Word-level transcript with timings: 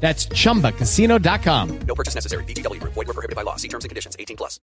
That's 0.00 0.26
chumbacasino.com. 0.26 1.78
No 1.80 1.94
purchase 1.94 2.14
necessary. 2.14 2.44
VGW 2.44 2.80
Group. 2.80 2.94
Void 2.94 3.08
were 3.08 3.14
prohibited 3.14 3.34
by 3.34 3.42
law. 3.42 3.56
See 3.56 3.68
terms 3.68 3.84
and 3.84 3.88
conditions. 3.88 4.14
18 4.18 4.36
plus. 4.36 4.60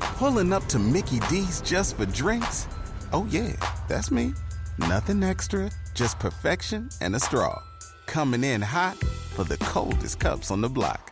Pulling 0.00 0.52
up 0.52 0.64
to 0.66 0.78
Mickey 0.78 1.20
D's 1.28 1.60
just 1.62 1.96
for 1.96 2.06
drinks? 2.06 2.68
Oh 3.12 3.26
yeah, 3.30 3.52
that's 3.88 4.10
me. 4.10 4.34
Nothing 4.78 5.22
extra, 5.22 5.70
just 5.94 6.18
perfection 6.18 6.88
and 7.00 7.16
a 7.16 7.20
straw. 7.20 7.62
Coming 8.06 8.44
in 8.44 8.60
hot 8.62 8.96
for 9.34 9.44
the 9.44 9.56
coldest 9.58 10.20
cups 10.20 10.50
on 10.50 10.60
the 10.60 10.68
block. 10.68 11.10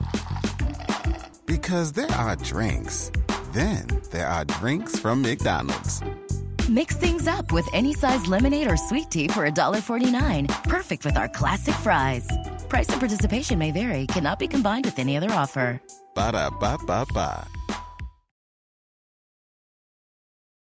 Because 1.47 1.93
there 1.93 2.11
are 2.13 2.37
drinks. 2.37 3.11
Then 3.53 3.87
there 4.11 4.27
are 4.27 4.45
drinks 4.45 4.99
from 4.99 5.23
McDonald's. 5.23 6.03
Mix 6.69 6.97
things 6.97 7.29
up 7.29 7.53
with 7.53 7.69
any 7.75 7.93
size 7.93 8.27
lemonade 8.27 8.71
or 8.71 8.79
sweet 8.79 9.11
tea 9.11 9.29
for 9.29 9.47
$1.49. 9.47 10.49
Perfect 10.65 11.05
with 11.05 11.15
our 11.19 11.29
classic 11.29 11.75
fries. 11.75 12.27
Price 12.71 12.89
and 12.89 13.01
participation 13.01 13.59
may 13.59 13.71
vary, 13.71 14.07
cannot 14.07 14.39
be 14.39 14.49
combined 14.49 14.87
with 14.87 14.99
any 14.99 15.15
other 15.19 15.31
offer. 15.33 15.79
Ba 16.15 16.33
da 16.33 16.49
ba 16.49 16.79
ba 16.87 17.05
ba. 17.13 17.47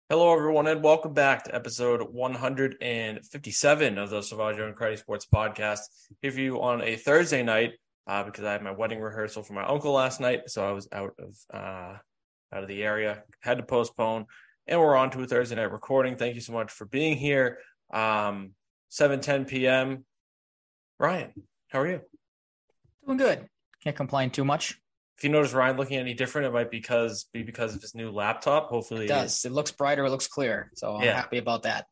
Hello, 0.10 0.34
everyone, 0.34 0.68
and 0.68 0.82
welcome 0.82 1.14
back 1.14 1.44
to 1.44 1.54
episode 1.56 2.02
157 2.02 3.98
of 3.98 4.10
the 4.10 4.20
Salvaggio 4.20 4.68
and 4.68 4.76
Credit 4.76 5.00
Sports 5.00 5.26
Podcast. 5.34 5.80
Here 6.22 6.32
for 6.32 6.40
you 6.40 6.62
on 6.62 6.82
a 6.82 6.96
Thursday 6.96 7.44
night 7.44 7.74
uh, 8.08 8.24
because 8.24 8.46
I 8.46 8.54
had 8.54 8.62
my 8.62 8.72
wedding 8.72 9.02
rehearsal 9.02 9.44
for 9.44 9.54
my 9.54 9.66
uncle 9.66 9.92
last 9.92 10.22
night, 10.22 10.44
so 10.48 10.66
I 10.66 10.72
was 10.72 10.88
out 10.94 11.16
of 11.20 11.36
uh, 11.54 11.98
out 12.54 12.64
of 12.64 12.68
the 12.68 12.84
area, 12.84 13.24
had 13.40 13.58
to 13.58 13.64
postpone, 13.64 14.26
and 14.68 14.80
we're 14.80 14.96
on 14.96 15.10
to 15.12 15.22
a 15.22 15.28
Thursday 15.28 15.56
night 15.56 15.72
recording. 15.72 16.16
Thank 16.16 16.36
you 16.36 16.42
so 16.42 16.54
much 16.54 16.72
for 16.72 16.86
being 16.86 17.18
here. 17.18 17.60
Um, 17.94 18.54
7 18.90 19.20
10 19.22 19.46
p.m. 19.46 20.06
Ryan, 21.00 21.32
how 21.70 21.80
are 21.82 21.88
you? 21.88 22.02
Doing 23.06 23.18
good. 23.18 23.48
Can't 23.84 23.96
complain 23.96 24.30
too 24.30 24.46
much. 24.46 24.78
If 25.18 25.24
you 25.24 25.30
notice 25.30 25.54
Ryan 25.54 25.78
looking 25.78 25.98
any 25.98 26.14
different, 26.14 26.48
it 26.48 26.54
might 26.54 26.72
because 26.72 27.26
be 27.34 27.44
because 27.44 27.76
of 27.76 27.82
his 27.82 27.96
new 27.96 28.12
laptop. 28.12 28.70
Hopefully, 28.70 29.06
it 29.06 29.10
does. 29.10 29.46
It 29.46 29.52
looks 29.52 29.72
brighter. 29.72 30.06
It 30.06 30.10
looks 30.10 30.28
clear. 30.28 30.72
So 30.76 30.96
I'm 30.96 31.04
Yeah. 31.04 31.16
happy 31.16 31.38
about 31.38 31.64
that. 31.64 31.86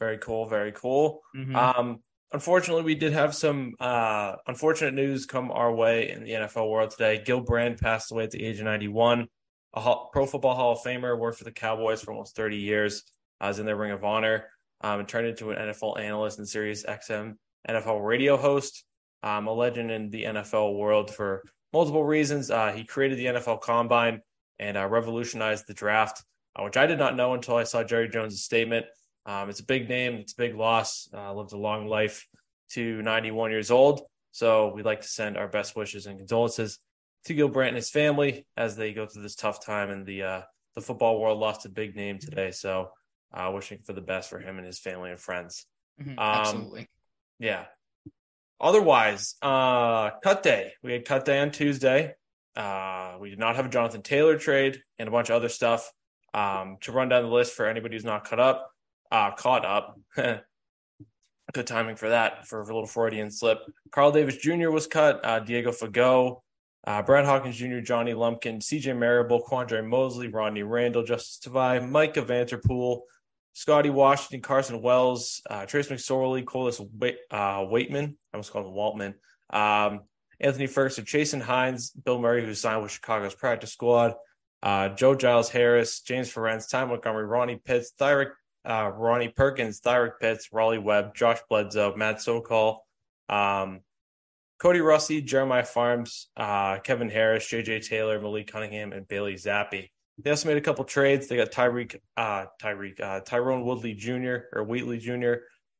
Very 0.00 0.18
cool. 0.18 0.46
Very 0.46 0.72
cool. 0.72 1.22
Mhm. 1.36 1.54
Um, 1.54 2.02
unfortunately, 2.32 2.82
we 2.82 2.94
did 2.94 3.12
have 3.12 3.34
some 3.34 3.74
uh, 3.80 4.36
unfortunate 4.46 4.92
news 4.94 5.24
come 5.24 5.50
our 5.50 5.72
way 5.72 6.10
in 6.10 6.24
the 6.24 6.32
NFL 6.32 6.68
world 6.70 6.90
today. 6.90 7.22
Gil 7.24 7.40
Brandt 7.40 7.80
passed 7.80 8.10
away 8.12 8.24
at 8.24 8.30
the 8.32 8.44
age 8.44 8.58
of 8.58 8.64
91. 8.64 9.28
A 9.74 9.96
Pro 10.12 10.24
Football 10.26 10.54
Hall 10.54 10.72
of 10.72 10.78
Famer, 10.78 11.18
worked 11.18 11.38
for 11.38 11.44
the 11.44 11.52
Cowboys 11.52 12.00
for 12.00 12.12
almost 12.12 12.36
30 12.36 12.56
years. 12.56 13.02
I 13.40 13.48
was 13.48 13.58
in 13.58 13.66
their 13.66 13.76
Ring 13.76 13.90
of 13.90 14.04
Honor 14.04 14.46
um, 14.80 15.00
and 15.00 15.08
turned 15.08 15.26
into 15.26 15.50
an 15.50 15.58
NFL 15.58 15.98
analyst 15.98 16.38
and 16.38 16.48
Sirius 16.48 16.84
XM 16.84 17.36
NFL 17.68 18.04
radio 18.04 18.36
host. 18.36 18.84
Um, 19.22 19.46
a 19.46 19.52
legend 19.52 19.90
in 19.90 20.10
the 20.10 20.24
NFL 20.24 20.76
world 20.76 21.12
for 21.12 21.42
multiple 21.72 22.04
reasons. 22.04 22.50
Uh, 22.50 22.72
he 22.72 22.84
created 22.84 23.18
the 23.18 23.26
NFL 23.26 23.62
Combine 23.62 24.20
and 24.58 24.76
uh, 24.76 24.86
revolutionized 24.86 25.66
the 25.66 25.74
draft, 25.74 26.22
uh, 26.54 26.62
which 26.62 26.76
I 26.76 26.86
did 26.86 26.98
not 26.98 27.16
know 27.16 27.34
until 27.34 27.56
I 27.56 27.64
saw 27.64 27.82
Jerry 27.82 28.08
Jones' 28.08 28.42
statement. 28.42 28.86
Um, 29.26 29.48
it's 29.48 29.60
a 29.60 29.64
big 29.64 29.88
name, 29.88 30.14
it's 30.16 30.34
a 30.34 30.36
big 30.36 30.54
loss. 30.54 31.08
Uh, 31.12 31.32
lived 31.34 31.52
a 31.52 31.56
long 31.56 31.86
life 31.86 32.26
to 32.72 33.02
91 33.02 33.50
years 33.50 33.70
old. 33.70 34.02
So 34.32 34.72
we'd 34.74 34.84
like 34.84 35.00
to 35.00 35.08
send 35.08 35.36
our 35.36 35.48
best 35.48 35.74
wishes 35.74 36.06
and 36.06 36.18
condolences 36.18 36.78
to 37.26 37.34
Gil 37.34 37.48
Brandt 37.48 37.68
and 37.70 37.76
his 37.76 37.90
family 37.90 38.46
as 38.56 38.76
they 38.76 38.92
go 38.92 39.06
through 39.06 39.22
this 39.22 39.34
tough 39.36 39.64
time. 39.64 39.90
And 39.90 40.04
the 40.06 40.22
uh, 40.22 40.42
the 40.74 40.80
football 40.80 41.20
world 41.20 41.38
lost 41.38 41.66
a 41.66 41.68
big 41.68 41.96
name 41.96 42.18
today. 42.18 42.50
So 42.50 42.90
uh, 43.32 43.50
wishing 43.54 43.78
for 43.84 43.92
the 43.92 44.00
best 44.00 44.30
for 44.30 44.38
him 44.38 44.58
and 44.58 44.66
his 44.66 44.78
family 44.78 45.10
and 45.10 45.18
friends. 45.20 45.66
Mhm, 46.00 46.10
Um, 46.10 46.18
Absolutely. 46.18 46.88
Yeah. 47.38 47.64
Otherwise, 48.60 49.34
uh, 49.42 50.10
cut 50.22 50.42
day. 50.42 50.72
We 50.82 50.92
had 50.92 51.04
cut 51.04 51.24
day 51.24 51.40
on 51.40 51.50
Tuesday. 51.50 52.14
Uh, 52.56 53.16
we 53.20 53.30
did 53.30 53.38
not 53.38 53.56
have 53.56 53.66
a 53.66 53.68
Jonathan 53.68 54.02
Taylor 54.02 54.38
trade 54.38 54.80
and 54.98 55.08
a 55.08 55.12
bunch 55.12 55.28
of 55.28 55.36
other 55.36 55.48
stuff. 55.48 55.90
Um, 56.32 56.78
to 56.82 56.92
run 56.92 57.08
down 57.08 57.22
the 57.22 57.28
list 57.28 57.54
for 57.54 57.66
anybody 57.66 57.94
who's 57.94 58.04
not 58.04 58.24
caught 58.24 58.40
up, 58.40 58.70
uh, 59.12 59.32
caught 59.32 59.64
up. 59.64 59.98
Good 61.52 61.66
timing 61.66 61.94
for 61.96 62.08
that 62.08 62.46
for 62.48 62.60
a 62.60 62.64
little 62.64 62.86
Freudian 62.86 63.30
slip. 63.30 63.58
Carl 63.92 64.10
Davis 64.10 64.36
Jr. 64.38 64.70
was 64.70 64.86
cut. 64.88 65.20
Uh, 65.24 65.38
Diego 65.40 65.70
Fago, 65.70 66.40
uh, 66.86 67.02
Brad 67.02 67.24
Hawkins 67.24 67.56
Jr., 67.56 67.80
Johnny 67.80 68.12
Lumpkin, 68.12 68.58
CJ 68.58 68.96
Marable, 68.96 69.42
Quandre 69.42 69.86
Mosley, 69.86 70.28
Rodney 70.28 70.62
Randall, 70.62 71.02
Justus 71.02 71.38
Tavai, 71.38 71.88
Micah 71.88 72.22
Vanterpool, 72.22 73.00
Scotty 73.54 73.90
Washington, 73.90 74.42
Carson 74.42 74.82
Wells, 74.82 75.40
uh, 75.48 75.64
Trace 75.64 75.88
McSorley, 75.88 76.44
Colas 76.44 76.80
Wait, 76.80 77.18
uh, 77.30 77.60
Waitman, 77.60 78.10
I 78.10 78.36
almost 78.36 78.52
called 78.52 78.66
him 78.66 78.72
Waltman, 78.72 79.14
um, 79.50 80.00
Anthony 80.40 80.66
Ferguson, 80.66 81.04
Jason 81.04 81.40
Hines, 81.40 81.90
Bill 81.90 82.18
Murray, 82.18 82.44
who 82.44 82.54
signed 82.54 82.82
with 82.82 82.90
Chicago's 82.90 83.34
practice 83.34 83.72
squad, 83.72 84.14
uh, 84.62 84.90
Joe 84.90 85.14
Giles 85.14 85.48
Harris, 85.48 86.00
James 86.00 86.32
Ferentz, 86.32 86.68
Ty 86.68 86.86
Montgomery, 86.86 87.24
Ronnie 87.24 87.60
Pitts, 87.64 87.92
Thyrick, 87.98 88.32
uh, 88.68 88.90
Ronnie 88.94 89.28
Perkins, 89.28 89.80
Thyrick 89.80 90.18
Pitts, 90.20 90.52
Raleigh 90.52 90.78
Webb, 90.78 91.14
Josh 91.14 91.38
Bledsoe, 91.48 91.94
Matt 91.96 92.20
Sokol, 92.20 92.84
um, 93.28 93.80
Cody 94.58 94.80
Russi, 94.80 95.24
Jeremiah 95.24 95.64
Pharms, 95.64 96.26
uh, 96.36 96.78
Kevin 96.78 97.08
Harris, 97.08 97.46
JJ 97.46 97.86
Taylor, 97.88 98.20
Malik 98.20 98.50
Cunningham, 98.50 98.92
and 98.92 99.06
Bailey 99.08 99.34
Zappe. 99.34 99.90
They 100.18 100.30
also 100.30 100.48
made 100.48 100.56
a 100.56 100.60
couple 100.60 100.84
trades. 100.84 101.26
They 101.26 101.36
got 101.36 101.50
Tyreek, 101.50 101.96
uh, 102.16 102.46
Tyreek, 102.62 103.00
uh, 103.00 103.20
Tyrone 103.20 103.64
Woodley 103.64 103.94
Jr. 103.94 104.36
or 104.52 104.64
Wheatley 104.64 104.98
Jr., 104.98 105.34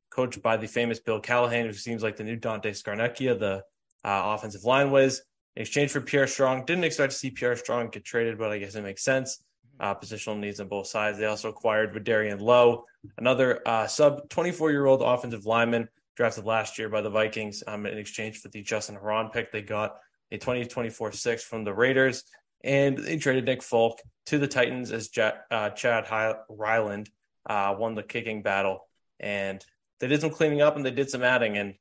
coached 0.09 0.41
by 0.41 0.57
the 0.57 0.67
famous 0.67 0.99
Bill 0.99 1.21
Callahan, 1.21 1.65
who 1.65 1.73
seems 1.73 2.03
like 2.03 2.17
the 2.17 2.23
new 2.23 2.35
Dante 2.35 2.71
Scarnecchia, 2.71 3.39
the 3.39 3.63
uh, 4.03 4.35
offensive 4.35 4.63
line 4.63 4.91
was. 4.91 5.21
In 5.55 5.61
exchange 5.61 5.91
for 5.91 6.01
Pierre 6.01 6.27
Strong, 6.27 6.65
didn't 6.65 6.83
expect 6.83 7.13
to 7.13 7.17
see 7.17 7.31
Pierre 7.31 7.55
Strong 7.55 7.89
get 7.89 8.03
traded, 8.03 8.37
but 8.37 8.51
I 8.51 8.57
guess 8.57 8.75
it 8.75 8.81
makes 8.81 9.03
sense. 9.03 9.41
Uh, 9.79 9.95
positional 9.95 10.37
needs 10.37 10.59
on 10.59 10.67
both 10.67 10.87
sides. 10.87 11.17
They 11.17 11.25
also 11.25 11.49
acquired 11.49 11.93
Vederian 11.93 12.39
Lowe, 12.39 12.85
another 13.17 13.61
uh, 13.65 13.87
sub 13.87 14.29
24 14.29 14.71
year 14.71 14.85
old 14.85 15.01
offensive 15.01 15.45
lineman 15.45 15.87
drafted 16.15 16.45
last 16.45 16.77
year 16.77 16.89
by 16.89 17.01
the 17.01 17.09
Vikings 17.09 17.63
um, 17.67 17.85
in 17.85 17.97
exchange 17.97 18.39
for 18.39 18.49
the 18.49 18.61
Justin 18.61 18.95
Herron 18.95 19.29
pick. 19.29 19.51
They 19.51 19.61
got 19.61 19.97
a 20.31 20.37
2024 20.37 21.11
six 21.11 21.43
from 21.43 21.63
the 21.63 21.73
Raiders, 21.73 22.23
and 22.63 22.97
they 22.97 23.17
traded 23.17 23.45
Nick 23.45 23.61
Folk 23.61 23.99
to 24.27 24.37
the 24.39 24.47
Titans 24.47 24.91
as 24.91 25.09
Ja- 25.15 25.33
uh, 25.51 25.69
Chad 25.71 26.05
Hy- 26.05 26.35
Ryland 26.49 27.09
uh, 27.49 27.75
won 27.77 27.95
the 27.95 28.03
kicking 28.03 28.41
battle. 28.41 28.87
And 29.19 29.63
they 29.99 30.07
did 30.07 30.21
some 30.21 30.31
cleaning 30.31 30.61
up 30.61 30.75
and 30.75 30.85
they 30.85 30.91
did 30.91 31.09
some 31.09 31.23
adding. 31.23 31.57
And 31.57 31.75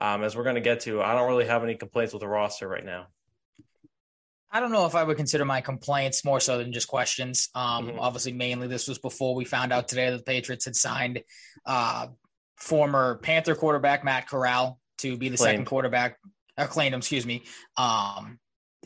um, 0.00 0.22
as 0.24 0.36
we're 0.36 0.42
going 0.44 0.56
to 0.56 0.60
get 0.60 0.80
to, 0.80 1.00
I 1.02 1.14
don't 1.14 1.28
really 1.28 1.46
have 1.46 1.64
any 1.64 1.74
complaints 1.74 2.12
with 2.12 2.20
the 2.20 2.28
roster 2.28 2.68
right 2.68 2.84
now. 2.84 3.06
I 4.50 4.60
don't 4.60 4.70
know 4.72 4.86
if 4.86 4.94
I 4.94 5.02
would 5.02 5.16
consider 5.16 5.44
my 5.44 5.60
complaints 5.60 6.24
more 6.24 6.38
so 6.40 6.58
than 6.58 6.72
just 6.72 6.86
questions. 6.88 7.48
Um, 7.54 7.88
Mhm. 7.88 7.96
Obviously, 7.98 8.32
mainly 8.32 8.68
this 8.68 8.88
was 8.88 8.98
before 8.98 9.34
we 9.34 9.44
found 9.44 9.72
out 9.72 9.88
today 9.88 10.10
that 10.10 10.18
the 10.18 10.22
Patriots 10.22 10.64
had 10.66 10.76
signed 10.76 11.22
uh, 11.66 12.06
former 12.56 13.16
Panther 13.16 13.54
quarterback 13.54 14.04
Matt 14.04 14.28
Corral 14.28 14.78
to 14.98 15.16
be 15.16 15.28
the 15.28 15.36
second 15.36 15.66
quarterback, 15.66 16.18
or 16.58 16.66
claimed 16.66 16.94
him, 16.94 16.98
excuse 16.98 17.26
me. 17.26 17.42
Um, 17.76 18.38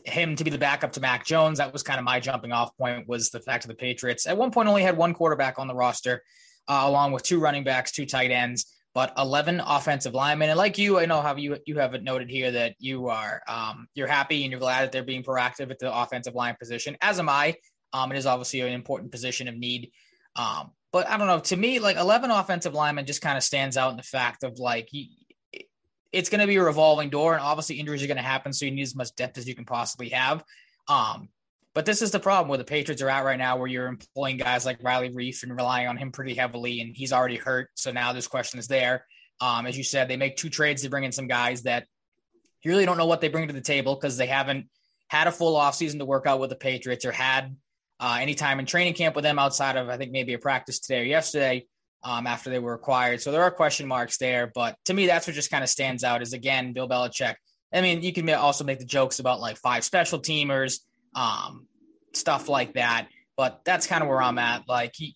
him 0.05 0.35
to 0.35 0.43
be 0.43 0.49
the 0.49 0.57
backup 0.57 0.91
to 0.93 0.99
Mac 0.99 1.25
Jones. 1.25 1.59
That 1.59 1.71
was 1.71 1.83
kind 1.83 1.99
of 1.99 2.05
my 2.05 2.19
jumping 2.19 2.51
off 2.51 2.75
point. 2.77 3.07
Was 3.07 3.29
the 3.29 3.39
fact 3.39 3.63
of 3.63 3.69
the 3.69 3.75
Patriots 3.75 4.27
at 4.27 4.37
one 4.37 4.51
point 4.51 4.67
only 4.67 4.81
had 4.81 4.97
one 4.97 5.13
quarterback 5.13 5.59
on 5.59 5.67
the 5.67 5.75
roster, 5.75 6.23
uh, 6.67 6.83
along 6.85 7.11
with 7.11 7.23
two 7.23 7.39
running 7.39 7.63
backs, 7.63 7.91
two 7.91 8.05
tight 8.05 8.31
ends, 8.31 8.73
but 8.93 9.13
eleven 9.17 9.59
offensive 9.59 10.13
linemen. 10.13 10.49
And 10.49 10.57
like 10.57 10.77
you, 10.77 10.99
I 10.99 11.05
know 11.05 11.21
how 11.21 11.35
you 11.35 11.57
you 11.65 11.77
have 11.77 11.93
it 11.93 12.03
noted 12.03 12.29
here 12.29 12.51
that 12.51 12.75
you 12.79 13.07
are 13.07 13.41
um, 13.47 13.87
you're 13.93 14.07
happy 14.07 14.43
and 14.43 14.51
you're 14.51 14.59
glad 14.59 14.83
that 14.83 14.91
they're 14.91 15.03
being 15.03 15.23
proactive 15.23 15.69
at 15.69 15.79
the 15.79 15.95
offensive 15.95 16.35
line 16.35 16.55
position. 16.59 16.97
As 17.01 17.19
am 17.19 17.29
I. 17.29 17.55
Um, 17.93 18.11
it 18.11 18.17
is 18.17 18.25
obviously 18.25 18.61
an 18.61 18.71
important 18.71 19.11
position 19.11 19.47
of 19.47 19.57
need. 19.57 19.91
Um, 20.37 20.71
but 20.91 21.07
I 21.07 21.17
don't 21.17 21.27
know. 21.27 21.39
To 21.39 21.55
me, 21.55 21.79
like 21.79 21.97
eleven 21.97 22.31
offensive 22.31 22.73
linemen 22.73 23.05
just 23.05 23.21
kind 23.21 23.37
of 23.37 23.43
stands 23.43 23.77
out 23.77 23.91
in 23.91 23.97
the 23.97 24.03
fact 24.03 24.43
of 24.43 24.59
like 24.59 24.87
he, 24.89 25.11
it's 26.11 26.29
going 26.29 26.41
to 26.41 26.47
be 26.47 26.57
a 26.57 26.63
revolving 26.63 27.09
door, 27.09 27.33
and 27.33 27.41
obviously 27.41 27.79
injuries 27.79 28.03
are 28.03 28.07
going 28.07 28.17
to 28.17 28.23
happen. 28.23 28.53
So 28.53 28.65
you 28.65 28.71
need 28.71 28.83
as 28.83 28.95
much 28.95 29.15
depth 29.15 29.37
as 29.37 29.47
you 29.47 29.55
can 29.55 29.65
possibly 29.65 30.09
have. 30.09 30.43
Um, 30.87 31.29
but 31.73 31.85
this 31.85 32.01
is 32.01 32.11
the 32.11 32.19
problem 32.19 32.49
where 32.49 32.57
the 32.57 32.65
Patriots 32.65 33.01
are 33.01 33.09
at 33.09 33.23
right 33.23 33.39
now, 33.39 33.57
where 33.57 33.67
you're 33.67 33.87
employing 33.87 34.35
guys 34.35 34.65
like 34.65 34.83
Riley 34.83 35.09
Reiff 35.09 35.43
and 35.43 35.55
relying 35.55 35.87
on 35.87 35.95
him 35.95 36.11
pretty 36.11 36.33
heavily, 36.33 36.81
and 36.81 36.95
he's 36.95 37.13
already 37.13 37.37
hurt. 37.37 37.69
So 37.75 37.91
now 37.91 38.11
this 38.11 38.27
question 38.27 38.59
is 38.59 38.67
there. 38.67 39.05
Um, 39.39 39.65
as 39.65 39.77
you 39.77 39.83
said, 39.83 40.07
they 40.07 40.17
make 40.17 40.35
two 40.35 40.49
trades 40.49 40.81
to 40.81 40.89
bring 40.89 41.05
in 41.05 41.13
some 41.13 41.27
guys 41.27 41.63
that 41.63 41.87
you 42.61 42.71
really 42.71 42.85
don't 42.85 42.97
know 42.97 43.05
what 43.05 43.21
they 43.21 43.29
bring 43.29 43.47
to 43.47 43.53
the 43.53 43.61
table 43.61 43.95
because 43.95 44.17
they 44.17 44.27
haven't 44.27 44.67
had 45.07 45.27
a 45.27 45.31
full 45.31 45.57
offseason 45.57 45.97
to 45.99 46.05
work 46.05 46.27
out 46.27 46.39
with 46.39 46.49
the 46.49 46.55
Patriots 46.55 47.05
or 47.05 47.11
had 47.11 47.55
uh, 48.01 48.17
any 48.19 48.33
time 48.33 48.59
in 48.59 48.65
training 48.65 48.95
camp 48.95 49.15
with 49.15 49.23
them 49.23 49.37
outside 49.37 49.77
of, 49.77 49.87
I 49.87 49.95
think, 49.95 50.11
maybe 50.11 50.33
a 50.33 50.39
practice 50.39 50.79
today 50.79 51.01
or 51.01 51.05
yesterday 51.05 51.67
um, 52.03 52.25
after 52.25 52.49
they 52.49 52.57
were 52.57 52.73
acquired. 52.73 53.21
So 53.21 53.31
there 53.31 53.43
are 53.43 53.51
question 53.51 53.87
marks 53.87 54.17
there. 54.17 54.51
But 54.53 54.75
to 54.85 54.93
me, 54.95 55.05
that's 55.05 55.27
what 55.27 55.35
just 55.35 55.51
kind 55.51 55.63
of 55.63 55.69
stands 55.69 56.03
out 56.03 56.23
is, 56.23 56.33
again, 56.33 56.73
Bill 56.73 56.89
Belichick. 56.89 57.35
I 57.71 57.81
mean, 57.81 58.01
you 58.01 58.11
can 58.11 58.27
also 58.31 58.63
make 58.63 58.79
the 58.79 58.85
jokes 58.85 59.19
about 59.19 59.39
like 59.39 59.57
five 59.57 59.83
special 59.83 60.19
teamers, 60.19 60.79
um, 61.15 61.67
stuff 62.13 62.49
like 62.49 62.73
that. 62.73 63.07
But 63.37 63.61
that's 63.65 63.85
kind 63.85 64.01
of 64.01 64.09
where 64.09 64.21
I'm 64.21 64.39
at. 64.39 64.67
Like, 64.67 64.93
he, 64.95 65.15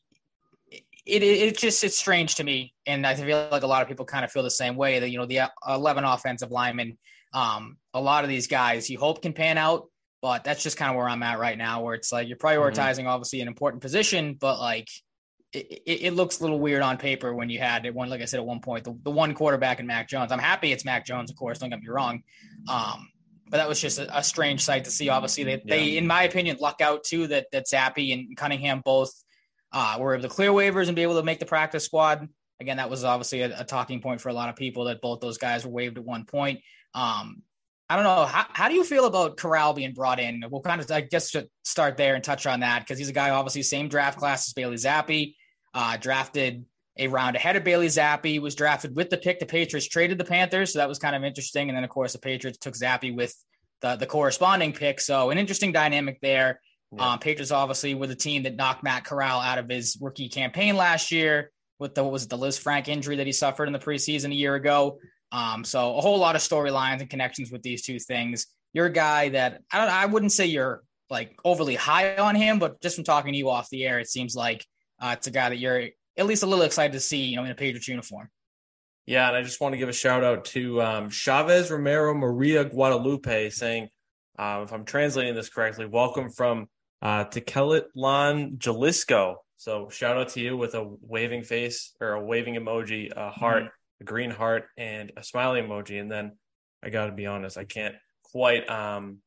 it, 0.72 1.24
it, 1.24 1.24
it 1.24 1.58
just, 1.58 1.84
it's 1.84 1.98
strange 1.98 2.36
to 2.36 2.44
me. 2.44 2.76
And 2.86 3.06
I 3.06 3.16
feel 3.16 3.48
like 3.52 3.64
a 3.64 3.68
lot 3.68 3.82
of 3.82 3.88
people 3.88 4.06
kind 4.06 4.24
of 4.24 4.32
feel 4.32 4.44
the 4.44 4.52
same 4.52 4.76
way 4.76 5.00
that, 5.00 5.10
you 5.10 5.18
know, 5.18 5.26
the 5.26 5.42
11 5.68 6.04
offensive 6.04 6.52
linemen, 6.52 7.00
um, 7.34 7.78
a 7.96 8.00
lot 8.00 8.24
of 8.24 8.30
these 8.30 8.48
guys 8.48 8.90
you 8.92 9.00
hope 9.00 9.24
can 9.24 9.34
pan 9.34 9.58
out, 9.58 9.90
but 10.26 10.44
that's 10.44 10.64
just 10.64 10.76
kind 10.76 10.90
of 10.90 10.98
where 10.98 11.08
I'm 11.08 11.22
at 11.22 11.38
right 11.38 11.56
now, 11.56 11.84
where 11.84 11.94
it's 11.94 12.12
like 12.12 12.28
you're 12.28 12.36
prioritizing 12.36 13.06
obviously 13.06 13.42
an 13.42 13.48
important 13.48 13.84
position, 13.84 14.34
but 14.34 14.60
like 14.60 14.88
it, 15.54 15.84
it, 15.86 16.02
it 16.02 16.14
looks 16.16 16.40
a 16.40 16.42
little 16.42 16.60
weird 16.60 16.82
on 16.82 16.98
paper 16.98 17.32
when 17.32 17.52
you 17.52 17.60
had 17.60 17.86
it 17.86 17.94
one, 17.94 18.10
like 18.10 18.24
I 18.24 18.26
said 18.26 18.40
at 18.40 18.46
one 18.48 18.60
point, 18.60 18.86
the, 18.86 18.98
the 19.04 19.12
one 19.12 19.36
quarterback 19.36 19.80
in 19.80 19.86
Mac 19.86 20.10
Jones. 20.10 20.32
I'm 20.32 20.40
happy 20.40 20.72
it's 20.72 20.84
Mac 20.84 21.06
Jones, 21.06 21.30
of 21.30 21.38
course, 21.38 21.60
don't 21.60 21.70
get 21.70 21.80
me 21.80 21.90
wrong. 21.90 22.24
Um, 22.68 23.08
but 23.52 23.58
that 23.58 23.70
was 23.70 23.80
just 23.80 24.00
a, 24.00 24.18
a 24.18 24.24
strange 24.24 24.64
sight 24.64 24.86
to 24.86 24.90
see. 24.90 25.10
Obviously, 25.10 25.44
they, 25.44 25.62
they, 25.64 25.96
in 25.96 26.08
my 26.08 26.24
opinion, 26.24 26.58
luck 26.60 26.82
out 26.82 27.04
too 27.04 27.28
that 27.28 27.46
that 27.52 27.68
Zappe 27.68 28.12
and 28.12 28.36
Cunningham 28.36 28.82
both 28.84 29.12
uh, 29.74 29.98
were 30.00 30.16
able 30.16 30.24
to 30.24 30.30
clear 30.30 30.50
waivers 30.50 30.88
and 30.88 30.96
be 30.96 31.04
able 31.04 31.20
to 31.20 31.24
make 31.24 31.38
the 31.38 31.46
practice 31.46 31.86
squad. 31.86 32.28
Again, 32.60 32.78
that 32.78 32.90
was 32.90 33.04
obviously 33.04 33.42
a, 33.42 33.60
a 33.60 33.64
talking 33.64 34.02
point 34.02 34.22
for 34.22 34.30
a 34.30 34.34
lot 34.34 34.50
of 34.50 34.56
people 34.56 34.86
that 34.86 35.02
both 35.02 35.20
those 35.20 35.38
guys 35.38 35.64
were 35.68 35.72
waived 35.72 36.00
at 36.00 36.04
one 36.04 36.26
point. 36.26 36.62
Um, 36.96 37.44
I 37.90 37.96
don't 37.96 38.04
know. 38.04 38.26
How, 38.26 38.46
how 38.52 38.68
do 38.68 38.74
you 38.74 38.84
feel 38.84 39.06
about 39.06 39.38
Corral 39.38 39.74
being 39.74 39.94
brought 39.94 40.20
in? 40.20 40.44
We'll 40.50 40.62
kind 40.62 40.82
of, 40.82 40.90
I 40.90 41.02
guess, 41.02 41.32
to 41.32 41.48
start 41.64 41.98
there 41.98 42.16
and 42.16 42.24
touch 42.24 42.48
on 42.48 42.62
that 42.62 42.80
because 42.80 42.98
he's 42.98 43.10
a 43.10 43.14
guy, 43.14 43.30
obviously, 43.30 43.62
same 43.62 43.90
draft 43.90 44.18
class 44.18 44.48
as 44.48 44.54
Bailey 44.54 44.76
Zappe, 44.76 45.36
uh, 45.74 45.98
drafted 45.98 46.66
a 46.98 47.08
round 47.08 47.36
ahead 47.36 47.56
of 47.56 47.64
Bailey 47.64 47.88
Zappe, 47.88 48.42
was 48.42 48.56
drafted 48.56 48.96
with 48.96 49.10
the 49.10 49.18
pick. 49.18 49.40
The 49.40 49.46
Patriots 49.46 49.88
traded 49.88 50.18
the 50.18 50.26
Panthers, 50.26 50.74
so 50.74 50.80
that 50.80 50.90
was 50.90 50.98
kind 50.98 51.16
of 51.16 51.24
interesting. 51.24 51.70
And 51.70 51.78
then, 51.78 51.84
of 51.84 51.90
course, 51.90 52.14
the 52.14 52.20
Patriots 52.20 52.58
took 52.58 52.74
Zappe 52.74 53.16
with 53.16 53.36
the, 53.82 53.96
the 53.98 54.08
corresponding 54.08 54.74
pick. 54.74 55.00
So, 55.00 55.30
an 55.30 55.38
interesting 55.38 55.72
dynamic 55.72 56.20
there. 56.22 56.62
Yeah. 56.92 57.12
Um, 57.12 57.20
Patriots 57.20 57.52
obviously 57.52 57.94
were 57.94 58.08
the 58.08 58.16
team 58.16 58.44
that 58.44 58.56
knocked 58.56 58.84
Matt 58.84 59.06
Corral 59.06 59.42
out 59.42 59.60
of 59.60 59.70
his 59.70 59.98
rookie 60.02 60.30
campaign 60.30 60.76
last 60.76 61.12
year 61.12 61.52
with 61.78 61.94
the 61.94 62.04
what 62.04 62.14
was 62.14 62.24
it, 62.24 62.30
the 62.30 62.38
Lisfranc 62.38 62.88
injury 62.88 63.18
that 63.18 63.28
he 63.28 63.34
suffered 63.34 63.68
in 63.68 63.74
the 63.74 63.80
preseason 63.80 64.32
a 64.32 64.36
year 64.36 64.56
ago. 64.56 64.98
Um, 65.36 65.66
so 65.66 65.98
a 65.98 66.02
whole 66.02 66.18
lot 66.18 66.38
of 66.38 66.42
storylines 66.42 67.02
and 67.02 67.10
connections 67.10 67.52
with 67.52 67.62
these 67.62 67.82
two 67.82 68.00
things. 68.00 68.48
You're 68.72 68.86
a 68.86 68.92
guy 68.92 69.30
that 69.30 69.62
I 69.70 69.80
don't 69.80 69.90
I 69.90 70.06
wouldn't 70.06 70.32
say 70.32 70.46
you're 70.46 70.82
like 71.10 71.38
overly 71.44 71.76
high 71.76 72.16
on 72.16 72.36
him, 72.36 72.58
but 72.58 72.82
just 72.82 72.96
from 72.96 73.04
talking 73.04 73.34
to 73.34 73.38
you 73.38 73.50
off 73.50 73.70
the 73.70 73.84
air, 73.84 74.00
it 74.00 74.08
seems 74.08 74.34
like 74.34 74.66
uh, 75.02 75.16
it's 75.18 75.28
a 75.28 75.32
guy 75.32 75.50
that 75.50 75.58
you're 75.58 75.90
at 76.16 76.26
least 76.26 76.44
a 76.44 76.46
little 76.46 76.64
excited 76.64 76.94
to 76.94 77.02
see, 77.02 77.26
you 77.26 77.36
know, 77.36 77.44
in 77.44 77.52
a 77.52 77.56
Patriots 77.56 77.90
uniform. 77.90 78.30
Yeah, 79.06 79.28
and 79.28 79.36
I 79.36 79.44
just 79.44 79.60
want 79.60 79.74
to 79.74 79.78
give 79.78 79.90
a 79.90 79.94
shout 79.94 80.24
out 80.24 80.46
to 80.46 80.82
um, 80.82 81.10
Chavez 81.10 81.70
Romero 81.70 82.14
Maria 82.14 82.64
Guadalupe 82.64 83.50
saying, 83.50 83.90
uh, 84.40 84.62
if 84.64 84.72
I'm 84.72 84.86
translating 84.86 85.36
this 85.36 85.50
correctly, 85.50 85.86
welcome 85.86 86.30
from 86.30 86.70
uh, 87.02 87.26
Jalisco. 88.58 89.36
So 89.58 89.90
shout 89.90 90.18
out 90.18 90.30
to 90.30 90.40
you 90.40 90.56
with 90.56 90.76
a 90.76 90.90
waving 91.02 91.44
face 91.44 91.94
or 92.00 92.14
a 92.14 92.26
waving 92.26 92.56
emoji, 92.56 93.12
a 93.16 93.30
heart, 93.32 93.66
a 94.02 94.04
green 94.04 94.32
heart, 94.32 94.66
and 94.78 95.12
a 95.18 95.24
smiley 95.24 95.62
emoji. 95.62 96.00
And 96.00 96.12
then 96.12 96.34
I 96.84 96.90
got 96.90 97.08
to 97.08 97.12
be 97.12 97.26
honest, 97.26 97.58
I 97.58 97.64
can't 97.66 97.96
quite 98.24 98.70
um, 98.70 99.20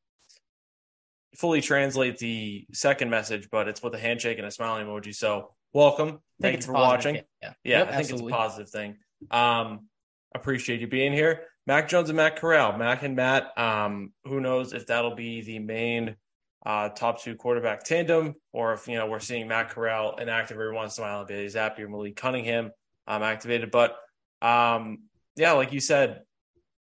fully 1.35 1.61
translate 1.61 2.17
the 2.17 2.65
second 2.73 3.09
message, 3.09 3.49
but 3.51 3.67
it's 3.67 3.81
with 3.81 3.93
a 3.95 3.99
handshake 3.99 4.37
and 4.37 4.47
a 4.47 4.51
smiling 4.51 4.85
emoji. 4.87 5.13
So 5.15 5.53
welcome. 5.73 6.19
Thank 6.41 6.57
you 6.57 6.63
for 6.63 6.73
watching. 6.73 7.15
yeah. 7.15 7.21
Yeah, 7.41 7.51
Yep, 7.79 7.87
I 7.87 7.89
think 7.91 7.99
absolutely. 8.01 8.27
it's 8.27 8.33
a 8.33 8.37
positive 8.37 8.69
thing. 8.69 8.97
Um, 9.31 9.87
appreciate 10.33 10.79
you 10.79 10.87
being 10.87 11.13
here. 11.13 11.41
Mac 11.67 11.87
Jones 11.87 12.09
and 12.09 12.17
Matt 12.17 12.37
Corral. 12.37 12.77
Mac 12.77 13.03
and 13.03 13.15
Matt, 13.15 13.55
um, 13.57 14.11
who 14.23 14.39
knows 14.39 14.73
if 14.73 14.87
that'll 14.87 15.15
be 15.15 15.41
the 15.41 15.59
main 15.59 16.15
uh, 16.65 16.89
top 16.89 17.21
two 17.21 17.35
quarterback 17.35 17.83
tandem 17.83 18.35
or 18.53 18.73
if, 18.73 18.87
you 18.87 18.95
know, 18.95 19.05
we're 19.05 19.19
seeing 19.19 19.47
Matt 19.47 19.69
Corral 19.69 20.15
inactive 20.17 20.55
every 20.55 20.73
once 20.73 20.97
in 20.97 21.03
a 21.03 21.07
while 21.07 21.19
and 21.19 21.27
Bailey 21.27 21.45
Zappe 21.45 21.79
or 21.79 21.87
Malik 21.87 22.15
Cunningham 22.15 22.71
um, 23.07 23.21
activated. 23.23 23.69
But 23.71 23.95
um, 24.41 25.03
yeah, 25.35 25.53
like 25.53 25.71
you 25.73 25.79
said, 25.79 26.21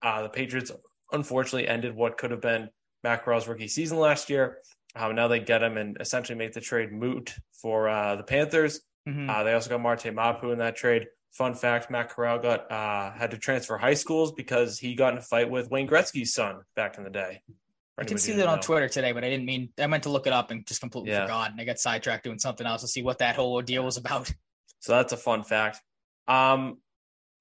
uh, 0.03 0.23
the 0.23 0.29
Patriots 0.29 0.71
unfortunately 1.13 1.69
ended 1.69 1.95
what 1.95 2.19
could 2.19 2.31
have 2.31 2.41
been 2.41 2.69
Matt 3.05 3.25
Corral's 3.25 3.47
rookie 3.49 3.69
season 3.69 3.99
last 3.99 4.29
year. 4.31 4.59
Um, 4.95 5.15
now 5.15 5.29
they 5.29 5.41
get 5.41 5.63
him 5.63 5.77
and 5.77 5.97
essentially 6.01 6.39
make 6.39 6.53
the 6.53 6.61
trade 6.61 6.91
moot 6.93 7.35
for 7.61 7.89
uh, 7.89 8.17
the 8.17 8.23
Panthers. 8.23 8.81
Mhm. 9.09 9.29
Uh, 9.31 9.43
they 9.45 9.53
also 9.53 9.71
got 9.71 9.81
Marte 9.81 10.13
Mapu 10.13 10.51
in 10.53 10.59
that 10.59 10.75
trade. 10.77 11.07
Fun 11.33 11.55
fact: 11.55 11.91
Matt 11.91 12.09
Corral 12.09 12.39
got 12.39 12.71
uh, 12.73 13.13
had 13.13 13.31
to 13.33 13.39
transfer 13.39 13.77
high 13.77 13.95
schools 13.95 14.33
because 14.33 14.79
he 14.79 14.95
got 14.95 15.13
in 15.13 15.19
a 15.19 15.23
fight 15.23 15.51
with 15.51 15.71
Wayne 15.71 15.87
Gretzky's 15.87 16.33
son 16.33 16.61
back 16.75 16.97
in 16.99 17.05
the 17.05 17.11
day. 17.11 17.43
I 17.99 18.03
did 18.03 18.13
anybody 18.13 18.19
see 18.19 18.33
that 18.33 18.39
didn't 18.39 18.49
on. 18.51 18.61
Twitter 18.61 18.89
today, 18.89 19.13
but 19.13 19.23
I 19.23 19.29
didn't 19.31 19.45
mean 19.47 19.69
I 19.79 19.87
meant 19.87 20.03
to 20.05 20.09
look 20.11 20.27
it 20.27 20.33
up 20.33 20.51
and 20.51 20.67
just 20.67 20.81
completely 20.81 21.11
Yeah. 21.13 21.23
forgot, 21.25 21.51
and 21.51 21.61
I 21.61 21.65
got 21.65 21.79
sidetracked 21.79 22.25
doing 22.25 22.39
something 22.39 22.67
else 22.67 22.81
to 22.83 22.89
see 22.89 23.03
what 23.03 23.19
that 23.19 23.37
whole 23.37 23.53
ordeal 23.53 23.85
was 23.85 23.97
about. 23.97 24.33
So 24.81 24.93
that's 24.93 25.13
a 25.13 25.17
fun 25.17 25.43
fact. 25.43 25.81
Um, 26.29 26.79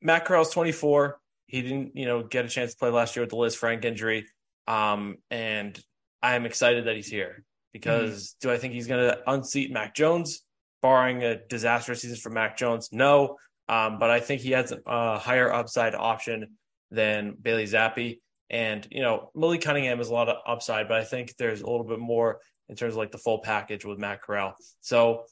Matt 0.05 0.25
Corral's 0.25 0.51
24. 0.51 1.19
He 1.47 1.63
didn't, 1.63 1.97
you 1.97 2.05
know, 2.05 2.21
get 2.21 2.45
a 2.45 2.47
chance 2.47 2.71
to 2.71 2.77
play 2.77 2.89
last 2.89 3.15
year 3.15 3.23
with 3.23 3.31
the 3.31 3.37
Lisfranc 3.37 3.83
injury. 3.83 4.27
Um, 4.67 5.17
and 5.31 5.77
I'm 6.21 6.45
excited 6.45 6.85
that 6.85 6.95
he's 6.95 7.07
here 7.07 7.43
because 7.73 8.35
do 8.39 8.51
I 8.51 8.57
think 8.57 8.73
he's 8.73 8.87
going 8.87 9.01
to 9.01 9.19
unseat 9.27 9.71
Mac 9.71 9.95
Jones, 9.95 10.43
barring 10.81 11.23
a 11.23 11.43
disastrous 11.47 12.01
season 12.01 12.17
for 12.17 12.29
Mac 12.29 12.55
Jones? 12.55 12.89
No. 12.91 13.37
Um, 13.67 13.97
but 13.97 14.11
I 14.11 14.19
think 14.19 14.41
he 14.41 14.51
has 14.51 14.71
a 14.85 15.17
higher 15.17 15.51
upside 15.51 15.95
option 15.95 16.57
than 16.91 17.35
Bailey 17.41 17.65
Zappi. 17.65 18.21
And, 18.51 18.87
you 18.91 19.01
know, 19.01 19.31
Malik 19.33 19.61
Cunningham 19.61 19.97
has 19.97 20.09
a 20.09 20.13
lot 20.13 20.29
of 20.29 20.37
upside, 20.45 20.87
but 20.87 20.99
I 20.99 21.03
think 21.03 21.35
there's 21.37 21.61
a 21.61 21.65
little 21.65 21.83
bit 21.83 21.99
more 21.99 22.41
in 22.69 22.75
terms 22.75 22.93
of 22.93 22.97
like 22.97 23.11
the 23.11 23.17
full 23.17 23.39
package 23.39 23.85
with 23.85 23.97
Matt 23.97 24.21
Corral. 24.21 24.55
So 24.81 25.23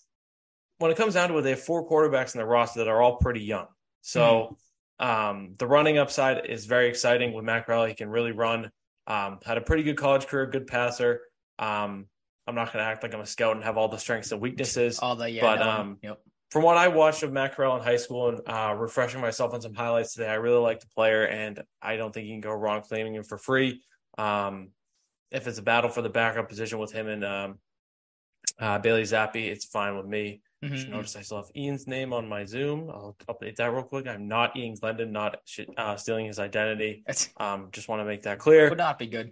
when 0.80 0.90
it 0.90 0.98
comes 0.98 1.14
down 1.14 1.30
to 1.30 1.38
it, 1.38 1.44
they 1.44 1.52
have 1.52 1.62
four 1.62 1.88
quarterbacks 1.88 2.34
in 2.34 2.40
the 2.40 2.46
roster 2.46 2.80
that 2.80 2.88
are 2.88 3.00
all 3.00 3.18
pretty 3.18 3.42
young. 3.42 3.68
So 4.02 4.58
um, 5.04 5.54
the 5.60 5.68
running 5.68 5.98
upside 5.98 6.46
is 6.46 6.66
very 6.66 6.88
exciting 6.88 7.34
with 7.34 7.44
Matt. 7.44 7.66
He 7.90 7.94
can 7.94 8.08
really 8.10 8.32
run. 8.32 8.72
Um, 9.06 9.40
had 9.46 9.58
a 9.58 9.62
pretty 9.62 9.84
good 9.84 9.98
college 9.98 10.28
career, 10.28 10.46
good 10.46 10.66
passer. 10.66 11.22
Um, 11.60 12.06
I'm 12.48 12.56
not 12.56 12.72
going 12.72 12.84
to 12.84 12.90
act 12.90 13.04
like 13.04 13.14
I'm 13.14 13.20
a 13.20 13.26
scout 13.26 13.58
and 13.58 13.66
have 13.66 13.76
all 13.78 13.90
the 13.90 13.98
strengths 13.98 14.32
and 14.32 14.40
weaknesses. 14.40 15.00
All 15.00 15.18
the 15.18 15.30
yeah, 15.30 15.42
but 15.42 15.56
no, 15.60 15.70
um, 15.70 15.98
yep. 16.02 16.22
from 16.52 16.64
what 16.64 16.78
I 16.78 16.88
watched 16.88 17.22
of 17.22 17.34
Matt 17.34 17.54
Corral 17.54 17.76
in 17.76 17.84
high 17.84 17.98
school 17.98 18.30
and 18.30 18.42
uh, 18.48 18.76
refreshing 18.78 19.20
myself 19.20 19.54
on 19.54 19.60
some 19.60 19.74
highlights 19.74 20.14
today, 20.14 20.30
I 20.30 20.36
really 20.36 20.62
like 20.62 20.80
the 20.80 20.88
player, 20.88 21.28
and 21.28 21.62
I 21.82 21.98
don't 21.98 22.14
think 22.14 22.28
you 22.28 22.34
can 22.34 22.42
go 22.42 22.54
wrong 22.54 22.82
claiming 22.82 23.16
him 23.16 23.24
for 23.24 23.38
free. 23.38 23.82
Um, 24.18 24.70
if 25.32 25.48
it's 25.48 25.60
a 25.60 25.64
battle 25.64 25.90
for 25.90 26.02
the 26.02 26.10
backup 26.10 26.48
position 26.48 26.80
with 26.80 26.94
him 26.94 27.08
and 27.08 27.26
um, 27.26 27.60
uh, 28.58 28.80
Bailey 28.80 29.04
Zappe, 29.04 29.36
it's 29.36 29.66
fine 29.66 29.98
with 29.98 30.06
me. 30.06 30.42
Just 30.70 30.88
Mhm. 30.88 30.92
notice 30.92 31.16
I 31.16 31.22
still 31.22 31.38
have 31.38 31.52
Ian's 31.56 31.88
name 31.88 32.14
on 32.14 32.28
my 32.28 32.46
Zoom. 32.46 32.90
I'll 32.90 33.16
update 33.28 33.58
that 33.58 33.72
real 33.74 33.84
quick. 33.84 34.08
I'm 34.08 34.28
not 34.28 34.56
Ian 34.56 34.76
Glendon, 34.76 35.12
not 35.12 35.40
uh, 35.78 35.96
stealing 35.98 36.28
his 36.28 36.40
identity. 36.40 37.04
Um, 37.38 37.70
just 37.72 37.88
want 37.90 38.00
to 38.00 38.06
make 38.06 38.24
that 38.24 38.40
clear. 38.40 38.70
would 38.70 38.78
not 38.78 39.00
be 39.00 39.08
good. 39.08 39.32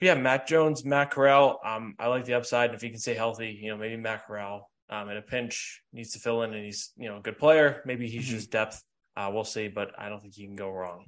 yeah, 0.00 0.14
Matt 0.14 0.46
Jones, 0.46 0.84
Matt 0.84 1.10
Corral. 1.10 1.60
Um, 1.64 1.94
I 1.98 2.06
like 2.06 2.24
the 2.24 2.34
upside. 2.34 2.74
If 2.74 2.82
he 2.82 2.90
can 2.90 2.98
stay 2.98 3.14
healthy, 3.14 3.58
you 3.60 3.70
know, 3.70 3.76
maybe 3.76 3.96
Matt 3.96 4.26
Corral 4.26 4.70
um, 4.90 5.08
in 5.08 5.16
a 5.16 5.22
pinch 5.22 5.82
needs 5.92 6.12
to 6.12 6.18
fill 6.18 6.42
in, 6.42 6.54
and 6.54 6.64
he's 6.64 6.92
you 6.96 7.08
know 7.08 7.18
a 7.18 7.20
good 7.20 7.38
player. 7.38 7.82
Maybe 7.84 8.08
he's 8.08 8.26
mm-hmm. 8.26 8.36
just 8.36 8.50
depth. 8.50 8.82
Uh, 9.16 9.30
we'll 9.32 9.44
see, 9.44 9.68
but 9.68 9.92
I 9.98 10.08
don't 10.08 10.20
think 10.20 10.34
he 10.34 10.46
can 10.46 10.56
go 10.56 10.70
wrong. 10.70 11.06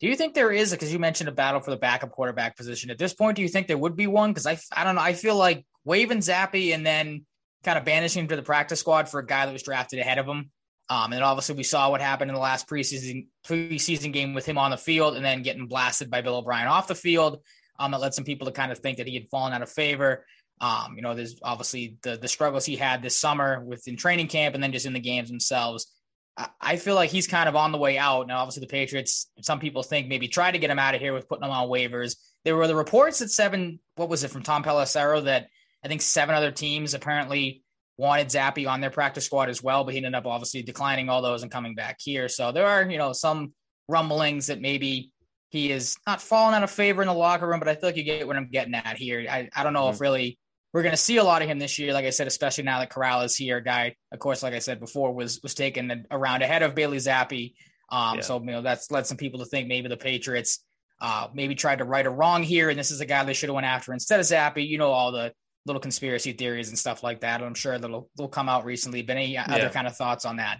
Do 0.00 0.06
you 0.06 0.16
think 0.16 0.34
there 0.34 0.52
is 0.52 0.70
because 0.70 0.92
you 0.92 0.98
mentioned 0.98 1.28
a 1.28 1.32
battle 1.32 1.60
for 1.60 1.70
the 1.70 1.76
backup 1.76 2.10
quarterback 2.10 2.56
position 2.56 2.90
at 2.90 2.98
this 2.98 3.12
point? 3.12 3.36
Do 3.36 3.42
you 3.42 3.48
think 3.48 3.66
there 3.66 3.78
would 3.78 3.96
be 3.96 4.06
one? 4.06 4.30
Because 4.30 4.46
I 4.46 4.58
I 4.72 4.84
don't 4.84 4.94
know. 4.94 5.00
I 5.00 5.12
feel 5.12 5.36
like 5.36 5.64
waving 5.84 6.18
Zappe 6.18 6.74
and 6.74 6.86
then 6.86 7.26
kind 7.64 7.78
of 7.78 7.84
banishing 7.84 8.22
him 8.22 8.28
to 8.28 8.36
the 8.36 8.42
practice 8.42 8.80
squad 8.80 9.08
for 9.08 9.20
a 9.20 9.26
guy 9.26 9.46
that 9.46 9.52
was 9.52 9.62
drafted 9.62 9.98
ahead 9.98 10.18
of 10.18 10.26
him. 10.26 10.50
Um, 10.90 11.12
and 11.12 11.22
obviously 11.22 11.54
we 11.54 11.62
saw 11.62 11.90
what 11.90 12.02
happened 12.02 12.30
in 12.30 12.34
the 12.34 12.40
last 12.40 12.68
preseason 12.68 13.26
preseason 13.46 14.12
game 14.12 14.34
with 14.34 14.44
him 14.44 14.58
on 14.58 14.70
the 14.70 14.76
field 14.76 15.16
and 15.16 15.24
then 15.24 15.42
getting 15.42 15.66
blasted 15.66 16.10
by 16.10 16.20
Bill 16.20 16.36
O'Brien 16.36 16.66
off 16.66 16.88
the 16.88 16.94
field. 16.94 17.40
Um, 17.78 17.90
that 17.90 18.00
led 18.00 18.14
some 18.14 18.24
people 18.24 18.46
to 18.46 18.52
kind 18.52 18.70
of 18.70 18.78
think 18.78 18.98
that 18.98 19.08
he 19.08 19.14
had 19.14 19.28
fallen 19.30 19.52
out 19.52 19.62
of 19.62 19.70
favor. 19.70 20.26
Um, 20.60 20.94
you 20.96 21.02
know, 21.02 21.14
there's 21.14 21.40
obviously 21.42 21.96
the 22.02 22.16
the 22.16 22.28
struggles 22.28 22.64
he 22.64 22.76
had 22.76 23.02
this 23.02 23.16
summer 23.16 23.64
within 23.64 23.96
training 23.96 24.28
camp 24.28 24.54
and 24.54 24.62
then 24.62 24.72
just 24.72 24.86
in 24.86 24.92
the 24.92 25.00
games 25.00 25.28
themselves. 25.28 25.90
I, 26.36 26.48
I 26.60 26.76
feel 26.76 26.94
like 26.94 27.10
he's 27.10 27.26
kind 27.26 27.48
of 27.48 27.56
on 27.56 27.72
the 27.72 27.78
way 27.78 27.98
out. 27.98 28.28
Now, 28.28 28.38
obviously, 28.38 28.60
the 28.60 28.68
Patriots, 28.68 29.30
some 29.40 29.58
people 29.58 29.82
think 29.82 30.06
maybe 30.06 30.28
try 30.28 30.50
to 30.50 30.58
get 30.58 30.70
him 30.70 30.78
out 30.78 30.94
of 30.94 31.00
here 31.00 31.14
with 31.14 31.28
putting 31.28 31.44
him 31.44 31.50
on 31.50 31.68
waivers. 31.68 32.16
There 32.44 32.56
were 32.56 32.68
the 32.68 32.76
reports 32.76 33.20
that 33.20 33.30
seven, 33.30 33.80
what 33.96 34.08
was 34.08 34.22
it 34.22 34.30
from 34.30 34.42
Tom 34.42 34.62
Pelissero 34.62 35.24
that 35.24 35.48
I 35.84 35.88
think 35.88 36.02
seven 36.02 36.34
other 36.34 36.50
teams 36.50 36.94
apparently 36.94 37.62
wanted 37.96 38.28
Zappe 38.28 38.68
on 38.68 38.80
their 38.80 38.90
practice 38.90 39.26
squad 39.26 39.48
as 39.48 39.62
well, 39.62 39.84
but 39.84 39.92
he 39.92 39.98
ended 39.98 40.14
up 40.14 40.26
obviously 40.26 40.62
declining 40.62 41.08
all 41.08 41.22
those 41.22 41.42
and 41.42 41.52
coming 41.52 41.74
back 41.74 41.98
here. 42.00 42.28
So 42.28 42.52
there 42.52 42.66
are, 42.66 42.82
you 42.82 42.98
know, 42.98 43.12
some 43.12 43.52
rumblings 43.88 44.48
that 44.48 44.60
maybe 44.60 45.12
he 45.50 45.70
is 45.70 45.96
not 46.06 46.20
falling 46.20 46.54
out 46.54 46.64
of 46.64 46.70
favor 46.70 47.02
in 47.02 47.08
the 47.08 47.14
locker 47.14 47.46
room, 47.46 47.60
but 47.60 47.68
I 47.68 47.74
feel 47.74 47.88
like 47.88 47.96
you 47.96 48.02
get 48.02 48.26
what 48.26 48.36
I'm 48.36 48.50
getting 48.50 48.74
at 48.74 48.96
here. 48.96 49.24
I, 49.30 49.48
I 49.54 49.62
don't 49.62 49.72
know 49.72 49.84
mm-hmm. 49.84 49.94
if 49.94 50.00
really 50.00 50.38
we're 50.72 50.82
going 50.82 50.92
to 50.92 50.96
see 50.96 51.18
a 51.18 51.24
lot 51.24 51.42
of 51.42 51.48
him 51.48 51.60
this 51.60 51.78
year. 51.78 51.92
Like 51.92 52.04
I 52.04 52.10
said, 52.10 52.26
especially 52.26 52.64
now 52.64 52.80
that 52.80 52.90
Corral 52.90 53.20
is 53.20 53.36
here, 53.36 53.60
guy, 53.60 53.94
of 54.10 54.18
course, 54.18 54.42
like 54.42 54.54
I 54.54 54.58
said 54.58 54.80
before, 54.80 55.14
was 55.14 55.40
was 55.42 55.54
taken 55.54 56.06
around 56.10 56.42
ahead 56.42 56.62
of 56.62 56.74
Bailey 56.74 56.96
Zappe. 56.96 57.54
Um, 57.90 58.16
yeah. 58.16 58.20
So 58.22 58.40
you 58.40 58.46
know 58.46 58.62
that's 58.62 58.90
led 58.90 59.06
some 59.06 59.16
people 59.16 59.38
to 59.38 59.46
think 59.46 59.68
maybe 59.68 59.88
the 59.88 59.96
Patriots 59.96 60.64
uh, 61.00 61.28
maybe 61.32 61.54
tried 61.54 61.78
to 61.78 61.84
right 61.84 62.04
a 62.04 62.10
wrong 62.10 62.42
here, 62.42 62.70
and 62.70 62.78
this 62.78 62.90
is 62.90 63.00
a 63.00 63.06
guy 63.06 63.22
they 63.22 63.34
should 63.34 63.48
have 63.48 63.54
went 63.54 63.66
after 63.66 63.92
instead 63.92 64.18
of 64.18 64.26
Zappe. 64.26 64.66
You 64.66 64.78
know 64.78 64.90
all 64.90 65.12
the 65.12 65.32
little 65.66 65.80
conspiracy 65.80 66.32
theories 66.32 66.68
and 66.68 66.78
stuff 66.78 67.02
like 67.02 67.20
that. 67.20 67.42
I'm 67.42 67.54
sure 67.54 67.78
that'll 67.78 68.10
will 68.16 68.28
come 68.28 68.48
out 68.48 68.64
recently. 68.64 69.02
But 69.02 69.16
any 69.16 69.32
yeah. 69.32 69.46
other 69.48 69.70
kind 69.70 69.86
of 69.86 69.96
thoughts 69.96 70.24
on 70.24 70.36
that? 70.36 70.58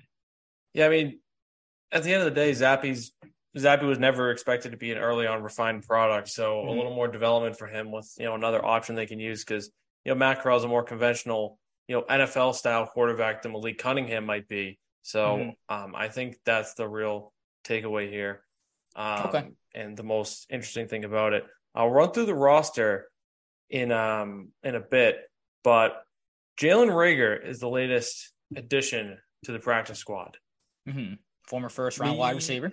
Yeah, 0.73 0.87
I 0.87 0.88
mean, 0.88 1.20
at 1.92 2.02
the 2.02 2.12
end 2.12 2.23
of 2.23 2.26
the 2.26 2.40
day, 2.40 2.50
Zappe's 2.52 3.12
Zappe 3.56 3.82
was 3.82 3.99
never 3.99 4.30
expected 4.30 4.73
to 4.73 4.76
be 4.76 4.90
an 4.90 4.99
early 4.99 5.26
on 5.26 5.42
refined 5.42 5.87
product. 5.87 6.28
So 6.28 6.56
mm-hmm. 6.56 6.68
a 6.68 6.73
little 6.73 6.94
more 6.94 7.08
development 7.08 7.56
for 7.56 7.66
him 7.66 7.92
with, 7.92 8.12
you 8.18 8.25
know, 8.25 8.34
another 8.34 8.64
option 8.64 8.94
they 8.96 9.06
can 9.06 9.20
use 9.20 9.44
because, 9.44 9.70
you 10.04 10.12
know, 10.12 10.18
Matt 10.18 10.42
Corral 10.42 10.58
is 10.58 10.64
a 10.64 10.68
more 10.68 10.82
conventional, 10.82 11.58
you 11.87 11.96
know, 11.96 12.02
NFL 12.02 12.54
style 12.54 12.87
quarterback 12.87 13.42
than 13.42 13.52
Malik 13.52 13.78
Cunningham 13.78 14.26
might 14.26 14.49
be. 14.49 14.78
So 15.02 15.37
mm-hmm. 15.37 15.75
um, 15.75 15.94
I 15.94 16.08
think 16.08 16.37
that's 16.44 16.75
the 16.75 16.88
real 16.88 17.32
takeaway 17.64 18.11
here. 18.11 18.42
Um, 18.96 19.26
okay. 19.26 19.49
And 19.75 19.96
the 19.96 20.02
most 20.02 20.46
interesting 20.50 20.88
thing 20.88 21.04
about 21.04 21.32
it. 21.32 21.44
I'll 21.75 21.90
run 21.90 22.12
through 22.12 22.26
the 22.26 22.34
roster 22.34 23.08
in 23.75 23.93
um 23.93 24.50
in 24.62 24.75
a 24.75 24.81
bit, 24.81 25.19
but 25.62 26.02
Jalen 26.61 26.90
Reagor 26.90 27.45
is 27.45 27.59
the 27.59 27.69
latest 27.69 28.33
addition 28.57 29.19
to 29.45 29.52
the 29.52 29.59
practice 29.59 29.99
squad. 29.99 30.37
Mm-hmm. 30.88 31.14
Former 31.49 31.69
first 31.69 31.99
round 31.99 32.19
wide 32.19 32.37
receiver 32.37 32.73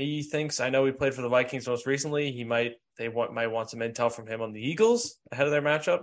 he 0.00 0.22
thinks 0.22 0.60
I 0.60 0.70
know 0.70 0.84
he 0.84 0.92
played 0.92 1.14
for 1.14 1.22
the 1.22 1.28
Vikings 1.28 1.66
most 1.66 1.86
recently. 1.86 2.32
He 2.32 2.44
might 2.44 2.74
they 2.98 3.08
want 3.08 3.32
might 3.32 3.48
want 3.48 3.70
some 3.70 3.80
intel 3.80 4.12
from 4.12 4.26
him 4.26 4.40
on 4.40 4.52
the 4.52 4.60
Eagles 4.60 5.16
ahead 5.30 5.46
of 5.46 5.52
their 5.52 5.62
matchup. 5.62 6.02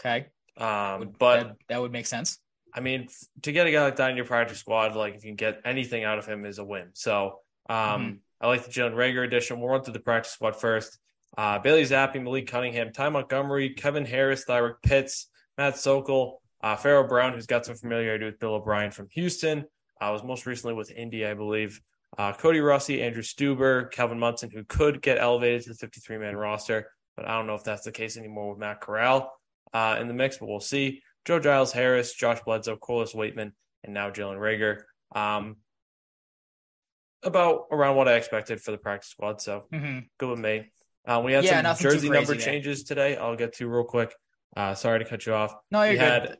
Okay. 0.00 0.26
Um, 0.56 1.12
but 1.18 1.42
that, 1.42 1.56
that, 1.68 1.80
would 1.80 1.92
make 1.92 2.06
sense. 2.06 2.38
I 2.74 2.80
mean, 2.80 3.08
to 3.42 3.52
get 3.52 3.66
a 3.66 3.70
guy 3.70 3.82
like 3.82 3.96
that 3.96 4.10
in 4.10 4.16
your 4.16 4.26
practice 4.26 4.58
squad, 4.58 4.94
like 4.94 5.14
if 5.14 5.24
you 5.24 5.30
can 5.30 5.36
get 5.36 5.60
anything 5.64 6.04
out 6.04 6.18
of 6.18 6.26
him, 6.26 6.44
is 6.44 6.58
a 6.58 6.64
win. 6.64 6.90
So 6.92 7.40
um, 7.68 7.76
mm-hmm. 7.76 8.12
I 8.40 8.46
like 8.48 8.64
the 8.64 8.70
Jalen 8.70 8.94
Reagor 8.94 9.24
edition. 9.24 9.60
We'll 9.60 9.70
run 9.70 9.82
through 9.82 9.94
the 9.94 10.00
practice 10.00 10.32
squad 10.32 10.56
first. 10.56 10.98
Uh, 11.36 11.58
Bailey 11.58 11.82
Zappe, 11.82 12.22
Malik 12.22 12.48
Cunningham, 12.48 12.92
Ty 12.92 13.10
Montgomery, 13.10 13.70
Kevin 13.70 14.04
Harris, 14.04 14.44
Thyrick 14.44 14.82
Pitts, 14.82 15.28
Matt 15.56 15.78
Sokol, 15.78 16.40
uh, 16.62 16.76
Pharaoh 16.76 17.06
Brown, 17.06 17.32
who's 17.32 17.46
got 17.46 17.64
some 17.64 17.76
familiarity 17.76 18.24
with 18.24 18.38
Bill 18.38 18.54
O'Brien 18.54 18.90
from 18.90 19.08
Houston. 19.12 19.64
I 20.00 20.08
uh, 20.08 20.12
was 20.12 20.24
most 20.24 20.46
recently 20.46 20.74
with 20.74 20.90
Indy, 20.90 21.26
I 21.26 21.34
believe. 21.34 21.80
Uh, 22.18 22.32
Cody 22.32 22.60
Rossi, 22.60 23.02
Andrew 23.02 23.22
Stueber, 23.22 23.90
Calvin 23.90 24.18
Munson, 24.18 24.50
who 24.50 24.64
could 24.64 25.00
get 25.00 25.18
elevated 25.18 25.62
to 25.62 25.68
the 25.70 25.74
53 25.76 26.18
man 26.18 26.36
roster, 26.36 26.90
but 27.16 27.28
I 27.28 27.36
don't 27.36 27.46
know 27.46 27.54
if 27.54 27.64
that's 27.64 27.84
the 27.84 27.92
case 27.92 28.16
anymore 28.16 28.50
with 28.50 28.58
Matt 28.58 28.80
Corral 28.80 29.32
uh, 29.72 29.98
in 30.00 30.08
the 30.08 30.14
mix, 30.14 30.38
but 30.38 30.48
we'll 30.48 30.60
see. 30.60 31.02
Joe 31.24 31.38
Giles 31.38 31.72
Harris, 31.72 32.14
Josh 32.14 32.40
Bledsoe, 32.44 32.76
Corliss 32.76 33.14
Waitman, 33.14 33.52
and 33.84 33.94
now 33.94 34.10
Jalen 34.10 34.38
Reagor. 34.38 34.80
Um, 35.14 35.56
about 37.22 37.66
around 37.70 37.96
what 37.96 38.08
I 38.08 38.14
expected 38.14 38.60
for 38.60 38.70
the 38.70 38.78
practice 38.78 39.10
squad. 39.10 39.40
So 39.40 39.64
mm-hmm. 39.72 40.00
good 40.18 40.30
with 40.30 40.40
me. 40.40 40.70
Uh, 41.06 41.22
we 41.24 41.32
had 41.32 41.44
yeah, 41.44 41.72
some 41.72 41.90
jersey 41.90 42.10
number 42.10 42.34
changes 42.34 42.84
today. 42.84 43.16
I'll 43.16 43.36
get 43.36 43.54
to 43.54 43.68
real 43.68 43.84
quick. 43.84 44.14
Uh, 44.56 44.74
sorry 44.74 44.98
to 44.98 45.04
cut 45.04 45.24
you 45.26 45.34
off. 45.34 45.54
No, 45.70 45.82
you're 45.82 45.92
we 45.92 45.98
good. 45.98 46.04
had 46.04 46.38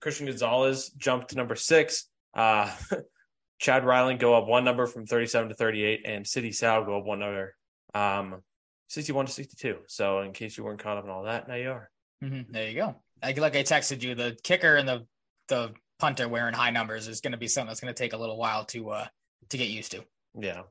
Christian 0.00 0.26
Gonzalez 0.26 0.90
jump 0.96 1.28
to 1.28 1.36
number 1.36 1.56
six. 1.56 2.08
Uh, 2.34 2.70
Chad 3.58 3.84
Ryland 3.84 4.20
go 4.20 4.34
up 4.34 4.46
one 4.46 4.64
number 4.64 4.86
from 4.86 5.06
37 5.06 5.48
to 5.48 5.54
38, 5.54 6.02
and 6.04 6.26
Sidy 6.26 6.52
Sow 6.52 6.84
go 6.84 6.98
up 6.98 7.04
one 7.04 7.18
number, 7.18 7.56
um, 7.92 8.42
61 8.88 9.26
to 9.26 9.32
62. 9.32 9.78
So, 9.88 10.20
in 10.20 10.32
case 10.32 10.56
you 10.56 10.62
weren't 10.62 10.78
caught 10.78 10.96
up 10.96 11.04
in 11.04 11.10
all 11.10 11.24
that, 11.24 11.48
now 11.48 11.56
you 11.56 11.70
are. 11.70 11.90
Mm-hmm. 12.22 12.52
There 12.52 12.68
you 12.68 12.76
go. 12.76 12.94
Like, 13.20 13.38
like 13.38 13.56
I 13.56 13.64
texted 13.64 14.02
you, 14.02 14.14
the 14.14 14.38
kicker 14.42 14.76
and 14.76 14.88
the 14.88 15.06
the 15.48 15.72
punter 15.98 16.28
wearing 16.28 16.54
high 16.54 16.70
numbers 16.70 17.08
is 17.08 17.20
going 17.20 17.32
to 17.32 17.38
be 17.38 17.48
something 17.48 17.68
that's 17.68 17.80
going 17.80 17.92
to 17.92 17.98
take 17.98 18.12
a 18.12 18.16
little 18.16 18.36
while 18.36 18.64
to 18.66 18.90
uh 18.90 19.06
to 19.48 19.58
get 19.58 19.68
used 19.68 19.92
to. 19.92 20.04
Yeah, 20.38 20.62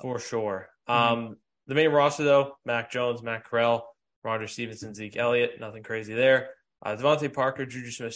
for 0.00 0.18
sure. 0.18 0.68
Mm-hmm. 0.88 1.18
Um, 1.18 1.36
the 1.68 1.74
main 1.74 1.90
roster 1.90 2.24
though: 2.24 2.54
Mac 2.64 2.90
Jones, 2.90 3.22
Matt 3.22 3.44
Corral, 3.44 3.88
Roger 4.24 4.48
Stevenson, 4.48 4.94
Zeke 4.94 5.16
Elliott. 5.16 5.60
Nothing 5.60 5.84
crazy 5.84 6.14
there. 6.14 6.50
Uh, 6.84 6.96
DeVante 6.96 7.32
Parker, 7.32 7.66
Juju 7.66 7.90
Smith 7.90 8.14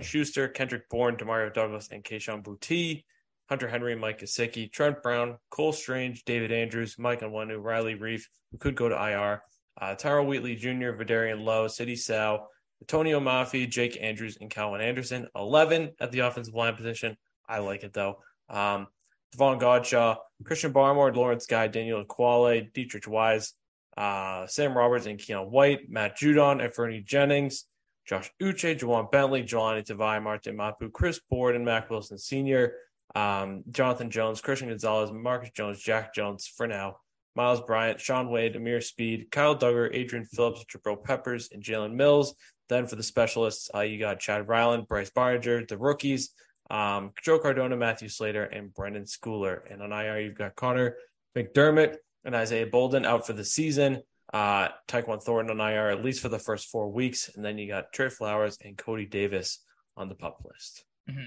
Schuster, 0.00 0.48
Kendrick 0.48 0.88
Bourne, 0.88 1.16
Demario 1.16 1.52
Douglas, 1.52 1.88
and 1.90 2.04
Kayshon 2.04 2.42
Boutte. 2.42 3.04
Hunter 3.48 3.66
Henry, 3.66 3.96
Mike 3.96 4.20
Gesicki, 4.20 4.70
Trent 4.70 5.02
Brown, 5.02 5.36
Cole 5.50 5.72
Strange, 5.72 6.24
David 6.24 6.52
Andrews, 6.52 6.96
Mike 7.00 7.20
Onwenu, 7.22 7.60
Riley 7.60 7.96
Reiff, 7.96 8.22
who 8.52 8.58
could 8.58 8.76
go 8.76 8.88
to 8.88 8.94
IR, 8.94 9.42
uh, 9.80 9.96
Tyrell 9.96 10.26
Wheatley 10.26 10.54
Jr., 10.54 10.92
Vederian 10.92 11.44
Lowe, 11.44 11.66
Sidy 11.66 11.96
Sow, 11.96 12.46
Antonio 12.80 13.18
Mafi, 13.18 13.68
Jake 13.68 13.98
Andrews, 14.00 14.38
and 14.40 14.50
Calvin 14.50 14.80
Anderson. 14.80 15.26
11 15.34 15.90
at 15.98 16.12
the 16.12 16.20
offensive 16.20 16.54
line 16.54 16.76
position. 16.76 17.16
I 17.48 17.58
like 17.58 17.82
it 17.82 17.92
though. 17.92 18.20
Um, 18.48 18.86
Davon 19.32 19.58
Godchaux, 19.58 20.16
Christian 20.44 20.72
Barmore, 20.72 21.14
Lawrence 21.14 21.46
Guy, 21.46 21.68
Daniel 21.68 22.04
Ekuale, 22.04 22.72
Deatrich 22.72 23.06
Wise, 23.06 23.54
uh, 23.96 24.46
Sam 24.46 24.76
Roberts, 24.76 25.06
and 25.06 25.18
Keion 25.18 25.50
White, 25.50 25.88
Matt 25.88 26.18
Judon, 26.18 26.62
and 26.62 26.74
Fernie 26.74 27.00
Jennings, 27.00 27.64
Josh 28.06 28.30
Uche, 28.42 28.78
Ja'Whaun 28.78 29.10
Bentley, 29.10 29.42
Jahlani 29.42 29.84
Tavai, 29.84 30.22
Martin 30.22 30.56
Mapu, 30.56 30.90
Chris 30.90 31.20
Board, 31.30 31.54
and 31.54 31.64
Mack 31.64 31.90
Wilson 31.90 32.18
Sr 32.18 32.72
um, 33.14 33.64
Jonathan 33.70 34.10
Jones, 34.10 34.40
Christian 34.40 34.68
Gonzalez, 34.68 35.10
Marcus 35.12 35.50
Jones, 35.50 35.80
Jack 35.80 36.14
Jones 36.14 36.46
for 36.46 36.66
now, 36.66 36.96
Myles 37.34 37.60
Bryant, 37.60 38.00
Shaun 38.00 38.30
Wade, 38.30 38.54
Ameer 38.54 38.82
Speed, 38.82 39.30
Kyle 39.30 39.56
Dugger, 39.56 39.90
Adrian 39.92 40.24
Phillips, 40.24 40.64
Jabril 40.64 41.02
Peppers, 41.02 41.50
and 41.52 41.62
Jalen 41.62 41.94
Mills. 41.94 42.34
Then 42.68 42.86
for 42.86 42.96
the 42.96 43.02
specialists, 43.02 43.68
uh, 43.74 43.80
you 43.80 43.98
got 43.98 44.20
Chad 44.20 44.46
Ryland, 44.46 44.86
Bryce 44.86 45.10
Baringer, 45.10 45.66
the 45.66 45.78
rookies, 45.78 46.30
um, 46.70 47.12
Joe 47.22 47.38
Cardona, 47.38 47.76
Matthew 47.76 48.08
Slater, 48.08 48.44
and 48.44 48.72
Brenden 48.72 49.10
Schooler. 49.10 49.60
And 49.70 49.82
on 49.82 49.92
IR, 49.92 50.20
you've 50.20 50.38
got 50.38 50.54
Connor 50.54 50.96
McDermott 51.36 51.96
and 52.24 52.34
Isaiah 52.34 52.66
Bolden 52.66 53.04
out 53.04 53.26
for 53.26 53.32
the 53.32 53.44
season. 53.44 54.02
Uh, 54.32 54.68
Tyquan 54.86 55.20
Thornton 55.20 55.60
on 55.60 55.72
IR 55.72 55.90
at 55.90 56.04
least 56.04 56.20
for 56.20 56.28
the 56.28 56.38
first 56.38 56.68
four 56.68 56.88
weeks, 56.88 57.30
and 57.34 57.44
then 57.44 57.58
you 57.58 57.66
got 57.66 57.92
Trey 57.92 58.08
Flowers 58.08 58.56
and 58.64 58.78
Cody 58.78 59.04
Davis 59.04 59.64
on 59.96 60.08
the 60.08 60.14
pup 60.14 60.40
list. 60.44 60.84
Mm-hmm. 61.10 61.24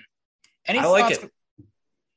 Any 0.68 0.80
I 0.80 0.86
like 0.86 1.12
it. 1.12 1.30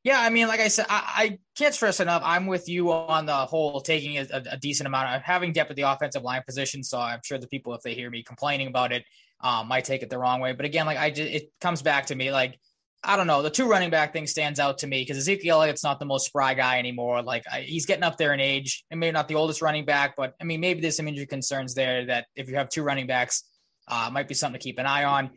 Yeah, 0.04 0.20
I 0.20 0.30
mean, 0.30 0.46
like 0.46 0.60
I 0.60 0.68
said, 0.68 0.86
I, 0.88 1.02
I, 1.16 1.38
can't 1.58 1.74
stress 1.74 1.98
enough. 1.98 2.22
I'm 2.24 2.46
with 2.46 2.68
you 2.68 2.92
on 2.92 3.26
the 3.26 3.34
whole 3.34 3.80
taking 3.80 4.18
a, 4.18 4.26
a, 4.52 4.56
decent 4.56 4.86
amount 4.86 5.16
of 5.16 5.22
having 5.22 5.52
depth 5.52 5.70
at 5.70 5.76
the 5.76 5.82
offensive 5.82 6.22
line 6.22 6.42
position. 6.46 6.84
So 6.84 7.00
I'm 7.00 7.18
sure 7.24 7.38
the 7.38 7.48
people, 7.48 7.74
if 7.74 7.80
they 7.82 7.92
hear 7.92 8.08
me 8.08 8.22
complaining 8.22 8.68
about 8.68 8.92
it, 8.92 9.04
um, 9.40 9.66
might 9.66 9.84
take 9.84 10.04
it 10.04 10.10
the 10.10 10.18
wrong 10.18 10.38
way. 10.38 10.52
But 10.52 10.64
again, 10.64 10.86
like 10.86 10.98
I 10.98 11.10
just, 11.10 11.28
it 11.28 11.50
comes 11.60 11.82
back 11.82 12.06
to 12.06 12.14
me, 12.14 12.30
like 12.30 12.60
I 13.08 13.16
don't 13.16 13.28
know, 13.28 13.40
the 13.40 13.50
two 13.50 13.68
running 13.68 13.88
back 13.88 14.12
thing 14.12 14.26
stands 14.26 14.58
out 14.58 14.78
to 14.78 14.88
me 14.88 15.00
because 15.00 15.16
Ezekiel 15.16 15.62
Elliott's 15.62 15.84
not 15.84 16.00
the 16.00 16.04
most 16.04 16.26
spry 16.26 16.54
guy 16.54 16.80
anymore. 16.80 17.22
Like 17.22 17.44
I, 17.50 17.60
he's 17.60 17.86
getting 17.86 18.02
up 18.02 18.16
there 18.16 18.34
in 18.34 18.40
age, 18.40 18.84
and 18.90 18.98
maybe 18.98 19.12
not 19.12 19.28
the 19.28 19.36
oldest 19.36 19.62
running 19.62 19.84
back, 19.84 20.16
but 20.16 20.34
I 20.40 20.44
mean, 20.44 20.60
maybe 20.60 20.80
there's 20.80 20.96
some 20.96 21.06
injury 21.06 21.26
concerns 21.26 21.72
there 21.72 22.04
that 22.06 22.26
if 22.34 22.48
you 22.48 22.56
have 22.56 22.68
two 22.68 22.82
running 22.82 23.06
backs, 23.06 23.44
uh, 23.86 24.10
might 24.12 24.26
be 24.26 24.34
something 24.34 24.58
to 24.58 24.62
keep 24.62 24.80
an 24.80 24.86
eye 24.86 25.04
on. 25.04 25.30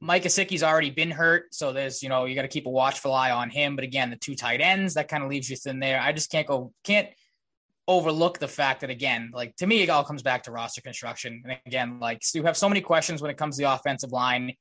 Mike 0.00 0.24
Gesicki's 0.24 0.62
already 0.62 0.90
been 0.90 1.10
hurt, 1.10 1.54
so 1.54 1.72
there's 1.72 2.02
you 2.02 2.10
know 2.10 2.26
you 2.26 2.34
got 2.34 2.42
to 2.42 2.48
keep 2.48 2.66
a 2.66 2.70
watchful 2.70 3.14
eye 3.14 3.30
on 3.30 3.48
him. 3.48 3.74
But 3.74 3.84
again, 3.84 4.10
the 4.10 4.16
two 4.16 4.34
tight 4.34 4.60
ends 4.60 4.92
that 4.94 5.08
kind 5.08 5.24
of 5.24 5.30
leaves 5.30 5.48
you 5.48 5.56
thin 5.56 5.80
there. 5.80 5.98
I 5.98 6.12
just 6.12 6.30
can't 6.30 6.46
go 6.46 6.74
can't 6.84 7.08
overlook 7.88 8.38
the 8.38 8.48
fact 8.48 8.82
that 8.82 8.90
again, 8.90 9.30
like 9.32 9.56
to 9.56 9.66
me, 9.66 9.82
it 9.82 9.88
all 9.88 10.04
comes 10.04 10.22
back 10.22 10.42
to 10.42 10.52
roster 10.52 10.82
construction. 10.82 11.42
And 11.46 11.58
again, 11.64 12.00
like 12.00 12.18
so 12.22 12.38
you 12.38 12.44
have 12.44 12.56
so 12.56 12.68
many 12.68 12.82
questions 12.82 13.22
when 13.22 13.30
it 13.30 13.38
comes 13.38 13.56
to 13.56 13.62
the 13.62 13.72
offensive 13.72 14.12
line. 14.12 14.52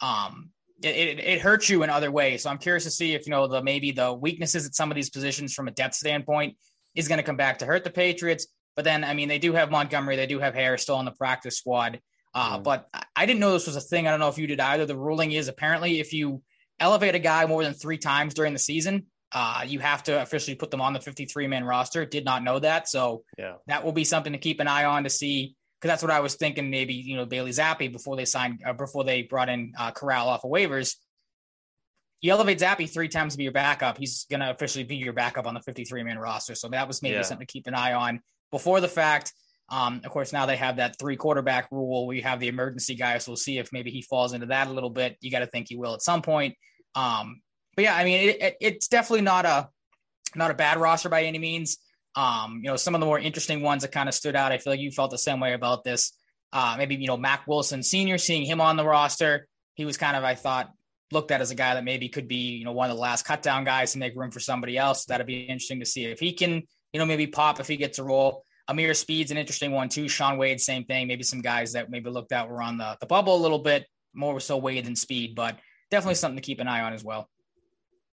Um, 0.00 0.50
it, 0.84 1.18
it, 1.20 1.40
hurts 1.40 1.68
you 1.68 1.82
in 1.82 1.90
other 1.90 2.10
ways. 2.10 2.42
So 2.42 2.50
I'm 2.50 2.58
curious 2.58 2.84
to 2.84 2.90
see 2.90 3.14
if 3.14 3.26
you 3.26 3.30
know 3.30 3.46
the 3.46 3.62
maybe 3.62 3.92
the 3.92 4.12
weaknesses 4.12 4.66
at 4.66 4.74
some 4.74 4.90
of 4.90 4.94
these 4.94 5.10
positions 5.10 5.54
from 5.54 5.68
a 5.68 5.70
depth 5.70 5.94
standpoint 5.94 6.56
is 6.94 7.08
going 7.08 7.18
to 7.18 7.24
come 7.24 7.36
back 7.36 7.58
to 7.58 7.66
hurt 7.66 7.84
the 7.84 7.90
Patriots. 7.90 8.46
But 8.76 8.84
then, 8.84 9.04
I 9.04 9.14
mean, 9.14 9.28
they 9.28 9.38
do 9.38 9.52
have 9.52 9.70
Montgomery, 9.70 10.16
they 10.16 10.26
do 10.26 10.38
have 10.38 10.54
Harris 10.54 10.82
still 10.82 10.96
on 10.96 11.04
the 11.04 11.12
practice 11.12 11.58
squad. 11.58 12.00
Uh, 12.34 12.58
mm. 12.58 12.64
But 12.64 12.88
I 13.14 13.26
didn't 13.26 13.40
know 13.40 13.52
this 13.52 13.66
was 13.66 13.76
a 13.76 13.80
thing. 13.80 14.06
I 14.06 14.10
don't 14.10 14.20
know 14.20 14.28
if 14.28 14.38
you 14.38 14.46
did 14.46 14.60
either. 14.60 14.86
The 14.86 14.96
ruling 14.96 15.32
is 15.32 15.48
apparently 15.48 16.00
if 16.00 16.12
you 16.12 16.42
elevate 16.80 17.14
a 17.14 17.18
guy 17.18 17.46
more 17.46 17.62
than 17.62 17.74
three 17.74 17.98
times 17.98 18.34
during 18.34 18.52
the 18.52 18.58
season, 18.58 19.06
uh, 19.32 19.64
you 19.66 19.78
have 19.80 20.02
to 20.04 20.20
officially 20.20 20.54
put 20.54 20.70
them 20.70 20.80
on 20.80 20.92
the 20.92 21.00
53 21.00 21.46
man 21.46 21.64
roster. 21.64 22.04
Did 22.04 22.24
not 22.24 22.42
know 22.42 22.58
that. 22.58 22.88
So 22.88 23.24
yeah. 23.38 23.54
that 23.66 23.84
will 23.84 23.92
be 23.92 24.04
something 24.04 24.32
to 24.32 24.38
keep 24.38 24.60
an 24.60 24.68
eye 24.68 24.84
on 24.84 25.04
to 25.04 25.10
see. 25.10 25.54
Cause 25.82 25.88
that's 25.88 26.02
what 26.02 26.12
I 26.12 26.20
was 26.20 26.36
thinking. 26.36 26.70
Maybe, 26.70 26.94
you 26.94 27.16
know, 27.16 27.26
Bailey 27.26 27.50
Zappe 27.50 27.92
before 27.92 28.16
they 28.16 28.24
signed, 28.24 28.60
uh, 28.64 28.72
before 28.72 29.02
they 29.02 29.22
brought 29.22 29.48
in 29.48 29.72
uh, 29.76 29.90
Corral 29.90 30.28
off 30.28 30.44
of 30.44 30.50
waivers. 30.50 30.94
You 32.20 32.30
elevate 32.30 32.60
Zappe 32.60 32.88
three 32.88 33.08
times 33.08 33.34
to 33.34 33.38
be 33.38 33.42
your 33.42 33.52
backup. 33.52 33.98
He's 33.98 34.24
going 34.30 34.40
to 34.40 34.50
officially 34.50 34.84
be 34.84 34.94
your 34.94 35.12
backup 35.12 35.44
on 35.44 35.54
the 35.54 35.60
53 35.60 36.04
man 36.04 36.18
roster. 36.18 36.54
So 36.54 36.68
that 36.68 36.86
was 36.86 37.02
maybe 37.02 37.16
yeah. 37.16 37.22
something 37.22 37.44
to 37.44 37.52
keep 37.52 37.66
an 37.66 37.74
eye 37.74 37.94
on 37.94 38.20
before 38.52 38.80
the 38.80 38.86
fact. 38.86 39.32
Um, 39.70 40.02
of 40.04 40.10
course, 40.12 40.32
now 40.32 40.46
they 40.46 40.56
have 40.56 40.76
that 40.76 40.98
three 41.00 41.16
quarterback 41.16 41.66
rule. 41.72 42.06
We 42.06 42.20
have 42.20 42.38
the 42.38 42.48
emergency 42.48 42.94
guy, 42.94 43.18
so 43.18 43.32
we'll 43.32 43.36
see 43.36 43.58
if 43.58 43.72
maybe 43.72 43.90
he 43.90 44.02
falls 44.02 44.34
into 44.34 44.46
that 44.46 44.68
a 44.68 44.72
little 44.72 44.90
bit. 44.90 45.16
You 45.20 45.30
got 45.30 45.40
to 45.40 45.46
think 45.46 45.68
he 45.68 45.76
will 45.76 45.94
at 45.94 46.02
some 46.02 46.22
point. 46.22 46.54
Um, 46.94 47.40
but 47.74 47.84
yeah, 47.84 47.96
I 47.96 48.04
mean, 48.04 48.28
it, 48.28 48.42
it, 48.42 48.56
it's 48.60 48.88
definitely 48.88 49.22
not 49.22 49.46
a 49.46 49.68
not 50.36 50.50
a 50.50 50.54
bad 50.54 50.78
roster 50.78 51.08
by 51.08 51.24
any 51.24 51.38
means. 51.38 51.78
Um, 52.14 52.60
you 52.62 52.70
know, 52.70 52.76
some 52.76 52.94
of 52.94 53.00
the 53.00 53.06
more 53.06 53.18
interesting 53.18 53.62
ones 53.62 53.82
that 53.82 53.92
kind 53.92 54.08
of 54.08 54.14
stood 54.14 54.36
out. 54.36 54.52
I 54.52 54.58
feel 54.58 54.72
like 54.72 54.80
you 54.80 54.90
felt 54.90 55.10
the 55.10 55.18
same 55.18 55.40
way 55.40 55.54
about 55.54 55.84
this. 55.84 56.12
Uh, 56.52 56.74
maybe 56.76 56.94
you 56.96 57.06
know 57.06 57.16
Mack 57.16 57.46
Wilson 57.46 57.82
Senior, 57.82 58.18
seeing 58.18 58.44
him 58.44 58.60
on 58.60 58.76
the 58.76 58.84
roster, 58.84 59.48
he 59.74 59.84
was 59.84 59.96
kind 59.96 60.16
of 60.16 60.24
I 60.24 60.34
thought 60.34 60.70
looked 61.10 61.30
at 61.30 61.40
as 61.40 61.50
a 61.50 61.54
guy 61.54 61.74
that 61.74 61.84
maybe 61.84 62.08
could 62.08 62.28
be 62.28 62.56
you 62.56 62.64
know 62.64 62.72
one 62.72 62.90
of 62.90 62.96
the 62.96 63.02
last 63.02 63.24
cut 63.24 63.42
down 63.42 63.64
guys 63.64 63.92
to 63.92 63.98
make 63.98 64.14
room 64.16 64.30
for 64.30 64.40
somebody 64.40 64.76
else. 64.76 65.06
That'd 65.06 65.26
be 65.26 65.42
interesting 65.42 65.80
to 65.80 65.86
see 65.86 66.04
if 66.04 66.20
he 66.20 66.32
can 66.32 66.62
you 66.92 66.98
know 66.98 67.06
maybe 67.06 67.26
pop 67.26 67.60
if 67.60 67.68
he 67.68 67.76
gets 67.76 67.98
a 67.98 68.04
role. 68.04 68.44
Ameer 68.68 68.94
Speed's 68.94 69.30
an 69.30 69.36
interesting 69.36 69.72
one 69.72 69.88
too. 69.88 70.08
Shaun 70.08 70.38
Wade, 70.38 70.60
same 70.60 70.84
thing. 70.84 71.08
Maybe 71.08 71.22
some 71.22 71.40
guys 71.40 71.72
that 71.72 71.90
maybe 71.90 72.10
looked 72.10 72.32
out 72.32 72.48
were 72.48 72.62
on 72.62 72.78
the, 72.78 72.96
the 73.00 73.06
bubble 73.06 73.34
a 73.34 73.42
little 73.42 73.58
bit 73.58 73.86
more 74.14 74.38
so 74.40 74.56
Wade 74.56 74.84
than 74.84 74.94
Speed, 74.94 75.34
but 75.34 75.58
definitely 75.90 76.14
something 76.14 76.36
to 76.36 76.42
keep 76.42 76.60
an 76.60 76.68
eye 76.68 76.82
on 76.82 76.92
as 76.92 77.02
well. 77.02 77.28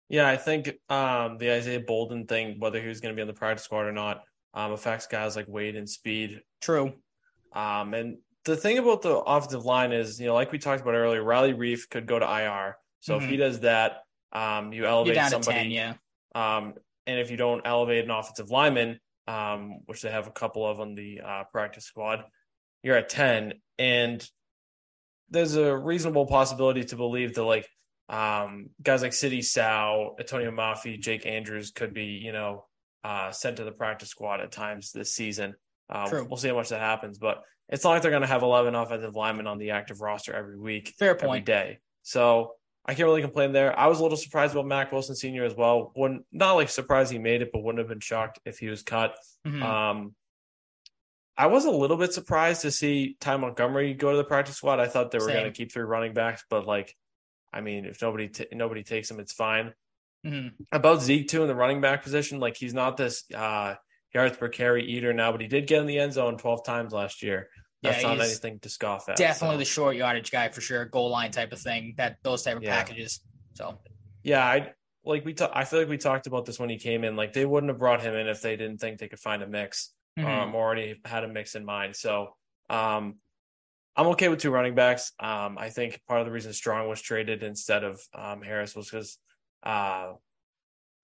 Yeah, 0.09 0.27
I 0.27 0.37
think 0.37 0.73
um, 0.89 1.37
the 1.37 1.51
Isaiah 1.51 1.79
Bolden 1.79 2.25
thing, 2.27 2.59
whether 2.59 2.81
he 2.81 2.87
was 2.87 3.01
going 3.01 3.13
to 3.13 3.15
be 3.15 3.21
on 3.21 3.27
the 3.27 3.33
practice 3.33 3.65
squad 3.65 3.85
or 3.85 3.91
not, 3.91 4.21
um, 4.53 4.71
affects 4.71 5.07
guys 5.07 5.35
like 5.35 5.47
Wade 5.47 5.75
and 5.75 5.89
Speed. 5.89 6.41
True. 6.61 6.93
Um, 7.53 7.93
and 7.93 8.17
the 8.45 8.55
thing 8.55 8.77
about 8.77 9.01
the 9.01 9.15
offensive 9.15 9.65
line 9.65 9.91
is, 9.91 10.19
you 10.19 10.27
know, 10.27 10.33
like 10.33 10.51
we 10.51 10.59
talked 10.59 10.81
about 10.81 10.93
earlier, 10.93 11.23
Riley 11.23 11.53
Reiff 11.53 11.89
could 11.89 12.05
go 12.05 12.19
to 12.19 12.25
IR. 12.25 12.77
So 12.99 13.15
mm-hmm. 13.15 13.23
if 13.23 13.29
he 13.29 13.35
mm-hmm. 13.35 13.43
does 13.43 13.59
that, 13.61 14.01
um, 14.33 14.73
you 14.73 14.85
elevate 14.85 15.17
somebody. 15.29 15.57
10, 15.57 15.71
yeah. 15.71 15.93
Um, 16.35 16.73
and 17.05 17.19
if 17.19 17.31
you 17.31 17.37
don't 17.37 17.61
elevate 17.65 18.05
an 18.05 18.11
offensive 18.11 18.49
lineman, 18.49 18.99
um, 19.27 19.79
which 19.85 20.01
they 20.01 20.11
have 20.11 20.27
a 20.27 20.31
couple 20.31 20.65
of 20.65 20.79
on 20.79 20.95
the 20.95 21.21
uh, 21.21 21.43
practice 21.51 21.85
squad, 21.85 22.23
you're 22.81 22.97
at 22.97 23.09
10. 23.09 23.53
And 23.79 24.27
there's 25.29 25.55
a 25.55 25.75
reasonable 25.75 26.25
possibility 26.25 26.83
to 26.85 26.95
believe 26.95 27.35
that, 27.35 27.43
like, 27.43 27.67
um, 28.09 28.69
guys 28.81 29.01
like 29.01 29.13
Sidy 29.13 29.41
Sow, 29.41 30.15
Antonio 30.19 30.51
Mafi, 30.51 30.99
Jake 30.99 31.25
Andrews 31.25 31.71
could 31.71 31.93
be, 31.93 32.21
you 32.23 32.31
know, 32.31 32.65
uh, 33.03 33.31
sent 33.31 33.57
to 33.57 33.63
the 33.63 33.71
practice 33.71 34.09
squad 34.09 34.41
at 34.41 34.51
times 34.51 34.91
this 34.91 35.13
season. 35.13 35.55
Uh. 35.89 36.09
We'll 36.11 36.37
see 36.37 36.49
how 36.49 36.55
much 36.55 36.69
that 36.69 36.79
happens, 36.79 37.17
but 37.17 37.43
it's 37.69 37.83
not 37.83 37.91
like 37.91 38.01
they're 38.01 38.11
going 38.11 38.21
to 38.21 38.27
have 38.27 38.43
11 38.43 38.75
offensive 38.75 39.15
linemen 39.15 39.47
on 39.47 39.57
the 39.57 39.71
active 39.71 40.01
roster 40.01 40.33
every 40.33 40.57
week, 40.57 40.93
fair 40.99 41.15
point, 41.15 41.23
every 41.29 41.41
day. 41.41 41.79
So 42.01 42.53
I 42.85 42.93
can't 42.93 43.07
really 43.07 43.21
complain 43.21 43.53
there. 43.53 43.77
I 43.77 43.87
was 43.87 43.99
a 43.99 44.03
little 44.03 44.17
surprised 44.17 44.53
about 44.53 44.67
Mack 44.67 44.91
Wilson 44.91 45.15
Sr. 45.15 45.45
as 45.45 45.55
well. 45.55 45.93
Wouldn't 45.95 46.25
not 46.31 46.53
like 46.53 46.69
surprised 46.69 47.11
he 47.11 47.19
made 47.19 47.41
it, 47.41 47.51
but 47.53 47.63
wouldn't 47.63 47.79
have 47.79 47.87
been 47.87 48.01
shocked 48.01 48.39
if 48.45 48.59
he 48.59 48.67
was 48.67 48.83
cut. 48.83 49.15
Mm-hmm. 49.47 49.63
Um, 49.63 50.15
I 51.37 51.47
was 51.47 51.65
a 51.65 51.71
little 51.71 51.97
bit 51.97 52.13
surprised 52.13 52.61
to 52.61 52.71
see 52.71 53.15
Ty 53.19 53.37
Montgomery 53.37 53.93
go 53.93 54.11
to 54.11 54.17
the 54.17 54.23
practice 54.23 54.57
squad. 54.57 54.79
I 54.79 54.87
thought 54.87 55.11
they 55.11 55.17
were 55.17 55.27
going 55.27 55.45
to 55.45 55.51
keep 55.51 55.71
three 55.71 55.83
running 55.83 56.13
backs, 56.13 56.43
but 56.49 56.67
like 56.67 56.95
I 57.53 57.61
mean, 57.61 57.85
if 57.85 58.01
nobody 58.01 58.29
t- 58.29 58.47
nobody 58.51 58.83
takes 58.83 59.11
him, 59.11 59.19
it's 59.19 59.33
fine. 59.33 59.73
Mm-hmm. 60.25 60.63
About 60.71 61.01
Zeke 61.01 61.27
too 61.27 61.41
in 61.41 61.47
the 61.47 61.55
running 61.55 61.81
back 61.81 62.03
position, 62.03 62.39
like 62.39 62.55
he's 62.55 62.73
not 62.73 62.97
this 62.97 63.23
uh, 63.33 63.75
yards 64.13 64.37
per 64.37 64.49
carry 64.49 64.85
eater 64.85 65.13
now, 65.13 65.31
but 65.31 65.41
he 65.41 65.47
did 65.47 65.67
get 65.67 65.81
in 65.81 65.85
the 65.85 65.99
end 65.99 66.13
zone 66.13 66.37
twelve 66.37 66.65
times 66.65 66.93
last 66.93 67.21
year. 67.21 67.49
That's 67.81 68.01
yeah, 68.01 68.09
not 68.09 68.21
anything 68.21 68.59
to 68.59 68.69
scoff 68.69 69.09
at. 69.09 69.17
Definitely 69.17 69.55
so. 69.55 69.59
the 69.59 69.65
short 69.65 69.95
yardage 69.97 70.31
guy 70.31 70.47
for 70.49 70.61
sure, 70.61 70.85
goal 70.85 71.09
line 71.09 71.31
type 71.31 71.51
of 71.51 71.59
thing. 71.59 71.95
That 71.97 72.17
those 72.23 72.43
type 72.43 72.55
of 72.57 72.63
yeah. 72.63 72.75
packages. 72.75 73.19
So 73.55 73.79
yeah, 74.23 74.45
I 74.45 74.71
like 75.03 75.25
we. 75.25 75.33
Ta- 75.33 75.51
I 75.53 75.65
feel 75.65 75.79
like 75.79 75.89
we 75.89 75.97
talked 75.97 76.25
about 76.25 76.45
this 76.45 76.57
when 76.57 76.69
he 76.69 76.77
came 76.77 77.03
in. 77.03 77.17
Like 77.17 77.33
they 77.33 77.45
wouldn't 77.45 77.69
have 77.69 77.79
brought 77.79 78.01
him 78.01 78.15
in 78.15 78.27
if 78.27 78.41
they 78.41 78.55
didn't 78.55 78.77
think 78.77 78.99
they 78.99 79.09
could 79.09 79.19
find 79.19 79.43
a 79.43 79.47
mix. 79.47 79.91
Mm-hmm. 80.17 80.29
Um, 80.29 80.55
already 80.55 81.01
had 81.03 81.23
a 81.25 81.27
mix 81.27 81.55
in 81.55 81.65
mind. 81.65 81.95
So 81.95 82.35
um, 82.69 83.15
I'm 83.95 84.07
okay 84.07 84.27
with 84.29 84.39
two 84.39 84.51
running 84.51 84.75
backs. 84.75 85.11
Um, 85.19 85.57
I 85.57 85.69
think 85.69 86.01
part 86.07 86.19
of 86.19 86.25
the 86.25 86.31
reason 86.31 86.53
Strong 86.53 86.89
was 86.89 87.01
traded 87.01 87.43
instead 87.43 87.83
of 87.83 88.01
um, 88.13 88.41
Harris 88.41 88.75
was 88.75 88.89
because 88.89 89.17
uh, 89.63 90.13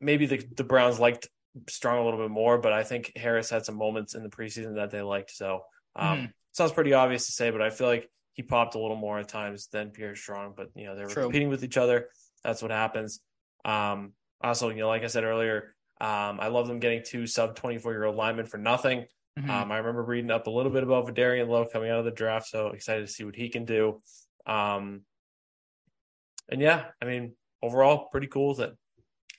maybe 0.01 0.25
the, 0.25 0.43
the 0.55 0.63
Browns 0.63 0.99
liked 0.99 1.27
Strong 1.67 1.99
a 1.99 2.03
little 2.03 2.19
bit 2.19 2.31
more, 2.31 2.57
but 2.57 2.73
I 2.73 2.83
think 2.83 3.11
Harris 3.15 3.49
had 3.49 3.65
some 3.65 3.75
moments 3.75 4.15
in 4.15 4.23
the 4.23 4.29
preseason 4.29 4.75
that 4.75 4.91
they 4.91 5.01
liked. 5.01 5.31
So 5.31 5.61
um, 5.95 6.17
mm. 6.17 6.31
sounds 6.51 6.71
pretty 6.71 6.93
obvious 6.93 7.27
to 7.27 7.31
say, 7.31 7.51
but 7.51 7.61
I 7.61 7.69
feel 7.69 7.87
like 7.87 8.09
he 8.33 8.43
popped 8.43 8.75
a 8.75 8.79
little 8.79 8.95
more 8.95 9.19
at 9.19 9.27
times 9.27 9.67
than 9.71 9.91
Pierre 9.91 10.15
Strong. 10.15 10.53
But 10.55 10.69
you 10.75 10.85
know 10.85 10.95
they 10.95 11.03
were 11.03 11.09
True. 11.09 11.23
competing 11.23 11.49
with 11.49 11.63
each 11.63 11.77
other. 11.77 12.09
That's 12.43 12.61
what 12.61 12.71
happens. 12.71 13.19
Um, 13.65 14.13
also, 14.41 14.69
you 14.69 14.77
know, 14.77 14.87
like 14.87 15.03
I 15.03 15.07
said 15.07 15.23
earlier, 15.23 15.75
um, 15.99 16.39
I 16.39 16.47
love 16.47 16.67
them 16.67 16.79
getting 16.79 17.03
two 17.03 17.27
sub 17.27 17.55
24 17.55 17.91
year 17.91 18.05
old 18.05 18.15
linemen 18.15 18.45
for 18.45 18.57
nothing. 18.57 19.05
Mm-hmm. 19.37 19.49
Um, 19.49 19.71
I 19.71 19.77
remember 19.77 20.03
reading 20.03 20.31
up 20.31 20.47
a 20.47 20.49
little 20.49 20.71
bit 20.71 20.83
about 20.83 21.07
Vederian 21.07 21.47
Lowe 21.47 21.65
coming 21.65 21.89
out 21.89 21.99
of 21.99 22.05
the 22.05 22.11
draft, 22.11 22.47
so 22.47 22.67
excited 22.67 23.05
to 23.05 23.11
see 23.11 23.23
what 23.23 23.35
he 23.35 23.49
can 23.49 23.65
do. 23.65 24.01
Um, 24.45 25.01
and 26.49 26.61
yeah, 26.61 26.85
I 27.01 27.05
mean, 27.05 27.33
overall, 27.61 28.07
pretty 28.11 28.27
cool 28.27 28.55
that. 28.55 28.73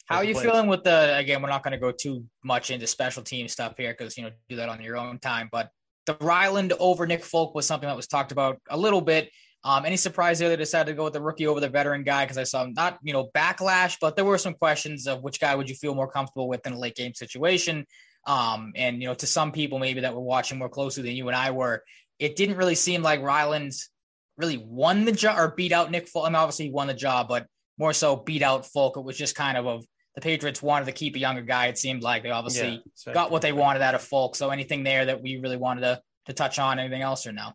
How 0.07 0.16
are 0.16 0.24
you 0.24 0.38
feeling 0.38 0.66
with 0.66 0.83
the? 0.83 1.16
Again, 1.16 1.40
we're 1.40 1.50
not 1.50 1.62
going 1.62 1.72
to 1.72 1.79
go 1.79 1.92
too 1.92 2.24
much 2.42 2.70
into 2.70 2.87
special 2.87 3.22
team 3.22 3.46
stuff 3.46 3.74
here 3.76 3.94
because 3.96 4.16
you 4.16 4.24
know 4.24 4.31
do 4.48 4.57
that 4.57 4.68
on 4.68 4.83
your 4.83 4.96
own 4.96 5.20
time. 5.20 5.48
But 5.53 5.70
the 6.07 6.16
Ryland 6.20 6.72
over 6.81 7.07
Nick 7.07 7.24
Folk 7.24 7.55
was 7.55 7.66
something 7.66 7.88
that 7.88 7.96
was 7.96 8.09
talked 8.09 8.33
about 8.33 8.59
a 8.70 8.76
little 8.76 9.00
bit. 9.00 9.31
Um, 9.62 9.85
any 9.85 9.96
surprise 9.96 10.38
there 10.38 10.48
they 10.48 10.57
decided 10.57 10.90
to 10.90 10.96
go 10.96 11.05
with 11.05 11.12
the 11.12 11.20
rookie 11.20 11.46
over 11.46 11.61
the 11.61 11.68
veteran 11.68 12.03
guy? 12.03 12.24
Because 12.24 12.38
I 12.38 12.44
saw 12.44 12.66
not 12.66 12.98
you 13.03 13.12
know 13.12 13.29
backlash, 13.37 13.98
but 14.00 14.16
there 14.16 14.24
were 14.24 14.38
some 14.38 14.55
questions 14.55 15.07
of 15.07 15.22
which 15.22 15.38
guy 15.38 15.55
would 15.55 15.68
you 15.68 15.76
feel 15.76 15.94
more 15.94 16.11
comfortable 16.11 16.48
with 16.48 16.66
in 16.66 16.72
a 16.72 16.79
late 16.79 16.96
game 16.96 17.14
situation. 17.14 17.87
Um, 18.26 18.72
and 18.76 19.00
you 19.00 19.09
know, 19.09 19.14
to 19.14 19.26
some 19.26 19.52
people 19.52 19.78
maybe 19.78 20.00
that 20.00 20.14
were 20.14 20.20
watching 20.20 20.59
more 20.59 20.68
closely 20.68 21.02
than 21.02 21.12
you 21.12 21.28
and 21.28 21.37
I 21.37 21.50
were, 21.50 21.83
it 22.18 22.37
didn't 22.37 22.56
really 22.56 22.74
seem 22.74 23.02
like 23.02 23.20
Rylands 23.20 23.88
really 24.37 24.59
won 24.59 25.04
the 25.04 25.12
job 25.12 25.38
or 25.38 25.54
beat 25.56 25.72
out 25.72 25.90
Nick 25.90 26.09
Folk. 26.09 26.26
I 26.26 26.28
mean, 26.28 26.37
obviously 26.37 26.66
he 26.66 26.70
won 26.70 26.87
the 26.87 26.94
job, 26.94 27.28
but 27.28 27.46
more 27.78 27.92
so 27.92 28.16
beat 28.16 28.42
out 28.42 28.66
Folk. 28.66 28.96
It 28.96 29.04
was 29.04 29.16
just 29.16 29.35
kind 29.35 29.56
of 29.56 29.66
of 29.66 29.85
the 30.14 30.20
Patriots 30.20 30.62
wanted 30.62 30.87
to 30.87 30.92
keep 30.92 31.16
a 31.16 31.18
younger 31.18 31.42
guy. 31.42 31.68
It 31.68 31.78
seemed 31.78 32.02
like 32.02 32.22
they 32.22 32.30
obviously 32.30 32.83
yeah, 33.06 33.12
got 33.12 33.30
what 33.30 33.42
they 33.42 33.52
wanted 33.52 33.83
out 33.83 33.94
of 33.94 34.02
Folk. 34.02 34.37
So 34.37 34.50
anything 34.50 34.83
there 34.83 35.06
that 35.06 35.22
we 35.22 35.38
really 35.38 35.56
wanted 35.56 35.83
to 35.83 36.02
to 36.26 36.33
touch 36.33 36.59
on, 36.59 36.78
anything 36.78 37.02
else 37.02 37.26
or 37.26 37.33
no? 37.33 37.52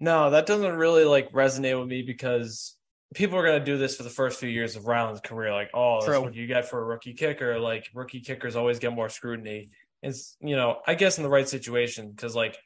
No, 0.00 0.30
that 0.30 0.46
doesn't 0.46 0.76
really 0.76 1.04
like 1.04 1.32
resonate 1.32 1.78
with 1.78 1.88
me 1.88 2.02
because 2.02 2.76
people 3.14 3.38
are 3.38 3.44
going 3.44 3.58
to 3.58 3.64
do 3.64 3.78
this 3.78 3.96
for 3.96 4.02
the 4.02 4.10
first 4.10 4.38
few 4.38 4.48
years 4.48 4.76
of 4.76 4.86
Ryland's 4.86 5.20
career. 5.20 5.52
Like, 5.52 5.70
oh, 5.74 6.00
that's 6.00 6.20
what 6.20 6.34
you 6.34 6.46
get 6.46 6.68
for 6.68 6.80
a 6.80 6.84
rookie 6.84 7.14
kicker. 7.14 7.58
Like, 7.58 7.88
rookie 7.94 8.20
kickers 8.20 8.56
always 8.56 8.78
get 8.78 8.92
more 8.92 9.08
scrutiny 9.08 9.70
is 10.02 10.36
you 10.40 10.56
know 10.56 10.78
I 10.86 10.94
guess 10.94 11.18
in 11.18 11.24
the 11.24 11.30
right 11.30 11.48
situation 11.48 12.10
because 12.10 12.34
like 12.34 12.58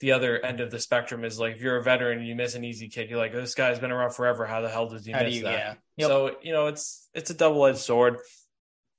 the 0.00 0.12
other 0.12 0.44
end 0.44 0.60
of 0.60 0.70
the 0.70 0.78
spectrum 0.78 1.24
is 1.24 1.38
like 1.38 1.56
if 1.56 1.60
you're 1.60 1.76
a 1.76 1.82
veteran 1.82 2.18
and 2.18 2.26
you 2.26 2.34
miss 2.34 2.54
an 2.54 2.64
easy 2.64 2.88
kick, 2.88 3.10
you're 3.10 3.18
like 3.18 3.32
this 3.32 3.54
guy's 3.54 3.78
been 3.78 3.92
around 3.92 4.14
forever. 4.14 4.46
How 4.46 4.60
the 4.62 4.68
hell 4.68 4.88
does 4.88 5.04
he 5.04 5.12
How 5.12 5.22
miss 5.22 5.34
you, 5.34 5.42
that? 5.44 5.52
Yeah. 5.52 5.74
Yep. 5.98 6.08
So 6.08 6.36
you 6.42 6.52
know 6.52 6.66
it's 6.66 7.08
it's 7.14 7.30
a 7.30 7.34
double 7.34 7.64
edged 7.66 7.78
sword. 7.78 8.18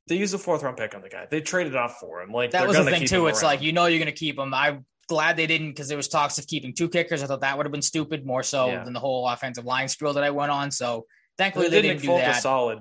They 0.07 0.17
use 0.17 0.33
a 0.33 0.37
fourth 0.37 0.63
round 0.63 0.77
pick 0.77 0.93
on 0.95 1.01
the 1.01 1.09
guy. 1.09 1.27
They 1.29 1.41
traded 1.41 1.75
off 1.75 1.97
for 1.99 2.21
him. 2.21 2.31
Like 2.31 2.51
that 2.51 2.67
was 2.67 2.77
the 2.77 2.85
thing 2.85 3.07
too. 3.07 3.27
It's 3.27 3.43
like 3.43 3.61
you 3.61 3.71
know 3.71 3.87
you're 3.87 3.99
going 3.99 4.11
to 4.13 4.17
keep 4.17 4.37
him. 4.37 4.53
I'm 4.53 4.85
glad 5.07 5.37
they 5.37 5.47
didn't 5.47 5.69
because 5.69 5.87
there 5.87 5.97
was 5.97 6.07
talks 6.07 6.37
of 6.37 6.47
keeping 6.47 6.73
two 6.73 6.87
kickers. 6.87 7.23
I 7.23 7.27
thought 7.27 7.41
that 7.41 7.57
would 7.57 7.65
have 7.65 7.71
been 7.71 7.81
stupid 7.81 8.25
more 8.25 8.43
so 8.43 8.67
yeah. 8.67 8.83
than 8.83 8.93
the 8.93 8.99
whole 8.99 9.27
offensive 9.27 9.65
line 9.65 9.87
spiel 9.87 10.13
that 10.13 10.23
I 10.23 10.29
went 10.29 10.51
on. 10.51 10.71
So 10.71 11.05
thankfully 11.37 11.67
they, 11.69 11.81
they 11.81 11.87
didn't, 11.89 12.01
do 12.01 12.07
that. 12.07 12.41
Solid 12.41 12.79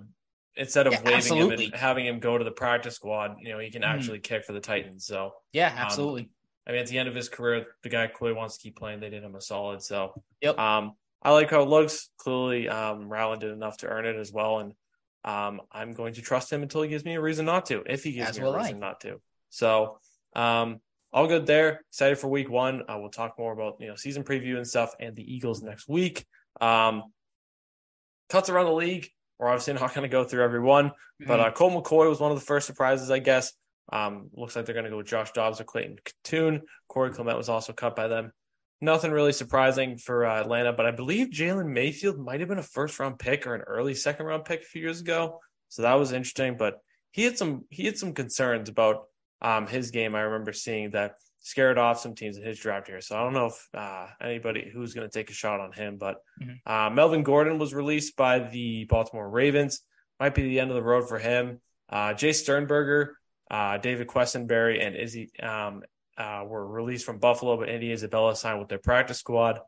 instead 0.57 0.87
of 0.87 0.93
yeah, 0.93 1.01
waving 1.01 1.15
absolutely. 1.15 1.65
him 1.67 1.73
and 1.73 1.81
having 1.81 2.07
him 2.07 2.19
go 2.19 2.37
to 2.37 2.45
the 2.45 2.51
practice 2.51 2.97
squad, 2.97 3.37
you 3.41 3.51
know, 3.51 3.59
he 3.59 3.71
can 3.71 3.83
mm-hmm. 3.83 3.91
actually 3.91 4.19
mm. 4.19 4.25
kick 4.25 4.45
for 4.45 4.53
the 4.53 4.61
Titans. 4.61 5.07
So 5.07 5.33
yeah, 5.53 5.69
um, 5.69 5.79
absolutely. 5.79 6.23
Um, 6.23 6.29
I 6.67 6.73
mean, 6.73 6.81
at 6.81 6.87
the 6.89 6.99
end 6.99 7.09
of 7.09 7.15
his 7.15 7.29
career, 7.29 7.67
the 7.83 7.89
guy 7.89 8.07
clearly 8.07 8.37
wants 8.37 8.57
to 8.57 8.63
keep 8.63 8.77
playing. 8.77 9.01
They 9.01 9.11
did 9.11 9.25
him 9.25 9.35
a 9.35 9.41
solid. 9.41 9.83
So 9.83 10.23
yep. 10.41 10.59
Um, 10.59 10.93
I 11.23 11.33
like 11.33 11.51
how 11.51 11.63
it 11.63 11.69
looks. 11.69 12.11
Clearly, 12.19 12.69
um, 12.69 13.09
Rowland 13.09 13.43
did 13.43 13.51
enough 13.53 13.79
to 13.79 13.89
earn 13.89 14.07
it 14.07 14.17
as 14.17 14.33
well, 14.33 14.61
and 14.61 14.73
um, 15.25 15.61
I'm 15.71 15.93
going 15.93 16.15
to 16.15 16.23
trust 16.23 16.51
him 16.51 16.63
until 16.63 16.83
he 16.83 16.89
gives 16.89 17.05
me 17.05 17.15
a 17.15 17.21
reason 17.21 17.45
not 17.45 17.67
to. 17.67 17.83
If 17.87 18.05
he 18.05 18.13
gives 18.13 18.31
as 18.31 18.41
me 18.41 18.47
a 18.47 18.57
reason 18.57 18.77
I. 18.77 18.79
not 18.79 19.01
to. 19.01 19.21
So, 19.51 19.99
um, 20.35 20.81
all 21.13 21.27
good 21.27 21.45
there. 21.45 21.83
Excited 21.91 22.19
for 22.19 22.29
week 22.29 22.49
one. 22.49 22.83
Uh, 22.89 22.97
we'll 22.99 23.11
talk 23.11 23.39
more 23.39 23.53
about 23.53 23.77
you 23.81 23.89
know 23.89 23.97
season 23.97 24.25
preview 24.25 24.57
and 24.57 24.67
stuff 24.67 24.95
and 24.99 25.15
the 25.15 25.35
Eagles 25.35 25.63
next 25.63 25.89
week. 25.89 26.25
Um, 26.61 27.05
cuts 28.31 28.49
around 28.49 28.67
the 28.67 28.73
league. 28.73 29.09
We're 29.41 29.49
obviously 29.49 29.73
not 29.73 29.95
going 29.95 30.03
to 30.03 30.13
go 30.13 30.23
through 30.23 30.45
every 30.45 30.61
one, 30.61 30.91
mm-hmm. 30.91 31.27
but 31.27 31.41
uh, 31.41 31.51
Colt 31.51 31.73
McCoy 31.73 32.11
was 32.11 32.21
one 32.21 32.31
of 32.31 32.39
the 32.39 32.45
first 32.45 32.67
surprises, 32.67 33.11
I 33.11 33.21
guess. 33.21 33.55
Um, 33.91 34.29
looks 34.35 34.55
like 34.55 34.67
they're 34.67 34.75
going 34.75 34.85
to 34.85 34.91
go 34.91 34.99
with 34.99 35.07
Josh 35.07 35.33
Dobbs 35.33 35.61
or 35.61 35.65
Clayton 35.65 35.97
Tune. 36.23 36.61
Corey 36.89 37.11
Clement 37.11 37.39
was 37.39 37.49
also 37.49 37.73
cut 37.73 37.97
by 37.97 38.07
them. 38.07 38.33
Nothing 38.83 39.13
really 39.13 39.33
surprising 39.33 39.97
for 39.97 40.27
uh, 40.27 40.41
Atlanta, 40.41 40.75
but 40.75 40.85
I 40.85 40.91
believe 40.91 41.29
Jalen 41.29 41.73
Mayfield 41.73 42.19
might 42.19 42.41
have 42.41 42.51
been 42.51 42.59
a 42.59 42.63
first 42.63 43.01
round 43.01 43.19
pick 43.19 43.47
or 43.47 43.55
an 43.55 43.63
early 43.63 43.95
second 43.95 44.27
round 44.27 44.45
pick 44.45 44.61
a 44.61 44.65
few 44.65 44.83
years 44.83 45.01
ago. 45.01 45.41
So 45.71 45.83
that 45.83 45.95
was 45.95 46.13
interesting, 46.13 46.57
but 46.59 46.79
he 47.11 47.23
had 47.25 47.39
some 47.39 47.65
he 47.71 47.87
had 47.87 47.97
some 47.97 48.13
concerns 48.13 48.69
about 48.69 49.05
um, 49.41 49.67
his 49.67 49.91
game. 49.91 50.15
I 50.15 50.21
remember 50.21 50.53
seeing 50.53 50.91
that 50.91 51.15
scared 51.41 51.79
off 51.79 52.01
some 52.01 52.15
teams 52.15 52.37
in 52.37 52.45
his 52.45 52.59
draft 52.59 52.87
here. 52.87 53.01
So 53.01 53.17
I 53.17 53.23
don't 53.23 53.33
know 53.33 53.47
if 53.47 53.69
uh, 53.75 54.07
anybody 54.23 54.71
who's 54.73 54.95
going 54.95 55.09
to 55.09 55.13
take 55.13 55.31
a 55.31 55.35
shot 55.35 55.61
on 55.61 55.73
him, 55.73 55.97
but 55.99 56.19
mm-hmm. 56.41 56.71
uh, 56.71 56.91
Melvin 56.91 57.23
Gordon 57.23 57.59
was 57.59 57.75
released 57.75 58.17
by 58.17 58.41
the 58.41 58.85
Baltimore 58.85 59.29
Ravens. 59.29 59.83
Might 60.19 60.35
be 60.35 60.43
the 60.43 60.61
end 60.61 60.71
of 60.71 60.77
the 60.77 60.83
road 60.83 61.09
for 61.09 61.19
him. 61.19 61.61
Uh, 61.89 62.11
Jace 62.11 62.37
Sternberger, 62.37 63.17
uh, 63.51 63.79
David 63.79 64.07
Quessenberry, 64.07 64.85
and 64.85 64.95
Izzy 64.95 65.31
um, 65.43 65.83
uh, 66.17 66.45
were 66.47 66.67
released 66.67 67.07
from 67.07 67.19
Buffalo, 67.19 67.57
but 67.57 67.69
Andy 67.69 67.91
Isabella 67.91 68.37
signed 68.37 68.61
with 68.61 68.69
their 68.69 68.79
practice 68.79 69.19
squad. 69.19 69.61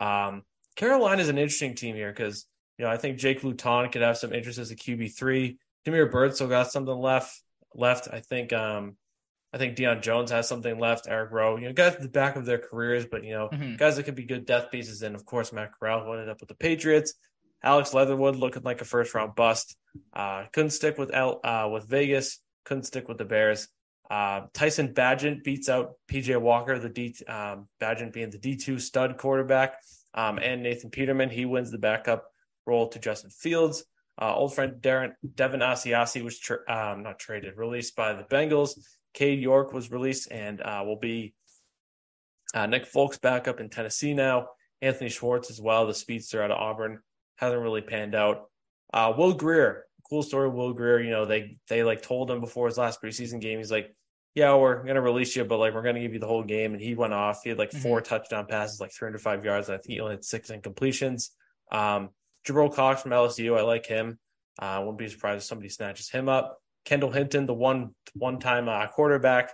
Um, 0.00 0.42
Carolina 0.76 1.22
is 1.22 1.28
an 1.28 1.38
interesting 1.38 1.74
team 1.74 1.94
here 1.94 2.10
because 2.10 2.46
you 2.76 2.84
know 2.84 2.90
I 2.90 2.96
think 2.96 3.18
Jake 3.18 3.44
Luton 3.44 3.90
could 3.90 4.02
have 4.02 4.18
some 4.18 4.32
interest 4.32 4.58
as 4.58 4.70
a 4.70 4.76
QB 4.76 5.16
three. 5.16 5.58
Damiere 5.84 6.06
Byrd 6.06 6.34
still 6.34 6.48
got 6.48 6.72
something 6.72 6.94
left. 6.94 7.40
Left, 7.74 8.08
I 8.12 8.20
think. 8.20 8.52
Um, 8.52 8.96
I 9.52 9.58
think 9.58 9.76
Deion 9.76 10.00
Jones 10.00 10.30
has 10.30 10.48
something 10.48 10.78
left. 10.78 11.08
Eric 11.08 11.32
Rowe, 11.32 11.56
you 11.56 11.66
know, 11.66 11.72
guys 11.72 11.94
at 11.94 12.02
the 12.02 12.08
back 12.08 12.36
of 12.36 12.46
their 12.46 12.58
careers, 12.58 13.06
but 13.10 13.24
you 13.24 13.32
know, 13.32 13.48
mm-hmm. 13.48 13.76
guys 13.76 13.96
that 13.96 14.04
could 14.04 14.14
be 14.14 14.24
good 14.24 14.46
death 14.46 14.70
pieces. 14.70 15.02
And 15.02 15.14
of 15.14 15.24
course, 15.24 15.52
Matt 15.52 15.72
Corral 15.78 16.10
ended 16.12 16.28
up 16.28 16.40
with 16.40 16.48
the 16.48 16.54
Patriots. 16.54 17.14
Alex 17.62 17.92
Leatherwood 17.92 18.36
looking 18.36 18.62
like 18.62 18.80
a 18.80 18.84
first 18.84 19.14
round 19.14 19.34
bust. 19.34 19.76
Uh, 20.12 20.44
couldn't 20.52 20.70
stick 20.70 20.98
with 20.98 21.10
L, 21.12 21.40
uh, 21.42 21.68
with 21.70 21.88
Vegas. 21.88 22.40
Couldn't 22.64 22.84
stick 22.84 23.08
with 23.08 23.18
the 23.18 23.24
Bears. 23.24 23.68
Uh, 24.08 24.42
Tyson 24.54 24.94
Bagent 24.94 25.44
beats 25.44 25.68
out 25.68 25.92
PJ 26.08 26.40
Walker, 26.40 26.78
the 26.78 26.88
D 26.88 27.14
um, 27.28 27.68
Bagent 27.80 28.12
being 28.12 28.30
the 28.30 28.38
D 28.38 28.56
two 28.56 28.78
stud 28.78 29.18
quarterback, 29.18 29.74
um, 30.14 30.38
and 30.38 30.62
Nathan 30.62 30.90
Peterman. 30.90 31.30
He 31.30 31.44
wins 31.44 31.70
the 31.70 31.78
backup 31.78 32.24
role 32.66 32.88
to 32.88 32.98
Justin 32.98 33.30
Fields. 33.30 33.84
Uh, 34.20 34.34
old 34.34 34.54
friend 34.54 34.74
Darren 34.80 35.12
Devin 35.34 35.60
Asiasi 35.60 36.22
was 36.22 36.38
tra- 36.38 36.68
um, 36.68 37.02
not 37.02 37.18
traded, 37.18 37.56
released 37.56 37.96
by 37.96 38.12
the 38.12 38.24
Bengals. 38.24 38.78
Cade 39.14 39.40
York 39.40 39.72
was 39.72 39.90
released 39.90 40.30
and 40.30 40.60
uh, 40.60 40.82
will 40.84 40.98
be 40.98 41.34
uh, 42.54 42.66
Nick 42.66 42.86
Folk's 42.86 43.18
backup 43.18 43.60
in 43.60 43.70
Tennessee 43.70 44.14
now. 44.14 44.48
Anthony 44.82 45.10
Schwartz 45.10 45.50
as 45.50 45.60
well, 45.60 45.86
the 45.86 45.94
speedster 45.94 46.42
out 46.42 46.50
of 46.50 46.58
Auburn, 46.58 47.00
hasn't 47.36 47.60
really 47.60 47.82
panned 47.82 48.14
out. 48.14 48.46
Uh, 48.92 49.12
Will 49.16 49.34
Grier, 49.34 49.84
cool 50.08 50.22
story. 50.22 50.48
Will 50.48 50.72
Grier, 50.72 51.00
you 51.00 51.10
know 51.10 51.24
they 51.24 51.58
they 51.68 51.82
like 51.82 52.02
told 52.02 52.30
him 52.30 52.40
before 52.40 52.66
his 52.66 52.78
last 52.78 53.02
preseason 53.02 53.40
game, 53.40 53.58
he's 53.58 53.70
like, 53.70 53.94
"Yeah, 54.34 54.54
we're 54.56 54.82
gonna 54.84 55.02
release 55.02 55.36
you, 55.36 55.44
but 55.44 55.58
like 55.58 55.74
we're 55.74 55.82
gonna 55.82 56.00
give 56.00 56.14
you 56.14 56.18
the 56.18 56.26
whole 56.26 56.42
game." 56.42 56.72
And 56.72 56.80
he 56.80 56.94
went 56.94 57.12
off. 57.12 57.42
He 57.42 57.50
had 57.50 57.58
like 57.58 57.72
4 57.72 57.98
mm-hmm. 57.98 58.04
touchdown 58.04 58.46
passes, 58.46 58.80
like 58.80 58.92
305 58.92 59.44
yards. 59.44 59.68
And 59.68 59.74
I 59.76 59.78
think 59.78 59.92
he 59.92 60.00
only 60.00 60.14
had 60.14 60.24
six 60.24 60.50
incompletions. 60.50 61.30
Um, 61.70 62.10
Jabril 62.46 62.74
Cox 62.74 63.02
from 63.02 63.12
LSU, 63.12 63.56
I 63.56 63.62
like 63.62 63.86
him. 63.86 64.18
I 64.58 64.76
uh, 64.76 64.80
wouldn't 64.80 64.98
be 64.98 65.08
surprised 65.08 65.38
if 65.38 65.44
somebody 65.44 65.68
snatches 65.68 66.10
him 66.10 66.28
up. 66.28 66.60
Kendall 66.84 67.10
Hinton, 67.10 67.46
the 67.46 67.54
one 67.54 67.94
one 68.14 68.38
time 68.38 68.68
uh, 68.68 68.86
quarterback, 68.88 69.52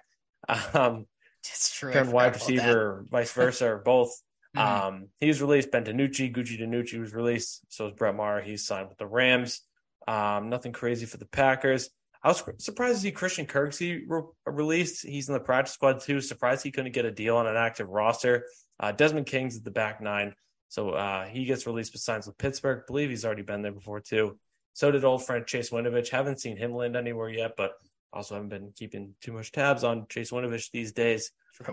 um, 0.74 1.06
it's 1.44 1.74
true. 1.74 1.92
turned 1.92 2.12
wide 2.12 2.34
receiver, 2.34 3.04
vice 3.10 3.32
versa, 3.32 3.66
or 3.66 3.78
both. 3.78 4.10
Mm-hmm. 4.56 4.86
Um, 4.86 5.08
he 5.20 5.26
was 5.26 5.42
released. 5.42 5.70
Ben 5.70 5.84
DiNucci, 5.84 6.34
Gucci 6.34 6.58
DiNucci 6.58 6.98
was 6.98 7.12
released. 7.12 7.60
So 7.68 7.88
is 7.88 7.92
Brett 7.92 8.14
Maher. 8.14 8.40
He's 8.40 8.64
signed 8.64 8.88
with 8.88 8.96
the 8.96 9.06
Rams. 9.06 9.60
Um, 10.08 10.48
nothing 10.48 10.72
crazy 10.72 11.04
for 11.04 11.18
the 11.18 11.26
Packers. 11.26 11.90
I 12.22 12.28
was 12.28 12.42
surprised 12.58 12.96
to 12.96 13.02
see 13.02 13.12
Christian 13.12 13.46
Kirksey 13.46 14.02
re- 14.06 14.22
released. 14.46 15.06
He's 15.06 15.28
in 15.28 15.34
the 15.34 15.40
practice 15.40 15.74
squad 15.74 16.00
too. 16.00 16.20
Surprised 16.20 16.64
he 16.64 16.70
couldn't 16.70 16.92
get 16.92 17.04
a 17.04 17.10
deal 17.10 17.36
on 17.36 17.46
an 17.46 17.56
active 17.56 17.88
roster. 17.88 18.46
Uh, 18.80 18.92
Desmond 18.92 19.26
King's 19.26 19.56
at 19.56 19.64
the 19.64 19.70
back 19.70 20.00
nine, 20.00 20.34
so 20.68 20.90
uh, 20.90 21.26
he 21.26 21.44
gets 21.44 21.66
released 21.66 21.92
but 21.92 22.00
signs 22.00 22.26
with 22.26 22.38
Pittsburgh. 22.38 22.80
I 22.82 22.86
believe 22.86 23.10
he's 23.10 23.24
already 23.24 23.42
been 23.42 23.62
there 23.62 23.72
before 23.72 24.00
too. 24.00 24.38
So 24.76 24.90
did 24.90 25.04
old 25.04 25.24
friend 25.24 25.46
Chase 25.46 25.70
Winovich. 25.70 26.10
Haven't 26.10 26.38
seen 26.38 26.58
him 26.58 26.74
land 26.74 26.96
anywhere 26.96 27.30
yet, 27.30 27.52
but 27.56 27.72
also 28.12 28.34
haven't 28.34 28.50
been 28.50 28.74
keeping 28.76 29.14
too 29.22 29.32
much 29.32 29.50
tabs 29.50 29.84
on 29.84 30.06
Chase 30.10 30.30
Winovich 30.30 30.70
these 30.70 30.92
days. 30.92 31.30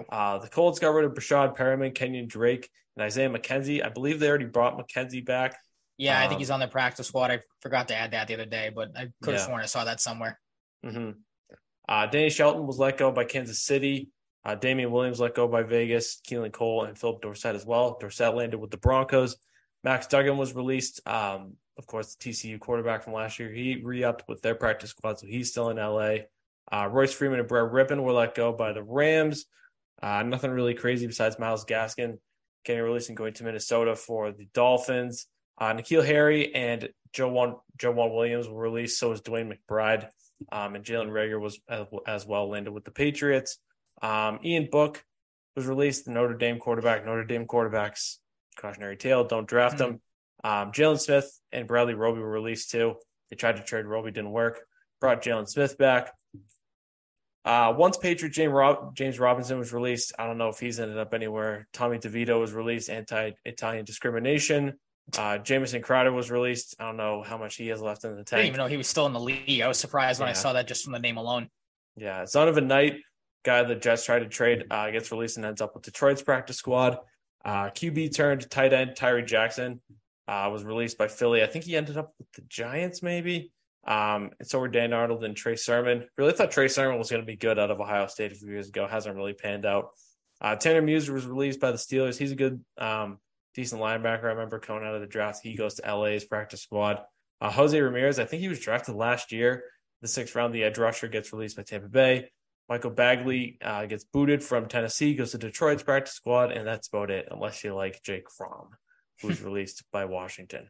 Uh, 0.09 0.37
the 0.37 0.47
Colts 0.47 0.79
got 0.79 0.93
rid 0.93 1.03
of 1.03 1.11
Breshad 1.11 1.57
Perriman, 1.57 1.93
Kenyon 1.93 2.29
Drake, 2.29 2.69
and 2.95 3.03
Isaiah 3.03 3.29
McKenzie. 3.29 3.85
I 3.85 3.89
believe 3.89 4.21
they 4.21 4.29
already 4.29 4.45
brought 4.45 4.77
McKenzie 4.79 5.25
back. 5.25 5.57
Yeah, 5.97 6.17
um, 6.17 6.23
I 6.23 6.27
think 6.29 6.39
he's 6.39 6.49
um, 6.49 6.53
on 6.53 6.59
the 6.61 6.69
practice 6.69 7.09
squad. 7.09 7.29
I 7.29 7.41
forgot 7.59 7.89
to 7.89 7.95
add 7.95 8.11
that 8.11 8.29
the 8.29 8.35
other 8.35 8.45
day, 8.45 8.71
but 8.73 8.97
I 8.97 9.09
could 9.21 9.33
have 9.33 9.41
yeah. 9.41 9.47
sworn 9.47 9.61
I 9.61 9.65
saw 9.65 9.83
that 9.83 9.99
somewhere. 9.99 10.39
Mm-hmm. 10.85 11.09
Uh, 11.89 12.05
Danny 12.05 12.29
Shelton 12.29 12.65
was 12.65 12.79
let 12.79 12.97
go 12.97 13.11
by 13.11 13.25
Kansas 13.25 13.59
City. 13.59 14.11
Uh, 14.45 14.55
Damien 14.55 14.91
Williams 14.91 15.19
let 15.19 15.35
go 15.35 15.49
by 15.49 15.63
Vegas. 15.63 16.21
Keelan 16.25 16.53
Cole 16.53 16.85
and 16.85 16.97
Philip 16.97 17.21
Dorsett 17.21 17.55
as 17.55 17.65
well. 17.65 17.97
Dorsett 17.99 18.33
landed 18.33 18.59
with 18.59 18.71
the 18.71 18.77
Broncos. 18.77 19.35
Max 19.83 20.07
Duggan 20.07 20.37
was 20.37 20.55
released. 20.55 21.05
Um, 21.05 21.57
of 21.77 21.87
course, 21.87 22.15
the 22.15 22.29
TCU 22.29 22.59
quarterback 22.59 23.03
from 23.03 23.13
last 23.13 23.39
year. 23.39 23.51
He 23.51 23.81
re-upped 23.83 24.27
with 24.27 24.41
their 24.41 24.55
practice 24.55 24.91
squad, 24.91 25.19
so 25.19 25.27
he's 25.27 25.51
still 25.51 25.69
in 25.69 25.77
LA. 25.77 26.25
Uh, 26.71 26.87
Royce 26.87 27.13
Freeman 27.13 27.39
and 27.39 27.47
Brett 27.47 27.71
Rypien 27.71 28.01
were 28.01 28.13
let 28.13 28.35
go 28.35 28.53
by 28.53 28.73
the 28.73 28.83
Rams. 28.83 29.45
Uh, 30.01 30.23
nothing 30.23 30.51
really 30.51 30.73
crazy 30.73 31.07
besides 31.07 31.39
Myles 31.39 31.65
Gaskin 31.65 32.17
getting 32.65 32.83
released 32.83 33.09
and 33.09 33.17
going 33.17 33.33
to 33.33 33.43
Minnesota 33.43 33.95
for 33.95 34.31
the 34.31 34.47
Dolphins. 34.53 35.27
Uh, 35.57 35.73
N'Keal 35.73 36.05
Harry 36.05 36.53
and 36.55 36.89
Joe 37.11 37.29
One 37.29 37.55
Joe 37.77 37.91
One 37.91 38.13
Williams 38.13 38.47
were 38.47 38.59
released. 38.59 38.99
So 38.99 39.09
was 39.09 39.21
DeWayne 39.21 39.53
McBride, 39.53 40.07
um, 40.51 40.75
and 40.75 40.83
Jalen 40.83 41.09
Reagor 41.09 41.39
was 41.39 41.59
as, 41.69 41.85
as, 42.07 42.25
well 42.25 42.49
landed 42.49 42.71
with 42.71 42.85
the 42.85 42.91
Patriots. 42.91 43.59
Um, 44.01 44.39
Ian 44.43 44.69
Book 44.71 45.03
was 45.55 45.67
released. 45.67 46.05
The 46.05 46.11
Notre 46.11 46.33
Dame 46.35 46.57
quarterback. 46.57 47.05
Notre 47.05 47.25
Dame 47.25 47.45
quarterbacks 47.45 48.17
cautionary 48.57 48.97
tale. 48.97 49.23
Don't 49.23 49.47
draft 49.47 49.77
mm-hmm. 49.77 49.91
them. 49.91 50.01
Um, 50.43 50.71
Jaylon 50.71 50.99
Smith 50.99 51.39
and 51.51 51.67
Bradley 51.67 51.93
Roby 51.93 52.19
were 52.19 52.29
released 52.29 52.71
too. 52.71 52.95
They 53.29 53.35
tried 53.35 53.55
to 53.55 53.63
trade 53.63 53.85
Roby, 53.85 54.11
didn't 54.11 54.31
work. 54.31 54.61
Brought 54.99 55.21
Jalen 55.21 55.47
Smith 55.47 55.77
back. 55.77 56.13
Uh, 57.45 57.73
once 57.75 57.97
Patriot 57.97 58.31
James, 58.31 58.53
Rob- 58.53 58.95
James 58.95 59.19
Robinson 59.19 59.59
was 59.59 59.73
released, 59.73 60.13
I 60.17 60.25
don't 60.25 60.37
know 60.37 60.49
if 60.49 60.59
he's 60.59 60.79
ended 60.79 60.97
up 60.97 61.13
anywhere. 61.13 61.67
Tommy 61.73 61.97
DeVito 61.97 62.39
was 62.39 62.53
released, 62.53 62.89
anti-Italian 62.89 63.83
discrimination. 63.83 64.73
Uh, 65.17 65.37
Jamison 65.37 65.81
Crowder 65.81 66.13
was 66.13 66.31
released. 66.31 66.75
I 66.79 66.85
don't 66.85 66.95
know 66.95 67.21
how 67.21 67.37
much 67.37 67.55
he 67.55 67.67
has 67.67 67.81
left 67.81 68.05
in 68.05 68.15
the 68.15 68.23
tank. 68.23 68.33
I 68.33 68.35
didn't 68.43 68.47
even 68.47 68.57
know 68.59 68.67
he 68.67 68.77
was 68.77 68.87
still 68.87 69.05
in 69.05 69.13
the 69.13 69.19
league. 69.19 69.61
I 69.61 69.67
was 69.67 69.77
surprised 69.77 70.21
when 70.21 70.27
yeah. 70.27 70.31
I 70.31 70.33
saw 70.33 70.53
that 70.53 70.67
just 70.67 70.85
from 70.85 70.93
the 70.93 70.99
name 70.99 71.17
alone. 71.17 71.49
Yeah, 71.97 72.23
Zonovan 72.23 72.67
Knight, 72.67 73.01
guy 73.43 73.63
the 73.63 73.75
Jets 73.75 74.05
tried 74.05 74.19
to 74.19 74.27
trade, 74.27 74.63
uh, 74.71 74.89
gets 74.91 75.11
released 75.11 75.35
and 75.35 75.45
ends 75.45 75.59
up 75.59 75.75
with 75.75 75.83
Detroit's 75.83 76.21
practice 76.21 76.57
squad. 76.57 76.97
Uh, 77.43 77.65
QB 77.71 78.15
turned 78.15 78.49
tight 78.49 78.71
end 78.71 78.95
Tyree 78.95 79.23
Jackson 79.23 79.81
uh, 80.27 80.49
was 80.51 80.63
released 80.63 80.97
by 80.97 81.07
Philly. 81.07 81.43
I 81.43 81.47
think 81.47 81.65
he 81.65 81.75
ended 81.75 81.97
up 81.97 82.13
with 82.17 82.31
the 82.33 82.41
Giants, 82.47 83.03
maybe. 83.03 83.51
Um, 83.85 84.31
and 84.39 84.47
so 84.47 84.59
were 84.59 84.69
Dan 84.69 84.93
Arnold 84.93 85.23
and 85.23 85.35
Trey 85.35 85.55
Sermon. 85.55 86.07
Really 86.17 86.31
thought 86.31 86.51
Trey 86.51 86.69
Sermon 86.69 86.97
was 86.97 87.09
going 87.09 87.21
to 87.21 87.25
be 87.25 87.35
good 87.35 87.59
out 87.59 87.71
of 87.71 87.81
Ohio 87.81 88.07
State 88.07 88.31
a 88.31 88.35
few 88.35 88.49
years 88.49 88.69
ago. 88.69 88.87
Hasn't 88.87 89.15
really 89.15 89.33
panned 89.33 89.65
out. 89.65 89.89
Uh, 90.39 90.55
Tanner 90.55 90.81
Muse 90.81 91.09
was 91.09 91.25
released 91.25 91.59
by 91.59 91.71
the 91.71 91.77
Steelers. 91.77 92.17
He's 92.17 92.31
a 92.31 92.35
good, 92.35 92.63
um, 92.77 93.17
decent 93.55 93.81
linebacker. 93.81 94.25
I 94.25 94.33
remember 94.33 94.59
coming 94.59 94.85
out 94.85 94.95
of 94.95 95.01
the 95.01 95.07
draft. 95.07 95.41
He 95.43 95.55
goes 95.55 95.75
to 95.75 95.95
LA's 95.95 96.25
practice 96.25 96.61
squad. 96.61 97.01
Uh, 97.41 97.51
Jose 97.51 97.79
Ramirez, 97.79 98.19
I 98.19 98.25
think 98.25 98.41
he 98.41 98.47
was 98.47 98.59
drafted 98.59 98.95
last 98.95 99.31
year. 99.31 99.65
The 100.01 100.07
sixth 100.07 100.35
round, 100.35 100.53
the 100.53 100.63
edge 100.63 100.77
rusher 100.77 101.07
gets 101.07 101.31
released 101.33 101.57
by 101.57 101.63
Tampa 101.63 101.89
Bay. 101.89 102.29
Michael 102.69 102.91
Bagley 102.91 103.57
uh, 103.61 103.85
gets 103.85 104.05
booted 104.05 104.41
from 104.41 104.67
Tennessee, 104.67 105.13
goes 105.13 105.31
to 105.31 105.37
Detroit's 105.37 105.83
practice 105.83 106.13
squad, 106.13 106.51
and 106.51 106.65
that's 106.65 106.87
about 106.87 107.11
it, 107.11 107.27
unless 107.29 107.63
you 107.63 107.75
like 107.75 108.01
Jake 108.03 108.31
Fromm 108.31 108.69
who's 109.21 109.41
released 109.41 109.83
by 109.91 110.05
Washington. 110.05 110.69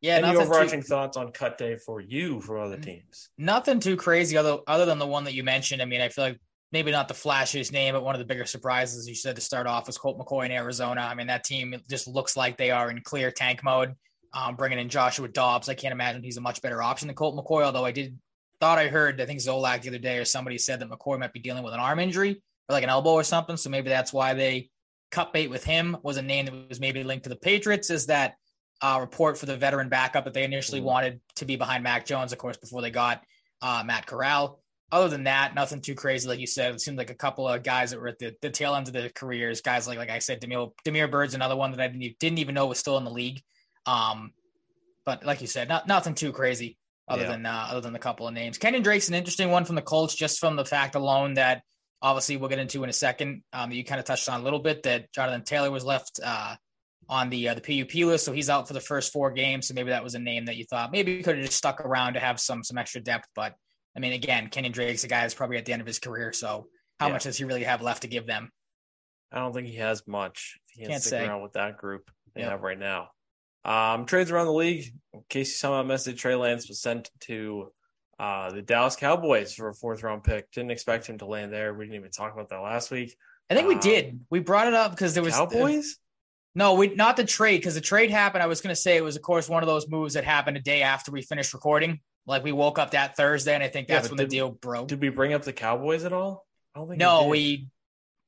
Yeah, 0.00 0.16
any 0.16 0.36
overarching 0.36 0.82
too, 0.82 0.88
thoughts 0.88 1.16
on 1.16 1.32
cut 1.32 1.58
day 1.58 1.76
for 1.76 2.00
you 2.00 2.40
for 2.40 2.58
other 2.58 2.76
teams? 2.76 3.30
Nothing 3.38 3.80
too 3.80 3.96
crazy, 3.96 4.36
other 4.36 4.58
other 4.66 4.84
than 4.84 4.98
the 4.98 5.06
one 5.06 5.24
that 5.24 5.34
you 5.34 5.42
mentioned. 5.42 5.80
I 5.80 5.86
mean, 5.86 6.00
I 6.00 6.08
feel 6.08 6.24
like 6.24 6.40
maybe 6.70 6.90
not 6.90 7.08
the 7.08 7.14
flashiest 7.14 7.72
name, 7.72 7.94
but 7.94 8.04
one 8.04 8.14
of 8.14 8.18
the 8.18 8.26
bigger 8.26 8.44
surprises 8.44 9.08
you 9.08 9.14
said 9.14 9.36
to 9.36 9.42
start 9.42 9.66
off 9.66 9.86
was 9.86 9.96
Colt 9.96 10.18
McCoy 10.18 10.46
in 10.46 10.52
Arizona. 10.52 11.00
I 11.00 11.14
mean, 11.14 11.28
that 11.28 11.44
team 11.44 11.74
just 11.88 12.06
looks 12.06 12.36
like 12.36 12.56
they 12.56 12.70
are 12.70 12.90
in 12.90 13.00
clear 13.00 13.30
tank 13.30 13.64
mode. 13.64 13.94
Um, 14.34 14.54
bringing 14.54 14.78
in 14.78 14.90
Joshua 14.90 15.28
Dobbs, 15.28 15.70
I 15.70 15.74
can't 15.74 15.92
imagine 15.92 16.22
he's 16.22 16.36
a 16.36 16.42
much 16.42 16.60
better 16.60 16.82
option 16.82 17.08
than 17.08 17.14
Colt 17.14 17.36
McCoy. 17.36 17.62
Although 17.62 17.86
I 17.86 17.92
did 17.92 18.18
thought 18.60 18.78
I 18.78 18.88
heard, 18.88 19.20
I 19.20 19.26
think 19.26 19.40
Zolak 19.40 19.82
the 19.82 19.88
other 19.88 19.98
day 19.98 20.18
or 20.18 20.24
somebody 20.24 20.58
said 20.58 20.80
that 20.80 20.90
McCoy 20.90 21.18
might 21.18 21.32
be 21.32 21.40
dealing 21.40 21.62
with 21.62 21.72
an 21.72 21.80
arm 21.80 21.98
injury 21.98 22.42
or 22.68 22.72
like 22.72 22.84
an 22.84 22.90
elbow 22.90 23.12
or 23.12 23.24
something. 23.24 23.56
So 23.56 23.70
maybe 23.70 23.88
that's 23.88 24.12
why 24.12 24.34
they 24.34 24.70
cut 25.10 25.32
bait 25.32 25.48
with 25.48 25.64
him 25.64 25.96
was 26.02 26.16
a 26.16 26.22
name 26.22 26.46
that 26.46 26.68
was 26.68 26.80
maybe 26.80 27.02
linked 27.02 27.24
to 27.24 27.30
the 27.30 27.36
Patriots. 27.36 27.90
Is 27.90 28.06
that 28.06 28.34
uh, 28.82 28.98
report 29.00 29.38
for 29.38 29.46
the 29.46 29.56
veteran 29.56 29.88
backup 29.88 30.24
that 30.24 30.34
they 30.34 30.44
initially 30.44 30.80
mm-hmm. 30.80 30.88
wanted 30.88 31.20
to 31.36 31.44
be 31.44 31.56
behind 31.56 31.82
Mac 31.82 32.04
Jones, 32.06 32.32
of 32.32 32.38
course, 32.38 32.56
before 32.56 32.82
they 32.82 32.90
got 32.90 33.22
uh, 33.62 33.82
Matt 33.84 34.06
Corral. 34.06 34.60
other 34.92 35.08
than 35.08 35.24
that, 35.24 35.54
nothing 35.54 35.80
too 35.80 35.94
crazy. 35.94 36.28
Like 36.28 36.38
you 36.38 36.46
said, 36.46 36.74
it 36.74 36.80
seemed 36.80 36.98
like 36.98 37.10
a 37.10 37.14
couple 37.14 37.48
of 37.48 37.62
guys 37.62 37.90
that 37.90 38.00
were 38.00 38.08
at 38.08 38.18
the, 38.18 38.34
the 38.42 38.50
tail 38.50 38.74
end 38.74 38.86
of 38.86 38.92
their 38.92 39.08
careers. 39.08 39.60
Guys 39.60 39.88
like 39.88 39.98
like 39.98 40.10
I 40.10 40.18
said, 40.18 40.40
Damiere, 40.40 40.68
Damiere 40.84 41.08
Byrd's 41.08 41.34
another 41.34 41.56
one 41.56 41.70
that 41.72 41.80
I 41.80 41.88
didn't, 41.88 42.18
didn't 42.18 42.38
even 42.38 42.54
know 42.54 42.66
was 42.66 42.78
still 42.78 42.98
in 42.98 43.04
the 43.04 43.10
league. 43.10 43.42
Um, 43.86 44.32
but 45.04 45.24
like 45.24 45.40
you 45.40 45.46
said, 45.46 45.68
not 45.68 45.86
nothing 45.86 46.14
too 46.14 46.32
crazy 46.32 46.76
other 47.08 47.22
yeah. 47.22 47.30
than 47.30 47.46
uh, 47.46 47.68
other 47.70 47.80
than 47.80 47.92
the 47.92 47.98
couple 47.98 48.28
of 48.28 48.34
names. 48.34 48.58
Kenyon 48.58 48.82
Drake's 48.82 49.08
an 49.08 49.14
interesting 49.14 49.50
one 49.50 49.64
from 49.64 49.76
the 49.76 49.82
Colts, 49.82 50.14
just 50.14 50.38
from 50.38 50.56
the 50.56 50.64
fact 50.64 50.94
alone 50.94 51.34
that 51.34 51.62
obviously 52.02 52.36
we'll 52.36 52.48
get 52.48 52.58
into 52.58 52.82
in 52.84 52.90
a 52.90 52.94
second. 52.94 53.42
Um, 53.52 53.72
you 53.72 53.84
kind 53.84 53.98
of 53.98 54.04
touched 54.04 54.28
on 54.28 54.40
a 54.40 54.44
little 54.44 54.58
bit 54.58 54.82
that 54.84 55.12
Jonathan 55.12 55.44
Taylor 55.44 55.70
was 55.70 55.84
left 55.84 56.20
uh, 56.24 56.56
on 57.08 57.30
the 57.30 57.50
uh, 57.50 57.54
the 57.54 57.60
PUP 57.60 57.94
list, 58.06 58.24
so 58.24 58.32
he's 58.32 58.50
out 58.50 58.68
for 58.68 58.74
the 58.74 58.80
first 58.80 59.12
four 59.12 59.30
games. 59.30 59.68
So 59.68 59.74
maybe 59.74 59.90
that 59.90 60.04
was 60.04 60.14
a 60.14 60.18
name 60.18 60.46
that 60.46 60.56
you 60.56 60.64
thought 60.64 60.92
maybe 60.92 61.12
you 61.12 61.22
could 61.22 61.36
have 61.36 61.44
just 61.44 61.58
stuck 61.58 61.80
around 61.80 62.14
to 62.14 62.20
have 62.20 62.40
some 62.40 62.64
some 62.64 62.78
extra 62.78 63.00
depth. 63.00 63.28
But 63.34 63.54
I 63.96 64.00
mean, 64.00 64.12
again, 64.12 64.48
Kenyon 64.48 64.72
Drake's 64.72 65.04
a 65.04 65.08
guy 65.08 65.22
that's 65.22 65.34
probably 65.34 65.56
at 65.56 65.64
the 65.64 65.72
end 65.72 65.80
of 65.80 65.86
his 65.86 65.98
career. 65.98 66.32
So 66.32 66.66
how 66.98 67.06
yeah. 67.06 67.12
much 67.12 67.24
does 67.24 67.36
he 67.36 67.44
really 67.44 67.64
have 67.64 67.82
left 67.82 68.02
to 68.02 68.08
give 68.08 68.26
them? 68.26 68.50
I 69.32 69.40
don't 69.40 69.52
think 69.52 69.68
he 69.68 69.76
has 69.76 70.06
much. 70.06 70.58
He 70.68 70.80
can't, 70.80 70.92
can't 70.92 71.02
stick 71.02 71.20
say. 71.20 71.26
around 71.26 71.42
with 71.42 71.54
that 71.54 71.76
group 71.76 72.10
they 72.34 72.42
yep. 72.42 72.50
have 72.50 72.62
right 72.62 72.78
now. 72.78 73.08
Um, 73.64 74.06
trades 74.06 74.30
around 74.30 74.46
the 74.46 74.52
league. 74.52 74.92
In 75.12 75.24
case 75.28 75.48
you 75.48 75.56
somehow 75.56 75.82
missed 75.82 76.06
it, 76.06 76.16
Trey 76.16 76.36
Lance 76.36 76.68
was 76.68 76.80
sent 76.80 77.10
to 77.22 77.72
uh, 78.18 78.50
the 78.50 78.62
Dallas 78.62 78.96
Cowboys 78.96 79.54
for 79.54 79.68
a 79.68 79.74
fourth 79.74 80.02
round 80.02 80.24
pick. 80.24 80.50
Didn't 80.50 80.70
expect 80.70 81.06
him 81.06 81.18
to 81.18 81.26
land 81.26 81.52
there. 81.52 81.74
We 81.74 81.84
didn't 81.84 81.96
even 81.96 82.10
talk 82.10 82.32
about 82.32 82.48
that 82.48 82.60
last 82.60 82.90
week. 82.90 83.16
I 83.50 83.54
think 83.54 83.68
we 83.68 83.74
um, 83.74 83.80
did. 83.80 84.20
We 84.30 84.40
brought 84.40 84.68
it 84.68 84.74
up 84.74 84.90
because 84.90 85.14
there 85.14 85.22
was 85.22 85.34
Cowboys. 85.34 85.92
Uh, 85.92 86.02
no, 86.54 86.74
we 86.74 86.94
not 86.94 87.16
the 87.16 87.24
trade 87.24 87.58
because 87.58 87.74
the 87.74 87.82
trade 87.82 88.10
happened. 88.10 88.42
I 88.42 88.46
was 88.46 88.62
going 88.62 88.74
to 88.74 88.80
say 88.80 88.96
it 88.96 89.04
was, 89.04 89.16
of 89.16 89.22
course, 89.22 89.48
one 89.48 89.62
of 89.62 89.66
those 89.66 89.88
moves 89.88 90.14
that 90.14 90.24
happened 90.24 90.56
a 90.56 90.60
day 90.60 90.82
after 90.82 91.12
we 91.12 91.20
finished 91.20 91.52
recording. 91.52 92.00
Like 92.26 92.42
we 92.42 92.52
woke 92.52 92.78
up 92.78 92.92
that 92.92 93.16
Thursday, 93.16 93.54
and 93.54 93.62
I 93.62 93.68
think 93.68 93.88
that's 93.88 94.06
yeah, 94.06 94.10
when 94.10 94.18
did, 94.18 94.30
the 94.30 94.36
deal 94.36 94.50
broke. 94.50 94.88
Did 94.88 95.00
we 95.00 95.10
bring 95.10 95.32
up 95.32 95.42
the 95.42 95.52
Cowboys 95.52 96.04
at 96.04 96.12
all? 96.12 96.46
I 96.74 96.78
don't 96.78 96.88
think 96.88 96.98
no, 96.98 97.28
we 97.28 97.68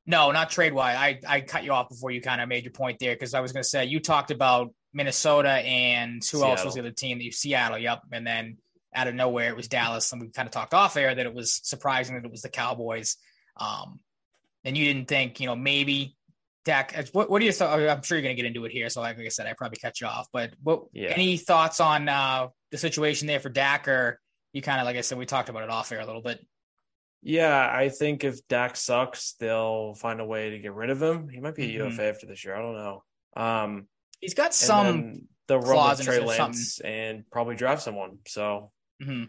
no, 0.07 0.31
not 0.31 0.51
trade 0.51 0.73
wise. 0.73 0.97
I, 0.97 1.21
I 1.27 1.41
cut 1.41 1.65
you 1.65 1.73
off 1.73 1.89
before 1.89 2.11
you 2.11 2.21
kind 2.21 2.41
of 2.41 2.49
made 2.49 2.65
your 2.65 2.73
point 2.73 2.99
there 2.99 3.15
because 3.15 3.35
I 3.35 3.41
was 3.41 3.53
going 3.53 3.63
to 3.63 3.69
say 3.69 3.87
you 3.87 3.99
talked 3.99 4.31
about 4.31 4.73
Minnesota 4.93 5.51
and 5.51 6.17
who 6.17 6.23
Seattle. 6.23 6.51
else 6.51 6.65
was 6.65 6.75
the 6.75 6.81
other 6.81 6.91
team? 6.91 7.21
Seattle, 7.33 7.79
yep. 7.79 8.03
And 8.13 8.27
then 8.27 8.59
out 8.95 9.09
of 9.09 9.15
nowhere, 9.15 9.51
it 9.51 9.57
was 9.57 9.69
Dallas. 9.69 10.13
And 10.13 10.21
we 10.21 10.29
kind 10.29 10.47
of 10.47 10.53
talked 10.53 10.75
off 10.75 10.97
air 10.97 11.15
that 11.15 11.27
it 11.27 11.35
was 11.35 11.61
surprising 11.63 12.17
that 12.17 12.25
it 12.25 12.31
was 12.31 12.43
the 12.43 12.49
Cowboys. 12.49 13.17
Um, 13.57 14.01
and 14.65 14.77
you 14.77 14.85
didn't 14.85 15.09
think, 15.09 15.41
you 15.41 15.47
know, 15.47 15.57
maybe 15.57 16.17
Dak. 16.65 17.09
What, 17.13 17.31
what 17.31 17.39
do 17.39 17.47
you 17.47 17.53
thought? 17.53 17.79
I'm 17.79 18.03
sure 18.03 18.19
you're 18.19 18.23
going 18.23 18.37
to 18.37 18.43
get 18.43 18.49
into 18.49 18.65
it 18.65 18.73
here. 18.73 18.89
So, 18.89 19.01
like 19.01 19.19
I 19.19 19.29
said, 19.29 19.47
I 19.47 19.53
probably 19.53 19.79
cut 19.79 20.01
you 20.01 20.07
off. 20.07 20.29
But 20.33 20.53
what? 20.63 20.85
Yeah. 20.93 21.09
Any 21.11 21.37
thoughts 21.37 21.81
on 21.81 22.09
uh, 22.09 22.49
the 22.71 22.79
situation 22.79 23.27
there 23.27 23.41
for 23.41 23.49
Dak, 23.49 23.89
or 23.89 24.21
you 24.53 24.63
kind 24.63 24.81
of, 24.81 24.87
like 24.87 24.97
I 24.97 25.03
said, 25.03 25.19
we 25.19 25.27
talked 25.27 25.49
about 25.49 25.63
it 25.63 25.71
off 25.71 25.93
air 25.93 26.01
a 26.01 26.07
little 26.07 26.23
bit. 26.23 26.45
Yeah, 27.23 27.69
I 27.73 27.89
think 27.89 28.23
if 28.23 28.47
Dak 28.47 28.77
sucks, 28.77 29.33
they'll 29.41 29.95
find 29.95 30.21
a 30.21 30.25
way 30.25 30.51
to 30.51 30.59
get 30.59 30.73
rid 30.73 30.91
of 30.91 31.03
him. 31.03 31.29
He 31.29 31.41
might 31.41 31.57
be 31.57 31.65
a 31.65 31.81
mm-hmm. 31.81 31.91
UFA 31.91 32.05
after 32.05 32.27
this 32.27 32.45
year. 32.45 32.55
I 32.55 32.63
don't 32.63 32.77
know. 32.77 33.03
Um, 33.37 33.89
He's 34.21 34.35
got 34.35 34.55
some 34.55 35.29
the 35.47 35.59
run 35.59 35.97
with 35.97 36.05
Trey 36.05 36.21
Lance 36.21 36.81
and 36.81 37.25
probably 37.31 37.57
draft 37.57 37.83
someone. 37.83 38.19
So 38.27 38.71
mm-hmm. 39.03 39.25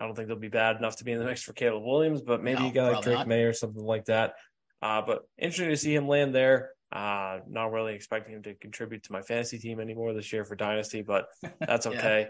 I 0.00 0.06
don't 0.06 0.14
think 0.14 0.28
they'll 0.28 0.36
be 0.36 0.48
bad 0.48 0.76
enough 0.76 0.96
to 0.96 1.04
be 1.04 1.12
in 1.12 1.18
the 1.18 1.24
mix 1.24 1.42
for 1.42 1.52
Caleb 1.52 1.84
Williams, 1.84 2.20
but 2.20 2.42
maybe 2.42 2.60
no, 2.60 2.66
you 2.66 2.72
got 2.72 2.92
like 2.92 3.04
Drake 3.04 3.18
not. 3.18 3.28
Maye 3.28 3.44
or 3.44 3.52
something 3.52 3.84
like 3.84 4.06
that. 4.06 4.34
Uh, 4.82 5.02
but 5.02 5.22
interesting 5.38 5.70
to 5.70 5.76
see 5.76 5.94
him 5.94 6.08
land 6.08 6.34
there. 6.34 6.70
Uh, 6.92 7.40
not 7.48 7.72
really 7.72 7.94
expecting 7.94 8.34
him 8.34 8.42
to 8.42 8.54
contribute 8.54 9.02
to 9.04 9.12
my 9.12 9.22
fantasy 9.22 9.58
team 9.58 9.80
anymore 9.80 10.12
this 10.12 10.32
year 10.32 10.44
for 10.44 10.56
Dynasty, 10.56 11.02
but 11.02 11.26
that's 11.60 11.86
okay. 11.86 12.28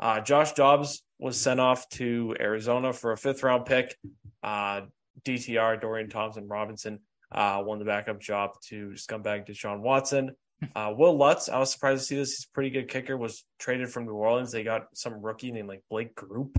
yeah. 0.00 0.06
uh, 0.06 0.20
Josh 0.20 0.52
Dobbs 0.52 1.02
was 1.18 1.40
sent 1.40 1.60
off 1.60 1.88
to 1.90 2.36
Arizona 2.38 2.92
for 2.92 3.12
a 3.12 3.16
fifth 3.16 3.42
round 3.42 3.64
pick. 3.66 3.96
Uh, 4.42 4.82
DTR, 5.24 5.80
Dorian 5.80 6.10
Thompson 6.10 6.46
Robinson, 6.48 7.00
uh, 7.32 7.62
won 7.64 7.78
the 7.78 7.84
backup 7.84 8.20
job 8.20 8.50
to 8.68 8.90
scumbag 8.90 9.48
Deshaun 9.48 9.80
Watson. 9.80 10.32
Uh, 10.74 10.92
Wil 10.96 11.16
Lutz, 11.16 11.48
I 11.48 11.58
was 11.58 11.72
surprised 11.72 12.02
to 12.02 12.06
see 12.06 12.16
this. 12.16 12.36
He's 12.36 12.46
a 12.50 12.54
pretty 12.54 12.70
good 12.70 12.88
kicker. 12.88 13.16
Was 13.16 13.44
traded 13.58 13.90
from 13.90 14.06
New 14.06 14.12
Orleans. 14.12 14.52
They 14.52 14.64
got 14.64 14.86
some 14.94 15.20
rookie 15.20 15.52
named 15.52 15.68
like 15.68 15.82
Blake 15.90 16.14
Grupe. 16.14 16.56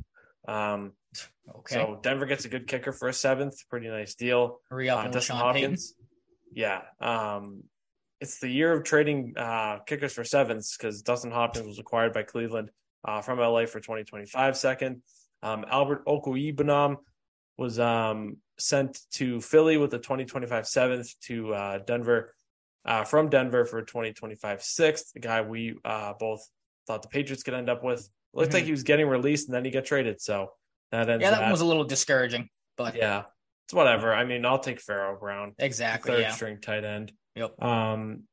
Um, 0.48 0.94
okay. 1.58 1.76
So 1.76 2.00
Denver 2.02 2.26
gets 2.26 2.46
a 2.46 2.50
good 2.50 2.68
kicker 2.68 2.92
for 2.92 3.08
a 3.08 3.14
seventh. 3.14 3.56
Pretty 3.70 3.88
nice 3.88 4.16
deal. 4.16 4.60
Hurry 4.70 4.90
up, 4.90 5.06
uh, 5.06 5.08
Dustin 5.10 5.38
Hopkins. 5.38 5.94
Payton. 5.94 6.06
Yeah. 6.54 6.82
Um, 7.00 7.64
it's 8.22 8.40
the 8.40 8.50
year 8.50 8.74
of 8.74 8.84
trading 8.84 9.34
uh, 9.38 9.80
kickers 9.86 10.14
for 10.14 10.24
sevenths 10.24 10.78
because 10.78 11.02
Dustin 11.02 11.32
Hopkins 11.32 11.68
was 11.68 11.80
acquired 11.80 12.14
by 12.14 12.24
Cleveland 12.24 12.70
uh, 13.04 13.22
from 13.22 13.40
LA 13.40 13.66
for 13.66 13.80
2025 13.80 14.58
second. 14.58 15.02
Um, 15.44 15.66
Albert 15.70 16.06
Okwuegbunam 16.06 16.98
was 17.58 17.80
um, 17.80 18.38
sent 18.58 19.00
to 19.14 19.42
Philly 19.42 19.78
with 19.78 19.94
a 19.94 19.98
2025 19.98 20.68
seventh 20.68 21.20
to 21.22 21.54
uh, 21.54 21.78
Denver 21.80 22.34
uh, 22.86 23.04
from 23.04 23.30
Denver 23.30 23.66
for 23.66 23.82
2025 23.82 24.62
sixth. 24.62 25.14
The 25.14 25.20
guy 25.20 25.42
we 25.42 25.76
uh, 25.84 26.14
both 26.20 26.48
thought 26.88 27.02
the 27.02 27.08
Patriots 27.08 27.44
could 27.44 27.54
end 27.54 27.70
up 27.70 27.84
with. 27.84 28.08
Looked 28.34 28.50
mm-hmm. 28.50 28.58
like 28.58 28.66
he 28.66 28.72
was 28.72 28.84
getting 28.84 29.08
released 29.08 29.48
and 29.48 29.56
then 29.56 29.66
he 29.66 29.72
got 29.72 29.86
traded. 29.86 30.22
So 30.22 30.52
that 30.92 31.10
ends. 31.10 31.22
Yeah, 31.22 31.32
that, 31.32 31.40
that. 31.40 31.52
was 31.52 31.62
a 31.62 31.66
little 31.66 31.84
discouraging, 31.84 32.50
but 32.78 32.96
yeah, 32.96 33.24
it's 33.66 33.74
whatever. 33.74 34.14
I 34.14 34.26
mean, 34.26 34.46
I'll 34.46 34.60
take 34.60 34.80
Pharaoh 34.80 35.18
Brown. 35.20 35.54
Exactly. 35.58 36.12
Third 36.12 36.22
yeah. 36.22 36.32
string 36.32 36.62
tight 36.62 36.84
end. 36.84 37.12
Yep. 37.36 37.62
Um, 37.62 38.24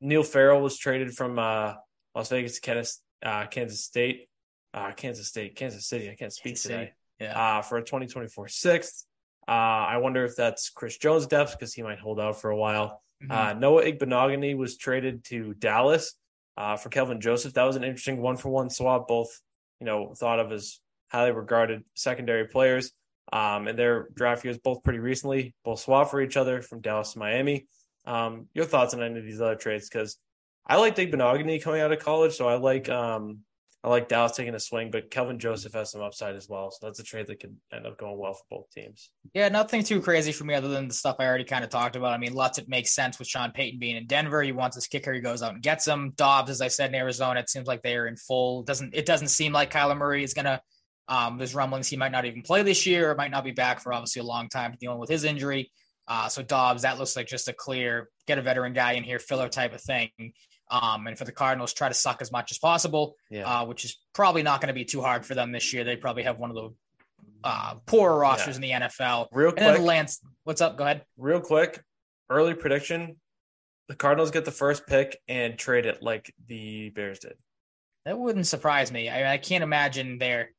Neil 0.00 0.22
Farrell 0.22 0.60
was 0.60 0.78
traded 0.78 1.12
from 1.14 1.38
uh, 1.38 1.74
Las 2.14 2.28
Vegas 2.28 2.54
to 2.54 2.60
Kansas, 2.60 3.02
uh, 3.24 3.46
Kansas 3.46 3.84
State, 3.84 4.28
uh, 4.72 4.92
Kansas 4.92 5.28
State, 5.28 5.56
Kansas 5.56 5.86
City. 5.86 6.10
I 6.10 6.14
can't 6.14 6.32
speak 6.32 6.52
Kansas 6.52 6.62
today. 6.62 6.78
City. 6.78 6.92
Yeah. 7.20 7.58
Uh, 7.58 7.62
for 7.62 7.78
a 7.78 7.82
2024 7.82 8.48
sixth. 8.48 9.04
Uh, 9.46 9.50
I 9.50 9.96
wonder 9.96 10.24
if 10.24 10.36
that's 10.36 10.70
Chris 10.70 10.96
Jones' 10.96 11.26
depth 11.26 11.58
because 11.58 11.74
he 11.74 11.82
might 11.82 11.98
hold 11.98 12.20
out 12.20 12.40
for 12.40 12.50
a 12.50 12.56
while. 12.56 13.02
Mm-hmm. 13.22 13.32
Uh, 13.32 13.52
Noah 13.54 13.84
Igbinoghene 13.84 14.56
was 14.56 14.76
traded 14.76 15.24
to 15.24 15.54
Dallas 15.54 16.14
uh, 16.56 16.76
for 16.76 16.88
Kelvin 16.88 17.20
Joseph. 17.20 17.54
That 17.54 17.64
was 17.64 17.76
an 17.76 17.84
interesting 17.84 18.20
one 18.20 18.36
for 18.36 18.48
one 18.48 18.70
swap. 18.70 19.08
Both, 19.08 19.40
you 19.80 19.86
know, 19.86 20.14
thought 20.14 20.40
of 20.40 20.52
as 20.52 20.80
highly 21.10 21.32
regarded 21.32 21.84
secondary 21.94 22.46
players. 22.46 22.92
Um, 23.32 23.68
and 23.68 23.78
their 23.78 24.08
draft 24.14 24.44
years 24.44 24.58
both 24.58 24.82
pretty 24.82 24.98
recently, 24.98 25.54
both 25.64 25.80
swap 25.80 26.10
for 26.10 26.20
each 26.20 26.36
other 26.36 26.62
from 26.62 26.80
Dallas 26.80 27.12
to 27.12 27.18
Miami. 27.18 27.66
Um, 28.04 28.48
your 28.54 28.64
thoughts 28.64 28.94
on 28.94 29.02
any 29.02 29.18
of 29.18 29.24
these 29.24 29.40
other 29.40 29.54
trades? 29.54 29.88
Because 29.88 30.16
I 30.66 30.76
like 30.76 30.96
Igbinoghene 30.96 31.62
coming 31.62 31.80
out 31.80 31.92
of 31.92 32.00
college, 32.00 32.34
so 32.34 32.48
I 32.48 32.56
like 32.56 32.88
um, 32.88 33.40
I 33.82 33.88
like 33.88 34.08
Dallas 34.08 34.32
taking 34.32 34.54
a 34.54 34.60
swing, 34.60 34.90
but 34.90 35.10
Kelvin 35.10 35.38
Joseph 35.38 35.72
has 35.72 35.90
some 35.90 36.02
upside 36.02 36.36
as 36.36 36.48
well. 36.48 36.70
So 36.70 36.86
that's 36.86 37.00
a 37.00 37.02
trade 37.02 37.26
that 37.28 37.40
could 37.40 37.56
end 37.72 37.86
up 37.86 37.96
going 37.96 38.18
well 38.18 38.34
for 38.34 38.44
both 38.50 38.70
teams. 38.70 39.10
Yeah, 39.32 39.48
nothing 39.48 39.82
too 39.82 40.02
crazy 40.02 40.32
for 40.32 40.44
me 40.44 40.52
other 40.52 40.68
than 40.68 40.88
the 40.88 40.94
stuff 40.94 41.16
I 41.18 41.24
already 41.24 41.44
kind 41.44 41.64
of 41.64 41.70
talked 41.70 41.96
about. 41.96 42.12
I 42.12 42.18
mean, 42.18 42.34
lots 42.34 42.58
it 42.58 42.68
makes 42.68 42.92
sense 42.92 43.18
with 43.18 43.28
Sean 43.28 43.52
Payton 43.52 43.80
being 43.80 43.96
in 43.96 44.06
Denver. 44.06 44.42
He 44.42 44.52
wants 44.52 44.76
his 44.76 44.86
kicker, 44.86 45.14
he 45.14 45.20
goes 45.20 45.42
out 45.42 45.54
and 45.54 45.62
gets 45.62 45.86
him. 45.86 46.12
Dobbs, 46.16 46.50
as 46.50 46.60
I 46.60 46.68
said 46.68 46.90
in 46.90 46.94
Arizona, 46.94 47.40
it 47.40 47.48
seems 47.48 47.66
like 47.66 47.82
they 47.82 47.96
are 47.96 48.06
in 48.06 48.16
full. 48.16 48.62
Doesn't 48.64 48.94
it 48.94 49.06
doesn't 49.06 49.28
seem 49.28 49.52
like 49.52 49.72
Kyler 49.72 49.96
Murray 49.96 50.24
is 50.24 50.34
gonna 50.34 50.60
um, 51.10 51.38
there's 51.38 51.56
rumblings 51.56 51.88
he 51.88 51.96
might 51.96 52.12
not 52.12 52.24
even 52.24 52.42
play 52.42 52.62
this 52.62 52.86
year, 52.86 53.10
or 53.10 53.16
might 53.16 53.32
not 53.32 53.44
be 53.44 53.50
back 53.50 53.80
for 53.80 53.92
obviously 53.92 54.20
a 54.20 54.24
long 54.24 54.48
time 54.48 54.76
dealing 54.78 55.00
with 55.00 55.10
his 55.10 55.24
injury. 55.24 55.70
Uh, 56.06 56.28
so 56.28 56.42
Dobbs, 56.42 56.82
that 56.82 56.98
looks 56.98 57.16
like 57.16 57.26
just 57.26 57.48
a 57.48 57.52
clear 57.52 58.08
get 58.26 58.38
a 58.38 58.42
veteran 58.42 58.72
guy 58.72 58.92
in 58.92 59.02
here, 59.02 59.18
filler 59.18 59.48
type 59.48 59.74
of 59.74 59.80
thing. 59.80 60.10
Um, 60.70 61.06
and 61.08 61.18
for 61.18 61.24
the 61.24 61.32
Cardinals, 61.32 61.72
try 61.72 61.88
to 61.88 61.94
suck 61.94 62.22
as 62.22 62.30
much 62.30 62.52
as 62.52 62.58
possible, 62.58 63.16
yeah. 63.28 63.42
uh, 63.62 63.64
which 63.64 63.84
is 63.84 63.98
probably 64.12 64.42
not 64.42 64.60
going 64.60 64.68
to 64.68 64.74
be 64.74 64.84
too 64.84 65.00
hard 65.00 65.26
for 65.26 65.34
them 65.34 65.50
this 65.50 65.72
year. 65.72 65.82
They 65.82 65.96
probably 65.96 66.22
have 66.22 66.38
one 66.38 66.50
of 66.50 66.56
the 66.56 66.70
uh, 67.42 67.74
poorer 67.86 68.18
rosters 68.18 68.58
yeah. 68.58 68.76
in 68.76 68.80
the 68.80 68.86
NFL. 68.86 69.28
Real 69.32 69.52
and 69.56 69.76
quick, 69.76 69.80
Lance, 69.80 70.20
what's 70.44 70.60
up? 70.60 70.76
Go 70.76 70.84
ahead. 70.84 71.04
Real 71.16 71.40
quick, 71.40 71.82
early 72.28 72.54
prediction: 72.54 73.16
the 73.88 73.96
Cardinals 73.96 74.30
get 74.30 74.44
the 74.44 74.52
first 74.52 74.86
pick 74.86 75.18
and 75.28 75.58
trade 75.58 75.86
it 75.86 76.02
like 76.02 76.32
the 76.46 76.90
Bears 76.90 77.18
did. 77.18 77.34
That 78.04 78.18
wouldn't 78.18 78.46
surprise 78.46 78.92
me. 78.92 79.10
I, 79.10 79.16
mean, 79.16 79.26
I 79.26 79.38
can't 79.38 79.64
imagine 79.64 80.18
they're. 80.18 80.50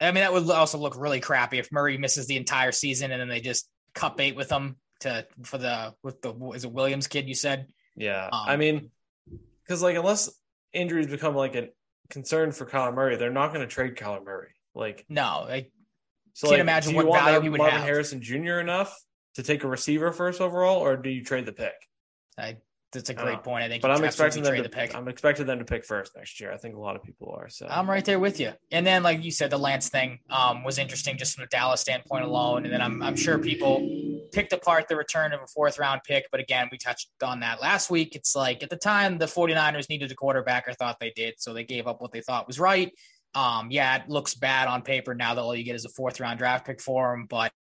I 0.00 0.06
mean, 0.06 0.22
that 0.22 0.32
would 0.32 0.50
also 0.50 0.78
look 0.78 0.96
really 0.96 1.20
crappy 1.20 1.58
if 1.58 1.70
Murray 1.70 1.98
misses 1.98 2.26
the 2.26 2.36
entire 2.36 2.72
season 2.72 3.12
and 3.12 3.20
then 3.20 3.28
they 3.28 3.40
just 3.40 3.68
cut 3.94 4.16
bait 4.16 4.34
with 4.34 4.48
them 4.48 4.76
to 5.00 5.26
for 5.44 5.58
the 5.58 5.94
with 6.02 6.20
the 6.20 6.34
is 6.54 6.64
it 6.64 6.72
Williams 6.72 7.06
kid 7.06 7.28
you 7.28 7.34
said? 7.34 7.68
Yeah, 7.96 8.26
um, 8.26 8.44
I 8.46 8.56
mean 8.56 8.90
because 9.66 9.82
like 9.82 9.96
unless 9.96 10.30
injuries 10.72 11.06
become 11.06 11.34
like 11.34 11.54
a 11.54 11.68
concern 12.10 12.52
for 12.52 12.66
Kyler 12.66 12.94
Murray, 12.94 13.16
they're 13.16 13.30
not 13.30 13.48
going 13.48 13.60
to 13.60 13.66
trade 13.66 13.96
Kyler 13.96 14.24
Murray. 14.24 14.50
Like 14.74 15.04
no, 15.08 15.46
I 15.48 15.68
so, 16.32 16.48
can't 16.48 16.52
like, 16.52 16.60
imagine 16.60 16.94
what 16.94 17.06
value 17.06 17.40
he 17.40 17.48
would 17.48 17.58
Marvin 17.58 17.78
have. 17.78 17.86
Harrison 17.86 18.20
Jr. 18.20 18.58
enough 18.58 18.96
to 19.34 19.42
take 19.42 19.64
a 19.64 19.68
receiver 19.68 20.12
first 20.12 20.40
overall, 20.40 20.78
or 20.78 20.96
do 20.96 21.10
you 21.10 21.24
trade 21.24 21.46
the 21.46 21.52
pick? 21.52 21.74
I 22.36 22.56
that's 22.94 23.10
a 23.10 23.14
great 23.14 23.42
point. 23.42 23.64
I 23.64 23.68
think, 23.68 23.82
but 23.82 23.90
I'm 23.90 24.02
expecting 24.04 24.42
them 24.42 24.56
to 24.56 24.62
the 24.62 24.68
pick. 24.68 24.94
I'm 24.94 25.08
expecting 25.08 25.46
them 25.46 25.58
to 25.58 25.64
pick 25.64 25.84
first 25.84 26.16
next 26.16 26.40
year. 26.40 26.52
I 26.52 26.56
think 26.56 26.74
a 26.74 26.80
lot 26.80 26.96
of 26.96 27.02
people 27.02 27.36
are. 27.38 27.48
So 27.48 27.66
I'm 27.68 27.88
right 27.88 28.04
there 28.04 28.18
with 28.18 28.40
you. 28.40 28.52
And 28.70 28.86
then, 28.86 29.02
like 29.02 29.22
you 29.22 29.30
said, 29.30 29.50
the 29.50 29.58
Lance 29.58 29.88
thing 29.88 30.20
um, 30.30 30.64
was 30.64 30.78
interesting 30.78 31.18
just 31.18 31.34
from 31.34 31.44
a 31.44 31.48
Dallas 31.48 31.80
standpoint 31.80 32.24
alone. 32.24 32.64
And 32.64 32.72
then 32.72 32.80
I'm 32.80 33.02
I'm 33.02 33.16
sure 33.16 33.38
people 33.38 33.86
picked 34.32 34.52
apart 34.52 34.88
the 34.88 34.96
return 34.96 35.32
of 35.32 35.40
a 35.40 35.46
fourth 35.46 35.78
round 35.78 36.00
pick. 36.06 36.26
But 36.30 36.40
again, 36.40 36.68
we 36.72 36.78
touched 36.78 37.10
on 37.22 37.40
that 37.40 37.60
last 37.60 37.90
week. 37.90 38.16
It's 38.16 38.34
like 38.34 38.62
at 38.62 38.70
the 38.70 38.76
time 38.76 39.18
the 39.18 39.26
49ers 39.26 39.88
needed 39.88 40.10
a 40.10 40.14
quarterback 40.14 40.66
or 40.66 40.72
thought 40.72 40.98
they 41.00 41.12
did, 41.14 41.34
so 41.38 41.52
they 41.52 41.64
gave 41.64 41.86
up 41.86 42.00
what 42.00 42.12
they 42.12 42.20
thought 42.20 42.46
was 42.46 42.58
right. 42.58 42.92
Um, 43.34 43.68
yeah, 43.70 43.96
it 43.96 44.08
looks 44.08 44.34
bad 44.34 44.68
on 44.68 44.82
paper 44.82 45.14
now 45.14 45.34
that 45.34 45.40
all 45.40 45.56
you 45.56 45.64
get 45.64 45.74
is 45.74 45.84
a 45.84 45.88
fourth 45.88 46.20
round 46.20 46.38
draft 46.38 46.66
pick 46.66 46.80
for 46.80 47.12
him, 47.12 47.26
but 47.28 47.52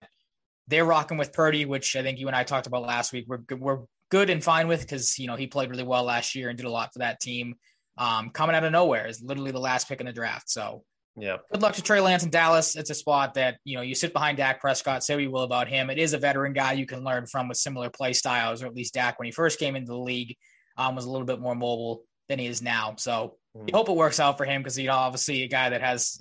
they're 0.68 0.84
rocking 0.84 1.18
with 1.18 1.32
Purdy, 1.32 1.64
which 1.64 1.96
I 1.96 2.02
think 2.02 2.18
you 2.18 2.26
and 2.26 2.36
I 2.36 2.44
talked 2.44 2.66
about 2.66 2.82
last 2.82 3.12
week. 3.12 3.26
We're 3.28 3.40
we're 3.58 3.80
good 4.12 4.28
and 4.28 4.44
fine 4.44 4.68
with 4.68 4.82
because 4.82 5.18
you 5.18 5.26
know 5.26 5.36
he 5.36 5.46
played 5.46 5.70
really 5.70 5.82
well 5.82 6.04
last 6.04 6.34
year 6.34 6.50
and 6.50 6.58
did 6.58 6.66
a 6.66 6.70
lot 6.70 6.92
for 6.92 6.98
that 6.98 7.18
team. 7.18 7.54
Um, 7.96 8.28
coming 8.28 8.54
out 8.54 8.62
of 8.62 8.70
nowhere 8.70 9.06
is 9.06 9.22
literally 9.22 9.52
the 9.52 9.58
last 9.58 9.88
pick 9.88 10.00
in 10.00 10.06
the 10.06 10.12
draft. 10.12 10.50
So 10.50 10.84
yeah, 11.16 11.38
good 11.50 11.62
luck 11.62 11.74
to 11.74 11.82
Trey 11.82 12.00
Lance 12.00 12.22
in 12.22 12.28
Dallas. 12.28 12.76
It's 12.76 12.90
a 12.90 12.94
spot 12.94 13.34
that 13.34 13.56
you 13.64 13.74
know 13.74 13.82
you 13.82 13.94
sit 13.94 14.12
behind 14.12 14.36
Dak 14.36 14.60
Prescott. 14.60 15.02
Say 15.02 15.14
what 15.14 15.22
you 15.22 15.30
will 15.30 15.44
about 15.44 15.66
him, 15.66 15.88
it 15.88 15.98
is 15.98 16.12
a 16.12 16.18
veteran 16.18 16.52
guy 16.52 16.72
you 16.72 16.86
can 16.86 17.02
learn 17.02 17.26
from 17.26 17.48
with 17.48 17.56
similar 17.56 17.88
play 17.88 18.12
styles, 18.12 18.62
or 18.62 18.66
at 18.66 18.74
least 18.74 18.94
Dak 18.94 19.18
when 19.18 19.26
he 19.26 19.32
first 19.32 19.58
came 19.58 19.76
into 19.76 19.92
the 19.92 19.98
league 19.98 20.36
um, 20.76 20.94
was 20.94 21.06
a 21.06 21.10
little 21.10 21.26
bit 21.26 21.40
more 21.40 21.54
mobile 21.54 22.02
than 22.28 22.38
he 22.38 22.46
is 22.46 22.60
now. 22.60 22.94
So 22.98 23.36
mm. 23.56 23.66
you 23.66 23.74
hope 23.74 23.88
it 23.88 23.96
works 23.96 24.20
out 24.20 24.36
for 24.36 24.44
him 24.44 24.60
because 24.60 24.78
you 24.78 24.88
know 24.88 24.94
obviously 24.94 25.42
a 25.42 25.48
guy 25.48 25.70
that 25.70 25.80
has 25.80 26.18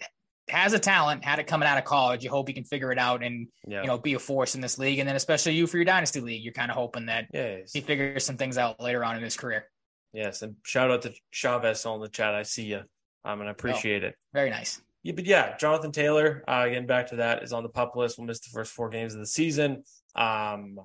has 0.52 0.74
a 0.74 0.80
talent, 0.80 1.24
had 1.24 1.40
it 1.40 1.48
coming 1.48 1.68
out 1.68 1.78
of 1.78 1.86
college. 1.86 2.24
You 2.24 2.30
hope 2.30 2.48
he 2.48 2.54
can 2.54 2.64
figure 2.64 2.92
it 2.92 2.98
out 2.98 3.24
and 3.24 3.48
yeah. 3.68 3.82
you 3.82 3.88
know 3.88 3.98
be 3.98 4.14
a 4.14 4.20
force 4.20 4.56
in 4.56 4.62
this 4.62 4.78
league. 4.78 5.00
And 5.00 5.08
then 5.08 5.16
especially 5.16 5.54
you 5.54 5.68
for 5.68 5.78
your 5.78 5.86
dynasty 5.86 6.22
league, 6.22 6.44
you're 6.44 6.54
kind 6.54 6.72
of 6.72 6.78
hoping 6.78 7.08
that 7.08 7.28
yes. 7.34 7.72
he 7.74 7.82
figures 7.82 8.26
some 8.26 8.38
things 8.38 8.58
out 8.58 8.80
later 8.80 9.04
on 9.04 9.18
in 9.18 9.24
his 9.24 9.38
career. 9.38 9.66
Yes, 10.14 10.42
and 10.42 10.56
shout 10.64 10.92
out 10.92 11.04
to 11.04 11.14
Chavez 11.32 11.86
on 11.86 12.02
the 12.02 12.10
chat. 12.10 12.36
I 12.36 12.44
see 12.44 12.66
you, 12.66 12.82
um, 13.24 13.40
and 13.40 13.48
I 13.48 13.52
appreciate 13.52 14.04
oh, 14.04 14.08
it. 14.08 14.16
Very 14.34 14.50
nice. 14.50 14.82
Yeah, 15.04 15.14
but 15.14 15.26
yeah, 15.26 15.58
Jonathan 15.58 15.92
Taylor, 15.92 16.44
uh, 16.48 16.68
getting 16.68 16.86
back 16.86 17.08
to 17.08 17.18
that, 17.18 17.44
is 17.44 17.54
on 17.54 17.64
the 17.64 17.70
pup 17.70 17.96
list. 17.96 18.18
Will 18.18 18.26
miss 18.26 18.40
the 18.40 18.50
first 18.54 18.72
four 18.72 18.90
games 18.90 19.14
of 19.14 19.20
the 19.20 19.26
season. 19.26 19.84
Um, 20.16 20.80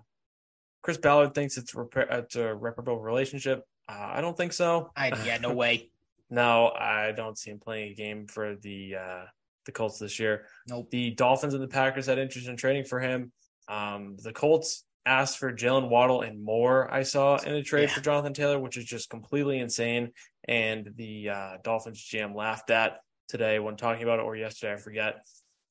Chris 0.83 0.96
Ballard 0.96 1.35
thinks 1.35 1.57
it's, 1.57 1.74
rep- 1.74 2.09
it's 2.11 2.37
a 2.37 2.55
reparable 2.55 3.00
relationship. 3.00 3.64
Uh, 3.88 4.12
I 4.14 4.20
don't 4.20 4.37
think 4.37 4.52
so. 4.52 4.90
I 4.96 5.09
yeah, 5.24 5.38
no 5.38 5.52
way. 5.55 5.90
no, 6.31 6.68
I 6.68 7.12
don't 7.12 7.37
see 7.37 7.50
him 7.50 7.59
playing 7.59 7.92
a 7.92 7.94
game 7.94 8.26
for 8.26 8.55
the 8.55 8.94
uh, 8.94 9.24
the 9.66 9.72
Colts 9.72 9.98
this 9.98 10.18
year. 10.18 10.46
Nope. 10.68 10.90
The 10.90 11.11
Dolphins 11.11 11.55
and 11.55 11.62
the 11.62 11.68
Packers 11.68 12.07
had 12.07 12.18
interest 12.18 12.48
in 12.48 12.57
trading 12.57 12.85
for 12.85 13.00
him. 13.00 13.33
Um, 13.68 14.16
the 14.22 14.33
Colts 14.33 14.85
asked 15.05 15.38
for 15.38 15.52
Jaylen 15.52 15.88
Waddle 15.88 16.22
and 16.22 16.42
more. 16.42 16.92
I 16.92 17.02
saw 17.02 17.37
in 17.37 17.55
a 17.55 17.62
trade 17.62 17.88
yeah. 17.88 17.94
for 17.94 18.00
Jonathan 18.00 18.35
Taylor, 18.35 18.59
which 18.59 18.76
is 18.76 18.85
just 18.85 19.11
completely 19.11 19.59
insane. 19.59 20.12
And 20.48 20.90
the 20.96 21.31
uh, 21.31 21.57
Dolphins 21.62 22.02
GM 22.02 22.35
laughed 22.35 22.70
at 22.70 23.00
today 23.29 23.59
when 23.59 23.76
talking 23.76 24.02
about 24.02 24.18
it, 24.18 24.22
or 24.22 24.37
yesterday, 24.37 24.74
I 24.74 24.76
forget. 24.76 25.24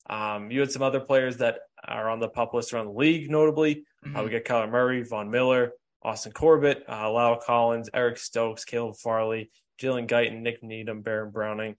Um, 0.08 0.50
you 0.50 0.60
had 0.60 0.70
some 0.70 0.82
other 0.82 1.00
players 1.00 1.38
that 1.38 1.58
are 1.84 2.08
on 2.08 2.20
the 2.20 2.28
pup 2.28 2.54
list 2.54 2.72
around 2.72 2.86
the 2.86 2.92
league, 2.92 3.30
notably. 3.30 3.84
Mm-hmm. 4.04 4.16
Uh, 4.16 4.22
we 4.22 4.30
got 4.30 4.44
Kyler 4.44 4.70
Murray, 4.70 5.02
Von 5.02 5.30
Miller, 5.30 5.72
Austin 6.02 6.32
Corbett, 6.32 6.84
uh, 6.88 7.06
La'el 7.06 7.42
Collins, 7.42 7.90
Eric 7.92 8.18
Stokes, 8.18 8.64
Caleb 8.64 8.96
Farley, 8.96 9.50
Jalen 9.80 10.08
Guyton, 10.08 10.40
Nick 10.42 10.62
Needham, 10.62 11.02
Baron 11.02 11.30
Browning, 11.30 11.76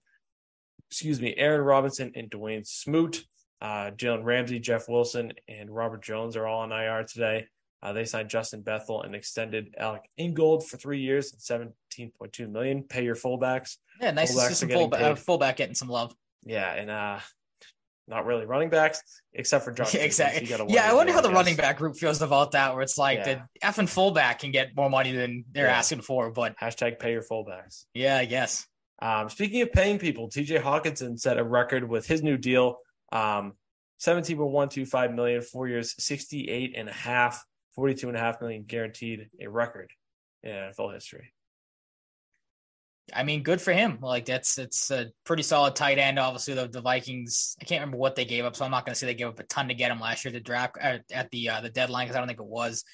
excuse 0.90 1.20
me, 1.20 1.34
Aaron 1.36 1.62
Robinson, 1.62 2.12
and 2.14 2.30
Dawuane 2.30 2.66
Smoot. 2.66 3.24
Uh, 3.60 3.90
Jalen 3.90 4.22
Ramsey, 4.24 4.60
Jeff 4.60 4.88
Wilson, 4.88 5.32
and 5.48 5.68
Robert 5.68 6.02
Jones 6.02 6.36
are 6.36 6.46
all 6.46 6.60
on 6.60 6.70
IR 6.70 7.04
today. 7.04 7.46
Uh, 7.82 7.92
they 7.92 8.04
signed 8.04 8.28
Justin 8.28 8.62
Bethel 8.62 9.02
and 9.02 9.14
extended 9.14 9.74
Alec 9.78 10.02
Ingold 10.16 10.66
for 10.68 10.76
three 10.76 11.00
years 11.00 11.32
and 11.32 11.40
seventeen 11.40 12.12
point 12.18 12.32
two 12.32 12.48
million. 12.48 12.82
Pay 12.82 13.04
your 13.04 13.14
fullbacks. 13.14 13.76
Yeah, 14.00 14.12
nice 14.12 14.32
fullbacks 14.32 14.48
to 14.48 14.54
see 14.54 14.66
some 14.66 14.68
fullback, 14.70 15.00
uh, 15.00 15.14
fullback 15.14 15.56
getting 15.56 15.74
some 15.74 15.88
love. 15.88 16.14
Yeah, 16.44 16.72
and 16.72 16.90
uh, 16.90 17.18
not 18.08 18.26
really 18.26 18.46
running 18.46 18.70
backs 18.70 19.02
except 19.32 19.64
for 19.64 19.72
Josh. 19.72 19.94
Yeah, 19.98 20.02
exactly. 20.02 20.48
Yeah, 20.68 20.90
I 20.90 20.94
wonder 20.94 21.12
how 21.12 21.20
the 21.20 21.30
running 21.30 21.56
back 21.56 21.78
group 21.78 21.96
feels 21.96 22.22
about 22.22 22.52
that. 22.52 22.74
Where 22.74 22.82
it's 22.82 22.98
like 22.98 23.18
yeah. 23.18 23.42
the 23.62 23.66
effing 23.66 23.88
fullback 23.88 24.40
can 24.40 24.50
get 24.50 24.74
more 24.76 24.90
money 24.90 25.12
than 25.12 25.44
they're 25.52 25.66
yeah. 25.66 25.78
asking 25.78 26.02
for. 26.02 26.30
But 26.30 26.56
hashtag 26.58 26.98
pay 26.98 27.12
your 27.12 27.22
fullbacks. 27.22 27.84
Yeah, 27.94 28.18
I 28.18 28.24
guess. 28.24 28.66
Um, 29.00 29.28
speaking 29.28 29.62
of 29.62 29.72
paying 29.72 29.98
people, 29.98 30.28
TJ 30.28 30.62
Hockenson 30.62 31.18
set 31.18 31.38
a 31.38 31.44
record 31.44 31.88
with 31.88 32.06
his 32.06 32.22
new 32.22 32.36
deal. 32.36 32.78
Um, 33.12 33.54
17.125 34.00 35.14
million, 35.14 35.42
four 35.42 35.68
years, 35.68 35.94
68 36.02 36.74
and 36.76 36.88
a 36.88 36.92
half, 36.92 37.44
42 37.74 38.08
and 38.08 38.16
a 38.16 38.20
half 38.20 38.40
million 38.40 38.64
guaranteed, 38.64 39.28
a 39.40 39.48
record 39.48 39.90
in 40.42 40.50
NFL 40.50 40.94
history. 40.94 41.32
I 43.12 43.22
mean, 43.22 43.42
good 43.42 43.60
for 43.60 43.72
him. 43.72 43.98
Like 44.02 44.26
that's 44.26 44.58
it's 44.58 44.90
a 44.90 45.06
pretty 45.24 45.42
solid 45.42 45.74
tight 45.74 45.98
end. 45.98 46.18
Obviously, 46.18 46.54
the, 46.54 46.68
the 46.68 46.80
Vikings. 46.80 47.56
I 47.60 47.64
can't 47.64 47.80
remember 47.80 47.96
what 47.96 48.16
they 48.16 48.24
gave 48.24 48.44
up, 48.44 48.54
so 48.54 48.64
I'm 48.64 48.70
not 48.70 48.84
going 48.84 48.92
to 48.92 48.98
say 48.98 49.06
they 49.06 49.14
gave 49.14 49.28
up 49.28 49.40
a 49.40 49.44
ton 49.44 49.68
to 49.68 49.74
get 49.74 49.90
him 49.90 50.00
last 50.00 50.24
year 50.24 50.32
to 50.32 50.40
draft 50.40 50.76
at, 50.78 51.02
at 51.10 51.30
the 51.30 51.48
uh, 51.48 51.60
the 51.60 51.70
deadline 51.70 52.06
because 52.06 52.16
I 52.16 52.20
don't 52.20 52.28
think 52.28 52.40
it 52.40 52.46
was. 52.46 52.84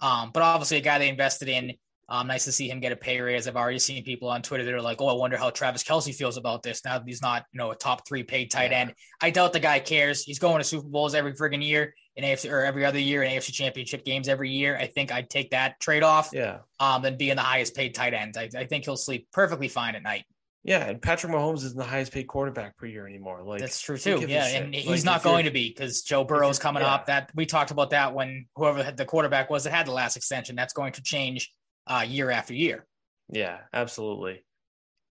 Um, 0.00 0.30
but 0.34 0.42
obviously, 0.42 0.76
a 0.78 0.82
guy 0.82 0.98
they 0.98 1.08
invested 1.08 1.48
in. 1.48 1.72
Um, 2.08 2.26
nice 2.26 2.44
to 2.44 2.52
see 2.52 2.68
him 2.68 2.80
get 2.80 2.92
a 2.92 2.96
pay 2.96 3.20
raise. 3.20 3.48
I've 3.48 3.56
already 3.56 3.78
seen 3.78 4.04
people 4.04 4.28
on 4.28 4.42
Twitter 4.42 4.64
that 4.64 4.74
are 4.74 4.82
like, 4.82 5.00
"Oh, 5.00 5.08
I 5.08 5.14
wonder 5.14 5.36
how 5.36 5.50
Travis 5.50 5.82
Kelce 5.82 6.14
feels 6.14 6.36
about 6.36 6.62
this 6.62 6.84
now 6.84 6.98
that 6.98 7.06
he's 7.06 7.22
not, 7.22 7.46
you 7.52 7.58
know, 7.58 7.70
a 7.70 7.76
top 7.76 8.06
three 8.06 8.22
paid 8.22 8.50
tight 8.50 8.72
end." 8.72 8.94
I 9.20 9.30
doubt 9.30 9.52
the 9.52 9.60
guy 9.60 9.80
cares. 9.80 10.22
He's 10.22 10.38
going 10.38 10.58
to 10.58 10.64
Super 10.64 10.88
Bowls 10.88 11.14
every 11.14 11.32
friggin' 11.32 11.64
year 11.64 11.94
in 12.16 12.24
AFC 12.24 12.50
or 12.50 12.64
every 12.64 12.84
other 12.84 12.98
year 12.98 13.22
in 13.22 13.30
AFC 13.30 13.52
Championship 13.52 14.04
games 14.04 14.28
every 14.28 14.50
year. 14.50 14.76
I 14.76 14.86
think 14.86 15.12
I'd 15.12 15.30
take 15.30 15.50
that 15.50 15.80
trade 15.80 16.02
off. 16.02 16.30
Yeah. 16.32 16.58
Um, 16.80 17.02
than 17.02 17.16
being 17.16 17.36
the 17.36 17.42
highest 17.42 17.74
paid 17.74 17.94
tight 17.94 18.14
end. 18.14 18.36
I, 18.36 18.50
I 18.56 18.66
think 18.66 18.84
he'll 18.84 18.96
sleep 18.96 19.28
perfectly 19.32 19.68
fine 19.68 19.94
at 19.94 20.02
night. 20.02 20.24
Yeah, 20.64 20.84
and 20.84 21.02
Patrick 21.02 21.32
Mahomes 21.32 21.64
isn't 21.64 21.76
the 21.76 21.84
highest 21.84 22.12
paid 22.12 22.28
quarterback 22.28 22.76
per 22.76 22.86
year 22.86 23.06
anymore. 23.06 23.42
Like 23.42 23.60
that's 23.60 23.80
true 23.80 23.98
too. 23.98 24.24
Yeah, 24.28 24.46
and 24.46 24.72
he's 24.72 24.86
like, 24.86 25.04
not 25.04 25.22
going 25.24 25.46
to 25.46 25.50
be 25.50 25.68
because 25.68 26.02
Joe 26.02 26.22
Burrow's 26.22 26.60
coming 26.60 26.82
yeah. 26.82 26.94
up. 26.94 27.06
That 27.06 27.30
we 27.34 27.46
talked 27.46 27.72
about 27.72 27.90
that 27.90 28.14
when 28.14 28.46
whoever 28.54 28.92
the 28.92 29.04
quarterback 29.04 29.50
was 29.50 29.64
that 29.64 29.72
had 29.72 29.86
the 29.86 29.92
last 29.92 30.16
extension. 30.16 30.54
That's 30.54 30.72
going 30.72 30.92
to 30.92 31.02
change 31.02 31.52
uh, 31.86 32.04
year 32.06 32.30
after 32.30 32.54
year. 32.54 32.86
Yeah, 33.28 33.58
absolutely. 33.72 34.44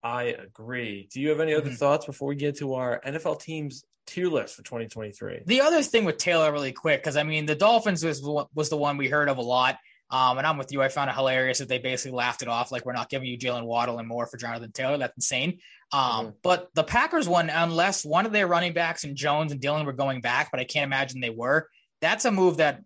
I 0.04 0.24
agree. 0.24 1.10
Do 1.12 1.20
you 1.20 1.30
have 1.30 1.40
any 1.40 1.54
other 1.54 1.66
mm-hmm. 1.66 1.76
thoughts 1.76 2.06
before 2.06 2.30
we 2.30 2.36
get 2.36 2.58
to 2.60 2.76
our 2.76 3.02
NFL 3.06 3.42
teams 3.42 3.84
tier 4.08 4.28
list 4.28 4.56
for 4.56 4.64
2023? 4.64 5.42
The 5.46 5.62
other 5.62 5.82
thing 5.82 6.06
with 6.06 6.18
Taylor, 6.18 6.52
really 6.52 6.72
quick, 6.72 7.02
because 7.02 7.18
I 7.18 7.24
mean, 7.24 7.46
the 7.46 7.56
Dolphins 7.56 8.04
was 8.04 8.22
was 8.22 8.70
the 8.70 8.78
one 8.78 8.98
we 8.98 9.10
heard 9.10 9.30
of 9.30 9.38
a 9.38 9.42
lot. 9.42 9.78
Um, 10.12 10.40
and 10.40 10.48
I'm 10.48 10.58
with 10.58 10.72
you. 10.72 10.82
I 10.82 10.88
found 10.88 11.12
it 11.12 11.16
hilarious 11.16 11.60
that 11.60 11.70
they 11.70 11.78
basically 11.78 12.18
laughed 12.18 12.42
it 12.42 12.48
off 12.48 12.72
like 12.72 12.84
we're 12.84 12.94
not 12.94 13.10
giving 13.10 13.28
you 13.28 13.38
Jaylen 13.38 13.66
Waddle 13.66 14.00
and 14.00 14.08
more 14.08 14.26
for 14.26 14.38
Jonathan 14.38 14.72
Taylor. 14.72 14.98
That's 14.98 15.16
insane. 15.16 15.60
Um, 15.92 16.02
mm-hmm. 16.02 16.30
But 16.42 16.70
the 16.74 16.84
Packers 16.84 17.30
one, 17.30 17.50
unless 17.50 18.04
one 18.04 18.26
of 18.26 18.32
their 18.32 18.48
running 18.48 18.74
backs 18.74 19.04
and 19.04 19.16
Jones 19.16 19.52
and 19.52 19.62
Dillon 19.62 19.86
were 19.86 19.94
going 19.94 20.22
back, 20.22 20.50
but 20.50 20.60
I 20.60 20.64
can't 20.64 20.86
imagine 20.86 21.20
they 21.20 21.30
were. 21.30 21.68
That's 22.02 22.26
a 22.26 22.32
move 22.32 22.58
that, 22.58 22.82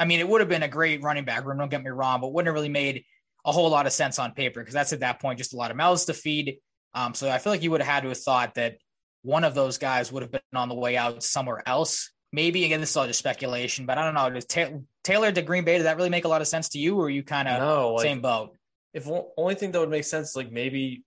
I 0.00 0.04
mean, 0.04 0.18
it 0.18 0.28
would 0.28 0.40
have 0.40 0.48
been 0.48 0.64
a 0.64 0.68
great 0.68 1.00
running 1.00 1.24
back 1.24 1.44
room. 1.44 1.58
Don't 1.58 1.70
get 1.70 1.84
me 1.84 1.90
wrong, 1.90 2.20
but 2.20 2.32
wouldn't 2.32 2.48
have 2.48 2.54
really 2.54 2.68
made 2.68 3.04
a 3.44 3.52
whole 3.52 3.68
lot 3.70 3.86
of 3.86 3.92
sense 3.92 4.18
on 4.18 4.32
paper 4.32 4.60
because 4.60 4.74
that's 4.74 4.92
at 4.92 5.00
that 5.00 5.20
point 5.20 5.38
just 5.38 5.54
a 5.54 5.56
lot 5.56 5.70
of 5.70 5.76
mouths 5.76 6.06
to 6.06 6.14
feed. 6.14 6.58
Um, 6.94 7.14
so 7.14 7.28
I 7.28 7.38
feel 7.38 7.52
like 7.52 7.62
you 7.62 7.70
would 7.70 7.82
have 7.82 7.92
had 7.92 8.02
to 8.04 8.08
have 8.08 8.18
thought 8.18 8.54
that 8.54 8.76
one 9.22 9.44
of 9.44 9.54
those 9.54 9.78
guys 9.78 10.12
would 10.12 10.22
have 10.22 10.30
been 10.30 10.40
on 10.54 10.68
the 10.68 10.74
way 10.74 10.96
out 10.96 11.22
somewhere 11.22 11.62
else. 11.66 12.12
Maybe 12.32 12.64
again, 12.64 12.80
this 12.80 12.90
is 12.90 12.96
all 12.96 13.06
just 13.06 13.18
speculation, 13.18 13.86
but 13.86 13.96
I 13.98 14.04
don't 14.04 14.14
know. 14.14 14.30
Does 14.30 14.46
Taylor 15.02 15.32
to 15.32 15.42
Green 15.42 15.64
Bay, 15.64 15.76
did 15.76 15.86
that 15.86 15.96
really 15.96 16.10
make 16.10 16.24
a 16.24 16.28
lot 16.28 16.40
of 16.40 16.48
sense 16.48 16.68
to 16.70 16.78
you, 16.78 16.98
or 16.98 17.06
are 17.06 17.10
you 17.10 17.22
kind 17.22 17.48
of 17.48 17.60
no, 17.60 17.94
like, 17.94 18.02
same 18.02 18.20
boat? 18.20 18.56
If 18.92 19.08
only 19.36 19.54
thing 19.54 19.72
that 19.72 19.80
would 19.80 19.90
make 19.90 20.04
sense, 20.04 20.34
like 20.34 20.50
maybe 20.50 21.04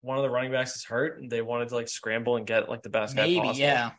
one 0.00 0.16
of 0.16 0.22
the 0.22 0.30
running 0.30 0.50
backs 0.50 0.74
is 0.76 0.84
hurt 0.84 1.20
and 1.20 1.30
they 1.30 1.42
wanted 1.42 1.68
to 1.68 1.74
like 1.74 1.88
scramble 1.88 2.36
and 2.36 2.46
get 2.46 2.68
like 2.68 2.82
the 2.82 2.90
best 2.90 3.14
maybe, 3.14 3.36
guy 3.36 3.42
possible. 3.42 3.60
Yeah. 3.60 3.90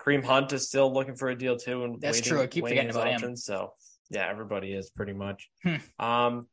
Kareem 0.00 0.24
Hunt 0.24 0.52
is 0.52 0.68
still 0.68 0.92
looking 0.92 1.16
for 1.16 1.28
a 1.28 1.36
deal 1.36 1.56
too, 1.56 1.84
and 1.84 2.00
that's 2.00 2.18
waiting, 2.18 2.32
true. 2.32 2.42
I 2.42 2.46
keep 2.46 2.64
forgetting 2.64 2.90
about 2.90 3.08
options, 3.08 3.24
him. 3.24 3.36
So 3.36 3.72
yeah, 4.10 4.28
everybody 4.28 4.72
is 4.72 4.90
pretty 4.90 5.12
much. 5.12 5.48
Hmm. 5.64 5.76
Um, 5.98 6.46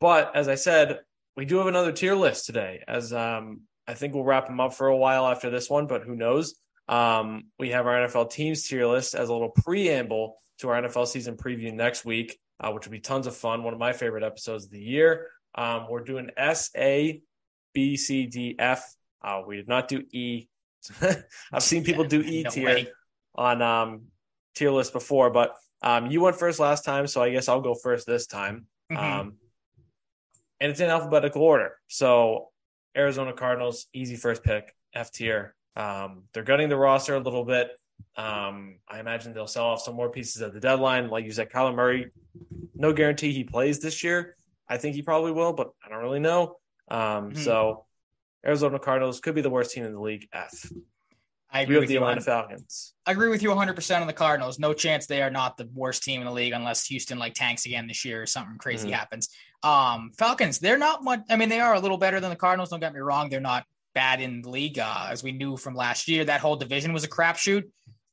but 0.00 0.34
as 0.34 0.48
I 0.48 0.54
said, 0.54 1.00
we 1.36 1.44
do 1.44 1.58
have 1.58 1.66
another 1.66 1.92
tier 1.92 2.14
list 2.14 2.46
today. 2.46 2.82
As 2.86 3.12
um, 3.12 3.62
I 3.86 3.94
think 3.94 4.14
we'll 4.14 4.24
wrap 4.24 4.46
them 4.46 4.60
up 4.60 4.74
for 4.74 4.88
a 4.88 4.96
while 4.96 5.26
after 5.26 5.50
this 5.50 5.70
one, 5.70 5.86
but 5.86 6.02
who 6.02 6.14
knows? 6.16 6.54
Um, 6.88 7.44
we 7.58 7.70
have 7.70 7.86
our 7.86 8.06
NFL 8.06 8.30
teams 8.30 8.66
tier 8.66 8.86
list 8.86 9.14
as 9.14 9.28
a 9.28 9.32
little 9.32 9.50
preamble 9.50 10.36
to 10.58 10.68
our 10.70 10.82
NFL 10.82 11.06
season 11.06 11.36
preview 11.36 11.72
next 11.72 12.04
week, 12.04 12.38
uh, 12.60 12.70
which 12.72 12.86
will 12.86 12.92
be 12.92 13.00
tons 13.00 13.26
of 13.26 13.36
fun. 13.36 13.62
One 13.62 13.74
of 13.74 13.78
my 13.78 13.92
favorite 13.92 14.24
episodes 14.24 14.64
of 14.64 14.70
the 14.70 14.80
year. 14.80 15.28
Um, 15.54 15.86
we're 15.88 16.04
doing 16.04 16.30
S, 16.36 16.70
A, 16.76 17.22
B, 17.72 17.96
C, 17.96 18.26
D, 18.26 18.56
F. 18.58 18.84
Uh, 19.22 19.42
we 19.46 19.56
did 19.56 19.68
not 19.68 19.88
do 19.88 20.02
E. 20.12 20.48
I've 21.52 21.62
seen 21.62 21.84
people 21.84 22.04
do 22.04 22.22
E 22.22 22.42
no 22.44 22.50
tier 22.50 22.66
way. 22.66 22.88
on 23.34 23.62
um, 23.62 24.02
tier 24.54 24.70
list 24.70 24.92
before, 24.92 25.30
but 25.30 25.54
um, 25.82 26.10
you 26.10 26.20
went 26.20 26.36
first 26.36 26.58
last 26.58 26.84
time, 26.84 27.06
so 27.06 27.22
I 27.22 27.30
guess 27.30 27.48
I'll 27.48 27.60
go 27.60 27.74
first 27.74 28.06
this 28.06 28.26
time. 28.26 28.66
Mm-hmm. 28.90 29.30
And 30.60 30.70
it's 30.70 30.80
in 30.80 30.90
alphabetical 30.90 31.42
order. 31.42 31.72
So 31.88 32.48
Arizona 32.96 33.32
Cardinals, 33.32 33.86
easy 33.92 34.16
first 34.16 34.42
pick, 34.42 34.74
F 34.94 35.12
tier. 35.12 35.54
Um, 35.76 36.24
they're 36.32 36.42
gutting 36.42 36.68
the 36.68 36.76
roster 36.76 37.14
a 37.14 37.20
little 37.20 37.44
bit. 37.44 37.70
Um, 38.16 38.78
I 38.88 38.98
imagine 39.00 39.32
they'll 39.32 39.46
sell 39.46 39.66
off 39.66 39.82
some 39.82 39.94
more 39.94 40.10
pieces 40.10 40.42
at 40.42 40.52
the 40.52 40.60
deadline. 40.60 41.08
Like 41.08 41.24
you 41.24 41.30
said, 41.30 41.50
Kyler 41.50 41.74
Murray, 41.74 42.10
no 42.74 42.92
guarantee 42.92 43.32
he 43.32 43.44
plays 43.44 43.78
this 43.78 44.02
year. 44.02 44.36
I 44.68 44.76
think 44.76 44.96
he 44.96 45.02
probably 45.02 45.32
will, 45.32 45.52
but 45.52 45.70
I 45.84 45.88
don't 45.88 46.02
really 46.02 46.20
know. 46.20 46.56
Um, 46.90 47.30
mm-hmm. 47.30 47.38
So 47.38 47.86
Arizona 48.44 48.78
Cardinals 48.78 49.20
could 49.20 49.34
be 49.34 49.40
the 49.40 49.50
worst 49.50 49.72
team 49.72 49.84
in 49.84 49.92
the 49.92 50.00
league. 50.00 50.28
F. 50.32 50.70
I 51.50 51.62
agree 51.62 51.78
with 51.78 51.88
the 51.88 51.94
you 51.94 52.00
Atlanta 52.00 52.20
on, 52.20 52.24
Falcons. 52.24 52.94
I 53.06 53.12
agree 53.12 53.28
with 53.28 53.42
you 53.42 53.48
100% 53.48 54.00
on 54.00 54.06
the 54.06 54.12
Cardinals. 54.12 54.58
No 54.58 54.74
chance 54.74 55.06
they 55.06 55.22
are 55.22 55.30
not 55.30 55.56
the 55.56 55.68
worst 55.72 56.02
team 56.02 56.20
in 56.20 56.26
the 56.26 56.32
league 56.32 56.52
unless 56.52 56.86
Houston 56.86 57.18
like 57.18 57.34
tanks 57.34 57.64
again 57.64 57.86
this 57.86 58.04
year 58.04 58.22
or 58.22 58.26
something 58.26 58.58
crazy 58.58 58.88
mm-hmm. 58.88 58.94
happens. 58.94 59.30
Um, 59.62 60.12
Falcons, 60.18 60.58
they're 60.58 60.78
not 60.78 61.02
much. 61.02 61.20
I 61.30 61.36
mean, 61.36 61.48
they 61.48 61.60
are 61.60 61.74
a 61.74 61.80
little 61.80 61.96
better 61.96 62.20
than 62.20 62.30
the 62.30 62.36
Cardinals. 62.36 62.68
Don't 62.68 62.80
get 62.80 62.92
me 62.92 63.00
wrong; 63.00 63.28
they're 63.28 63.40
not 63.40 63.64
bad 63.94 64.20
in 64.20 64.42
the 64.42 64.50
league. 64.50 64.78
Uh, 64.78 65.08
as 65.10 65.22
we 65.22 65.32
knew 65.32 65.56
from 65.56 65.74
last 65.74 66.06
year, 66.06 66.24
that 66.24 66.40
whole 66.40 66.56
division 66.56 66.92
was 66.92 67.04
a 67.04 67.08
crapshoot. 67.08 67.64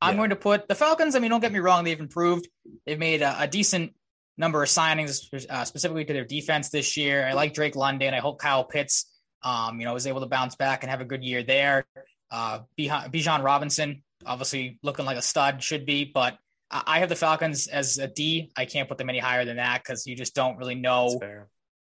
I'm 0.02 0.14
Yeah. 0.14 0.18
going 0.18 0.30
to 0.30 0.36
put 0.36 0.68
the 0.68 0.76
Falcons. 0.76 1.16
I 1.16 1.20
mean, 1.20 1.30
don't 1.30 1.42
get 1.42 1.52
me 1.52 1.60
wrong; 1.60 1.84
they've 1.84 2.00
improved. 2.00 2.48
They've 2.86 2.98
made 2.98 3.22
a, 3.22 3.42
a 3.42 3.48
decent 3.48 3.94
number 4.38 4.64
of 4.64 4.70
signings, 4.70 5.46
uh, 5.50 5.66
specifically 5.66 6.06
to 6.06 6.14
their 6.14 6.26
defense 6.26 6.70
this 6.70 6.98
year. 6.98 7.28
I 7.28 7.34
like 7.34 7.54
Drake 7.54 7.76
London. 7.76 8.14
I 8.14 8.20
hope 8.20 8.40
Kyle 8.40 8.64
Pitts, 8.64 9.12
um, 9.44 9.80
you 9.80 9.86
know, 9.86 9.96
is 9.96 10.08
able 10.08 10.22
to 10.22 10.28
bounce 10.28 10.56
back 10.56 10.84
and 10.84 10.90
have 10.90 11.02
a 11.02 11.06
good 11.06 11.24
year 11.24 11.44
there. 11.44 11.86
Uh, 12.32 12.60
Bijan 12.78 13.44
Robinson, 13.44 14.04
obviously 14.26 14.80
looking 14.84 15.06
like 15.06 15.18
a 15.18 15.22
stud, 15.22 15.62
should 15.64 15.86
be, 15.86 16.06
but 16.06 16.38
I 16.72 16.84
I 16.88 17.00
have 17.00 17.10
the 17.10 17.16
Falcons 17.16 17.68
as 17.68 17.98
a 17.98 18.08
D. 18.08 18.52
I 18.58 18.66
can't 18.66 18.90
put 18.90 18.98
them 18.98 19.10
any 19.10 19.20
higher 19.20 19.46
than 19.46 19.58
that 19.58 19.84
because 19.84 20.08
you 20.08 20.16
just 20.16 20.34
don't 20.36 20.58
really 20.58 20.76
know 20.76 21.20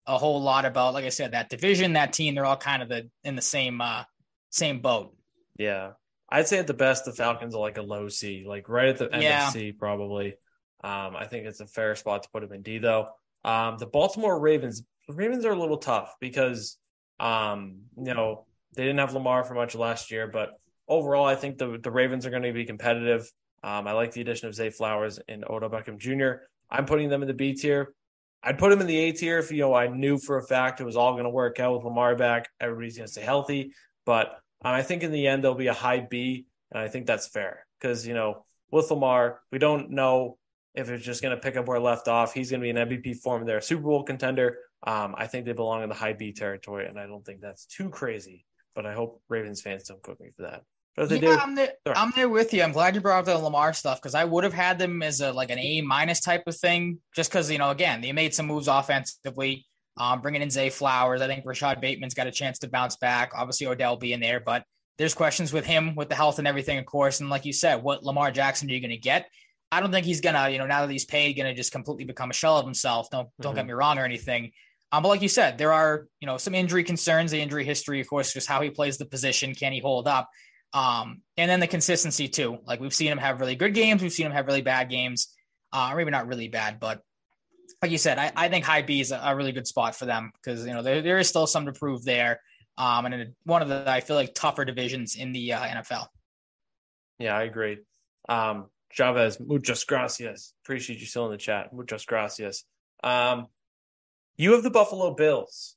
a 0.07 0.19
whole 0.19 0.41
lot 0.43 0.65
about, 0.65 0.95
like 0.95 1.05
I 1.05 1.11
said, 1.11 1.33
that 1.33 1.49
division, 1.49 1.93
that 1.93 2.13
team. 2.13 2.35
They're 2.35 2.45
all 2.47 2.57
kind 2.57 2.83
of 2.83 2.89
the 2.89 3.09
in 3.25 3.37
the 3.37 3.43
same 3.43 3.81
uh, 3.81 4.05
same 4.51 4.81
boat. 4.81 5.15
Yeah. 5.59 5.93
I'd 6.31 6.49
say 6.49 6.59
at 6.59 6.67
the 6.67 6.73
best, 6.75 7.05
the 7.05 7.13
Falcons 7.13 7.55
are 7.55 7.61
like 7.61 7.77
a 7.77 7.83
low 7.83 8.09
C, 8.09 8.45
like 8.47 8.69
right 8.71 8.89
at 8.89 8.97
the 8.97 9.13
end 9.13 9.23
Yeah. 9.23 9.49
of 9.49 9.53
C, 9.53 9.73
probably. 9.73 10.35
Um, 10.83 11.15
I 11.15 11.27
think 11.27 11.47
it's 11.47 11.61
a 11.61 11.67
fair 11.67 11.95
spot 11.95 12.23
to 12.23 12.31
put 12.33 12.41
them 12.41 12.53
in 12.55 12.63
D, 12.63 12.79
though. 12.79 13.11
Um, 13.45 13.77
the 13.77 13.87
Baltimore 13.87 14.41
Ravens, 14.41 14.83
the 15.07 15.15
Ravens 15.15 15.45
are 15.45 15.53
a 15.53 15.59
little 15.61 15.77
tough 15.77 16.15
because, 16.21 16.79
um, 17.21 17.83
you 17.99 18.15
know, 18.15 18.47
they 18.75 18.85
didn't 18.85 18.99
have 18.99 19.15
Lamar 19.15 19.45
for 19.45 19.55
much 19.55 19.75
last 19.75 20.11
year, 20.11 20.27
but 20.27 20.59
overall, 20.89 21.27
I 21.27 21.35
think 21.35 21.59
the, 21.59 21.79
the 21.83 21.91
Ravens 21.91 22.27
are 22.27 22.31
going 22.31 22.43
to 22.43 22.53
be 22.53 22.65
competitive. 22.65 23.31
Um, 23.63 23.87
I 23.87 23.93
like 23.93 24.13
the 24.13 24.21
addition 24.21 24.49
of 24.49 24.55
Zay 24.55 24.71
Flowers 24.71 25.21
and 25.29 25.45
Odell 25.49 25.71
Beckham 25.71 25.99
Jr. 25.99 26.45
I'm 26.71 26.87
putting 26.87 27.09
them 27.09 27.23
in 27.23 27.29
the 27.29 27.35
B 27.35 27.55
tier. 27.55 27.95
I'd 28.43 28.59
put 28.59 28.71
them 28.71 28.81
in 28.81 28.87
the 28.87 28.99
A 28.99 29.13
tier 29.13 29.39
if 29.39 29.53
you 29.53 29.59
know 29.59 29.75
I 29.75 29.87
knew 29.87 30.19
for 30.19 30.39
a 30.39 30.43
fact 30.43 30.81
it 30.81 30.85
was 30.85 30.97
all 30.97 31.13
going 31.13 31.25
to 31.25 31.31
work 31.31 31.61
out 31.61 31.75
with 31.75 31.85
Lamar 31.85 32.17
back. 32.17 32.49
Everybody's 32.61 32.97
going 32.97 33.07
to 33.07 33.13
stay 33.13 33.23
healthy, 33.23 33.73
but 34.05 34.41
um, 34.65 34.75
I 34.75 34.83
think 34.83 35.03
in 35.03 35.13
the 35.13 35.29
end 35.29 35.45
there'll 35.45 35.57
be 35.57 35.69
a 35.69 35.75
high 35.75 36.01
B, 36.01 36.47
and 36.73 36.83
I 36.83 36.89
think 36.89 37.07
that's 37.07 37.29
fair 37.29 37.67
because 37.81 38.07
you 38.07 38.15
know 38.15 38.45
with 38.73 38.91
Lamar 38.91 39.41
we 39.53 39.59
don't 39.59 39.91
know 39.91 40.39
if 40.75 40.89
it's 40.89 41.05
just 41.05 41.23
going 41.23 41.37
to 41.37 41.41
pick 41.41 41.57
up 41.57 41.69
where 41.69 41.79
left 41.79 42.09
off. 42.09 42.35
He's 42.35 42.51
going 42.51 42.61
to 42.61 42.65
be 42.65 42.71
an 42.71 42.89
MVP 42.89 43.19
form. 43.19 43.45
They're 43.45 43.59
a 43.59 43.63
Super 43.63 43.83
Bowl 43.83 44.03
contender. 44.03 44.59
Um, 44.85 45.15
I 45.17 45.29
think 45.29 45.45
they 45.45 45.53
belong 45.53 45.85
in 45.85 45.89
the 45.89 45.95
high 45.95 46.15
B 46.15 46.33
territory, 46.33 46.87
and 46.87 46.99
I 46.99 47.07
don't 47.07 47.25
think 47.25 47.41
that's 47.41 47.67
too 47.67 47.91
crazy. 47.91 48.45
But 48.75 48.87
I 48.87 48.95
hope 48.95 49.23
Ravens 49.29 49.61
fans 49.61 49.85
don't 49.85 50.03
cook 50.03 50.21
me 50.21 50.31
for 50.37 50.43
that. 50.43 50.63
But 50.97 51.05
if 51.05 51.09
they 51.09 51.15
yeah, 51.27 51.37
do, 51.37 51.41
I'm 51.41 51.55
there. 51.55 51.73
I'm 51.87 52.13
there 52.15 52.29
with 52.29 52.53
you. 52.53 52.63
I'm 52.63 52.73
glad 52.73 52.95
you 52.95 53.01
brought 53.01 53.21
up 53.21 53.25
the 53.25 53.39
Lamar 53.39 53.73
stuff 53.73 54.01
because 54.01 54.15
I 54.15 54.25
would 54.25 54.45
have 54.45 54.53
had 54.53 54.79
them 54.79 55.03
as 55.03 55.21
a 55.21 55.33
like 55.33 55.51
an 55.51 55.59
A 55.59 55.81
minus 55.81 56.21
type 56.21 56.45
of 56.47 56.57
thing, 56.57 56.99
just 57.15 57.31
because 57.31 57.51
you 57.51 57.59
know, 57.59 57.71
again, 57.71 58.01
they 58.01 58.13
made 58.13 58.35
some 58.35 58.47
moves 58.47 58.69
offensively, 58.69 59.67
um, 59.97 60.21
bringing 60.21 60.43
in 60.43 60.51
Zay 60.51 60.71
Flowers. 60.71 61.23
I 61.23 61.27
think 61.27 61.45
Rashod 61.47 61.81
Bateman's 61.81 62.15
got 62.15 62.27
a 62.27 62.33
chance 62.33 62.59
to 62.61 62.69
bounce 62.69 62.97
back. 62.97 63.33
Obviously, 63.35 63.67
Odell 63.67 63.97
being 63.97 64.21
there, 64.21 64.41
but 64.41 64.65
there's 64.99 65.15
questions 65.15 65.53
with 65.53 65.65
him 65.65 65.95
with 65.95 66.11
the 66.11 66.15
health 66.15 66.39
and 66.39 66.47
everything, 66.47 66.79
of 66.79 66.85
course. 66.85 67.21
And 67.21 67.31
like 67.31 67.47
you 67.47 67.53
said, 67.55 67.83
what 67.83 68.05
Lamar 68.05 68.31
Jackson 68.31 68.69
are 68.71 68.75
you 68.75 68.81
going 68.81 68.91
to 68.91 68.99
get? 68.99 69.27
I 69.71 69.81
don't 69.81 69.91
think 69.91 70.05
he's 70.05 70.21
gonna, 70.21 70.51
you 70.51 70.59
know, 70.59 70.67
now 70.67 70.85
that 70.85 70.93
he's 70.93 71.07
paid, 71.07 71.33
gonna 71.33 71.55
just 71.55 71.73
completely 71.73 72.05
become 72.05 72.29
a 72.29 72.35
shell 72.35 72.59
of 72.59 72.67
himself. 72.67 73.09
Don't 73.11 73.31
don't 73.41 73.55
get 73.55 73.65
Mhm. 73.65 73.69
me 73.69 73.73
wrong 73.73 73.99
or 73.99 74.05
anything. 74.05 74.53
Um, 74.93 75.03
but 75.03 75.09
like 75.09 75.23
you 75.23 75.29
said, 75.29 75.57
there 75.59 75.73
are 75.73 76.07
you 76.21 76.27
know 76.27 76.37
some 76.37 76.55
injury 76.55 76.85
concerns. 76.85 77.31
The 77.31 77.41
injury 77.41 77.65
history, 77.65 78.01
of 78.01 78.09
course, 78.09 78.33
just 78.33 78.47
how 78.47 78.61
he 78.61 78.71
plays 78.71 78.99
the 78.99 79.07
position. 79.07 79.55
Can 79.55 79.73
he 79.73 79.81
hold 79.81 80.07
up? 80.07 80.29
Um, 80.75 81.23
and 81.37 81.51
then 81.51 81.61
the 81.61 81.67
consistency 81.67 82.29
too. 82.29 82.59
Like 82.67 82.81
we've 82.81 82.95
seen 82.95 83.11
him 83.11 83.19
have 83.19 83.41
really 83.41 83.57
good 83.57 83.75
games. 83.75 84.03
We've 84.03 84.13
seen 84.13 84.27
him 84.27 84.33
have 84.33 84.47
really 84.47 84.63
bad 84.63 84.91
games. 84.91 85.35
Uh, 85.73 85.89
or 85.91 85.97
maybe 85.97 86.11
not 86.11 86.27
really 86.27 86.49
bad, 86.49 86.79
but 86.79 87.01
like 87.81 87.91
you 87.91 87.99
said, 87.99 88.19
I, 88.19 88.31
I 88.37 88.49
think 88.49 88.65
high 88.65 88.83
B 88.83 89.01
is 89.01 89.11
a, 89.11 89.21
a 89.25 89.35
really 89.35 89.53
good 89.53 89.67
spot 89.67 89.97
for 89.97 90.07
them 90.07 90.33
because 90.35 90.67
you 90.67 90.73
know 90.73 90.83
there, 90.83 91.03
there 91.03 91.19
is 91.19 91.29
still 91.29 91.47
some 91.47 91.67
to 91.67 91.73
prove 91.73 92.05
there. 92.05 92.41
Um, 92.79 93.07
and 93.07 93.15
in 93.15 93.35
one 93.45 93.61
of 93.61 93.69
the 93.69 93.85
I 93.87 94.01
feel 94.01 94.17
like 94.17 94.35
tougher 94.35 94.65
divisions 94.65 95.17
in 95.17 95.33
the 95.33 95.55
uh, 95.55 95.61
NFL. 95.61 96.07
Yeah, 97.19 97.37
I 97.37 97.43
agree. 97.43 97.79
Um, 98.29 98.67
Chavez, 98.91 99.41
muchas 99.41 99.85
gracias. 99.85 100.55
Appreciate 100.65 101.01
you 101.01 101.07
still 101.07 101.27
in 101.27 101.33
the 101.33 101.39
chat. 101.39 101.73
Muchas 101.73 102.05
gracias. 102.05 102.65
Um, 103.03 103.47
you 104.37 104.53
have 104.53 104.63
the 104.63 104.71
Buffalo 104.71 105.15
Bills. 105.15 105.77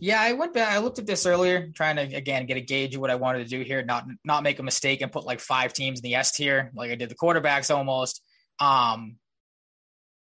Yeah, 0.00 0.20
I 0.20 0.32
went 0.32 0.52
back. 0.52 0.72
I 0.72 0.78
looked 0.78 0.98
at 0.98 1.06
this 1.06 1.26
earlier, 1.26 1.68
trying 1.68 1.94
to 1.94 2.02
again 2.02 2.46
get 2.46 2.56
a 2.56 2.60
gauge 2.60 2.96
of 2.96 3.00
what 3.00 3.10
I 3.10 3.14
wanted 3.14 3.44
to 3.44 3.56
do 3.56 3.62
here, 3.62 3.84
not 3.84 4.04
not 4.24 4.42
make 4.42 4.58
a 4.58 4.62
mistake 4.62 5.00
and 5.00 5.12
put 5.12 5.24
like 5.24 5.38
five 5.38 5.72
teams 5.72 6.00
in 6.00 6.02
the 6.02 6.16
S 6.16 6.32
tier, 6.32 6.72
like 6.74 6.90
I 6.90 6.96
did 6.96 7.08
the 7.08 7.14
quarterbacks 7.14 7.72
almost. 7.72 8.20
Um, 8.58 9.16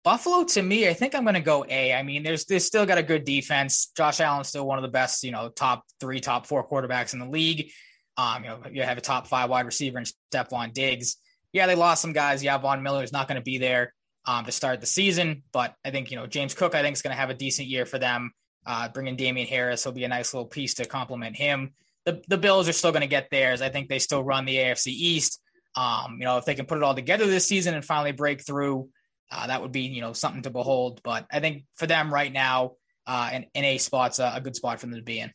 Buffalo 0.04 0.44
to 0.44 0.62
me, 0.62 0.88
I 0.88 0.94
think 0.94 1.16
I'm 1.16 1.24
going 1.24 1.34
to 1.34 1.42
go 1.42 1.66
A. 1.68 1.94
I 1.94 2.04
mean, 2.04 2.22
there's 2.22 2.46
there's 2.46 2.66
still 2.66 2.86
got 2.86 3.00
a 3.00 3.04
good 3.04 3.24
defense. 3.24 3.92
Josh 3.98 4.20
Allen's 4.20 4.50
still 4.50 4.68
one 4.68 4.78
of 4.78 4.84
the 4.84 4.88
best, 4.88 5.24
you 5.24 5.32
know, 5.32 5.50
top 5.50 5.84
three, 6.00 6.20
top 6.20 6.46
four 6.46 6.68
quarterbacks 6.68 7.14
in 7.14 7.20
the 7.20 7.30
league. 7.30 7.72
Um, 8.18 8.44
you 8.44 8.50
know, 8.50 8.62
you 8.72 8.84
have 8.84 9.00
a 9.00 9.02
top 9.02 9.26
five 9.26 9.50
wide 9.50 9.66
receiver 9.66 9.98
in 9.98 10.06
Stefon 10.32 10.74
Diggs. 10.74 11.18
Yeah, 11.54 11.66
they 11.66 11.76
lost 11.76 12.04
some 12.04 12.14
guys. 12.14 12.44
Yeah, 12.44 12.58
Von 12.60 12.84
Miller 12.84 13.04
is 13.04 13.12
not 13.12 13.28
going 13.28 13.38
to 13.38 13.44
be 13.44 13.58
there 13.58 13.94
um, 14.26 14.46
to 14.46 14.52
start 14.52 14.82
the 14.82 14.88
season, 14.88 15.44
but 15.52 15.76
I 15.84 15.92
think 15.92 16.12
you 16.12 16.18
know 16.18 16.28
James 16.28 16.54
Cook. 16.54 16.76
I 16.76 16.82
think 16.82 16.96
is 16.96 17.02
going 17.02 17.16
to 17.16 17.20
have 17.20 17.30
a 17.30 17.34
decent 17.36 17.68
year 17.68 17.86
for 17.86 18.00
them. 18.00 18.32
Uh, 18.66 18.88
bringing 18.90 19.16
Damien 19.16 19.48
Harris 19.48 19.86
will 19.86 19.92
be 19.94 20.04
a 20.04 20.08
nice 20.08 20.34
little 20.34 20.48
piece 20.48 20.76
to 20.76 20.86
complement 20.86 21.36
him. 21.36 21.74
The 22.06 22.22
the 22.28 22.38
Bills 22.38 22.70
are 22.70 22.74
still 22.74 22.92
going 22.92 23.02
to 23.02 23.08
get 23.08 23.30
theirs. 23.32 23.62
I 23.62 23.70
think 23.70 23.90
they 23.90 24.00
still 24.00 24.24
run 24.24 24.46
the 24.46 24.56
AFC 24.58 24.88
East. 24.88 25.40
Um, 25.76 26.18
you 26.20 26.26
know, 26.26 26.38
if 26.38 26.46
they 26.46 26.56
can 26.56 26.66
put 26.66 26.78
it 26.78 26.84
all 26.84 26.94
together 26.94 27.26
this 27.26 27.48
season 27.48 27.74
and 27.74 27.84
finally 27.84 28.12
break 28.12 28.46
through, 28.46 28.90
uh, 29.32 29.48
that 29.48 29.62
would 29.62 29.72
be 29.72 29.82
you 29.82 30.02
know 30.02 30.14
something 30.14 30.44
to 30.44 30.50
behold. 30.52 31.02
But 31.04 31.26
I 31.32 31.40
think 31.40 31.64
for 31.76 31.88
them 31.88 32.14
right 32.14 32.32
now, 32.32 32.74
uh, 33.08 33.30
an, 33.32 33.46
an 33.56 33.64
A 33.64 33.78
spot's 33.80 34.20
a, 34.20 34.34
a 34.36 34.42
good 34.42 34.56
spot 34.56 34.80
for 34.80 34.86
them 34.86 34.96
to 34.96 35.02
be 35.02 35.20
in. 35.20 35.32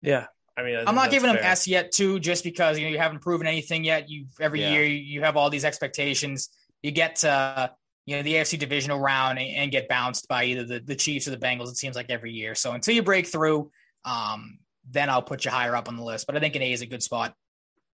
Yeah, 0.00 0.26
I 0.56 0.62
mean, 0.62 0.76
I 0.76 0.80
I'm 0.80 0.94
not 0.94 1.10
that's 1.10 1.14
giving 1.14 1.32
them. 1.32 1.38
S 1.42 1.68
yet, 1.68 1.92
too, 1.92 2.18
just 2.18 2.44
because 2.44 2.78
you 2.78 2.86
know 2.86 2.90
you 2.90 2.98
haven't 2.98 3.20
proven 3.20 3.46
anything 3.46 3.84
yet. 3.84 4.08
You 4.08 4.26
every 4.40 4.60
Yeah. 4.60 4.72
year 4.72 4.84
you, 4.84 4.96
you 4.96 5.22
have 5.22 5.36
all 5.36 5.50
these 5.50 5.64
expectations. 5.64 6.48
You 6.82 6.90
get 6.90 7.16
to 7.16 7.72
you 8.06 8.16
know 8.16 8.22
the 8.22 8.34
AFC 8.34 8.58
divisional 8.58 8.98
round 8.98 9.38
and, 9.38 9.70
get 9.70 9.88
bounced 9.88 10.26
by 10.28 10.44
either 10.44 10.64
the, 10.64 10.80
the 10.80 10.96
Chiefs 10.96 11.28
or 11.28 11.30
the 11.30 11.36
Bengals. 11.36 11.68
It 11.68 11.76
seems 11.76 11.94
like 11.96 12.10
every 12.10 12.32
year. 12.32 12.54
So 12.54 12.72
until 12.72 12.94
you 12.94 13.02
break 13.02 13.26
through, 13.26 13.70
um, 14.04 14.58
then 14.90 15.08
I'll 15.08 15.22
put 15.22 15.44
you 15.44 15.50
higher 15.50 15.76
up 15.76 15.88
on 15.88 15.96
the 15.96 16.02
list. 16.02 16.26
But 16.26 16.36
I 16.36 16.40
think 16.40 16.56
an 16.56 16.62
A 16.62 16.72
is 16.72 16.82
a 16.82 16.86
good 16.86 17.02
spot. 17.02 17.34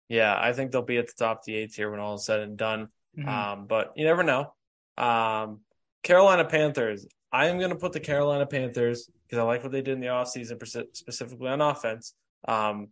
Yeah, 0.08 0.36
I 0.38 0.52
think 0.52 0.72
they'll 0.72 0.82
be 0.82 0.98
at 0.98 1.06
the 1.06 1.14
top 1.16 1.38
of 1.38 1.44
the 1.46 1.54
eighth 1.54 1.76
here 1.76 1.90
when 1.90 2.00
all 2.00 2.16
is 2.16 2.24
said 2.24 2.40
and 2.40 2.56
done. 2.56 2.88
Mhm. 3.16 3.28
Um, 3.28 3.66
but 3.66 3.92
you 3.96 4.04
never 4.04 4.22
know. 4.22 4.52
Um, 4.98 5.60
Carolina 6.02 6.44
Panthers. 6.44 7.06
I 7.30 7.46
am 7.46 7.58
going 7.58 7.70
to 7.70 7.76
put 7.76 7.92
the 7.92 8.00
Carolina 8.00 8.44
Panthers 8.44 9.08
because 9.24 9.38
I 9.38 9.42
like 9.42 9.62
what 9.62 9.72
they 9.72 9.80
did 9.80 9.94
in 9.94 10.00
the 10.00 10.08
offseason, 10.08 10.58
speci- 10.58 10.94
specifically 10.94 11.48
on 11.48 11.60
offense. 11.60 12.14
Um, 12.46 12.88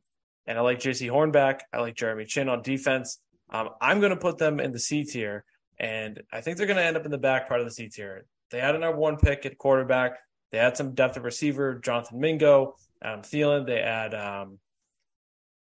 and 0.47 0.57
I 0.57 0.63
like 0.63 0.81
JC 0.81 1.11
Hornback. 1.11 1.61
I 1.73 1.81
like 1.81 1.95
Jeremy 1.95 2.25
Chinn 2.25 2.49
on 2.49 2.63
defense. 2.63 3.21
Um, 3.51 3.71
I'm 3.81 4.01
going 4.01 4.11
to 4.11 4.17
put 4.17 4.39
them 4.39 4.61
in 4.61 4.73
the 4.73 4.79
C 4.79 5.05
tier, 5.05 5.45
and 5.81 6.23
I 6.31 6.43
think 6.43 6.57
they're 6.59 6.67
going 6.67 6.77
to 6.77 6.85
end 6.85 6.97
up 6.97 7.07
in 7.07 7.11
the 7.11 7.19
back 7.19 7.49
part 7.49 7.61
of 7.61 7.67
the 7.67 7.73
C 7.73 7.89
tier. 7.89 8.27
They 8.51 8.61
had 8.61 8.75
a 8.75 8.79
number 8.79 8.99
one 8.99 9.17
pick 9.17 9.47
at 9.47 9.59
quarterback. 9.59 10.19
They 10.53 10.59
had 10.59 10.77
some 10.77 10.95
depth 10.95 11.17
at 11.17 11.23
receiver, 11.23 11.81
Jonathan 11.83 12.21
Mingo, 12.21 12.75
Adam 13.03 13.23
Thielen. 13.23 13.67
They 13.67 13.81
had 13.81 14.15
um, 14.15 14.59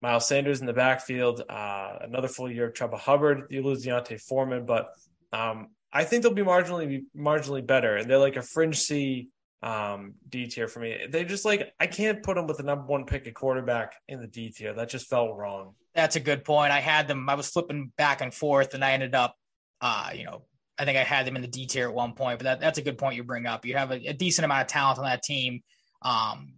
Miles 0.02 0.28
Sanders 0.28 0.60
in 0.60 0.68
the 0.68 0.74
backfield, 0.74 1.44
uh, 1.48 2.00
another 2.02 2.28
full 2.28 2.52
year 2.52 2.68
of 2.68 2.74
Chuba 2.74 3.00
Hubbard. 3.00 3.44
You 3.50 3.64
lose 3.64 3.84
D'Onta 3.84 4.20
Foreman, 4.20 4.66
but 4.66 4.90
um, 5.32 5.70
I 5.94 6.04
think 6.04 6.24
they'll 6.24 6.34
be 6.34 6.42
marginally 6.42 7.04
marginally 7.16 7.66
better, 7.66 7.96
and 7.96 8.10
they're 8.10 8.18
like 8.18 8.36
a 8.36 8.42
fringe 8.42 8.80
C 8.80 9.30
um, 9.62 10.16
D 10.28 10.48
tier 10.48 10.68
for 10.68 10.80
me. 10.80 10.98
They 11.10 11.24
just 11.24 11.46
like 11.46 11.72
I 11.80 11.88
can't 11.88 12.24
put 12.24 12.36
them 12.36 12.48
with 12.48 12.58
the 12.58 12.64
number 12.64 12.86
one 12.86 13.06
pick 13.06 13.28
at 13.28 13.36
quarterback 13.36 13.94
in 14.08 14.20
the 14.20 14.28
D 14.28 14.50
tier. 14.50 14.74
That 14.74 14.90
just 14.90 15.08
felt 15.08 15.38
wrong. 15.38 15.76
That's 15.94 16.16
a 16.16 16.22
good 16.22 16.44
point. 16.44 16.72
I 16.72 16.80
had 16.80 17.08
them. 17.08 17.30
I 17.30 17.36
was 17.36 17.50
flipping 17.50 17.92
back 17.98 18.22
and 18.22 18.34
forth, 18.34 18.74
and 18.74 18.84
I 18.84 18.94
ended 18.94 19.14
up, 19.14 19.36
uh, 19.82 20.12
you 20.16 20.26
know, 20.26 20.44
I 20.78 20.86
think 20.86 20.98
I 20.98 21.04
had 21.04 21.28
them 21.28 21.36
in 21.36 21.42
the 21.42 21.48
D 21.48 21.66
tier 21.66 21.88
at 21.88 21.94
one 21.94 22.14
point. 22.14 22.40
But 22.40 22.46
that, 22.46 22.60
that's 22.60 22.78
a 22.78 22.82
good 22.82 22.98
point 22.98 23.16
you 23.16 23.24
bring 23.24 23.46
up. 23.46 23.66
You 23.66 23.76
have 23.76 23.92
a, 23.92 24.10
a 24.10 24.14
decent 24.14 24.46
amount 24.46 24.62
of 24.62 24.68
talent 24.68 25.00
on 25.00 25.06
that 25.06 25.24
team. 25.24 25.62
Um, 26.02 26.54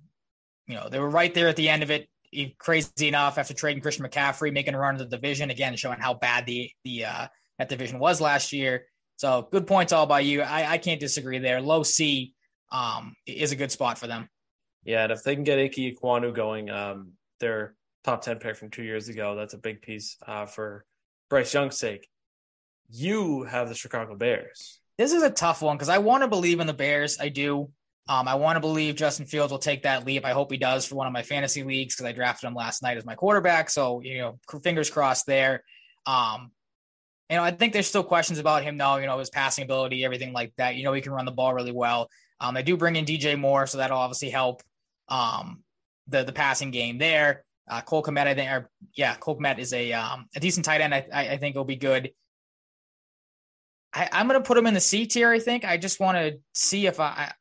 you 0.67 0.75
know, 0.75 0.87
they 0.89 0.99
were 0.99 1.09
right 1.09 1.33
there 1.33 1.47
at 1.47 1.55
the 1.55 1.69
end 1.69 1.83
of 1.83 1.91
it. 1.91 2.07
Crazy 2.57 3.07
enough, 3.07 3.37
after 3.37 3.53
trading 3.53 3.81
Christian 3.83 4.05
McCaffrey, 4.05 4.51
making 4.51 4.73
a 4.73 4.79
run 4.79 4.97
to 4.97 5.03
the 5.03 5.09
division 5.09 5.51
again, 5.51 5.75
showing 5.75 5.99
how 5.99 6.15
bad 6.15 6.47
the 6.47 6.71
the 6.83 7.05
uh, 7.05 7.27
that 7.59 7.69
division 7.69 7.99
was 7.99 8.19
last 8.19 8.51
year. 8.51 8.85
So 9.17 9.47
good 9.51 9.67
points 9.67 9.93
all 9.93 10.07
by 10.07 10.21
you. 10.21 10.41
I, 10.41 10.71
I 10.71 10.77
can't 10.79 10.99
disagree 10.99 11.37
there. 11.37 11.61
Low 11.61 11.83
C 11.83 12.33
um, 12.71 13.15
is 13.27 13.51
a 13.51 13.55
good 13.55 13.71
spot 13.71 13.99
for 13.99 14.07
them. 14.07 14.27
Yeah, 14.83 15.03
and 15.03 15.11
if 15.11 15.21
they 15.21 15.35
can 15.35 15.43
get 15.43 15.59
Ike 15.59 15.75
Ekwonu 15.75 16.33
going, 16.33 16.71
um, 16.71 17.11
their 17.39 17.75
top 18.03 18.23
ten 18.23 18.39
pick 18.39 18.55
from 18.55 18.71
two 18.71 18.83
years 18.83 19.09
ago, 19.09 19.35
that's 19.35 19.53
a 19.53 19.59
big 19.59 19.83
piece 19.83 20.17
uh, 20.25 20.47
for 20.47 20.85
Bryce 21.29 21.53
Young's 21.53 21.77
sake. 21.77 22.07
You 22.89 23.43
have 23.43 23.69
the 23.69 23.75
Chicago 23.75 24.15
Bears. 24.15 24.79
This 24.97 25.11
is 25.11 25.23
a 25.23 25.29
tough 25.29 25.61
one 25.61 25.75
because 25.75 25.89
I 25.89 25.97
want 25.97 26.23
to 26.23 26.27
believe 26.27 26.59
in 26.59 26.67
the 26.67 26.73
Bears. 26.73 27.17
I 27.19 27.29
do. 27.29 27.69
Um, 28.07 28.27
I 28.27 28.35
want 28.35 28.57
to 28.57 28.59
believe 28.59 28.95
Justin 28.95 29.25
Fields 29.25 29.51
will 29.51 29.59
take 29.59 29.83
that 29.83 30.05
leap. 30.05 30.25
I 30.25 30.31
hope 30.31 30.51
he 30.51 30.57
does 30.57 30.85
for 30.85 30.95
one 30.95 31.07
of 31.07 31.13
my 31.13 31.23
fantasy 31.23 31.63
leagues 31.63 31.95
because 31.95 32.05
I 32.05 32.11
drafted 32.11 32.47
him 32.47 32.53
last 32.53 32.83
night 32.83 32.97
as 32.97 33.05
my 33.05 33.15
quarterback. 33.15 33.69
So 33.69 34.01
you 34.01 34.19
know, 34.19 34.39
fingers 34.61 34.89
crossed 34.89 35.25
there. 35.25 35.63
Um, 36.05 36.51
you 37.29 37.37
know, 37.37 37.43
I 37.43 37.51
think 37.51 37.73
there's 37.73 37.87
still 37.87 38.03
questions 38.03 38.39
about 38.39 38.63
him 38.63 38.77
though. 38.77 38.97
You 38.97 39.07
know, 39.07 39.17
his 39.19 39.29
passing 39.29 39.63
ability, 39.63 40.03
everything 40.05 40.33
like 40.33 40.53
that. 40.57 40.75
You 40.75 40.83
know, 40.83 40.93
he 40.93 41.01
can 41.01 41.13
run 41.13 41.25
the 41.25 41.31
ball 41.31 41.53
really 41.53 41.71
well. 41.71 42.09
Um, 42.39 42.53
they 42.53 42.63
do 42.63 42.77
bring 42.77 42.95
in 42.97 43.05
DJ 43.05 43.39
Moore, 43.39 43.65
so 43.67 43.77
that'll 43.77 43.97
obviously 43.97 44.29
help. 44.29 44.61
um, 45.07 45.63
the 46.07 46.23
the 46.23 46.33
passing 46.33 46.71
game 46.71 46.97
there. 46.97 47.45
Uh, 47.69 47.81
Cole 47.81 48.03
Kmet, 48.03 48.27
I 48.27 48.33
think, 48.33 48.51
or 48.51 48.69
yeah, 48.95 49.15
Cole 49.15 49.39
Kmet 49.39 49.57
is 49.57 49.73
a 49.73 49.93
um, 49.93 50.27
a 50.35 50.39
decent 50.39 50.65
tight 50.65 50.81
end. 50.81 50.93
I, 50.93 51.07
I, 51.13 51.29
I 51.29 51.37
think 51.37 51.55
will 51.55 51.63
be 51.63 51.77
good. 51.77 52.11
I, 53.93 54.09
I'm 54.11 54.27
going 54.27 54.39
to 54.39 54.45
put 54.45 54.57
him 54.57 54.65
in 54.65 54.73
the 54.73 54.79
C 54.79 55.05
tier. 55.05 55.29
I 55.29 55.39
think. 55.39 55.65
I 55.65 55.77
just 55.77 55.99
want 55.99 56.17
to 56.17 56.39
see 56.53 56.87
if 56.87 56.99
I. 56.99 57.31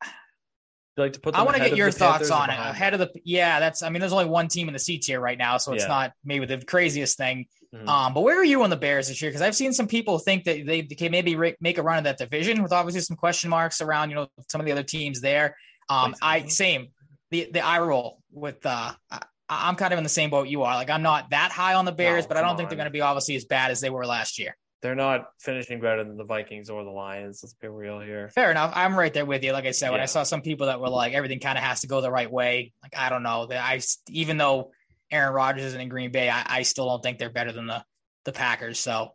You 0.97 1.05
like 1.05 1.15
to 1.15 1.21
put. 1.21 1.35
I 1.35 1.43
want 1.43 1.57
to 1.57 1.63
get 1.63 1.77
your 1.77 1.91
thoughts 1.91 2.31
on 2.31 2.51
it 2.51 2.59
ahead 2.59 2.93
of 2.95 3.01
the. 3.01 3.11
Yeah, 3.25 3.61
that's. 3.61 3.83
I 3.83 3.89
mean, 3.89 4.01
there's 4.01 4.13
only 4.13 4.27
one 4.27 4.49
team 4.49 4.69
in 4.69 4.75
the 4.75 4.79
C 4.79 4.99
tier 4.99 5.21
right 5.21 5.39
now, 5.39 5.57
so 5.57 5.73
it's 5.73 5.85
Yeah. 5.85 5.89
not 5.89 6.13
maybe 6.25 6.45
the 6.47 6.59
craziest 6.65 7.17
thing. 7.17 7.47
Mhm. 7.75 7.89
Um, 7.89 8.13
but 8.13 8.21
where 8.21 8.39
are 8.39 8.45
you 8.45 8.63
on 8.63 8.69
the 8.71 8.77
Bears 8.77 9.09
this 9.09 9.23
year? 9.23 9.31
Because 9.31 9.41
I've 9.41 9.57
seen 9.57 9.73
some 9.73 9.87
people 9.89 10.19
think 10.19 10.45
that 10.45 10.67
they 10.67 10.83
can 10.83 11.11
maybe 11.11 11.37
ra- 11.37 11.53
make 11.61 11.79
a 11.79 11.83
run 11.83 11.97
of 11.97 12.05
that 12.05 12.19
division 12.19 12.63
with 12.63 12.71
obviously 12.71 13.01
some 13.01 13.17
question 13.17 13.49
marks 13.49 13.81
around 13.81 14.11
you 14.11 14.17
know 14.17 14.29
some 14.51 14.61
of 14.61 14.67
the 14.67 14.73
other 14.73 14.83
teams 14.83 15.23
there. 15.23 15.57
Um, 15.89 16.15
I 16.21 16.47
same 16.49 16.89
the 17.31 17.49
the 17.51 17.61
eye 17.61 17.79
roll 17.79 18.19
with 18.31 18.65
uh, 18.67 18.93
I, 19.11 19.21
I'm 19.49 19.77
kind 19.77 19.95
of 19.95 19.99
in 19.99 20.03
the 20.03 20.11
same 20.11 20.29
boat 20.29 20.49
you 20.49 20.65
are. 20.65 20.75
Like 20.75 20.91
I'm 20.91 21.03
not 21.03 21.31
that 21.31 21.51
high 21.51 21.73
on 21.73 21.87
the 21.87 21.93
Bears, 21.93 22.25
No, 22.25 22.29
but 22.29 22.37
I 22.37 22.43
don't 22.43 22.59
think 22.59 22.69
they're 22.69 22.77
going 22.77 22.85
to 22.87 22.91
be 22.93 23.01
obviously 23.01 23.37
as 23.37 23.47
bad 23.47 23.71
as 23.71 23.81
they 23.81 23.89
were 23.89 24.05
last 24.05 24.39
year. 24.39 24.55
They're 24.83 24.97
not 24.97 25.27
finishing 25.39 25.81
better 25.81 26.03
than 26.03 26.17
the 26.17 26.25
Vikings 26.25 26.69
or 26.69 26.83
the 26.83 26.91
Lions. 26.91 27.41
Let's 27.43 27.55
be 27.55 27.69
real 27.69 28.01
here. 28.01 28.29
Fair 28.31 28.51
enough. 28.51 28.73
I'm 28.75 28.97
right 28.97 29.15
there 29.15 29.25
with 29.25 29.45
you. 29.45 29.53
Like 29.53 29.65
I 29.65 29.71
said, 29.71 29.93
when 29.93 30.01
I 30.01 30.07
saw 30.07 30.25
some 30.25 30.43
people 30.43 30.67
that 30.67 30.81
were 30.81 30.89
like 30.89 31.15
everything 31.15 31.39
kind 31.39 31.57
of 31.57 31.63
has 31.63 31.83
to 31.83 31.87
go 31.87 32.01
the 32.01 32.11
right 32.11 32.31
way. 32.31 32.73
Like 32.83 32.97
I 32.97 33.09
don't 33.09 33.23
know 33.23 33.47
that 33.47 33.65
I 33.65 33.81
even 34.09 34.39
though 34.39 34.73
Aaron 35.11 35.33
Rodgers 35.33 35.65
isn't 35.65 35.81
in 35.81 35.89
Green 35.89 36.11
Bay, 36.11 36.29
I, 36.29 36.45
I 36.59 36.63
still 36.63 36.87
don't 36.87 37.03
think 37.03 37.19
they're 37.19 37.31
better 37.31 37.53
than 37.53 37.67
the 37.67 37.85
the 38.25 38.33
Packers. 38.33 38.81
So 38.81 39.13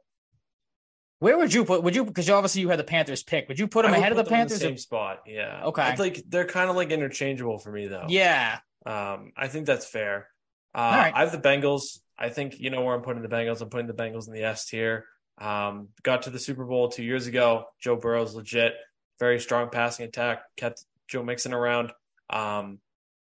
where 1.20 1.38
would 1.38 1.54
you 1.54 1.66
put? 1.66 1.84
Would 1.84 1.96
you 1.96 2.06
because 2.06 2.30
obviously 2.30 2.62
you 2.62 2.70
had 2.70 2.80
the 2.80 2.86
Panthers 2.86 3.24
pick? 3.24 3.50
Would 3.50 3.60
you 3.60 3.68
put 3.68 3.84
them 3.84 3.94
ahead 3.94 4.12
of 4.12 4.18
the 4.18 4.24
Panthers? 4.24 4.62
same 4.62 4.78
spot. 4.78 5.24
Yeah. 5.26 5.64
Okay. 5.66 5.82
I 5.82 5.96
think 5.96 6.24
they're 6.30 6.46
kind 6.46 6.70
of 6.70 6.76
like 6.76 6.92
interchangeable 6.92 7.60
for 7.60 7.72
me 7.72 7.88
though. 7.88 8.06
yeah. 8.08 8.60
Um, 8.86 9.34
I 9.36 9.50
think 9.50 9.66
that's 9.66 9.86
fair. 9.86 10.30
Uh, 10.74 10.80
right. 10.80 11.14
I 11.14 11.20
have 11.22 11.34
the 11.34 11.40
Bengals. 11.40 12.00
I 12.18 12.30
think 12.30 12.60
you 12.60 12.70
know 12.70 12.84
where 12.84 12.96
I'm 12.96 13.02
putting 13.02 13.22
the 13.22 13.28
Bengals. 13.28 13.62
I'm 13.62 13.70
putting 13.70 13.88
the 13.88 13.94
Bengals 13.94 14.28
in 14.28 14.34
the 14.34 14.44
S 14.44 14.66
tier. 14.68 15.06
Um, 15.38 15.90
got 16.04 16.24
to 16.24 16.30
the 16.30 16.40
Super 16.40 16.66
Bowl 16.66 16.90
two 16.90 17.04
years 17.04 17.28
ago. 17.28 17.66
Joe 17.80 17.96
Burrow's 17.96 18.36
legit, 18.36 18.74
very 19.20 19.40
strong 19.40 19.70
passing 19.70 20.06
attack. 20.06 20.42
Kept 20.56 20.84
Joe 21.08 21.24
Mixon 21.24 21.54
around. 21.54 21.92
Um, 22.30 22.80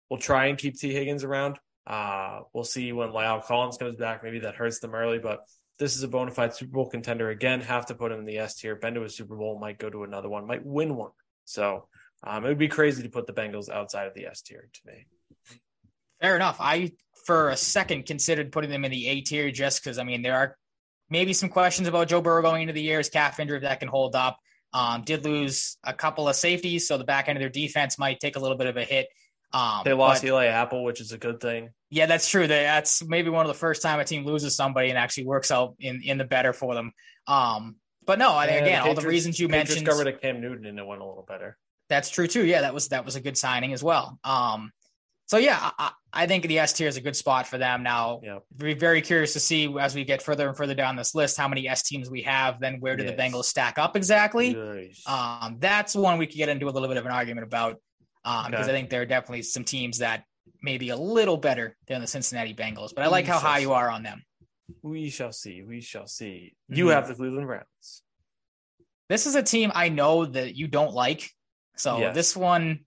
we'll 0.10 0.20
try 0.20 0.48
and 0.48 0.58
keep 0.58 0.78
Tee 0.78 0.94
Higgins 0.94 1.24
around. 1.24 1.58
Uh, 1.88 2.42
we'll 2.54 2.64
see 2.64 2.92
when 2.92 3.10
La'el 3.10 3.44
Collins 3.44 3.78
comes 3.78 3.96
back. 3.96 4.24
Maybe 4.24 4.40
that 4.40 4.56
hurts 4.56 4.80
them 4.80 4.94
early, 4.94 5.20
but 5.20 5.46
this 5.80 5.96
is 5.96 6.04
a 6.04 6.08
bona 6.08 6.32
fide 6.32 6.54
Super 6.54 6.74
Bowl 6.74 6.90
contender 6.90 7.30
again. 7.30 7.62
Have 7.62 7.88
to 7.88 7.96
put 7.96 8.12
him 8.12 8.20
in 8.20 8.26
the 8.26 8.38
S 8.38 8.56
tier. 8.56 8.76
Been 8.76 8.94
to 8.94 9.04
a 9.04 9.10
Super 9.10 9.36
Bowl, 9.36 9.58
might 9.58 9.80
go 9.80 9.90
to 9.90 10.04
another 10.04 10.30
one, 10.30 10.46
might 10.46 10.66
win 10.66 10.96
one. 10.96 11.12
So 11.46 11.88
um, 12.24 12.46
it 12.46 12.50
would 12.50 12.60
be 12.60 12.68
crazy 12.68 13.04
to 13.04 13.10
put 13.10 13.26
the 13.26 13.34
Bengals 13.34 13.70
outside 13.70 14.08
of 14.08 14.14
the 14.14 14.28
S 14.28 14.42
tier 14.42 14.70
to 14.72 14.80
me. 14.86 15.06
Fair 16.22 16.36
enough. 16.36 16.58
I 16.60 16.92
for 17.26 17.50
a 17.50 17.58
second 17.58 18.06
considered 18.06 18.52
putting 18.52 18.70
them 18.70 18.86
in 18.86 18.92
the 18.92 19.08
A 19.08 19.22
tier 19.22 19.50
just 19.50 19.84
because 19.84 19.98
I 19.98 20.04
mean 20.04 20.22
there 20.22 20.36
are 20.36 20.56
maybe 21.12 21.34
some 21.34 21.50
questions 21.50 21.88
about 21.88 22.08
Joe 22.08 22.22
Burrow 22.22 22.42
going 22.42 22.64
into 22.64 22.74
the 22.74 22.82
year, 22.82 22.98
his 22.98 23.10
calf 23.10 23.40
injury 23.40 23.58
if 23.58 23.64
that 23.64 23.80
can 23.80 23.90
hold 23.90 24.16
up. 24.16 24.40
Um, 24.74 25.04
did 25.04 25.26
lose 25.26 25.78
a 25.84 25.94
couple 25.94 26.30
of 26.30 26.36
safeties, 26.36 26.88
so 26.88 26.98
the 26.98 27.04
back 27.04 27.28
end 27.28 27.38
of 27.38 27.42
their 27.42 27.50
defense 27.50 28.00
might 28.00 28.20
take 28.22 28.38
a 28.38 28.40
little 28.40 28.58
bit 28.58 28.68
of 28.68 28.78
a 28.78 28.86
hit. 28.86 29.10
Um, 29.54 29.82
They 29.84 29.92
lost 29.92 30.22
but- 30.22 30.30
Eli 30.30 30.46
Apple, 30.46 30.86
which 30.86 31.02
is 31.02 31.12
a 31.12 31.18
good 31.18 31.42
thing. 31.42 31.72
Yeah, 31.90 32.06
that's 32.06 32.30
true. 32.30 32.48
They, 32.48 32.64
that's 32.64 33.04
maybe 33.04 33.30
one 33.30 33.46
of 33.46 33.50
the 33.50 33.60
first 33.60 33.82
time 33.82 34.00
a 34.00 34.06
team 34.06 34.26
loses 34.26 34.56
somebody 34.56 34.88
and 34.88 34.98
actually 34.98 35.26
works 35.26 35.52
out 35.52 35.76
in 35.78 36.02
in 36.04 36.18
the 36.18 36.24
better 36.24 36.54
for 36.54 36.74
them. 36.74 36.94
Um, 37.28 37.76
but 38.06 38.18
no, 38.18 38.34
I 38.34 38.48
think 38.48 38.62
again, 38.62 38.82
all 38.82 38.94
the 38.94 39.06
reasons 39.06 39.38
you 39.38 39.50
Patriots 39.50 39.76
mentioned. 39.82 40.00
rid 40.06 40.08
of 40.16 40.22
Cam 40.22 40.40
Newton 40.40 40.66
and 40.66 40.80
it 40.80 40.86
went 40.88 41.02
a 41.02 41.06
little 41.06 41.26
better. 41.28 41.58
That's 41.90 42.10
true 42.10 42.28
too. 42.28 42.46
Yeah, 42.46 42.62
that 42.62 42.74
was 42.74 42.88
that 42.88 43.04
was 43.04 43.18
a 43.18 43.20
good 43.20 43.38
signing 43.38 43.74
as 43.74 43.84
well. 43.84 44.18
Um, 44.24 44.72
so 45.32 45.38
yeah, 45.38 45.72
I, 45.80 45.92
I 46.12 46.28
think 46.28 46.46
the 46.46 46.60
S 46.60 46.74
tier 46.74 46.90
is 46.90 46.98
a 46.98 47.02
good 47.02 47.16
spot 47.16 47.48
for 47.48 47.58
them. 47.58 47.84
Now, 47.84 48.20
Yep. 48.22 48.44
be 48.58 48.74
very 48.74 49.02
curious 49.02 49.32
to 49.32 49.40
see 49.40 49.74
as 49.80 49.96
we 49.96 50.04
get 50.04 50.22
further 50.22 50.46
and 50.50 50.58
further 50.58 50.76
down 50.76 50.98
this 50.98 51.16
list 51.16 51.38
how 51.38 51.48
many 51.48 51.70
S 51.70 51.84
teams 51.84 52.10
we 52.10 52.22
have. 52.24 52.60
Then 52.60 52.82
where 52.82 52.98
do 52.98 53.06
the 53.06 53.14
Bengals 53.14 53.46
stack 53.46 53.78
up 53.80 53.96
exactly? 53.96 54.54
Nice. 54.54 55.02
Um, 55.08 55.56
that's 55.60 55.96
one 55.96 56.18
we 56.18 56.28
could 56.28 56.36
get 56.36 56.50
into 56.50 56.68
a 56.68 56.72
little 56.72 56.90
bit 56.90 56.98
of 56.98 57.06
an 57.06 57.14
argument 57.14 57.46
about 57.48 57.78
um, 58.26 58.52
because 58.52 58.66
Okay. 58.68 58.72
I 58.76 58.78
think 58.78 58.90
there 58.90 59.04
are 59.04 59.06
definitely 59.06 59.44
some 59.44 59.64
teams 59.64 60.00
that 60.00 60.26
may 60.62 60.78
be 60.78 60.90
a 60.90 60.98
little 60.98 61.38
better 61.38 61.78
than 61.88 62.02
the 62.02 62.08
Cincinnati 62.08 62.54
Bengals. 62.54 62.94
But 62.94 63.06
I 63.06 63.08
like 63.08 63.24
We 63.24 63.32
how 63.32 63.40
high 63.40 63.60
see. 63.60 63.62
you 63.64 63.72
are 63.72 63.90
on 63.90 64.04
them. 64.04 64.22
we 64.84 65.10
shall 65.10 65.32
see. 65.32 65.64
We 65.64 65.80
shall 65.80 66.08
see. 66.08 66.56
You 66.68 66.88
Mhm. 66.88 66.92
have 66.94 67.08
the 67.08 67.16
Cleveland 67.16 67.48
Browns. 67.48 68.04
This 69.08 69.26
is 69.28 69.36
a 69.36 69.44
team 69.44 69.72
I 69.74 69.88
know 69.88 70.26
that 70.26 70.56
you 70.58 70.68
don't 70.68 70.94
like. 70.94 71.30
So 71.78 72.00
Yes. 72.00 72.16
this 72.16 72.36
one 72.36 72.82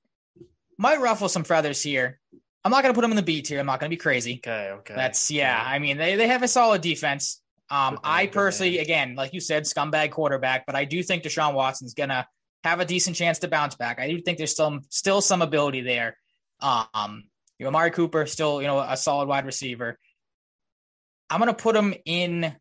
might 0.79 1.01
ruffle 1.01 1.29
some 1.29 1.45
feathers 1.45 1.83
here. 1.83 2.21
I'm 2.65 2.71
not 2.71 2.83
going 2.83 2.95
to 2.95 2.97
put 2.97 3.03
them 3.03 3.13
in 3.13 3.17
the 3.17 3.23
B 3.23 3.43
tier. 3.43 3.61
I'm 3.61 3.67
not 3.67 3.79
going 3.79 3.91
to 3.91 3.97
be 3.97 4.01
crazy. 4.01 4.41
Okay, 4.45 4.71
okay. 4.79 4.95
That's 4.95 5.31
yeah. 5.31 5.63
I 5.63 5.79
mean, 5.79 5.99
they 5.99 6.17
they 6.17 6.29
have 6.29 6.43
a 6.43 6.49
solid 6.49 6.81
defense. 6.81 7.43
Um, 7.71 7.99
I 8.05 8.27
personally, 8.27 8.79
again, 8.79 9.15
like 9.17 9.35
you 9.35 9.41
said, 9.41 9.65
scumbag 9.65 10.11
quarterback, 10.11 10.67
but 10.67 10.75
I 10.75 10.85
do 10.85 11.03
think 11.03 11.23
Deshaun 11.23 11.55
Watson's 11.55 11.95
gonna 11.95 12.27
have 12.63 12.81
a 12.81 12.85
decent 12.85 13.17
chance 13.17 13.41
to 13.41 13.49
bounce 13.49 13.75
back. 13.75 13.99
I 13.99 14.09
do 14.09 14.21
think 14.21 14.39
there's 14.39 14.57
some 14.57 14.83
still 14.89 15.21
some 15.21 15.43
ability 15.43 15.83
there. 15.83 16.17
Um, 16.61 17.25
you 17.59 17.65
know, 17.65 17.69
Amari 17.69 17.91
Cooper 17.91 18.27
still, 18.27 18.61
you 18.63 18.67
know, 18.67 18.81
a 18.81 18.97
solid 18.97 19.29
wide 19.29 19.45
receiver. 19.45 19.99
I'm 21.29 21.39
gonna 21.39 21.55
put 21.55 21.75
them 21.75 21.95
in 22.05 22.55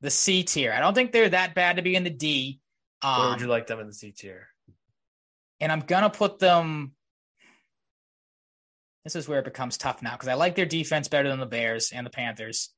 the 0.00 0.10
C 0.10 0.44
tier. 0.44 0.72
I 0.72 0.80
don't 0.80 0.94
think 0.94 1.12
they're 1.12 1.28
that 1.30 1.54
bad 1.54 1.76
to 1.76 1.82
be 1.82 1.94
in 1.94 2.04
the 2.04 2.10
D. 2.10 2.60
Um, 3.02 3.20
Where 3.20 3.30
would 3.30 3.40
you 3.40 3.46
like 3.48 3.66
them 3.66 3.80
in 3.80 3.86
the 3.86 3.94
C 3.94 4.12
tier? 4.12 4.48
And 5.60 5.70
I'm 5.72 5.80
gonna 5.80 6.10
put 6.10 6.38
them. 6.38 6.92
This 9.04 9.16
is 9.16 9.28
where 9.28 9.38
it 9.38 9.44
becomes 9.44 9.78
tough 9.78 10.02
now 10.02 10.12
because 10.12 10.28
I 10.28 10.34
like 10.34 10.54
their 10.54 10.66
defense 10.66 11.08
better 11.08 11.28
than 11.28 11.40
the 11.40 11.46
Bears 11.46 11.92
and 11.92 12.04
the 12.04 12.10
Panthers. 12.10 12.70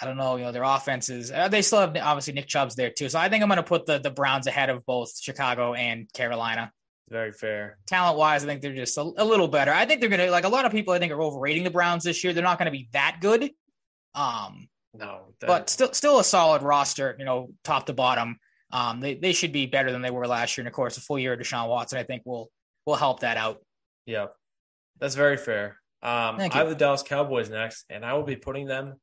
I 0.00 0.04
don't 0.04 0.16
know, 0.16 0.36
you 0.36 0.44
know, 0.44 0.52
their 0.52 0.62
offenses. 0.62 1.32
Uh, 1.32 1.48
they 1.48 1.60
still 1.62 1.80
have 1.80 1.96
obviously 1.96 2.32
Nick 2.34 2.46
Chubb's 2.46 2.76
there 2.76 2.90
too, 2.90 3.08
so 3.08 3.18
I 3.18 3.28
think 3.28 3.42
I'm 3.42 3.48
gonna 3.48 3.62
put 3.64 3.86
the 3.86 3.98
the 3.98 4.10
Browns 4.10 4.46
ahead 4.46 4.70
of 4.70 4.86
both 4.86 5.18
Chicago 5.20 5.74
and 5.74 6.12
Carolina. 6.12 6.72
Very 7.10 7.32
fair. 7.32 7.78
Talent 7.86 8.18
wise, 8.18 8.44
I 8.44 8.46
think 8.46 8.60
they're 8.60 8.74
just 8.74 8.96
a, 8.98 9.00
a 9.16 9.24
little 9.24 9.48
better. 9.48 9.72
I 9.72 9.86
think 9.86 10.00
they're 10.00 10.10
gonna 10.10 10.30
like 10.30 10.44
a 10.44 10.48
lot 10.50 10.66
of 10.66 10.72
people. 10.72 10.92
I 10.94 10.98
think 10.98 11.10
are 11.12 11.20
overrating 11.20 11.64
the 11.64 11.70
Browns 11.70 12.04
this 12.04 12.22
year. 12.22 12.32
They're 12.32 12.44
not 12.44 12.58
gonna 12.58 12.70
be 12.70 12.88
that 12.92 13.16
good. 13.20 13.50
Um, 14.14 14.68
No, 14.94 15.34
that- 15.40 15.46
but 15.46 15.70
still 15.70 15.92
still 15.94 16.20
a 16.20 16.24
solid 16.24 16.62
roster, 16.62 17.16
you 17.18 17.24
know, 17.24 17.48
top 17.64 17.86
to 17.86 17.92
bottom. 17.92 18.38
Um, 18.70 19.00
they, 19.00 19.14
they 19.14 19.32
should 19.32 19.52
be 19.52 19.66
better 19.66 19.90
than 19.90 20.02
they 20.02 20.10
were 20.10 20.26
last 20.26 20.56
year. 20.56 20.62
And 20.62 20.68
of 20.68 20.74
course, 20.74 20.96
a 20.98 21.00
full 21.00 21.18
year 21.18 21.32
of 21.32 21.40
Deshaun 21.40 21.68
Watson, 21.68 21.98
I 21.98 22.02
think 22.02 22.22
will 22.26 22.50
will 22.86 22.96
help 22.96 23.20
that 23.20 23.36
out. 23.36 23.60
yeah, 24.06 24.26
that's 25.00 25.14
very 25.14 25.36
fair. 25.36 25.78
Um, 26.02 26.38
I 26.40 26.48
have 26.52 26.68
the 26.68 26.74
Dallas 26.74 27.02
Cowboys 27.02 27.50
next, 27.50 27.84
and 27.90 28.04
I 28.04 28.14
will 28.14 28.22
be 28.22 28.36
putting 28.36 28.66
them 28.66 28.94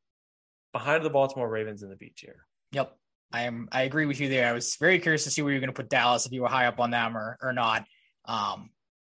behind 0.74 1.04
the 1.04 1.10
Baltimore 1.10 1.50
Ravens 1.50 1.84
in 1.84 1.90
the 1.90 1.96
B 1.96 2.14
tier. 2.16 2.46
Yep. 2.72 2.96
I 3.34 3.42
am 3.44 3.68
I 3.72 3.82
agree 3.84 4.06
with 4.06 4.20
you 4.22 4.30
there. 4.30 4.48
I 4.48 4.54
was 4.54 4.76
very 4.78 5.00
curious 5.00 5.24
to 5.26 5.30
see 5.32 5.42
where 5.42 5.52
you're 5.52 5.60
going 5.60 5.74
to 5.74 5.76
put 5.76 5.90
Dallas 5.90 6.26
if 6.26 6.32
you 6.32 6.42
were 6.44 6.48
high 6.48 6.68
up 6.68 6.80
on 6.80 6.92
them 6.92 7.18
or 7.18 7.38
or 7.42 7.52
not. 7.54 7.86
Um, 8.26 8.70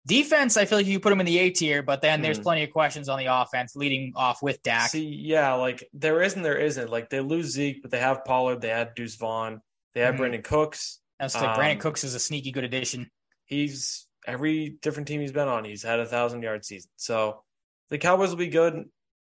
defense, 0.06 0.56
I 0.56 0.64
feel 0.64 0.78
like 0.78 0.86
you 0.86 0.98
put 0.98 1.10
them 1.10 1.20
in 1.20 1.26
the 1.26 1.38
A 1.38 1.50
tier, 1.50 1.82
but 1.82 2.00
then 2.00 2.22
there's 2.22 2.38
Mhm. 2.38 2.42
plenty 2.44 2.62
of 2.64 2.70
questions 2.70 3.08
on 3.08 3.18
the 3.18 3.26
offense 3.26 3.76
leading 3.76 4.12
off 4.16 4.42
with 4.42 4.62
Dak. 4.62 4.90
See, 4.90 5.04
yeah, 5.06 5.52
like 5.54 5.86
there 5.92 6.22
isn't, 6.22 6.42
there 6.42 6.56
isn't. 6.56 6.90
Like 6.90 7.10
they 7.10 7.20
lose 7.20 7.52
Zeke, 7.52 7.82
but 7.82 7.90
they 7.90 8.00
have 8.00 8.24
Pollard, 8.24 8.60
they 8.60 8.68
had 8.70 8.94
Deuce 8.94 9.16
Vaughn, 9.16 9.60
they 9.98 10.04
have 10.04 10.14
Mhm. 10.14 10.18
Brandin 10.20 10.44
Cooks. 10.44 11.00
That's 11.18 11.34
like 11.34 11.56
Brandin 11.58 11.72
um, 11.74 11.78
Cooks 11.80 12.04
is 12.04 12.14
a 12.14 12.20
sneaky 12.20 12.52
good 12.52 12.64
addition. 12.64 13.10
He's 13.46 14.06
every 14.26 14.70
different 14.82 15.08
team 15.08 15.20
he's 15.20 15.32
been 15.32 15.48
on, 15.48 15.64
he's 15.64 15.82
had 15.82 15.98
a 16.00 16.06
thousand 16.06 16.42
yard 16.42 16.64
season. 16.64 16.90
So 16.96 17.42
the 17.88 17.98
Cowboys 17.98 18.30
will 18.30 18.36
be 18.36 18.48
good, 18.48 18.84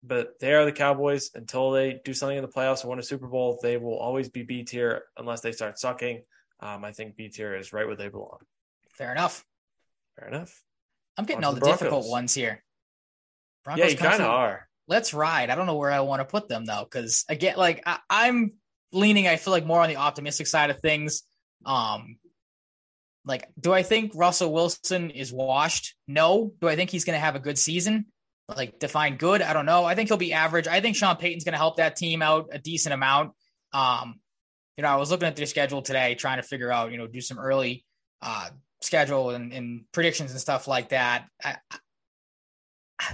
but 0.03 0.39
they 0.41 0.53
are 0.53 0.65
the 0.65 0.73
Cowboys 0.73 1.31
until 1.35 1.71
they 1.71 2.01
do 2.05 2.13
something 2.13 2.37
in 2.37 2.43
the 2.43 2.49
playoffs 2.51 2.85
or 2.85 2.89
win 2.89 2.99
a 2.99 3.03
Super 3.03 3.27
Bowl. 3.29 3.59
They 3.63 3.77
will 3.79 3.97
always 3.99 4.29
be 4.29 4.43
B 4.43 4.65
tier 4.65 5.05
unless 5.17 5.41
they 5.41 5.53
start 5.53 5.79
sucking. 5.79 6.25
Um, 6.61 6.85
I 6.85 6.93
think 6.93 7.17
B 7.17 7.29
tier 7.29 7.55
is 7.55 7.73
right 7.73 7.87
where 7.87 7.97
they 7.97 8.09
belong. 8.09 8.39
Fair 8.91 9.13
enough. 9.13 9.45
Fair 10.19 10.29
enough. 10.29 10.63
I'm 11.17 11.25
getting 11.25 11.45
On 11.45 11.55
all 11.55 11.55
the 11.55 11.61
difficult 11.61 12.07
ones 12.09 12.35
here. 12.35 12.63
yeah, 13.67 13.75
Broncos 13.77 13.93
you 13.93 13.99
kind 13.99 14.21
of 14.21 14.29
are. 14.29 14.69
let's 14.89 15.15
ride. 15.15 15.49
I 15.49 15.55
don't 15.55 15.67
know 15.67 15.77
where 15.77 15.91
I 15.91 16.01
want 16.01 16.21
to 16.21 16.25
put 16.27 16.49
them 16.49 16.67
though, 16.67 16.85
because 16.85 17.25
again, 17.31 17.57
like 17.57 17.83
I, 17.87 17.99
I'm 18.11 18.53
leaning, 18.93 19.29
I 19.29 19.37
feel 19.37 19.53
like 19.53 19.67
more 19.67 19.81
on 19.81 19.89
the 19.89 19.97
optimistic 19.97 20.47
side 20.47 20.71
of 20.71 20.81
things. 20.81 21.23
Um, 21.65 22.19
like, 23.25 23.49
do 23.59 23.73
I 23.73 23.83
think 23.83 24.13
Russell 24.15 24.53
Wilson 24.53 25.11
is 25.11 25.33
washed? 25.33 25.95
No. 26.09 26.53
Do 26.61 26.69
I 26.69 26.77
think 26.77 26.91
he's 26.91 27.05
going 27.05 27.17
to 27.17 27.21
have 27.21 27.37
a 27.37 27.41
good 27.41 27.59
season? 27.59 28.07
Like, 28.49 28.79
define 28.79 29.17
good? 29.17 29.43
I 29.43 29.53
don't 29.53 29.67
know. 29.67 29.85
I 29.85 29.95
think 29.95 30.09
he'll 30.09 30.17
be 30.17 30.33
average. 30.33 30.67
I 30.67 30.81
think 30.81 30.97
Sean 30.97 31.17
Payton's 31.17 31.45
going 31.45 31.53
to 31.53 31.59
help 31.59 31.77
that 31.77 31.97
team 31.97 32.23
out 32.23 32.49
a 32.51 32.59
decent 32.59 32.95
amount. 32.95 33.33
Um, 33.73 34.21
you 34.77 34.83
know, 34.83 34.89
I 34.89 34.97
was 34.97 35.11
looking 35.11 35.29
at 35.29 35.37
their 35.37 35.47
schedule 35.47 35.83
today, 35.83 36.15
trying 36.15 36.39
to 36.39 36.43
figure 36.43 36.73
out, 36.73 36.91
you 36.91 36.99
know, 36.99 37.07
do 37.07 37.21
some 37.21 37.39
early 37.39 37.85
uh, 38.23 38.49
schedule 38.81 39.31
and, 39.31 39.53
and 39.53 39.85
predictions 39.93 40.31
and 40.31 40.41
stuff 40.41 40.67
like 40.67 40.89
that. 40.89 41.27
I, 41.45 41.57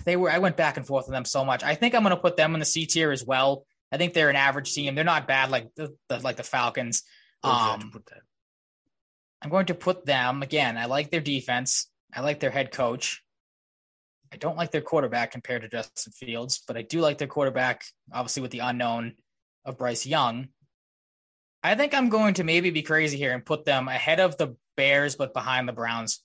they 0.05 0.17
were 0.17 0.31
I 0.31 0.39
went 0.39 0.57
back 0.57 0.77
and 0.77 0.87
forth 0.87 1.07
with 1.07 1.15
them 1.15 1.25
so 1.25 1.45
much. 1.45 1.63
I 1.63 1.75
think 1.75 1.95
I'm 1.95 2.03
going 2.03 2.15
to 2.15 2.21
put 2.21 2.37
them 2.37 2.55
in 2.55 2.61
the 2.61 2.67
C 2.67 2.87
tier 2.87 3.13
as 3.13 3.25
well. 3.25 3.65
I 3.93 3.97
think 3.97 4.15
they're 4.15 4.31
an 4.31 4.37
average 4.37 4.73
team. 4.75 4.95
They're 4.95 5.05
not 5.05 5.29
bad 5.29 5.51
like 5.51 5.75
the, 5.77 5.95
the 6.09 6.19
like 6.19 6.37
the 6.37 6.43
Falcons. 6.43 7.03
Where 7.43 7.53
would 7.53 7.59
you 7.59 7.67
like 7.69 7.81
to 7.81 7.87
Um? 7.87 8.23
I'm 9.43 9.51
going 9.51 9.67
to 9.67 9.75
put 9.75 10.07
them 10.07 10.43
again. 10.43 10.77
I 10.77 10.87
like 10.87 11.11
their 11.11 11.21
defense. 11.21 11.89
I 12.13 12.21
like 12.21 12.41
their 12.41 12.51
head 12.51 12.73
coach. 12.73 13.23
I 14.33 14.37
don't 14.37 14.57
like 14.57 14.73
their 14.73 14.81
quarterback 14.81 15.31
compared 15.31 15.63
to 15.63 15.69
Justin 15.69 16.13
Fields, 16.13 16.63
but 16.67 16.77
I 16.77 16.83
do 16.83 17.01
like 17.01 17.19
their 17.19 17.29
quarterback, 17.29 17.85
obviously 18.13 18.43
with 18.43 18.51
the 18.51 18.59
unknown 18.61 19.15
of 19.65 19.79
Bryce 19.79 20.05
Young. 20.05 20.49
I 21.63 21.75
think 21.75 21.95
I'm 21.95 22.09
going 22.09 22.35
to 22.35 22.45
maybe 22.45 22.71
be 22.71 22.83
crazy 22.83 23.17
here 23.17 23.33
and 23.33 23.45
put 23.45 23.65
them 23.65 23.89
ahead 23.89 24.21
of 24.21 24.37
the 24.37 24.57
Bears, 24.77 25.17
but 25.17 25.33
behind 25.33 25.69
the 25.69 25.73
Browns. 25.73 26.23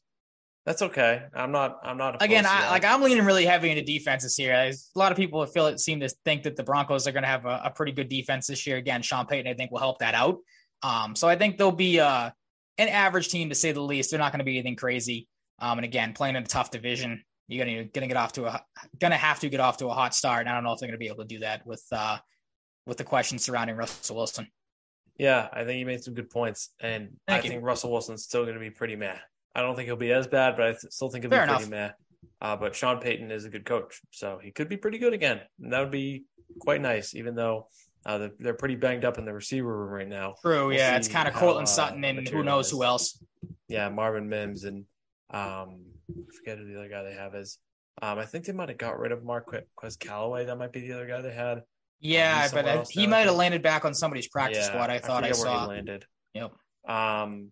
That's 0.65 0.83
okay. 0.83 1.23
I'm 1.33 1.51
not. 1.51 1.79
I'm 1.83 1.97
not. 1.97 2.21
Again, 2.21 2.45
I, 2.47 2.69
like 2.69 2.85
I'm 2.85 3.01
leaning 3.01 3.25
really 3.25 3.45
heavy 3.45 3.71
into 3.71 3.83
defenses 3.83 4.35
here. 4.35 4.53
There's 4.53 4.91
a 4.95 4.99
lot 4.99 5.11
of 5.11 5.17
people 5.17 5.43
feel 5.47 5.65
it 5.67 5.79
seem 5.79 5.99
to 6.01 6.09
think 6.23 6.43
that 6.43 6.55
the 6.55 6.63
Broncos 6.63 7.07
are 7.07 7.11
going 7.11 7.23
to 7.23 7.29
have 7.29 7.45
a, 7.45 7.61
a, 7.65 7.71
pretty 7.71 7.93
good 7.93 8.09
defense 8.09 8.45
this 8.45 8.67
year. 8.67 8.77
Again, 8.77 9.01
Sean 9.01 9.25
Payton, 9.25 9.51
I 9.51 9.55
think, 9.55 9.71
will 9.71 9.79
help 9.79 9.97
that 9.99 10.13
out. 10.13 10.37
Um, 10.83 11.15
so 11.15 11.27
I 11.27 11.35
think 11.35 11.57
they'll 11.57 11.71
be 11.71 11.99
uh, 11.99 12.29
an 12.77 12.89
average 12.89 13.29
team 13.29 13.49
to 13.49 13.55
say 13.55 13.71
the 13.71 13.81
least. 13.81 14.11
They're 14.11 14.19
not 14.19 14.31
going 14.31 14.39
to 14.39 14.45
be 14.45 14.59
anything 14.59 14.75
crazy. 14.75 15.27
Um, 15.59 15.79
and 15.79 15.85
again, 15.85 16.13
playing 16.13 16.35
in 16.35 16.43
a 16.43 16.47
tough 16.47 16.69
division, 16.69 17.23
you're 17.47 17.65
gonna 17.65 17.83
gonna 17.85 18.07
get 18.07 18.17
off 18.17 18.33
to 18.33 18.45
a 18.45 18.63
gonna 18.99 19.17
have 19.17 19.39
to 19.41 19.49
get 19.49 19.59
off 19.59 19.77
to 19.77 19.87
a 19.87 19.93
hot 19.93 20.15
start. 20.15 20.41
And 20.41 20.49
I 20.49 20.53
don't 20.53 20.63
know 20.63 20.73
if 20.73 20.79
they're 20.79 20.87
gonna 20.87 20.97
be 20.97 21.07
able 21.07 21.17
to 21.17 21.25
do 21.25 21.39
that 21.39 21.65
with 21.65 21.83
uh, 21.91 22.17
with 22.85 22.97
the 22.97 23.03
questions 23.03 23.43
surrounding 23.43 23.75
Russell 23.75 24.15
Wilson. 24.15 24.47
Yeah, 25.17 25.49
I 25.51 25.65
think 25.65 25.79
you 25.79 25.85
made 25.85 26.03
some 26.03 26.13
good 26.13 26.29
points, 26.29 26.69
and 26.79 27.09
Thank 27.27 27.41
I 27.41 27.43
you. 27.43 27.49
think 27.51 27.63
Russell 27.63 27.91
Wilson's 27.91 28.23
still 28.23 28.43
going 28.43 28.55
to 28.55 28.59
be 28.59 28.69
pretty 28.69 28.95
meh. 28.95 29.17
I 29.53 29.61
don't 29.61 29.75
think 29.75 29.87
he'll 29.87 29.95
be 29.95 30.11
as 30.11 30.27
bad, 30.27 30.55
but 30.55 30.65
I 30.65 30.73
still 30.73 31.09
think 31.09 31.23
he'll 31.23 31.31
Fair 31.31 31.41
be 31.41 31.49
enough. 31.49 31.57
pretty 31.57 31.71
meh. 31.71 31.91
Uh, 32.41 32.55
but 32.55 32.75
Sean 32.75 32.99
Payton 32.99 33.31
is 33.31 33.45
a 33.45 33.49
good 33.49 33.65
coach, 33.65 34.01
so 34.11 34.39
he 34.41 34.51
could 34.51 34.69
be 34.69 34.77
pretty 34.77 34.97
good 34.97 35.13
again. 35.13 35.41
And 35.61 35.73
that 35.73 35.79
would 35.79 35.91
be 35.91 36.25
quite 36.59 36.81
nice, 36.81 37.13
even 37.13 37.35
though 37.35 37.67
uh, 38.05 38.17
they're, 38.17 38.31
they're, 38.39 38.53
pretty 38.53 38.75
banged 38.75 39.05
up 39.05 39.19
in 39.19 39.25
the 39.25 39.33
receiver 39.33 39.85
room 39.85 39.89
right 39.89 40.07
now. 40.07 40.35
True, 40.41 40.67
we'll 40.67 40.77
yeah, 40.77 40.95
it's 40.95 41.07
kind 41.07 41.27
of 41.27 41.35
Courtland 41.35 41.67
uh, 41.67 41.71
Sutton 41.71 42.03
and 42.03 42.27
who 42.27 42.43
knows 42.43 42.67
is. 42.67 42.71
who 42.71 42.83
else. 42.83 43.23
Yeah, 43.67 43.89
Marvin 43.89 44.27
Mims 44.27 44.63
and 44.63 44.85
um, 45.29 45.85
I 46.09 46.35
forget 46.37 46.57
who 46.57 46.65
the 46.65 46.79
other 46.79 46.89
guy 46.89 47.03
they 47.03 47.13
have 47.13 47.35
is. 47.35 47.59
Um, 48.01 48.17
I 48.17 48.25
think 48.25 48.45
they 48.45 48.53
might 48.53 48.69
have 48.69 48.77
got 48.77 48.97
rid 48.97 49.11
of 49.11 49.23
Marquez 49.23 49.97
Callaway. 49.99 50.45
That 50.45 50.57
might 50.57 50.71
be 50.71 50.81
the 50.81 50.93
other 50.93 51.07
guy 51.07 51.21
they 51.21 51.33
had. 51.33 51.61
Yeah, 51.99 52.49
um, 52.51 52.63
but 52.63 52.89
he 52.89 53.05
might 53.05 53.27
have 53.27 53.35
landed 53.35 53.61
back 53.61 53.85
on 53.85 53.93
somebody's 53.93 54.27
practice 54.27 54.65
yeah, 54.65 54.69
squad. 54.69 54.89
I 54.89 54.97
thought 54.97 55.23
I, 55.23 55.29
I 55.29 55.31
saw. 55.33 55.65
landed. 55.67 56.05
Yep. 56.33 56.53
Um, 56.87 57.51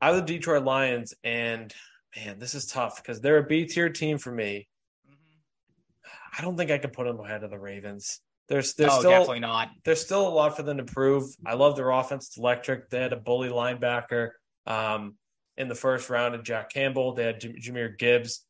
I 0.00 0.06
have 0.08 0.16
the 0.16 0.22
Detroit 0.22 0.64
Lions, 0.64 1.14
and 1.24 1.72
man, 2.16 2.38
this 2.38 2.54
is 2.54 2.66
tough 2.66 3.02
because 3.02 3.20
they're 3.20 3.38
a 3.38 3.46
B 3.46 3.66
tier 3.66 3.88
team 3.88 4.18
for 4.18 4.32
me. 4.32 4.68
Mm-hmm. 5.08 6.38
I 6.38 6.42
don't 6.42 6.56
think 6.56 6.70
I 6.70 6.78
can 6.78 6.90
put 6.90 7.06
them 7.06 7.20
ahead 7.20 7.44
of 7.44 7.50
the 7.50 7.58
Ravens. 7.58 8.20
There's, 8.48 8.74
there's 8.74 8.92
oh, 8.92 8.98
still 9.00 9.10
definitely 9.10 9.40
not. 9.40 9.70
There's 9.84 10.00
still 10.00 10.28
a 10.28 10.30
lot 10.30 10.56
for 10.56 10.62
them 10.62 10.76
to 10.76 10.84
prove. 10.84 11.24
I 11.44 11.54
love 11.54 11.76
their 11.76 11.90
offense; 11.90 12.28
it's 12.28 12.38
electric. 12.38 12.90
They 12.90 13.00
had 13.00 13.12
a 13.12 13.16
bully 13.16 13.48
linebacker 13.48 14.30
um, 14.66 15.16
in 15.56 15.68
the 15.68 15.74
first 15.74 16.10
round, 16.10 16.34
of 16.34 16.44
Jack 16.44 16.70
Campbell. 16.70 17.14
They 17.14 17.24
had 17.24 17.40
J- 17.40 17.56
Jahmyr 17.60 17.98
Gibbs 17.98 18.46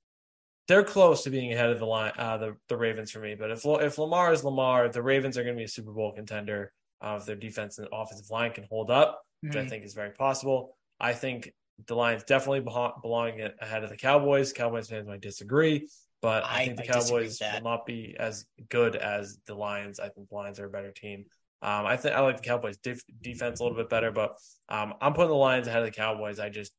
they're 0.69 0.85
close 0.85 1.23
to 1.23 1.31
being 1.31 1.53
ahead 1.53 1.71
of 1.71 1.79
the 1.79 1.87
line, 1.87 2.13
uh, 2.19 2.37
the 2.39 2.57
the 2.69 2.77
Ravens 2.77 3.11
for 3.11 3.21
me. 3.21 3.35
But 3.35 3.51
if 3.51 3.65
if 3.65 3.99
Lamar 3.99 4.33
is 4.33 4.45
Lamar, 4.45 4.89
the 4.89 5.03
Ravens 5.03 5.39
are 5.39 5.43
going 5.43 5.55
to 5.55 5.59
be 5.59 5.65
a 5.65 5.69
Super 5.69 5.93
Bowl 5.93 6.13
contender 6.13 6.73
uh, 7.01 7.17
if 7.21 7.27
their 7.27 7.37
defense 7.37 7.79
and 7.79 7.89
offensive 7.93 8.31
line 8.31 8.53
can 8.53 8.65
hold 8.69 8.91
up, 8.91 9.23
which 9.41 9.53
mm-hmm. 9.53 9.67
I 9.67 9.69
think 9.69 9.85
is 9.85 9.95
very 9.95 10.11
possible. 10.11 10.77
I 11.01 11.13
think 11.13 11.53
the 11.87 11.95
Lions 11.95 12.25
definitely 12.25 12.61
belong 12.61 13.41
ahead 13.61 13.85
of 13.85 13.91
the 13.91 13.97
Cowboys. 13.97 14.53
Cowboys 14.53 14.89
fans 14.89 15.07
might 15.07 15.21
disagree, 15.21 15.89
but 16.23 16.45
I, 16.45 16.63
I 16.63 16.65
think 16.65 16.79
the 16.79 16.85
I 16.85 16.87
Cowboys 16.87 17.41
will 17.41 17.63
not 17.63 17.87
be 17.87 18.17
as 18.19 18.47
good 18.69 18.97
as 18.97 19.39
the 19.47 19.55
Lions. 19.55 20.01
I 20.01 20.09
think 20.09 20.29
the 20.29 20.35
Lions 20.35 20.59
are 20.59 20.67
a 20.67 20.71
better 20.71 20.93
team. 20.93 21.27
Um, 21.63 21.87
I 21.87 21.97
think 21.97 22.15
I 22.15 22.21
like 22.21 22.37
the 22.37 22.43
Cowboys 22.43 22.77
def- 22.79 23.03
defense 23.23 23.61
a 23.61 23.63
little 23.63 23.77
bit 23.77 23.89
better, 23.89 24.11
but 24.11 24.37
um, 24.69 24.95
I'm 25.01 25.15
putting 25.15 25.31
the 25.31 25.37
Lions 25.37 25.67
ahead 25.67 25.81
of 25.81 25.87
the 25.87 25.93
Cowboys. 25.93 26.39
I 26.39 26.49
just 26.49 26.73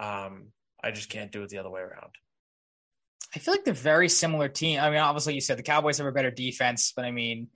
um, 0.00 0.48
I 0.82 0.90
just 0.90 1.10
can't 1.10 1.30
do 1.30 1.42
it 1.42 1.48
the 1.48 1.58
other 1.58 1.70
way 1.70 1.80
around. 1.80 2.10
I 3.34 3.38
feel 3.38 3.54
like 3.54 3.64
they're 3.64 3.74
very 3.74 4.08
similar 4.08 4.48
team. 4.48 4.80
I 4.80 4.90
mean, 4.90 4.98
obviously 4.98 5.34
you 5.34 5.40
said 5.40 5.58
the 5.58 5.62
Cowboys 5.62 5.98
have 5.98 6.06
a 6.06 6.12
better 6.12 6.30
defense, 6.30 6.92
but 6.94 7.04
I 7.04 7.10
mean, 7.10 7.48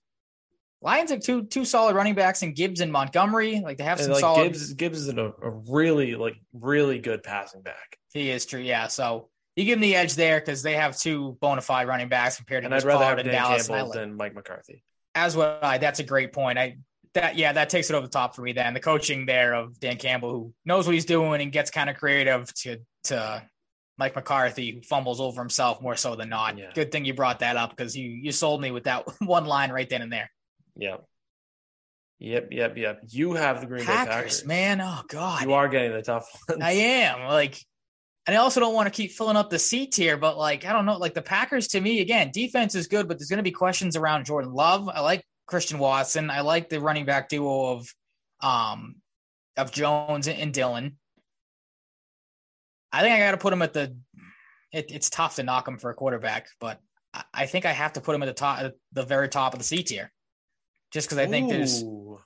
Lions 0.86 1.10
have 1.10 1.18
two 1.18 1.42
two 1.42 1.64
solid 1.64 1.96
running 1.96 2.14
backs 2.14 2.44
in 2.44 2.52
Gibbs 2.52 2.80
and 2.80 2.92
Montgomery. 2.92 3.60
Like 3.60 3.76
they 3.76 3.82
have 3.82 4.00
some 4.00 4.12
like 4.12 4.20
solid. 4.20 4.52
Gibbs 4.52 4.72
Gibbs 4.72 4.98
is 5.00 5.08
a, 5.08 5.32
a, 5.42 5.50
really 5.68 6.14
like 6.14 6.36
really 6.52 7.00
good 7.00 7.24
passing 7.24 7.60
back. 7.60 7.98
He 8.12 8.30
is 8.30 8.46
true, 8.46 8.60
yeah. 8.60 8.86
So 8.86 9.28
you 9.56 9.64
give 9.64 9.78
him 9.78 9.80
the 9.80 9.96
edge 9.96 10.14
there 10.14 10.38
because 10.38 10.62
they 10.62 10.74
have 10.74 10.96
two 10.96 11.36
bona 11.40 11.60
fide 11.60 11.88
running 11.88 12.08
backs 12.08 12.36
compared 12.36 12.62
to. 12.62 12.66
And 12.66 12.74
I'd 12.74 12.84
rather 12.84 13.04
have 13.04 13.16
Dan 13.16 13.26
Dallas 13.26 13.66
Campbell 13.66 13.94
than 13.94 14.16
Mike 14.16 14.36
McCarthy. 14.36 14.84
As 15.16 15.36
would 15.36 15.58
I. 15.60 15.78
That's 15.78 15.98
a 15.98 16.04
great 16.04 16.32
point. 16.32 16.56
I 16.56 16.76
that 17.14 17.36
yeah, 17.36 17.52
that 17.52 17.68
takes 17.68 17.90
it 17.90 17.96
over 17.96 18.06
the 18.06 18.12
top 18.12 18.36
for 18.36 18.42
me. 18.42 18.52
Then 18.52 18.72
the 18.72 18.78
coaching 18.78 19.26
there 19.26 19.54
of 19.54 19.80
Dan 19.80 19.96
Campbell, 19.96 20.30
who 20.30 20.54
knows 20.64 20.86
what 20.86 20.94
he's 20.94 21.04
doing 21.04 21.42
and 21.42 21.50
gets 21.50 21.72
kind 21.72 21.90
of 21.90 21.96
creative 21.96 22.54
to 22.62 22.78
to 23.04 23.42
Mike 23.98 24.14
McCarthy 24.14 24.70
who 24.70 24.82
fumbles 24.82 25.20
over 25.20 25.40
himself 25.40 25.82
more 25.82 25.96
so 25.96 26.14
than 26.14 26.28
not. 26.28 26.56
Yeah. 26.56 26.70
Good 26.72 26.92
thing 26.92 27.04
you 27.04 27.14
brought 27.14 27.40
that 27.40 27.56
up 27.56 27.70
because 27.70 27.96
you 27.96 28.08
you 28.08 28.30
sold 28.30 28.60
me 28.60 28.70
with 28.70 28.84
that 28.84 29.04
one 29.20 29.46
line 29.46 29.72
right 29.72 29.90
then 29.90 30.02
and 30.02 30.12
there. 30.12 30.30
Yep. 30.76 31.04
Yep, 32.18 32.48
yep, 32.50 32.76
yep. 32.76 33.00
You 33.08 33.34
have 33.34 33.60
the 33.60 33.66
Green 33.66 33.84
Packers, 33.84 34.06
Bay 34.06 34.10
Packers, 34.10 34.44
man. 34.46 34.80
Oh 34.80 35.02
God, 35.08 35.42
you 35.42 35.52
are 35.52 35.68
getting 35.68 35.92
the 35.92 36.02
tough 36.02 36.26
ones. 36.48 36.62
I 36.62 36.72
am 36.72 37.28
like, 37.28 37.58
and 38.26 38.34
I 38.34 38.38
also 38.38 38.58
don't 38.58 38.74
want 38.74 38.86
to 38.86 38.90
keep 38.90 39.12
filling 39.12 39.36
up 39.36 39.50
the 39.50 39.58
seat 39.58 39.94
here, 39.94 40.16
but 40.16 40.38
like, 40.38 40.64
I 40.64 40.72
don't 40.72 40.86
know. 40.86 40.96
Like 40.96 41.14
the 41.14 41.22
Packers, 41.22 41.68
to 41.68 41.80
me, 41.80 42.00
again, 42.00 42.30
defense 42.32 42.74
is 42.74 42.86
good, 42.86 43.06
but 43.06 43.18
there's 43.18 43.28
going 43.28 43.38
to 43.38 43.42
be 43.42 43.52
questions 43.52 43.96
around 43.96 44.24
Jordan 44.24 44.52
Love. 44.52 44.88
I 44.88 45.00
like 45.00 45.24
Christian 45.46 45.78
Watson. 45.78 46.30
I 46.30 46.40
like 46.40 46.68
the 46.68 46.80
running 46.80 47.04
back 47.04 47.28
duo 47.28 47.72
of, 47.72 47.94
um, 48.40 48.96
of 49.56 49.70
Jones 49.70 50.26
and 50.26 50.52
Dillon. 50.52 50.96
I 52.92 53.02
think 53.02 53.14
I 53.14 53.18
got 53.18 53.32
to 53.32 53.36
put 53.36 53.52
him 53.52 53.62
at 53.62 53.74
the. 53.74 53.94
It, 54.72 54.90
it's 54.90 55.10
tough 55.10 55.36
to 55.36 55.42
knock 55.42 55.68
him 55.68 55.78
for 55.78 55.90
a 55.90 55.94
quarterback, 55.94 56.48
but 56.60 56.80
I, 57.14 57.24
I 57.32 57.46
think 57.46 57.66
I 57.66 57.72
have 57.72 57.92
to 57.92 58.00
put 58.00 58.14
him 58.14 58.22
at 58.22 58.26
the 58.26 58.32
top, 58.32 58.72
the 58.92 59.04
very 59.04 59.28
top 59.28 59.52
of 59.52 59.58
the 59.58 59.64
C 59.64 59.82
tier, 59.82 60.10
just 60.96 61.08
because 61.08 61.18
I 61.18 61.26
think 61.26 61.50
Ooh. 61.50 61.52
there's 61.52 61.84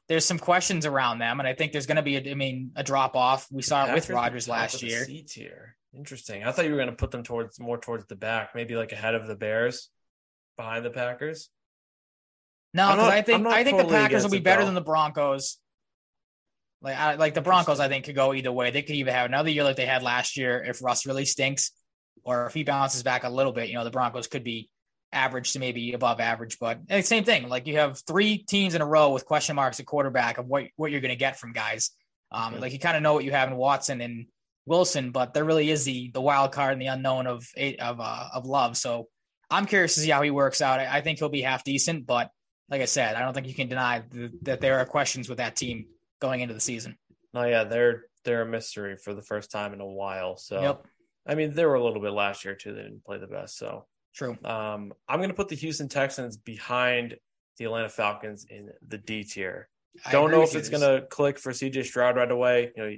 there's 0.09 0.25
some 0.25 0.39
questions 0.39 0.87
around 0.87 1.19
them, 1.19 1.41
and 1.41 1.49
I 1.49 1.55
think 1.55 1.73
there's 1.73 1.87
going 1.87 1.97
to 1.97 2.03
be, 2.03 2.17
a, 2.17 2.31
I 2.31 2.35
mean, 2.35 2.71
a 2.77 2.85
drop 2.85 3.17
off. 3.17 3.49
We 3.51 3.63
saw 3.63 3.85
it 3.87 3.95
with 3.95 4.09
Rodgers 4.09 4.47
last 4.47 4.81
year. 4.81 5.05
C 5.05 5.25
tier, 5.25 5.77
interesting. 5.93 6.45
I 6.45 6.53
thought 6.53 6.67
you 6.67 6.71
were 6.71 6.77
going 6.77 6.89
to 6.89 6.95
put 6.95 7.11
them 7.11 7.25
towards 7.25 7.59
more 7.59 7.79
towards 7.79 8.07
the 8.07 8.15
back, 8.15 8.51
maybe 8.55 8.77
like 8.77 8.93
ahead 8.93 9.17
of 9.17 9.27
the 9.27 9.35
Bears, 9.35 9.91
behind 10.57 10.85
the 10.85 10.91
Packers. 10.91 11.51
No, 12.73 12.91
because 12.91 13.09
I 13.09 13.23
think 13.23 13.45
I 13.45 13.65
think 13.65 13.79
totally 13.79 13.93
the 13.93 14.03
Packers 14.03 14.23
will 14.23 14.31
be 14.31 14.39
better 14.39 14.61
though. 14.61 14.67
than 14.67 14.77
the 14.77 14.81
Broncos. 14.83 15.59
Like, 16.81 16.97
I, 16.97 17.17
like 17.17 17.35
the 17.35 17.43
Broncos, 17.43 17.81
I 17.81 17.89
think 17.89 18.05
could 18.05 18.15
go 18.15 18.33
either 18.33 18.53
way. 18.53 18.71
They 18.71 18.83
could 18.83 18.95
even 18.95 19.13
have 19.13 19.27
another 19.27 19.51
year 19.51 19.65
like 19.65 19.77
they 19.77 19.85
had 19.85 20.05
last 20.05 20.37
year 20.37 20.63
if 20.63 20.81
Russ 20.81 21.07
really 21.07 21.25
stinks, 21.25 21.73
or 22.23 22.47
if 22.47 22.55
he 22.55 22.63
bounces 22.63 23.03
back 23.03 23.25
a 23.25 23.29
little 23.29 23.53
bit. 23.53 23.69
You 23.69 23.75
know, 23.75 23.85
the 23.85 23.91
Broncos 23.91 24.29
could 24.29 24.45
be 24.45 24.71
average 25.13 25.53
to 25.53 25.59
maybe 25.59 25.93
above 25.93 26.21
average, 26.21 26.59
but 26.59 26.81
same 27.03 27.25
thing. 27.25 27.49
Like 27.49 27.67
you 27.67 27.79
have 27.79 28.01
three 28.07 28.39
teams 28.39 28.75
in 28.75 28.83
a 28.83 28.87
row 28.87 29.11
with 29.13 29.27
question 29.27 29.57
marks 29.57 29.81
at 29.81 29.87
quarterback 29.87 30.39
of 30.39 30.47
what 30.47 30.65
what 30.77 30.91
you're 30.91 31.01
going 31.01 31.11
to 31.11 31.17
get 31.17 31.39
from 31.39 31.53
guys. 31.53 31.91
Um. 32.33 32.61
Like 32.61 32.73
you 32.73 32.79
kind 32.79 32.97
of 32.97 33.03
know 33.03 33.15
what 33.15 33.25
you 33.25 33.33
have 33.33 33.49
in 33.49 33.57
Watson 33.57 34.01
and 34.01 34.27
Wilson, 34.67 35.11
but 35.11 35.35
there 35.35 35.45
really 35.45 35.71
is 35.71 35.85
the 35.85 36.11
the 36.13 36.21
wild 36.21 36.53
card 36.53 36.73
and 36.73 36.83
the 36.83 36.87
unknown 36.87 37.27
of 37.27 37.47
of 37.81 38.01
uh, 38.01 38.29
of 38.35 38.47
Love. 38.47 38.77
So 38.77 39.09
I'm 39.51 39.67
curious 39.67 39.95
to 39.95 40.01
see 40.01 40.11
how 40.11 40.23
he 40.23 40.31
works 40.31 40.63
out. 40.63 40.79
I, 40.81 40.99
I 40.99 41.01
think 41.01 41.19
he'll 41.19 41.29
be 41.29 41.43
half 41.43 41.65
decent, 41.65 42.07
but 42.07 42.31
like 42.69 42.81
I 42.81 42.85
said, 42.85 43.17
I 43.17 43.21
don't 43.21 43.35
think 43.35 43.49
you 43.49 43.55
can 43.55 43.69
deny 43.69 44.01
th- 44.01 44.31
that 44.43 44.61
there 44.61 44.79
are 44.79 44.85
questions 44.85 45.29
with 45.29 45.39
that 45.39 45.57
team 45.57 45.87
going 46.21 46.41
into 46.41 46.55
the 46.55 46.61
season. 46.61 46.97
Oh 47.35 47.45
yeah, 47.45 47.65
they're 47.65 48.05
they're 48.25 48.43
a 48.43 48.47
mystery 48.47 48.97
for 48.97 49.13
the 49.15 49.23
first 49.23 49.51
time 49.51 49.73
in 49.73 49.81
a 49.81 49.87
while. 49.87 50.37
So 50.37 50.61
yep. 50.61 50.87
I 51.27 51.35
mean, 51.35 51.53
they 51.55 51.65
were 51.65 51.75
a 51.75 51.85
little 51.85 52.01
bit 52.01 52.13
last 52.13 52.45
year 52.45 52.55
too. 52.55 52.73
They 52.73 52.83
didn't 52.83 53.05
play 53.05 53.19
the 53.19 53.27
best. 53.27 53.57
So 53.59 53.87
true. 54.15 54.37
Um, 54.45 54.93
I'm 55.09 55.19
going 55.19 55.31
to 55.31 55.35
put 55.35 55.49
the 55.49 55.57
Houston 55.57 55.89
Texans 55.89 56.37
behind 56.37 57.17
the 57.59 57.67
Atlanta 57.67 57.89
Falcons 57.89 58.47
in 58.49 58.71
the 58.87 58.99
D 58.99 59.25
tier. 59.25 59.69
Don't 60.11 60.31
know 60.31 60.43
if 60.43 60.55
it's 60.55 60.69
going 60.69 60.83
to 60.83 61.07
click 61.07 61.39
for 61.39 61.53
CJ 61.53 61.85
Stroud 61.85 62.17
right 62.17 62.31
away. 62.31 62.73
You 62.77 62.83
know, 62.83 62.97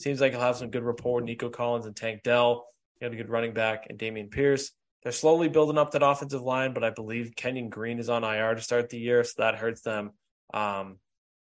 seems 0.00 0.20
like 0.20 0.32
he'll 0.32 0.40
have 0.40 0.56
some 0.56 0.70
good 0.70 0.82
rapport 0.82 1.16
with 1.16 1.24
Nico 1.24 1.48
Collins 1.48 1.86
and 1.86 1.94
Tank 1.94 2.22
Dell. 2.22 2.66
He 2.98 3.04
had 3.04 3.12
a 3.12 3.16
good 3.16 3.30
running 3.30 3.52
back 3.52 3.86
and 3.88 3.98
Dameon 3.98 4.30
Pierce. 4.30 4.72
They're 5.02 5.12
slowly 5.12 5.48
building 5.48 5.78
up 5.78 5.92
that 5.92 6.02
offensive 6.02 6.42
line, 6.42 6.74
but 6.74 6.84
I 6.84 6.90
believe 6.90 7.34
Kenyon 7.34 7.68
Green 7.68 7.98
is 7.98 8.08
on 8.08 8.22
IR 8.22 8.54
to 8.54 8.60
start 8.60 8.88
the 8.88 8.98
year, 8.98 9.24
so 9.24 9.34
that 9.38 9.56
hurts 9.56 9.82
them. 9.82 10.12
Um, 10.54 10.98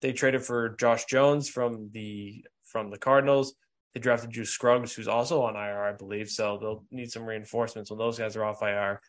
they 0.01 0.11
traded 0.11 0.43
for 0.43 0.70
Josh 0.70 1.05
Jones 1.05 1.49
from 1.49 1.89
the 1.91 2.45
from 2.66 2.89
the 2.89 2.97
Cardinals. 2.97 3.53
They 3.94 4.00
drafted 4.00 4.32
Juice 4.32 4.50
Scruggs, 4.50 4.94
who's 4.94 5.08
also 5.08 5.44
on 5.44 5.56
IR, 5.56 5.84
I 5.84 5.94
believe. 5.94 6.30
So 6.30 6.58
they'll 6.60 6.84
need 6.91 7.12
some 7.12 7.26
reinforcements 7.26 7.91
when 7.91 8.00
those 8.00 8.18
guys 8.18 8.36
are 8.36 8.44
off 8.44 8.64
IR. 8.64 9.00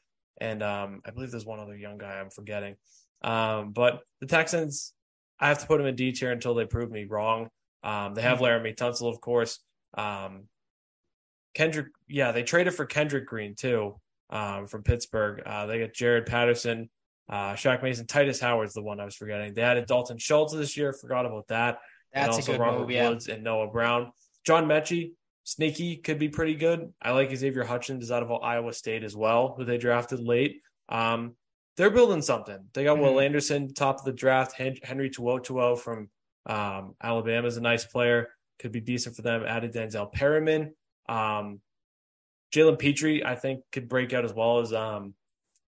And 0.40 0.62
um, 0.62 1.00
I 1.06 1.10
believe 1.10 1.30
there's 1.30 1.46
one 1.46 1.60
other 1.60 1.76
young 1.76 1.96
guy 1.96 2.20
I'm 2.20 2.30
forgetting. 2.30 2.76
Um, 3.22 3.72
but 3.72 4.00
the 4.20 4.26
Texans, 4.26 4.92
I 5.40 5.48
have 5.48 5.60
to 5.60 5.66
put 5.66 5.78
them 5.78 5.86
in 5.86 5.96
D 5.96 6.12
tier 6.12 6.32
until 6.32 6.54
they 6.54 6.66
prove 6.66 6.90
me 6.90 7.04
wrong. 7.04 7.48
Um, 7.82 8.14
they 8.14 8.22
have 8.22 8.38
mm-hmm. 8.38 8.84
Tunsil, 8.84 9.10
of 9.10 9.20
course. 9.20 9.60
Um, 9.94 10.44
Kendrick, 11.54 11.88
yeah, 12.08 12.32
they 12.32 12.42
traded 12.42 12.74
for 12.74 12.84
Kendrick 12.84 13.26
Green 13.26 13.54
too 13.54 14.00
um, 14.30 14.66
from 14.66 14.82
Pittsburgh. 14.82 15.42
Uh, 15.46 15.66
they 15.66 15.78
got 15.78 15.94
Jarrett 15.94 16.26
Patterson, 16.26 16.90
uh, 17.28 17.52
Shaq 17.52 17.82
Mason, 17.82 18.06
Tytus 18.06 18.40
Howard's 18.40 18.74
the 18.74 18.82
one 18.82 19.00
I 19.00 19.04
was 19.04 19.14
forgetting. 19.14 19.54
They 19.54 19.62
added 19.62 19.86
Dalton 19.86 20.18
Schultz 20.18 20.52
this 20.52 20.76
year. 20.76 20.92
Forgot 20.92 21.26
about 21.26 21.48
that. 21.48 21.78
That's 22.12 22.36
and 22.38 22.48
also 22.48 22.58
Robert 22.58 22.80
move, 22.80 22.90
yeah. 22.90 23.08
Woods 23.08 23.28
and 23.28 23.42
Noah 23.42 23.68
Brown. 23.68 24.12
John 24.44 24.66
Metchie, 24.66 25.12
sneaky, 25.44 25.96
could 25.96 26.18
be 26.18 26.28
pretty 26.28 26.54
good. 26.54 26.92
I 27.00 27.12
like 27.12 27.34
Xavier 27.34 27.64
Hutchins 27.64 28.04
is 28.04 28.12
out 28.12 28.22
of 28.22 28.30
Iowa 28.30 28.72
State 28.72 29.04
as 29.04 29.16
well, 29.16 29.54
who 29.56 29.64
they 29.64 29.78
drafted 29.78 30.20
late. 30.20 30.60
Um, 30.88 31.34
they're 31.76 31.90
building 31.90 32.22
something. 32.22 32.58
They 32.72 32.84
got 32.84 32.96
mm-hmm. 32.96 33.04
Will 33.04 33.20
Anderson, 33.20 33.74
top 33.74 33.98
of 33.98 34.04
the 34.04 34.12
draft. 34.12 34.56
Henry 34.56 35.10
To'oTo'o 35.10 35.78
from 35.78 36.08
um, 36.46 36.94
Alabama 37.02 37.48
is 37.48 37.56
a 37.56 37.62
nice 37.62 37.84
player. 37.84 38.28
Could 38.58 38.72
be 38.72 38.80
decent 38.80 39.16
for 39.16 39.22
them. 39.22 39.44
Added 39.44 39.72
Denzel 39.72 40.12
Perryman. 40.12 40.74
Um, 41.08 41.60
Jalen 42.54 42.78
Pitre, 42.78 43.24
I 43.24 43.34
think, 43.34 43.62
could 43.72 43.88
break 43.88 44.12
out 44.12 44.24
as 44.24 44.32
well 44.32 44.60
as 44.60 44.72
um, 44.72 45.14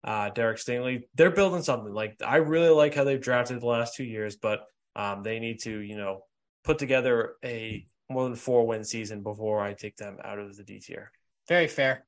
uh, 0.03 0.29
Derek 0.29 0.57
Stingley. 0.57 1.03
They're 1.15 1.31
building 1.31 1.63
something. 1.63 1.91
Like 1.91 2.17
I 2.23 2.37
really 2.37 2.69
like 2.69 2.93
how 2.93 3.03
they've 3.03 3.19
drafted 3.19 3.59
the 3.59 3.65
last 3.65 3.95
two 3.95 4.03
years, 4.03 4.35
but 4.35 4.65
um, 4.95 5.23
they 5.23 5.39
need 5.39 5.61
to, 5.61 5.79
you 5.79 5.97
know, 5.97 6.21
put 6.63 6.77
together 6.77 7.33
a 7.43 7.85
more 8.09 8.23
than 8.23 8.35
four 8.35 8.65
win 8.65 8.83
season 8.83 9.23
before 9.23 9.61
I 9.61 9.73
take 9.73 9.97
them 9.97 10.17
out 10.23 10.39
of 10.39 10.55
the 10.55 10.63
D 10.63 10.79
tier. 10.79 11.11
Very 11.47 11.67
fair. 11.67 12.05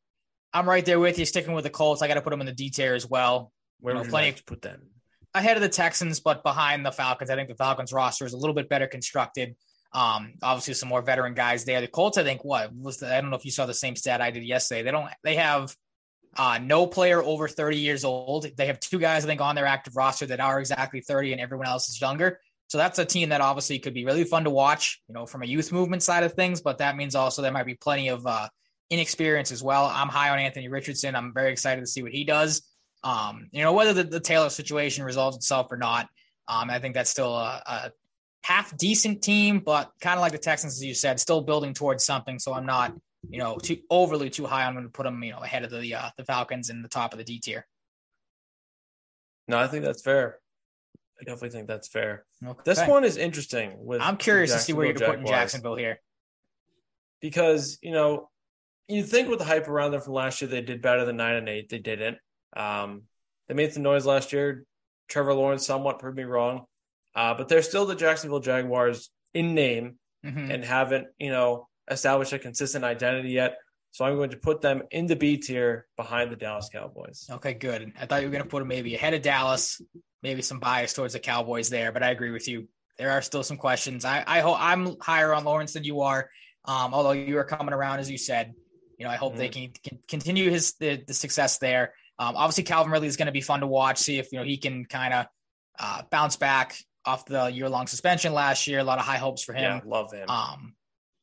I'm 0.53 0.67
right 0.67 0.85
there 0.85 0.99
with 0.99 1.19
you, 1.19 1.25
sticking 1.25 1.53
with 1.53 1.63
the 1.63 1.69
Colts. 1.69 2.01
I 2.01 2.07
got 2.07 2.15
to 2.15 2.21
put 2.21 2.31
them 2.31 2.39
in 2.39 2.47
the 2.47 2.53
D 2.53 2.69
tier 2.69 2.93
as 2.93 3.07
well. 3.07 3.51
Where 3.79 3.93
you 3.93 3.95
know, 3.95 4.01
would 4.01 4.07
you 4.07 4.11
plenty 4.11 4.27
like 4.27 4.37
to 4.37 4.43
put 4.43 4.61
them? 4.61 4.81
Ahead 5.33 5.57
of 5.57 5.61
the 5.61 5.69
Texans, 5.69 6.19
but 6.19 6.43
behind 6.43 6.85
the 6.85 6.91
Falcons. 6.91 7.29
I 7.29 7.35
think 7.35 7.49
the 7.49 7.55
Falcons 7.55 7.93
roster 7.93 8.25
is 8.25 8.33
a 8.33 8.37
little 8.37 8.55
bit 8.55 8.69
better 8.69 8.87
constructed. 8.87 9.55
Um, 9.93 10.33
obviously 10.41 10.73
some 10.73 10.89
more 10.89 11.01
veteran 11.01 11.33
guys 11.33 11.65
there. 11.65 11.81
The 11.81 11.87
Colts, 11.87 12.17
I 12.17 12.23
think, 12.23 12.43
what 12.43 12.73
was 12.73 12.97
the, 12.97 13.13
I 13.13 13.21
don't 13.21 13.29
know 13.29 13.37
if 13.37 13.45
you 13.45 13.51
saw 13.51 13.65
the 13.65 13.73
same 13.73 13.95
stat 13.95 14.21
I 14.21 14.31
did 14.31 14.43
yesterday. 14.43 14.83
They 14.83 14.91
don't. 14.91 15.09
They 15.23 15.35
have 15.35 15.75
uh, 16.37 16.59
no 16.61 16.85
player 16.87 17.21
over 17.21 17.47
30 17.47 17.77
years 17.77 18.03
old. 18.03 18.47
They 18.57 18.67
have 18.67 18.79
two 18.79 18.99
guys, 18.99 19.25
I 19.25 19.27
think, 19.27 19.41
on 19.41 19.55
their 19.55 19.65
active 19.65 19.95
roster 19.95 20.25
that 20.27 20.39
are 20.39 20.59
exactly 20.59 21.01
30, 21.01 21.33
and 21.33 21.41
everyone 21.41 21.67
else 21.67 21.89
is 21.89 21.99
younger. 21.99 22.39
So 22.67 22.77
that's 22.77 22.99
a 22.99 23.05
team 23.05 23.29
that 23.29 23.41
obviously 23.41 23.79
could 23.79 23.93
be 23.93 24.05
really 24.05 24.25
fun 24.25 24.43
to 24.43 24.49
watch, 24.49 25.01
you 25.07 25.13
know, 25.13 25.25
from 25.25 25.41
a 25.41 25.45
youth 25.45 25.71
movement 25.71 26.03
side 26.03 26.23
of 26.23 26.33
things. 26.33 26.61
But 26.61 26.79
that 26.79 26.97
means 26.97 27.15
also 27.15 27.41
there 27.41 27.51
might 27.51 27.65
be 27.65 27.75
plenty 27.75 28.09
of 28.09 28.27
uh, 28.27 28.49
inexperience 28.89 29.51
as 29.51 29.63
well. 29.63 29.85
I'm 29.85 30.09
high 30.09 30.29
on 30.29 30.39
Anthony 30.39 30.67
Richardson. 30.67 31.15
I'm 31.15 31.33
very 31.33 31.51
excited 31.51 31.81
to 31.81 31.87
see 31.87 32.03
what 32.03 32.11
he 32.11 32.25
does. 32.25 32.61
Um, 33.03 33.47
you 33.51 33.63
know, 33.63 33.73
whether 33.73 33.93
the, 33.93 34.03
the 34.03 34.19
Taylor 34.19 34.49
situation 34.49 35.05
resolves 35.05 35.37
itself 35.37 35.71
or 35.71 35.77
not, 35.77 36.09
um, 36.47 36.69
I 36.69 36.79
think 36.79 36.93
that's 36.93 37.09
still 37.09 37.35
a, 37.35 37.61
a 37.65 37.91
half 38.43 38.75
decent 38.77 39.21
team, 39.21 39.59
but 39.59 39.91
kind 40.01 40.17
of 40.17 40.21
like 40.21 40.31
the 40.31 40.37
Texans, 40.37 40.73
as 40.73 40.83
you 40.83 40.93
said, 40.93 41.19
still 41.19 41.41
building 41.41 41.73
towards 41.73 42.03
something. 42.05 42.39
So 42.39 42.53
I'm 42.53 42.65
not, 42.65 42.93
you 43.29 43.39
know, 43.39 43.57
too 43.57 43.77
overly 43.89 44.29
too 44.29 44.45
high. 44.45 44.65
I'm 44.65 44.73
going 44.73 44.85
to 44.85 44.91
put 44.91 45.03
them, 45.03 45.23
you 45.23 45.31
know, 45.31 45.39
ahead 45.39 45.63
of 45.63 45.71
the 45.71 45.95
uh, 45.95 46.09
the 46.17 46.25
Falcons 46.25 46.69
in 46.69 46.81
the 46.81 46.89
top 46.89 47.13
of 47.13 47.17
the 47.17 47.25
D 47.25 47.39
tier. 47.39 47.65
No, 49.47 49.57
I 49.57 49.67
think 49.67 49.85
that's 49.85 50.01
fair. 50.01 50.39
I 51.19 51.23
definitely 51.23 51.49
think 51.49 51.67
that's 51.67 51.87
fair. 51.87 52.25
Okay. 52.45 52.59
This 52.63 52.85
one 52.85 53.03
is 53.03 53.17
interesting. 53.17 53.73
With 53.77 54.01
I'm 54.01 54.17
curious 54.17 54.53
to 54.53 54.59
see 54.59 54.73
where 54.73 54.85
you're 54.85 54.95
putting 54.95 55.25
Jacksonville 55.25 55.75
here, 55.75 55.99
because 57.21 57.79
you 57.81 57.91
know 57.91 58.29
you 58.87 59.03
think 59.03 59.29
with 59.29 59.39
the 59.39 59.45
hype 59.45 59.67
around 59.67 59.91
them 59.91 60.01
from 60.01 60.13
last 60.13 60.41
year, 60.41 60.49
they 60.49 60.61
did 60.61 60.81
better 60.81 61.05
than 61.05 61.17
nine 61.17 61.35
and 61.35 61.49
eight. 61.49 61.69
They 61.69 61.79
didn't. 61.79 62.17
Um, 62.55 63.03
they 63.47 63.53
made 63.53 63.73
some 63.73 63.83
noise 63.83 64.05
last 64.05 64.31
year. 64.31 64.63
Trevor 65.09 65.33
Lawrence 65.33 65.65
somewhat 65.65 65.99
proved 65.99 66.17
me 66.17 66.23
wrong, 66.23 66.65
uh, 67.15 67.33
but 67.33 67.47
they're 67.47 67.61
still 67.61 67.85
the 67.85 67.95
Jacksonville 67.95 68.39
Jaguars 68.39 69.09
in 69.33 69.55
name 69.55 69.97
mm-hmm. 70.25 70.51
and 70.51 70.63
haven't 70.63 71.07
you 71.17 71.31
know 71.31 71.67
established 71.89 72.33
a 72.33 72.39
consistent 72.39 72.83
identity 72.83 73.29
yet. 73.29 73.57
So 73.97 74.05
I'm 74.05 74.15
going 74.15 74.29
to 74.29 74.37
put 74.37 74.61
them 74.61 74.83
in 74.91 75.07
the 75.07 75.15
B 75.15 75.37
tier 75.37 75.87
behind 75.95 76.31
the 76.31 76.35
Dallas 76.35 76.69
Cowboys. 76.71 77.27
Okay, 77.31 77.55
good. 77.55 77.93
I 77.99 78.05
thought 78.05 78.21
you 78.21 78.27
were 78.27 78.31
going 78.31 78.43
to 78.43 78.47
put 78.47 78.59
them 78.59 78.67
maybe 78.67 78.93
ahead 78.93 79.15
of 79.15 79.23
Dallas, 79.23 79.81
maybe 80.21 80.43
some 80.43 80.59
bias 80.59 80.93
towards 80.93 81.13
the 81.13 81.19
Cowboys 81.19 81.67
there, 81.71 81.91
but 81.91 82.03
I 82.03 82.11
agree 82.11 82.29
with 82.29 82.47
you. 82.47 82.67
There 82.99 83.09
are 83.09 83.23
still 83.23 83.41
some 83.41 83.57
questions. 83.57 84.05
I, 84.05 84.23
I 84.27 84.41
hope 84.41 84.57
I'm 84.59 84.97
higher 85.01 85.33
on 85.33 85.45
Lawrence 85.45 85.73
than 85.73 85.83
you 85.83 86.01
are. 86.01 86.29
Um, 86.65 86.93
although 86.93 87.13
you 87.13 87.39
are 87.39 87.43
coming 87.43 87.73
around, 87.73 87.97
as 87.97 88.07
you 88.07 88.19
said, 88.19 88.53
you 88.99 89.05
know, 89.07 89.11
I 89.11 89.15
hope 89.15 89.31
mm-hmm. 89.31 89.39
they 89.39 89.49
can, 89.49 89.71
can, 89.83 89.97
continue 90.07 90.51
his 90.51 90.75
the, 90.79 91.03
the 91.07 91.15
success 91.15 91.57
there. 91.57 91.95
Um, 92.19 92.35
obviously, 92.35 92.65
Calvin 92.65 92.91
Ridley 92.91 93.07
is 93.07 93.17
going 93.17 93.25
to 93.25 93.31
be 93.31 93.41
fun 93.41 93.61
to 93.61 93.67
watch. 93.67 93.97
See 93.97 94.19
if 94.19 94.31
you 94.31 94.37
know 94.37 94.45
he 94.45 94.57
can 94.57 94.85
kind 94.85 95.11
of 95.11 95.25
uh, 95.79 96.03
bounce 96.11 96.35
back 96.35 96.77
off 97.03 97.25
the 97.25 97.47
year 97.47 97.67
long 97.67 97.87
suspension 97.87 98.31
last 98.31 98.67
year. 98.67 98.77
A 98.77 98.83
lot 98.83 98.99
of 98.99 99.05
high 99.05 99.17
hopes 99.17 99.43
for 99.43 99.53
him. 99.53 99.81
Yeah, 99.83 99.89
love 99.89 100.11
him. 100.13 100.29
Um, 100.29 100.75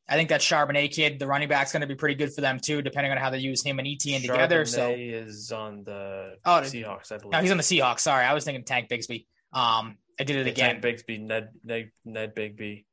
I 0.09 0.17
think 0.17 0.29
that 0.29 0.41
Charbonnet 0.43 0.93
kid, 0.93 1.19
the 1.19 1.27
running 1.27 1.49
back's 1.49 1.73
going 1.73 1.81
to 1.81 1.87
be 1.87 1.95
pretty 1.95 2.15
good 2.15 2.33
for 2.33 2.43
them 2.43 2.61
too, 2.61 2.83
depending 2.83 3.11
on 3.11 3.19
how 3.19 3.31
they 3.31 3.39
use 3.39 3.63
him 3.63 3.79
and 3.79 3.89
Etienne 3.89 4.21
Charbonnet 4.21 4.33
together. 4.33 4.65
So 4.67 4.91
is 4.91 5.51
on 5.51 5.85
the 5.85 6.37
oh, 6.45 6.61
Seahawks, 6.63 7.11
I 7.11 7.17
believe. 7.17 7.33
No, 7.33 7.41
he's 7.41 7.51
on 7.51 7.57
the 7.57 7.63
Seahawks. 7.63 8.01
Sorry, 8.01 8.25
I 8.25 8.35
was 8.35 8.45
thinking 8.45 8.65
Tank 8.65 8.89
Bigsby. 8.91 9.27
Um, 9.53 9.97
I 10.21 10.25
did 10.25 10.37
it 10.37 10.47
again. 10.47 10.81
Tank 10.81 10.85
Bigsby, 10.85 11.21
Ned, 11.21 11.49
Ned, 11.65 11.91
Ned 12.05 12.35
Bigby. 12.35 12.85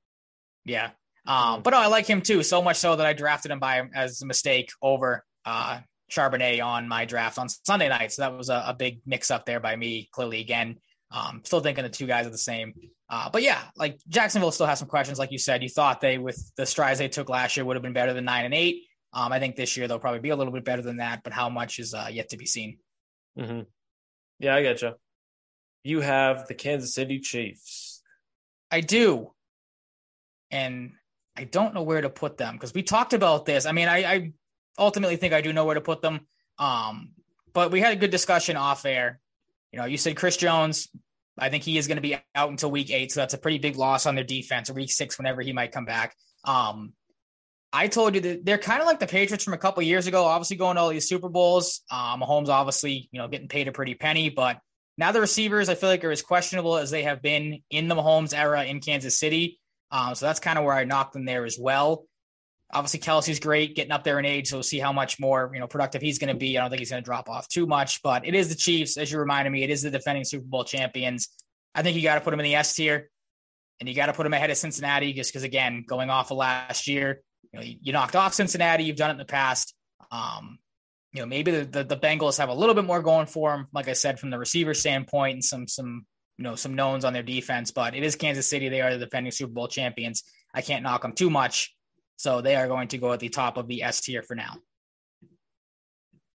Yeah. 0.65 0.91
Um, 1.27 1.61
but 1.61 1.71
no, 1.71 1.77
I 1.77 1.87
like 1.87 2.07
him 2.07 2.21
too, 2.21 2.43
so 2.43 2.61
much 2.61 2.77
so 2.77 2.95
that 2.95 3.05
I 3.05 3.13
drafted 3.13 3.51
him 3.51 3.59
by 3.59 3.87
as 3.93 4.21
a 4.21 4.25
mistake 4.25 4.71
over 4.81 5.25
uh 5.45 5.79
Charbonnet 6.11 6.63
on 6.63 6.87
my 6.87 7.05
draft 7.05 7.37
on 7.39 7.47
Sunday 7.49 7.89
night. 7.89 8.11
So 8.11 8.23
that 8.23 8.37
was 8.37 8.49
a, 8.49 8.63
a 8.67 8.73
big 8.73 9.01
mix 9.05 9.31
up 9.31 9.45
there 9.45 9.59
by 9.59 9.75
me. 9.75 10.09
Clearly, 10.11 10.41
again, 10.41 10.77
um, 11.09 11.41
still 11.43 11.61
thinking 11.61 11.83
the 11.83 11.89
two 11.89 12.07
guys 12.07 12.27
are 12.27 12.31
the 12.31 12.37
same. 12.37 12.73
Uh, 13.11 13.29
but 13.29 13.43
yeah, 13.43 13.61
like 13.75 13.99
Jacksonville 14.07 14.53
still 14.53 14.65
has 14.65 14.79
some 14.79 14.87
questions. 14.87 15.19
Like 15.19 15.33
you 15.33 15.37
said, 15.37 15.61
you 15.61 15.67
thought 15.67 15.99
they, 15.99 16.17
with 16.17 16.55
the 16.55 16.65
strides 16.65 16.97
they 16.97 17.09
took 17.09 17.27
last 17.27 17.57
year, 17.57 17.65
would 17.65 17.75
have 17.75 17.83
been 17.83 17.91
better 17.91 18.13
than 18.13 18.23
nine 18.23 18.45
and 18.45 18.53
eight. 18.53 18.85
Um, 19.11 19.33
I 19.33 19.39
think 19.39 19.57
this 19.57 19.75
year 19.75 19.89
they'll 19.89 19.99
probably 19.99 20.21
be 20.21 20.29
a 20.29 20.35
little 20.37 20.53
bit 20.53 20.63
better 20.63 20.81
than 20.81 20.97
that, 20.97 21.21
but 21.21 21.33
how 21.33 21.49
much 21.49 21.77
is 21.77 21.93
uh, 21.93 22.07
yet 22.09 22.29
to 22.29 22.37
be 22.37 22.45
seen. 22.45 22.77
Mm-hmm. 23.37 23.63
Yeah, 24.39 24.55
I 24.55 24.61
get 24.61 24.81
you. 24.81 24.93
You 25.83 25.99
have 25.99 26.47
the 26.47 26.53
Kansas 26.53 26.93
City 26.93 27.19
Chiefs. 27.19 28.01
I 28.71 28.79
do, 28.79 29.33
and 30.49 30.93
I 31.35 31.43
don't 31.43 31.73
know 31.73 31.83
where 31.83 31.99
to 31.99 32.09
put 32.09 32.37
them 32.37 32.53
because 32.53 32.73
we 32.73 32.81
talked 32.81 33.11
about 33.11 33.45
this. 33.45 33.65
I 33.65 33.73
mean, 33.73 33.89
I, 33.89 33.97
I, 34.05 34.31
ultimately 34.79 35.17
think 35.17 35.33
I 35.33 35.41
do 35.41 35.51
know 35.51 35.65
where 35.65 35.75
to 35.75 35.81
put 35.81 36.01
them. 36.01 36.21
Um, 36.57 37.09
but 37.51 37.71
we 37.71 37.81
had 37.81 37.91
a 37.91 37.97
good 37.97 38.11
discussion 38.11 38.55
off 38.55 38.85
air. 38.85 39.19
You 39.73 39.79
know, 39.79 39.85
you 39.85 39.97
said 39.97 40.15
Chris 40.15 40.37
Jones 40.37 40.87
I 41.37 41.49
think 41.49 41.63
he 41.63 41.77
is 41.77 41.87
going 41.87 41.97
to 41.97 42.01
be 42.01 42.17
out 42.35 42.49
until 42.49 42.71
week 42.71 42.91
eight. 42.91 43.11
So 43.11 43.19
that's 43.19 43.33
a 43.33 43.37
pretty 43.37 43.57
big 43.57 43.75
loss 43.75 44.05
on 44.05 44.15
their 44.15 44.23
defense 44.23 44.69
or 44.69 44.73
week 44.73 44.91
six, 44.91 45.17
whenever 45.17 45.41
he 45.41 45.53
might 45.53 45.71
come 45.71 45.85
back. 45.85 46.15
Um, 46.45 46.93
I 47.73 47.87
told 47.87 48.15
you 48.15 48.21
that 48.21 48.45
they're 48.45 48.57
kind 48.57 48.81
of 48.81 48.87
like 48.87 48.99
the 48.99 49.07
Patriots 49.07 49.45
from 49.45 49.53
a 49.53 49.57
couple 49.57 49.81
years 49.83 50.07
ago, 50.07 50.25
obviously 50.25 50.57
going 50.57 50.75
to 50.75 50.81
all 50.81 50.89
these 50.89 51.07
Super 51.07 51.29
Bowls. 51.29 51.81
Um, 51.89 52.21
Mahomes 52.21 52.49
obviously, 52.49 53.07
you 53.11 53.19
know, 53.21 53.27
getting 53.29 53.47
paid 53.47 53.67
a 53.69 53.71
pretty 53.71 53.95
penny, 53.95 54.29
but 54.29 54.59
now 54.97 55.13
the 55.13 55.21
receivers 55.21 55.69
I 55.69 55.75
feel 55.75 55.89
like 55.89 56.03
are 56.03 56.11
as 56.11 56.21
questionable 56.21 56.77
as 56.77 56.91
they 56.91 57.03
have 57.03 57.21
been 57.21 57.63
in 57.69 57.87
the 57.87 57.95
Mahomes 57.95 58.37
era 58.37 58.65
in 58.65 58.81
Kansas 58.81 59.17
City. 59.17 59.57
Um, 59.89 60.15
so 60.15 60.25
that's 60.25 60.39
kind 60.39 60.59
of 60.59 60.65
where 60.65 60.75
I 60.75 60.83
knocked 60.83 61.13
them 61.13 61.25
there 61.25 61.45
as 61.45 61.57
well. 61.59 62.05
Obviously, 62.73 62.99
Kelce's 62.99 63.39
great, 63.39 63.75
getting 63.75 63.91
up 63.91 64.03
there 64.03 64.19
in 64.19 64.25
age, 64.25 64.49
so 64.49 64.57
we'll 64.57 64.63
see 64.63 64.79
how 64.79 64.93
much 64.93 65.19
more 65.19 65.51
you 65.53 65.59
know 65.59 65.67
productive 65.67 66.01
he's 66.01 66.19
going 66.19 66.33
to 66.33 66.39
be. 66.39 66.57
I 66.57 66.61
don't 66.61 66.69
think 66.69 66.79
he's 66.79 66.91
going 66.91 67.03
to 67.03 67.05
drop 67.05 67.29
off 67.29 67.47
too 67.47 67.65
much, 67.65 68.01
but 68.01 68.25
it 68.25 68.35
is 68.35 68.49
the 68.49 68.55
Chiefs, 68.55 68.97
as 68.97 69.11
you 69.11 69.19
reminded 69.19 69.51
me. 69.51 69.63
It 69.63 69.69
is 69.69 69.81
the 69.81 69.91
defending 69.91 70.23
Super 70.23 70.45
Bowl 70.45 70.63
champions. 70.63 71.29
I 71.75 71.83
think 71.83 71.95
you 71.95 72.03
got 72.03 72.15
to 72.15 72.21
put 72.21 72.31
them 72.31 72.39
in 72.39 72.45
the 72.45 72.55
S 72.55 72.75
tier, 72.75 73.09
and 73.79 73.89
you 73.89 73.95
got 73.95 74.07
to 74.07 74.13
put 74.13 74.23
them 74.23 74.33
ahead 74.33 74.49
of 74.49 74.57
Cincinnati, 74.57 75.13
just 75.13 75.31
because 75.31 75.43
again, 75.43 75.83
going 75.87 76.09
off 76.09 76.31
of 76.31 76.37
last 76.37 76.87
year, 76.87 77.21
you 77.51 77.59
know, 77.59 77.65
you, 77.65 77.93
knocked 77.93 78.15
off 78.15 78.33
Cincinnati. 78.33 78.83
You've 78.83 78.97
done 78.97 79.09
it 79.09 79.13
in 79.13 79.19
the 79.19 79.25
past. 79.25 79.73
Um, 80.11 80.59
you 81.13 81.19
know, 81.19 81.25
maybe 81.25 81.51
the, 81.51 81.65
the, 81.65 81.83
the 81.83 81.97
Bengals 81.97 82.37
have 82.37 82.49
a 82.49 82.53
little 82.53 82.75
bit 82.75 82.85
more 82.85 83.01
going 83.01 83.25
for 83.25 83.51
them, 83.51 83.67
like 83.73 83.87
I 83.87 83.93
said, 83.93 84.19
from 84.19 84.29
the 84.29 84.39
receiver 84.39 84.73
standpoint, 84.73 85.33
and 85.33 85.43
some 85.43 85.67
some 85.67 86.05
you 86.37 86.43
know 86.43 86.55
some 86.55 86.75
knowns 86.75 87.05
on 87.05 87.13
their 87.13 87.23
defense. 87.23 87.71
But 87.71 87.95
it 87.95 88.03
is 88.03 88.15
Kansas 88.15 88.47
City; 88.47 88.69
they 88.69 88.81
are 88.81 88.93
the 88.93 89.05
defending 89.05 89.31
Super 89.31 89.51
Bowl 89.51 89.67
champions. 89.67 90.23
I 90.53 90.61
can't 90.61 90.83
knock 90.83 91.01
them 91.01 91.13
too 91.13 91.29
much. 91.29 91.75
So 92.21 92.39
they 92.39 92.55
are 92.55 92.67
going 92.67 92.87
to 92.89 92.99
go 92.99 93.11
at 93.13 93.19
the 93.19 93.29
top 93.29 93.57
of 93.57 93.67
the 93.67 93.81
S 93.81 93.99
tier 93.99 94.21
for 94.21 94.35
now. 94.35 94.57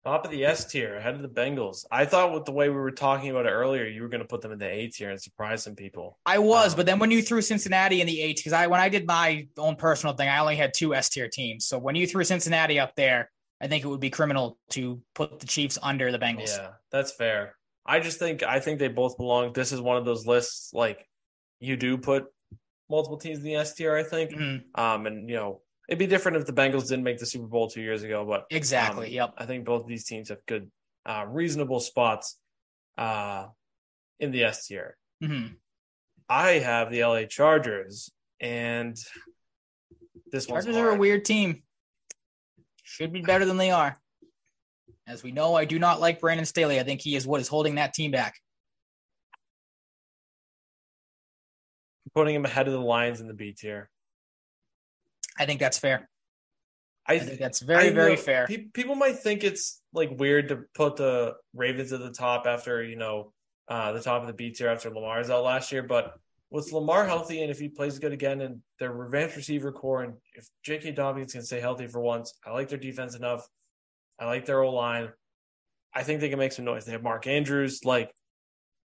Top 0.05 0.25
of 0.25 0.31
the 0.31 0.45
S 0.45 0.65
tier, 0.65 0.95
ahead 0.95 1.17
of 1.17 1.23
the 1.23 1.29
Bengals. 1.29 1.85
I 1.91 2.05
thought 2.05 2.33
with 2.33 2.45
the 2.45 2.53
way 2.53 2.69
we 2.69 2.77
were 2.77 2.93
talking 2.93 3.31
about 3.31 3.47
it 3.47 3.51
earlier, 3.51 3.85
you 3.87 4.03
were 4.03 4.09
going 4.09 4.21
to 4.21 4.27
put 4.27 4.43
them 4.43 4.53
in 4.53 4.61
the 4.61 4.69
A 4.69 4.87
tier 4.87 5.11
and 5.11 5.21
surprise 5.21 5.65
some 5.65 5.75
people. 5.75 6.21
I 6.25 6.39
was, 6.39 6.75
um, 6.75 6.77
but 6.77 6.87
then 6.87 7.01
when 7.01 7.11
you 7.11 7.21
threw 7.21 7.43
Cincinnati 7.43 8.01
in 8.01 8.07
the 8.07 8.21
A 8.21 8.27
tier 8.29 8.35
because 8.37 8.53
I 8.53 8.69
when 8.69 8.81
I 8.81 8.89
did 8.89 9.09
my 9.09 9.49
own 9.59 9.75
personal 9.75 10.15
thing, 10.15 10.29
I 10.29 10.39
only 10.39 10.55
had 10.55 10.73
two 10.73 10.95
S 10.95 11.09
tier 11.09 11.29
teams. 11.29 11.67
So 11.67 11.81
when 11.81 11.97
you 11.97 12.07
threw 12.07 12.23
Cincinnati 12.23 12.79
up 12.79 12.95
there, 12.95 13.29
I 13.61 13.67
think 13.67 13.85
it 13.85 13.89
would 13.89 13.99
be 13.99 14.11
criminal 14.11 14.59
to 14.71 15.03
put 15.17 15.41
the 15.41 15.47
Chiefs 15.49 15.81
under 15.83 16.13
the 16.13 16.19
Bengals. 16.19 16.57
Yeah, 16.57 16.75
that's 16.93 17.11
fair. 17.11 17.57
I 17.85 17.99
just 17.99 18.21
think 18.21 18.45
I 18.45 18.61
think 18.61 18.79
they 18.79 18.87
both 18.87 19.17
belong. 19.17 19.53
This 19.53 19.73
is 19.73 19.81
one 19.81 19.97
of 19.97 20.05
those 20.05 20.29
lists 20.29 20.73
like 20.73 21.09
you 21.59 21.77
do 21.77 21.99
put 21.99 22.27
multiple 22.89 23.19
teams 23.19 23.39
in 23.39 23.45
the 23.45 23.57
S 23.57 23.75
tier. 23.75 23.97
I 23.97 24.05
think, 24.05 24.31
mm-hmm. 24.31 24.81
um, 24.81 25.07
and 25.07 25.29
you 25.29 25.35
know 25.35 25.61
It'd 25.89 25.99
be 25.99 26.07
different 26.07 26.39
if 26.39 26.47
the 26.47 26.53
Bengals 26.53 26.89
didn't 26.89 27.03
make 27.03 27.19
the 27.19 27.27
Super 27.27 27.47
Bowl 27.47 27.69
two 27.69 27.83
years 27.83 28.03
ago, 28.03 28.25
but 28.25 28.47
exactly. 28.51 29.07
Um, 29.09 29.13
yep. 29.13 29.35
I 29.37 29.47
think 29.47 29.65
both 29.65 29.83
of 29.83 29.89
these 29.89 30.05
teams 30.05 30.29
have 30.29 30.45
good, 30.47 30.71
uh, 31.05 31.25
reasonable 31.29 31.81
spots 31.81 32.39
uh, 32.97 33.47
in 34.21 34.31
the 34.31 34.45
S 34.45 34.67
tier. 34.67 34.97
Mm-hmm. 35.23 35.55
I 36.29 36.51
have 36.53 36.91
the 36.91 37.05
LA 37.05 37.25
Chargers, 37.25 38.11
and 38.41 38.97
this 40.31 40.47
Chargers 40.47 40.77
are 40.77 40.91
a 40.91 40.97
weird 40.97 41.25
team. 41.25 41.63
Should 42.85 43.13
be 43.13 43.21
better 43.21 43.45
than 43.45 43.57
they 43.57 43.71
are. 43.71 43.97
As 45.07 45.23
we 45.23 45.33
know, 45.33 45.55
I 45.55 45.65
do 45.65 45.79
not 45.79 46.01
like 46.01 46.21
Brandon 46.21 46.47
Staley. 46.47 46.79
I 46.79 46.85
think 46.85 47.01
he 47.01 47.17
is 47.17 47.27
what 47.27 47.41
is 47.41 47.49
holding 47.49 47.75
that 47.75 47.93
team 47.93 48.13
back. 48.13 48.35
Putting 52.15 52.35
him 52.35 52.45
ahead 52.45 52.67
of 52.67 52.73
the 52.73 52.81
Lions 52.81 53.21
in 53.21 53.27
the 53.27 53.35
B 53.35 53.53
tier. 53.53 53.91
I 55.39 55.47
think 55.47 55.61
that's 55.61 55.79
fair. 55.79 56.09
I, 57.07 57.15
I 57.15 57.19
think 57.19 57.39
that's 57.41 57.61
very, 57.61 57.89
I 57.89 57.91
very 57.91 58.17
fair. 58.17 58.47
pe- 58.47 58.69
people 58.73 58.95
might 58.95 59.19
think 59.19 59.43
it's 59.43 59.81
like 59.93 60.11
weird 60.19 60.49
to 60.49 60.61
put 60.75 60.97
the 60.97 61.35
Ravens 61.53 61.93
at 61.93 62.01
the 62.01 62.13
top 62.13 62.47
after 62.47 62.83
you 62.83 62.97
know 62.97 63.33
uh, 63.69 63.93
the 63.93 64.01
top 64.01 64.21
of 64.21 64.29
the 64.29 64.35
B 64.35 64.51
tier 64.51 64.69
after 64.69 64.91
Lamar's 64.91 65.31
out 65.31 65.45
last 65.45 65.73
year, 65.73 65.83
but 65.83 66.15
with 66.51 66.71
Lamar 66.71 67.07
healthy 67.07 67.41
and 67.41 67.51
if 67.51 67.59
he 67.59 67.69
plays 67.69 67.99
good 67.99 68.13
again 68.13 68.43
and 68.43 68.61
their 68.79 68.93
revamped 68.93 69.37
receiver 69.37 69.73
core 69.73 70.03
and 70.03 70.15
if 70.35 70.47
J.K. 70.63 70.93
Dobbins 70.93 71.33
can 71.33 71.43
stay 71.43 71.61
healthy 71.61 71.87
for 71.87 72.01
once, 72.01 72.35
I 72.45 72.53
like 72.53 72.69
their 72.69 72.79
defense 72.79 73.17
enough. 73.17 73.49
I 74.21 74.27
like 74.27 74.45
their 74.45 74.63
O 74.63 74.71
line. 74.71 75.09
I 75.95 76.03
think 76.03 76.21
they 76.21 76.29
can 76.29 76.39
make 76.39 76.53
some 76.53 76.67
noise. 76.67 76.85
They 76.85 76.93
have 76.93 77.03
Mark 77.03 77.27
Andrews. 77.27 77.81
Like, 77.85 78.11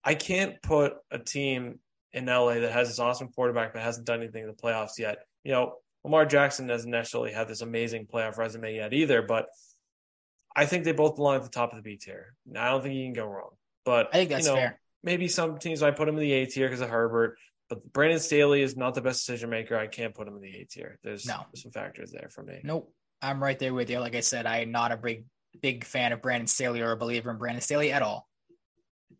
I 0.03 0.15
can't 0.15 0.61
put 0.61 0.93
a 1.11 1.19
team 1.19 1.79
in 2.13 2.25
LA 2.25 2.55
that 2.55 2.71
has 2.71 2.87
this 2.87 2.99
awesome 2.99 3.27
quarterback 3.27 3.73
but 3.73 3.81
hasn't 3.81 4.07
done 4.07 4.21
anything 4.21 4.43
in 4.43 4.47
the 4.47 4.55
playoffs 4.55 4.97
yet. 4.97 5.19
You 5.43 5.51
know, 5.51 5.73
Lamar 6.03 6.25
Jackson 6.25 6.67
doesn't 6.67 6.89
necessarily 6.89 7.33
have 7.33 7.47
this 7.47 7.61
amazing 7.61 8.07
playoff 8.07 8.37
resume 8.37 8.75
yet 8.75 8.93
either, 8.93 9.21
but 9.21 9.47
I 10.55 10.65
think 10.65 10.83
they 10.83 10.93
both 10.93 11.15
belong 11.15 11.35
at 11.35 11.43
the 11.43 11.49
top 11.49 11.71
of 11.71 11.77
the 11.77 11.81
B 11.83 11.97
tier. 11.97 12.33
I 12.57 12.69
don't 12.69 12.81
think 12.81 12.95
you 12.95 13.05
can 13.05 13.13
go 13.13 13.25
wrong. 13.25 13.51
But 13.85 14.07
I 14.13 14.17
think 14.17 14.29
that's 14.29 14.45
you 14.45 14.53
know, 14.53 14.57
fair. 14.57 14.79
Maybe 15.03 15.27
some 15.27 15.57
teams 15.59 15.81
might 15.81 15.95
put 15.95 16.07
him 16.07 16.15
in 16.15 16.21
the 16.21 16.31
A 16.33 16.45
tier 16.45 16.67
because 16.67 16.81
of 16.81 16.89
Herbert, 16.89 17.37
but 17.69 17.91
Brandon 17.93 18.19
Staley 18.19 18.61
is 18.61 18.75
not 18.75 18.93
the 18.95 19.01
best 19.01 19.25
decision 19.25 19.49
maker. 19.49 19.77
I 19.77 19.87
can't 19.87 20.13
put 20.13 20.27
him 20.27 20.35
in 20.35 20.41
the 20.41 20.55
A 20.57 20.65
tier. 20.65 20.99
There's 21.03 21.25
No. 21.25 21.45
some 21.55 21.71
factors 21.71 22.11
there 22.11 22.29
for 22.29 22.43
me. 22.43 22.59
Nope. 22.63 22.93
I'm 23.21 23.41
right 23.41 23.57
there 23.59 23.73
with 23.73 23.89
you. 23.89 23.99
Like 23.99 24.15
I 24.15 24.21
said, 24.21 24.45
I 24.45 24.59
am 24.59 24.71
not 24.71 24.91
a 24.91 24.97
big 24.97 25.25
big 25.61 25.83
fan 25.83 26.13
of 26.13 26.21
Brandon 26.21 26.47
Staley 26.47 26.79
or 26.81 26.91
a 26.91 26.97
believer 26.97 27.31
in 27.31 27.37
Brandon 27.37 27.61
Staley 27.61 27.91
at 27.91 28.01
all. 28.01 28.27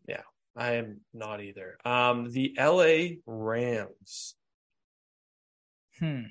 Yeah, 0.08 0.22
I 0.56 0.74
am 0.74 1.00
not 1.12 1.42
either. 1.42 1.76
Um, 1.84 2.30
the 2.30 2.54
LA 2.58 3.16
Rams. 3.26 4.34
Hmm. 5.98 6.22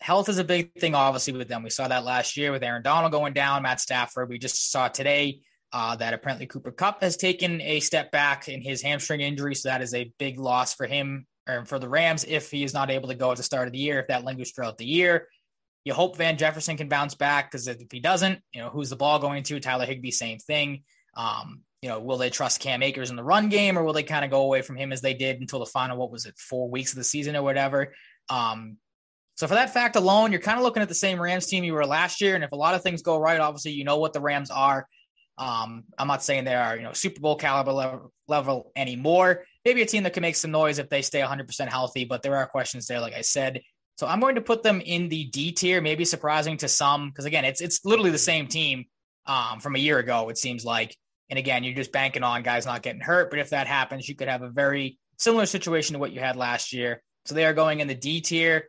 Health 0.00 0.28
is 0.30 0.38
a 0.38 0.44
big 0.44 0.72
thing, 0.78 0.94
obviously, 0.94 1.34
with 1.34 1.48
them. 1.48 1.62
We 1.62 1.70
saw 1.70 1.88
that 1.88 2.04
last 2.04 2.36
year 2.36 2.52
with 2.52 2.62
Aaron 2.62 2.82
Donald 2.82 3.12
going 3.12 3.34
down, 3.34 3.62
Matt 3.62 3.80
Stafford. 3.80 4.30
We 4.30 4.38
just 4.38 4.70
saw 4.70 4.88
today 4.88 5.40
uh, 5.72 5.96
that 5.96 6.14
apparently 6.14 6.46
Cooper 6.46 6.72
Kupp 6.72 7.02
has 7.02 7.16
taken 7.16 7.60
a 7.60 7.80
step 7.80 8.10
back 8.10 8.48
in 8.48 8.62
his 8.62 8.82
hamstring 8.82 9.20
injury. 9.20 9.54
So 9.54 9.68
that 9.68 9.82
is 9.82 9.94
a 9.94 10.10
big 10.18 10.38
loss 10.38 10.74
for 10.74 10.86
him 10.86 11.26
or 11.48 11.64
for 11.66 11.78
the 11.78 11.88
Rams 11.88 12.24
if 12.26 12.50
he 12.50 12.64
is 12.64 12.72
not 12.72 12.90
able 12.90 13.08
to 13.08 13.14
go 13.14 13.30
at 13.30 13.36
the 13.36 13.42
start 13.42 13.68
of 13.68 13.72
the 13.72 13.78
year, 13.78 14.00
if 14.00 14.08
that 14.08 14.24
lingers 14.24 14.52
throughout 14.52 14.78
the 14.78 14.86
year. 14.86 15.28
You 15.84 15.94
hope 15.94 16.16
Van 16.16 16.36
Jefferson 16.36 16.76
can 16.76 16.88
bounce 16.88 17.14
back 17.14 17.50
because 17.50 17.66
if 17.66 17.80
he 17.90 18.00
doesn't, 18.00 18.40
you 18.52 18.60
know, 18.60 18.70
who's 18.70 18.90
the 18.90 18.96
ball 18.96 19.18
going 19.18 19.42
to? 19.44 19.60
Tyler 19.60 19.86
Higbee, 19.86 20.10
same 20.10 20.38
thing. 20.38 20.82
Um, 21.14 21.62
you 21.82 21.88
know, 21.88 22.00
will 22.00 22.18
they 22.18 22.30
trust 22.30 22.60
Cam 22.60 22.82
Akers 22.82 23.10
in 23.10 23.16
the 23.16 23.24
run 23.24 23.48
game 23.48 23.78
or 23.78 23.84
will 23.84 23.94
they 23.94 24.02
kind 24.02 24.24
of 24.24 24.30
go 24.30 24.42
away 24.42 24.62
from 24.62 24.76
him 24.76 24.92
as 24.92 25.00
they 25.00 25.14
did 25.14 25.40
until 25.40 25.60
the 25.60 25.66
final, 25.66 25.96
what 25.96 26.10
was 26.10 26.26
it, 26.26 26.38
four 26.38 26.68
weeks 26.68 26.92
of 26.92 26.96
the 26.96 27.04
season 27.04 27.36
or 27.36 27.42
whatever? 27.42 27.94
Um, 28.28 28.76
so 29.40 29.46
for 29.46 29.54
that 29.54 29.72
fact 29.72 29.96
alone, 29.96 30.32
you're 30.32 30.40
kind 30.42 30.58
of 30.58 30.64
looking 30.64 30.82
at 30.82 30.90
the 30.90 30.94
same 30.94 31.18
Rams 31.18 31.46
team 31.46 31.64
you 31.64 31.72
were 31.72 31.86
last 31.86 32.20
year. 32.20 32.34
And 32.34 32.44
if 32.44 32.52
a 32.52 32.56
lot 32.56 32.74
of 32.74 32.82
things 32.82 33.00
go 33.00 33.18
right, 33.18 33.40
obviously, 33.40 33.70
you 33.70 33.84
know 33.84 33.96
what 33.96 34.12
the 34.12 34.20
Rams 34.20 34.50
are. 34.50 34.86
Um, 35.38 35.84
I'm 35.96 36.08
not 36.08 36.22
saying 36.22 36.44
they 36.44 36.54
are, 36.54 36.76
you 36.76 36.82
know, 36.82 36.92
Super 36.92 37.22
Bowl 37.22 37.36
caliber 37.36 38.10
level, 38.28 38.70
anymore. 38.76 39.44
Maybe 39.64 39.80
a 39.80 39.86
team 39.86 40.02
that 40.02 40.12
can 40.12 40.20
make 40.20 40.36
some 40.36 40.50
noise 40.50 40.78
if 40.78 40.90
they 40.90 41.00
stay 41.00 41.22
100% 41.22 41.68
healthy, 41.68 42.04
but 42.04 42.20
there 42.20 42.36
are 42.36 42.46
questions 42.46 42.86
there, 42.86 43.00
like 43.00 43.14
I 43.14 43.22
said. 43.22 43.62
So 43.96 44.06
I'm 44.06 44.20
going 44.20 44.34
to 44.34 44.42
put 44.42 44.62
them 44.62 44.82
in 44.82 45.08
the 45.08 45.24
D 45.24 45.52
tier, 45.52 45.80
maybe 45.80 46.04
surprising 46.04 46.58
to 46.58 46.68
some, 46.68 47.08
because 47.08 47.24
again, 47.24 47.46
it's 47.46 47.62
it's 47.62 47.82
literally 47.82 48.10
the 48.10 48.18
same 48.18 48.46
team 48.46 48.84
um, 49.24 49.58
from 49.60 49.74
a 49.74 49.78
year 49.78 50.00
ago. 50.00 50.28
It 50.28 50.36
seems 50.36 50.66
like, 50.66 50.94
and 51.30 51.38
again, 51.38 51.64
you're 51.64 51.74
just 51.74 51.92
banking 51.92 52.24
on 52.24 52.42
guys 52.42 52.66
not 52.66 52.82
getting 52.82 53.00
hurt. 53.00 53.30
But 53.30 53.38
if 53.38 53.48
that 53.50 53.68
happens, 53.68 54.06
you 54.06 54.14
could 54.14 54.28
have 54.28 54.42
a 54.42 54.50
very 54.50 54.98
similar 55.18 55.46
situation 55.46 55.94
to 55.94 55.98
what 55.98 56.12
you 56.12 56.20
had 56.20 56.36
last 56.36 56.74
year. 56.74 57.02
So 57.24 57.34
they 57.34 57.46
are 57.46 57.54
going 57.54 57.80
in 57.80 57.88
the 57.88 57.94
D 57.94 58.20
tier. 58.20 58.64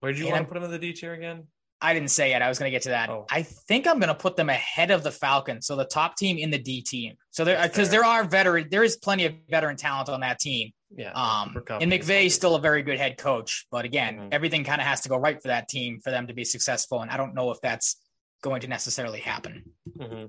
Where 0.00 0.12
did 0.12 0.18
you 0.18 0.26
And 0.26 0.32
want 0.32 0.44
to 0.44 0.48
put 0.48 0.54
them 0.54 0.64
in 0.64 0.70
the 0.70 0.78
D 0.78 0.92
tier 0.92 1.12
again? 1.14 1.44
I 1.80 1.94
didn't 1.94 2.10
say 2.10 2.34
it. 2.34 2.42
I 2.42 2.48
was 2.48 2.58
going 2.58 2.70
to 2.70 2.74
get 2.74 2.82
to 2.82 2.88
that. 2.88 3.08
I 3.30 3.42
think 3.42 3.86
I'm 3.86 4.00
going 4.00 4.08
to 4.08 4.14
put 4.14 4.34
them 4.34 4.50
ahead 4.50 4.90
of 4.90 5.04
the 5.04 5.12
Falcons, 5.12 5.66
so 5.66 5.76
the 5.76 5.84
top 5.84 6.16
team 6.16 6.36
in 6.36 6.50
the 6.50 6.58
D 6.58 6.82
team. 6.82 7.14
So 7.30 7.44
there, 7.44 7.62
because 7.62 7.88
there 7.90 8.04
are 8.04 8.24
veteran, 8.24 8.66
there 8.68 8.82
is 8.82 8.96
plenty 8.96 9.26
of 9.26 9.34
veteran 9.48 9.76
talent 9.76 10.08
on 10.08 10.20
that 10.20 10.40
team. 10.40 10.72
Yeah. 10.90 11.12
Um, 11.12 11.56
and 11.80 11.92
is 11.92 12.00
McVay's 12.08 12.34
still 12.34 12.56
a 12.56 12.60
very 12.60 12.82
good 12.82 12.98
head 12.98 13.16
coach, 13.16 13.66
but 13.70 13.84
again, 13.84 14.16
Mhm. 14.18 14.28
everything 14.32 14.64
kind 14.64 14.80
of 14.80 14.86
has 14.88 15.02
to 15.02 15.08
go 15.08 15.16
right 15.16 15.40
for 15.40 15.48
that 15.48 15.68
team 15.68 16.00
for 16.00 16.10
them 16.10 16.26
to 16.26 16.32
be 16.34 16.44
successful. 16.44 17.00
And 17.00 17.10
I 17.12 17.16
don't 17.16 17.34
know 17.34 17.50
if 17.52 17.60
that's 17.60 17.96
going 18.42 18.62
to 18.62 18.68
necessarily 18.68 19.20
happen. 19.20 19.62
hmm 19.96 20.24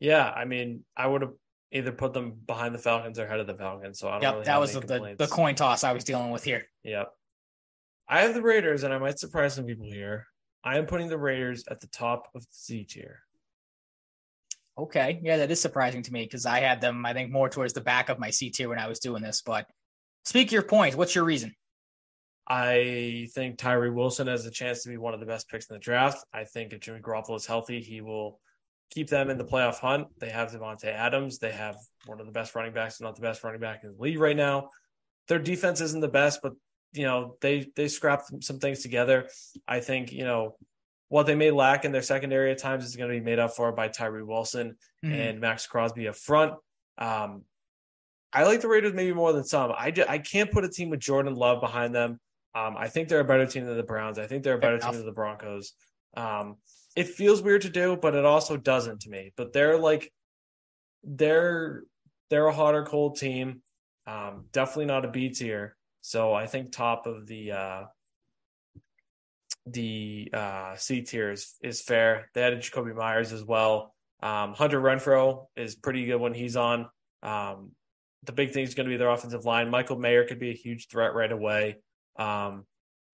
Yeah, 0.00 0.28
I 0.28 0.44
mean, 0.44 0.84
I 0.96 1.06
would 1.06 1.22
have 1.22 1.32
either 1.70 1.92
put 1.92 2.12
them 2.14 2.32
behind 2.46 2.74
the 2.74 2.78
Falcons 2.78 3.18
or 3.18 3.26
ahead 3.26 3.40
of 3.40 3.46
the 3.46 3.54
Falcons. 3.54 3.98
So 4.00 4.08
I 4.08 4.12
don't 4.12 4.22
Yep, 4.22 4.32
really 4.32 4.44
that 4.46 4.60
was 4.60 4.72
the, 4.72 5.14
the 5.18 5.26
coin 5.26 5.54
toss 5.54 5.84
I 5.84 5.92
was 5.92 6.02
dealing 6.04 6.30
with 6.30 6.42
here. 6.44 6.66
Yep. 6.82 7.12
I 8.08 8.22
have 8.22 8.34
the 8.34 8.42
Raiders, 8.42 8.84
and 8.84 8.94
I 8.94 8.98
might 8.98 9.18
surprise 9.18 9.54
some 9.54 9.66
people 9.66 9.86
here. 9.86 10.26
I 10.62 10.78
am 10.78 10.86
putting 10.86 11.08
the 11.08 11.18
Raiders 11.18 11.64
at 11.70 11.80
the 11.80 11.88
top 11.88 12.28
of 12.34 12.42
the 12.42 12.48
C 12.52 12.84
tier. 12.84 13.20
Okay, 14.78 15.20
yeah, 15.22 15.38
that 15.38 15.50
is 15.50 15.60
surprising 15.60 16.02
to 16.02 16.12
me 16.12 16.24
because 16.24 16.44
I 16.44 16.60
had 16.60 16.80
them, 16.80 17.06
I 17.06 17.14
think, 17.14 17.30
more 17.30 17.48
towards 17.48 17.72
the 17.72 17.80
back 17.80 18.08
of 18.08 18.18
my 18.18 18.30
C 18.30 18.50
tier 18.50 18.68
when 18.68 18.78
I 18.78 18.88
was 18.88 18.98
doing 18.98 19.22
this. 19.22 19.42
But 19.42 19.66
speak 20.24 20.52
your 20.52 20.62
point. 20.62 20.94
What's 20.94 21.14
your 21.14 21.24
reason? 21.24 21.54
I 22.48 23.28
think 23.34 23.58
Tyree 23.58 23.90
Wilson 23.90 24.28
has 24.28 24.46
a 24.46 24.50
chance 24.50 24.82
to 24.82 24.88
be 24.88 24.98
one 24.98 25.14
of 25.14 25.20
the 25.20 25.26
best 25.26 25.48
picks 25.48 25.68
in 25.68 25.74
the 25.74 25.80
draft. 25.80 26.24
I 26.32 26.44
think 26.44 26.72
if 26.72 26.80
Jimmy 26.80 27.00
Garoppolo 27.00 27.36
is 27.36 27.46
healthy, 27.46 27.80
he 27.80 28.02
will 28.02 28.38
keep 28.90 29.08
them 29.08 29.30
in 29.30 29.38
the 29.38 29.44
playoff 29.44 29.78
hunt. 29.78 30.08
They 30.20 30.28
have 30.28 30.52
Davante 30.52 30.84
Adams. 30.84 31.38
They 31.38 31.50
have 31.50 31.76
one 32.04 32.20
of 32.20 32.26
the 32.26 32.32
best 32.32 32.54
running 32.54 32.72
backs, 32.72 32.96
if 32.96 33.00
not 33.00 33.16
the 33.16 33.22
best 33.22 33.42
running 33.42 33.60
back 33.60 33.82
in 33.82 33.96
the 33.96 34.00
league 34.00 34.20
right 34.20 34.36
now. 34.36 34.68
Their 35.26 35.40
defense 35.40 35.80
isn't 35.80 36.00
the 36.00 36.08
best, 36.08 36.40
but 36.42 36.52
you 36.96 37.04
know 37.04 37.36
they 37.40 37.66
they 37.76 37.88
scrapped 37.88 38.42
some 38.42 38.58
things 38.58 38.80
together. 38.82 39.28
I 39.68 39.80
think 39.80 40.12
you 40.12 40.24
know 40.24 40.56
what 41.08 41.26
they 41.26 41.34
may 41.36 41.50
lack 41.50 41.84
in 41.84 41.92
their 41.92 42.02
secondary 42.02 42.50
at 42.50 42.58
times 42.58 42.84
is 42.84 42.96
going 42.96 43.08
to 43.10 43.16
be 43.16 43.24
made 43.24 43.38
up 43.38 43.54
for 43.54 43.70
by 43.72 43.86
Tyree 43.88 44.22
Wilson 44.24 44.76
Mhm. 45.04 45.12
and 45.30 45.40
Maxx 45.40 45.66
Crosby 45.66 46.08
up 46.08 46.16
front. 46.16 46.54
Um, 46.98 47.44
I 48.32 48.42
like 48.42 48.60
the 48.60 48.68
Raiders 48.68 48.92
maybe 48.92 49.14
more 49.14 49.32
than 49.32 49.44
some. 49.44 49.72
I, 49.78 49.92
ju- 49.92 50.04
I 50.08 50.18
can't 50.18 50.50
put 50.50 50.64
a 50.64 50.68
team 50.68 50.90
with 50.90 50.98
Jordan 51.00 51.34
Love 51.36 51.60
behind 51.60 51.94
them. 51.94 52.18
Um, 52.56 52.74
I 52.76 52.88
think 52.88 53.08
they're 53.08 53.20
a 53.20 53.24
better 53.24 53.46
team 53.46 53.64
than 53.66 53.76
the 53.76 53.82
Browns. 53.84 54.18
I 54.18 54.26
think 54.26 54.42
they're 54.42 54.56
a 54.56 54.58
better 54.58 54.80
Fair 54.80 54.90
team 54.90 54.98
than 54.98 55.06
the 55.06 55.12
Broncos. 55.12 55.74
Um, 56.16 56.56
it 56.96 57.06
feels 57.08 57.40
weird 57.40 57.62
to 57.62 57.70
do, 57.70 57.96
but 57.96 58.14
it 58.16 58.24
also 58.24 58.56
doesn't 58.56 59.02
to 59.02 59.10
me. 59.10 59.32
But 59.36 59.52
they're 59.52 59.78
like 59.78 60.12
they're 61.04 61.84
they're 62.30 62.46
a 62.46 62.52
hot 62.52 62.74
or 62.74 62.84
cold 62.84 63.16
team. 63.16 63.62
Um, 64.06 64.46
definitely 64.52 64.86
not 64.86 65.04
a 65.04 65.08
B 65.08 65.28
tier. 65.30 65.76
So 66.06 66.32
I 66.32 66.46
think 66.46 66.70
top 66.70 67.08
of 67.08 67.26
the 67.26 67.50
uh, 67.50 67.82
the 69.66 70.30
uh, 70.32 70.76
C 70.76 71.02
tier 71.02 71.32
is, 71.32 71.54
is 71.60 71.82
fair. 71.82 72.30
They 72.32 72.44
added 72.44 72.60
Jakobi 72.60 72.94
Meyers 72.94 73.32
as 73.32 73.42
well. 73.42 73.92
Um, 74.22 74.54
Hunter 74.54 74.80
Renfrow 74.80 75.46
is 75.56 75.74
pretty 75.74 76.06
good 76.06 76.20
when 76.20 76.32
he's 76.32 76.56
on. 76.56 76.86
Um, 77.24 77.72
the 78.22 78.30
big 78.30 78.52
thing 78.52 78.62
is 78.62 78.76
going 78.76 78.86
to 78.86 78.94
be 78.94 78.96
their 78.96 79.10
offensive 79.10 79.44
line. 79.46 79.68
Michael 79.68 79.98
Mayer 79.98 80.24
could 80.24 80.38
be 80.38 80.50
a 80.50 80.54
huge 80.54 80.86
threat 80.86 81.12
right 81.12 81.32
away. 81.32 81.78
Um, 82.16 82.66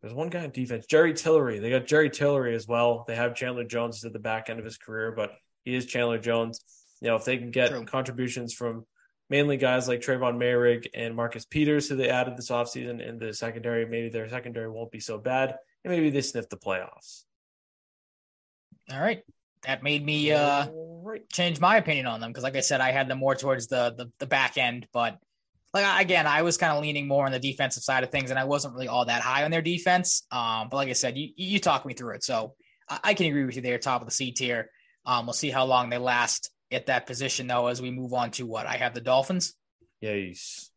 there's 0.02 0.12
one 0.12 0.28
guy 0.28 0.44
on 0.44 0.50
defense, 0.50 0.84
Jerry 0.84 1.14
Tillery. 1.14 1.60
They 1.60 1.70
got 1.70 1.86
Jerry 1.86 2.10
Tillery 2.10 2.54
as 2.54 2.68
well. 2.68 3.06
They 3.08 3.16
have 3.16 3.34
Chandler 3.34 3.64
Jones 3.64 4.04
at 4.04 4.12
the 4.12 4.18
back 4.18 4.50
end 4.50 4.58
of 4.58 4.66
his 4.66 4.76
career, 4.76 5.12
but 5.12 5.32
he 5.64 5.74
is 5.74 5.86
Chandler 5.86 6.18
Jones. 6.18 6.60
You 7.00 7.08
know, 7.08 7.16
if 7.16 7.24
they 7.24 7.38
can 7.38 7.52
get 7.52 7.70
True. 7.70 7.86
contributions 7.86 8.52
from 8.52 8.84
mainly 9.32 9.56
guys 9.56 9.88
like 9.88 10.02
Tre'von 10.02 10.36
Moehrig 10.36 10.88
and 10.94 11.16
Marcus 11.16 11.46
Peters, 11.46 11.88
who 11.88 11.96
they 11.96 12.10
added 12.10 12.36
this 12.36 12.50
offseason 12.50 13.00
in 13.00 13.18
the 13.18 13.32
secondary, 13.32 13.86
maybe 13.86 14.10
their 14.10 14.28
secondary 14.28 14.70
won't 14.70 14.90
be 14.90 15.00
so 15.00 15.16
bad. 15.16 15.56
And 15.82 15.92
maybe 15.92 16.10
they 16.10 16.20
sniff 16.20 16.50
the 16.50 16.58
playoffs. 16.58 17.22
All 18.92 19.00
right. 19.00 19.22
That 19.62 19.82
made 19.82 20.04
me 20.04 20.32
uh, 20.32 20.66
change 21.32 21.60
my 21.60 21.78
opinion 21.78 22.06
on 22.06 22.20
them 22.20 22.30
because, 22.30 22.44
like 22.44 22.56
I 22.56 22.60
said, 22.60 22.82
I 22.82 22.90
had 22.92 23.08
them 23.08 23.18
more 23.18 23.34
towards 23.34 23.68
the 23.68 23.94
the, 23.96 24.12
the 24.18 24.26
back 24.26 24.58
end. 24.58 24.86
But 24.92 25.18
like 25.72 26.04
again, 26.04 26.26
I 26.26 26.42
was 26.42 26.58
kind 26.58 26.72
of 26.72 26.82
leaning 26.82 27.08
more 27.08 27.24
on 27.24 27.32
the 27.32 27.38
defensive 27.38 27.82
side 27.82 28.04
of 28.04 28.10
things, 28.10 28.30
and 28.30 28.38
I 28.38 28.44
wasn't 28.44 28.74
really 28.74 28.88
all 28.88 29.06
that 29.06 29.22
high 29.22 29.44
on 29.44 29.50
their 29.50 29.62
defense. 29.62 30.26
Um, 30.30 30.68
but 30.68 30.76
like 30.76 30.88
I 30.88 30.94
said, 30.94 31.16
you 31.16 31.30
you 31.36 31.58
talked 31.58 31.86
me 31.86 31.94
through 31.94 32.16
it, 32.16 32.24
so 32.24 32.54
I, 32.88 32.98
I 33.04 33.14
can 33.14 33.26
agree 33.26 33.44
with 33.44 33.56
you 33.56 33.62
there, 33.62 33.78
top 33.78 34.02
of 34.02 34.08
the 34.08 34.12
C 34.12 34.32
tier. 34.32 34.68
Um, 35.06 35.26
we'll 35.26 35.32
see 35.32 35.50
how 35.50 35.64
long 35.64 35.90
they 35.90 35.98
last 35.98 36.51
at 36.72 36.86
that 36.86 37.06
position, 37.06 37.46
though, 37.46 37.66
as 37.66 37.80
we 37.82 37.90
move 37.90 38.12
on 38.12 38.30
to 38.32 38.46
what 38.46 38.66
I 38.66 38.76
have 38.76 38.94
the 38.94 39.00
Dolphins. 39.00 39.54
Yes. 40.00 40.70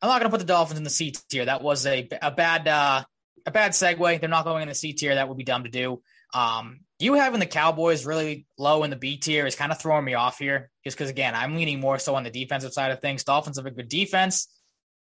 I'm 0.00 0.08
not 0.08 0.20
going 0.20 0.30
to 0.30 0.34
put 0.34 0.40
the 0.40 0.52
Dolphins 0.52 0.78
in 0.78 0.84
the 0.84 0.90
C 0.90 1.14
tier. 1.28 1.44
That 1.44 1.62
was 1.62 1.86
a 1.86 2.08
a 2.22 2.30
bad 2.30 2.68
uh, 2.68 3.04
a 3.46 3.50
bad 3.50 3.72
segue. 3.72 4.20
They're 4.20 4.28
not 4.28 4.44
going 4.44 4.62
in 4.62 4.68
the 4.68 4.74
C 4.74 4.92
tier. 4.92 5.14
That 5.14 5.28
would 5.28 5.38
be 5.38 5.44
dumb 5.44 5.64
to 5.64 5.70
do. 5.70 6.02
Um, 6.34 6.80
you 6.98 7.14
having 7.14 7.40
the 7.40 7.46
Cowboys 7.46 8.06
really 8.06 8.46
low 8.58 8.84
in 8.84 8.90
the 8.90 8.96
B 8.96 9.16
tier 9.16 9.46
is 9.46 9.56
kind 9.56 9.72
of 9.72 9.80
throwing 9.80 10.04
me 10.04 10.14
off 10.14 10.38
here, 10.38 10.70
just 10.84 10.96
because 10.96 11.10
again 11.10 11.34
I'm 11.34 11.56
leaning 11.56 11.80
more 11.80 11.98
so 11.98 12.14
on 12.14 12.24
the 12.24 12.30
defensive 12.30 12.72
side 12.72 12.92
of 12.92 13.00
things. 13.00 13.24
Dolphins 13.24 13.56
have 13.56 13.66
a 13.66 13.70
good 13.70 13.88
defense. 13.88 14.48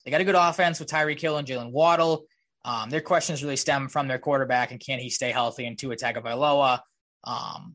They 0.04 0.10
got 0.10 0.20
a 0.20 0.24
good 0.24 0.34
offense 0.34 0.78
with 0.78 0.88
Tyreek 0.88 1.20
Hill 1.20 1.38
and 1.38 1.48
Jaylen 1.48 1.72
Waddle. 1.72 2.26
Um, 2.64 2.90
their 2.90 3.00
questions 3.00 3.42
really 3.42 3.56
stem 3.56 3.88
from 3.88 4.08
their 4.08 4.18
quarterback 4.18 4.70
and 4.70 4.80
can 4.80 4.98
he 4.98 5.10
stay 5.10 5.30
healthy 5.30 5.66
and 5.66 5.78
Tua 5.78 5.96
Tagovailoa. 5.96 6.80
Um, 7.24 7.74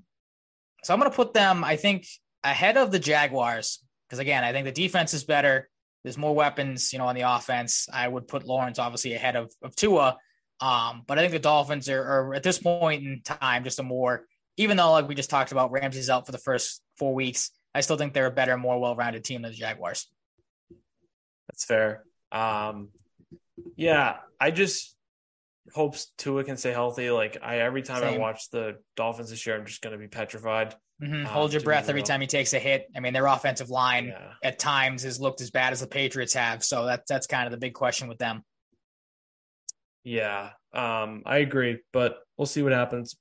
so 0.83 0.93
I'm 0.93 0.99
going 0.99 1.11
to 1.11 1.15
put 1.15 1.33
them, 1.33 1.63
I 1.63 1.75
think, 1.75 2.07
ahead 2.43 2.77
of 2.77 2.91
the 2.91 2.99
Jaguars 2.99 3.83
because 4.07 4.19
again, 4.19 4.43
I 4.43 4.51
think 4.51 4.65
the 4.65 4.71
defense 4.71 5.13
is 5.13 5.23
better. 5.23 5.69
There's 6.03 6.17
more 6.17 6.33
weapons, 6.33 6.93
you 6.93 6.99
know, 6.99 7.07
on 7.07 7.15
the 7.15 7.21
offense. 7.21 7.87
I 7.91 8.07
would 8.07 8.27
put 8.27 8.45
Lawrence 8.45 8.79
obviously 8.79 9.13
ahead 9.13 9.35
of, 9.35 9.51
of 9.61 9.75
Tua. 9.75 10.17
Um, 10.61 11.03
but 11.05 11.17
I 11.17 11.21
think 11.21 11.33
the 11.33 11.39
Dolphins 11.39 11.89
are, 11.89 12.01
are 12.01 12.33
at 12.33 12.43
this 12.43 12.57
point 12.57 13.03
in 13.05 13.21
time 13.23 13.63
just 13.63 13.79
a 13.79 13.83
more, 13.83 14.25
even 14.57 14.77
though 14.77 14.91
like 14.91 15.07
we 15.07 15.15
just 15.15 15.29
talked 15.29 15.51
about 15.51 15.71
Ramsey's 15.71 16.09
out 16.09 16.25
for 16.25 16.31
the 16.31 16.37
first 16.37 16.81
four 16.97 17.13
weeks, 17.13 17.51
I 17.75 17.81
still 17.81 17.97
think 17.97 18.13
they're 18.13 18.25
a 18.25 18.31
better, 18.31 18.57
more 18.57 18.79
well-rounded 18.79 19.23
team 19.23 19.43
than 19.43 19.51
the 19.51 19.57
Jaguars. 19.57 20.09
That's 21.47 21.65
fair. 21.65 22.03
Um, 22.31 22.89
yeah, 23.75 24.17
I 24.39 24.51
just 24.51 24.95
hope 25.73 25.95
Tua 26.17 26.43
can 26.43 26.57
stay 26.57 26.71
healthy. 26.71 27.11
Like 27.11 27.37
I, 27.41 27.59
every 27.59 27.83
time 27.83 28.01
Same. 28.01 28.15
I 28.15 28.17
watch 28.17 28.49
the 28.49 28.77
Dolphins 28.95 29.29
this 29.29 29.45
year, 29.45 29.55
I'm 29.55 29.65
just 29.65 29.81
going 29.81 29.93
to 29.93 29.99
be 29.99 30.07
petrified. 30.07 30.75
Mm-hmm. 31.01 31.13
Um, 31.13 31.25
Hold 31.25 31.53
your 31.53 31.61
breath 31.61 31.89
every 31.89 32.03
time 32.03 32.21
he 32.21 32.27
takes 32.27 32.53
a 32.53 32.59
hit. 32.59 32.87
I 32.95 32.99
mean, 32.99 33.13
their 33.13 33.25
offensive 33.25 33.69
line 33.69 34.07
yeah. 34.07 34.33
at 34.43 34.59
times 34.59 35.03
has 35.03 35.19
looked 35.19 35.41
as 35.41 35.49
bad 35.49 35.71
as 35.71 35.79
the 35.79 35.87
Patriots 35.87 36.33
have, 36.33 36.63
so 36.63 36.85
that's 36.85 37.09
that's 37.09 37.27
kind 37.27 37.45
of 37.45 37.51
the 37.51 37.57
big 37.57 37.73
question 37.73 38.07
with 38.09 38.17
them. 38.17 38.43
Yeah, 40.03 40.51
um, 40.73 41.23
I 41.25 41.37
agree, 41.37 41.79
but 41.93 42.19
we'll 42.37 42.45
see 42.45 42.61
what 42.61 42.71
happens 42.71 43.17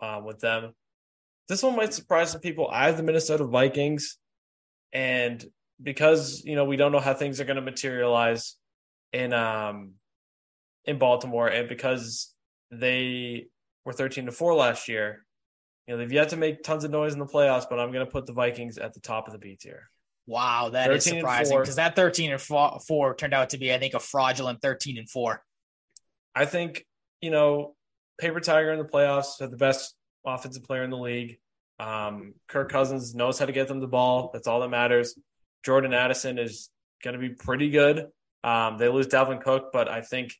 uh, 0.00 0.20
with 0.24 0.40
them. 0.40 0.72
This 1.48 1.62
one 1.62 1.76
might 1.76 1.94
surprise 1.94 2.32
some 2.32 2.40
people. 2.40 2.68
I 2.70 2.86
have 2.86 2.96
the 2.96 3.02
Minnesota 3.02 3.44
Vikings, 3.44 4.18
and 4.92 5.44
because 5.82 6.42
you 6.44 6.54
know 6.54 6.64
we 6.64 6.76
don't 6.76 6.92
know 6.92 7.00
how 7.00 7.14
things 7.14 7.40
are 7.40 7.44
going 7.44 7.56
to 7.56 7.62
materialize 7.62 8.56
in 9.12 9.32
um 9.32 9.92
in 10.84 10.98
Baltimore, 10.98 11.48
and 11.48 11.68
because 11.68 12.34
they 12.70 13.46
were 13.84 13.92
thirteen 13.92 14.26
to 14.26 14.32
four 14.32 14.54
last 14.54 14.88
year, 14.88 15.25
you 15.86 15.94
know 15.94 15.98
they've 15.98 16.12
yet 16.12 16.30
to 16.30 16.36
make 16.36 16.62
tons 16.62 16.84
of 16.84 16.90
noise 16.90 17.12
in 17.12 17.18
the 17.18 17.26
playoffs. 17.26 17.64
But 17.68 17.78
I'm 17.78 17.92
going 17.92 18.04
to 18.04 18.10
put 18.10 18.26
the 18.26 18.32
Vikings 18.32 18.78
at 18.78 18.94
the 18.94 19.00
top 19.00 19.26
of 19.26 19.32
the 19.32 19.38
B 19.38 19.56
tier. 19.60 19.90
Wow, 20.26 20.70
that 20.70 20.90
is 20.90 21.04
surprising 21.04 21.58
because 21.58 21.76
that 21.76 21.94
13 21.94 22.32
and 22.32 22.40
four, 22.40 22.80
four 22.86 23.14
turned 23.14 23.32
out 23.32 23.50
to 23.50 23.58
be, 23.58 23.72
I 23.72 23.78
think, 23.78 23.94
a 23.94 24.00
fraudulent 24.00 24.60
13 24.60 24.98
and 24.98 25.08
four. 25.08 25.42
I 26.34 26.46
think, 26.46 26.84
you 27.20 27.30
know, 27.30 27.76
Paper 28.18 28.40
Tiger 28.40 28.72
in 28.72 28.78
the 28.78 28.84
playoffs 28.84 29.38
had 29.40 29.52
the 29.52 29.56
best 29.56 29.94
offensive 30.24 30.64
player 30.64 30.82
in 30.82 30.90
the 30.90 30.96
league. 30.96 31.38
Um, 31.78 32.34
Kirk 32.48 32.70
Cousins 32.70 33.14
knows 33.14 33.38
how 33.38 33.46
to 33.46 33.52
get 33.52 33.68
them 33.68 33.80
the 33.80 33.86
ball. 33.86 34.30
That's 34.32 34.48
all 34.48 34.60
that 34.60 34.68
matters. 34.68 35.16
Jordan 35.64 35.92
Addison 35.92 36.38
is 36.38 36.70
going 37.04 37.14
to 37.14 37.20
be 37.20 37.30
pretty 37.34 37.70
good. 37.70 38.06
Um, 38.42 38.78
they 38.78 38.88
lose 38.88 39.06
Dalvin 39.06 39.42
Cook, 39.42 39.70
but 39.72 39.88
I 39.88 40.00
think 40.00 40.32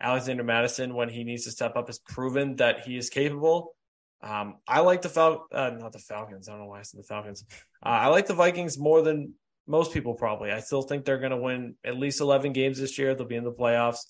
Alexander 0.00 0.44
Mattison, 0.44 0.94
when 0.94 1.08
he 1.08 1.24
needs 1.24 1.44
to 1.44 1.50
step 1.50 1.76
up, 1.76 1.88
has 1.88 1.98
proven 1.98 2.56
that 2.56 2.80
he 2.80 2.96
is 2.96 3.10
capable. 3.10 3.74
Um, 4.22 4.56
I 4.68 4.80
like 4.80 5.02
the 5.02 5.08
Fal- 5.08 5.46
uh, 5.52 5.70
not 5.70 5.92
the 5.92 5.98
Falcons. 5.98 6.48
I 6.48 6.52
don't 6.52 6.62
know 6.62 6.66
why 6.66 6.80
I 6.80 6.82
said 6.82 7.00
the 7.00 7.04
Falcons. 7.04 7.44
Uh, 7.84 7.88
I 7.88 8.06
like 8.08 8.26
the 8.26 8.34
Vikings 8.34 8.78
more 8.78 9.02
than 9.02 9.34
most 9.66 9.92
people 9.92 10.14
probably. 10.14 10.50
I 10.50 10.60
still 10.60 10.82
think 10.82 11.04
they're 11.04 11.18
going 11.18 11.30
to 11.30 11.36
win 11.36 11.76
at 11.84 11.96
least 11.96 12.20
11 12.20 12.52
games 12.52 12.78
this 12.78 12.98
year. 12.98 13.14
They'll 13.14 13.26
be 13.26 13.36
in 13.36 13.44
the 13.44 13.52
playoffs. 13.52 14.04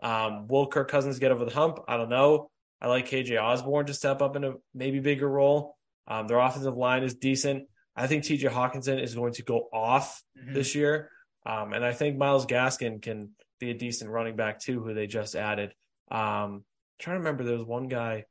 Um, 0.00 0.46
will 0.46 0.66
Kirk 0.66 0.90
Cousins 0.90 1.18
get 1.18 1.32
over 1.32 1.44
the 1.44 1.54
hump? 1.54 1.78
I 1.88 1.96
don't 1.96 2.10
know. 2.10 2.50
I 2.80 2.88
like 2.88 3.08
KJ 3.08 3.42
Osborn 3.42 3.86
to 3.86 3.94
step 3.94 4.20
up 4.20 4.36
in 4.36 4.44
a 4.44 4.52
maybe 4.74 5.00
bigger 5.00 5.28
role. 5.28 5.76
Um, 6.06 6.28
their 6.28 6.38
offensive 6.38 6.76
line 6.76 7.02
is 7.02 7.14
decent. 7.14 7.64
I 7.96 8.06
think 8.06 8.24
TJ 8.24 8.50
Hockenson 8.50 9.02
is 9.02 9.14
going 9.14 9.32
to 9.34 9.42
go 9.42 9.68
off 9.72 10.22
mm-hmm. 10.38 10.52
this 10.52 10.74
year. 10.74 11.10
Um, 11.46 11.72
and 11.72 11.84
I 11.84 11.92
think 11.92 12.18
Myles 12.18 12.46
Gaskin 12.46 13.00
can 13.00 13.30
be 13.58 13.70
a 13.70 13.74
decent 13.74 14.10
running 14.10 14.36
back 14.36 14.60
too, 14.60 14.82
who 14.82 14.92
they 14.92 15.06
just 15.06 15.34
added. 15.34 15.72
Um, 16.10 16.64
trying 16.98 17.14
to 17.14 17.20
remember, 17.20 17.44
there 17.44 17.56
was 17.56 17.64
one 17.64 17.88
guy 17.88 18.24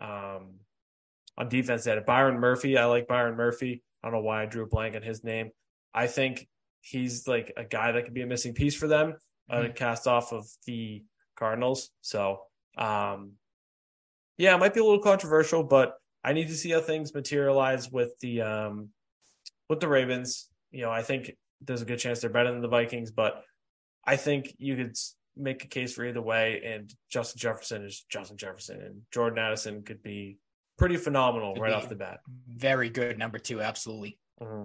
um, 0.00 0.54
on 1.40 1.48
defense 1.48 1.84
that 1.84 2.04
Byron 2.04 2.38
Murphy. 2.38 2.76
I 2.76 2.84
like 2.84 3.08
Byron 3.08 3.34
Murphy. 3.34 3.82
I 4.02 4.06
don't 4.06 4.14
know 4.14 4.22
why 4.22 4.42
I 4.42 4.46
drew 4.46 4.62
a 4.62 4.68
blank 4.68 4.94
on 4.94 5.02
his 5.02 5.24
name. 5.24 5.50
I 5.94 6.06
think 6.06 6.46
he's 6.82 7.26
like 7.26 7.52
a 7.56 7.64
guy 7.64 7.92
that 7.92 8.04
could 8.04 8.14
be 8.14 8.20
a 8.20 8.26
missing 8.26 8.52
piece 8.52 8.76
for 8.76 8.86
them, 8.86 9.14
uh, 9.48 9.56
mm-hmm. 9.56 9.70
uh, 9.70 9.72
cast 9.72 10.06
off 10.06 10.32
of 10.32 10.46
the 10.66 11.02
Cardinals. 11.36 11.90
So, 12.02 12.42
um, 12.76 13.32
yeah, 14.36 14.54
it 14.54 14.58
might 14.58 14.74
be 14.74 14.80
a 14.80 14.84
little 14.84 15.00
controversial, 15.00 15.64
but 15.64 15.94
I 16.22 16.34
need 16.34 16.48
to 16.48 16.54
see 16.54 16.70
how 16.70 16.80
things 16.80 17.14
materialize 17.14 17.90
with 17.90 18.18
the 18.20 18.42
um, 18.42 18.90
with 19.70 19.80
the 19.80 19.88
Ravens. 19.88 20.50
You 20.70 20.82
know, 20.82 20.90
I 20.90 21.02
think 21.02 21.36
there's 21.62 21.82
a 21.82 21.86
good 21.86 21.98
chance 21.98 22.20
they're 22.20 22.28
better 22.28 22.52
than 22.52 22.60
the 22.60 22.68
Vikings, 22.68 23.10
but 23.10 23.42
I 24.04 24.16
think 24.16 24.54
you 24.58 24.76
could 24.76 24.96
make 25.36 25.64
a 25.64 25.68
case 25.68 25.94
for 25.94 26.04
either 26.04 26.20
way. 26.20 26.62
And 26.64 26.92
Justin 27.08 27.38
Jefferson 27.38 27.84
is 27.84 28.04
Justin 28.10 28.36
Jefferson, 28.36 28.82
and 28.82 29.02
Jordan 29.10 29.38
Addison 29.38 29.82
could 29.82 30.02
be 30.02 30.36
pretty 30.80 30.96
phenomenal 30.96 31.54
could 31.54 31.62
right 31.62 31.72
off 31.72 31.88
the 31.88 31.94
bat. 31.94 32.20
Very 32.48 32.88
good 32.88 33.18
number 33.18 33.38
two, 33.38 33.60
absolutely. 33.60 34.18
Mm-hmm. 34.40 34.64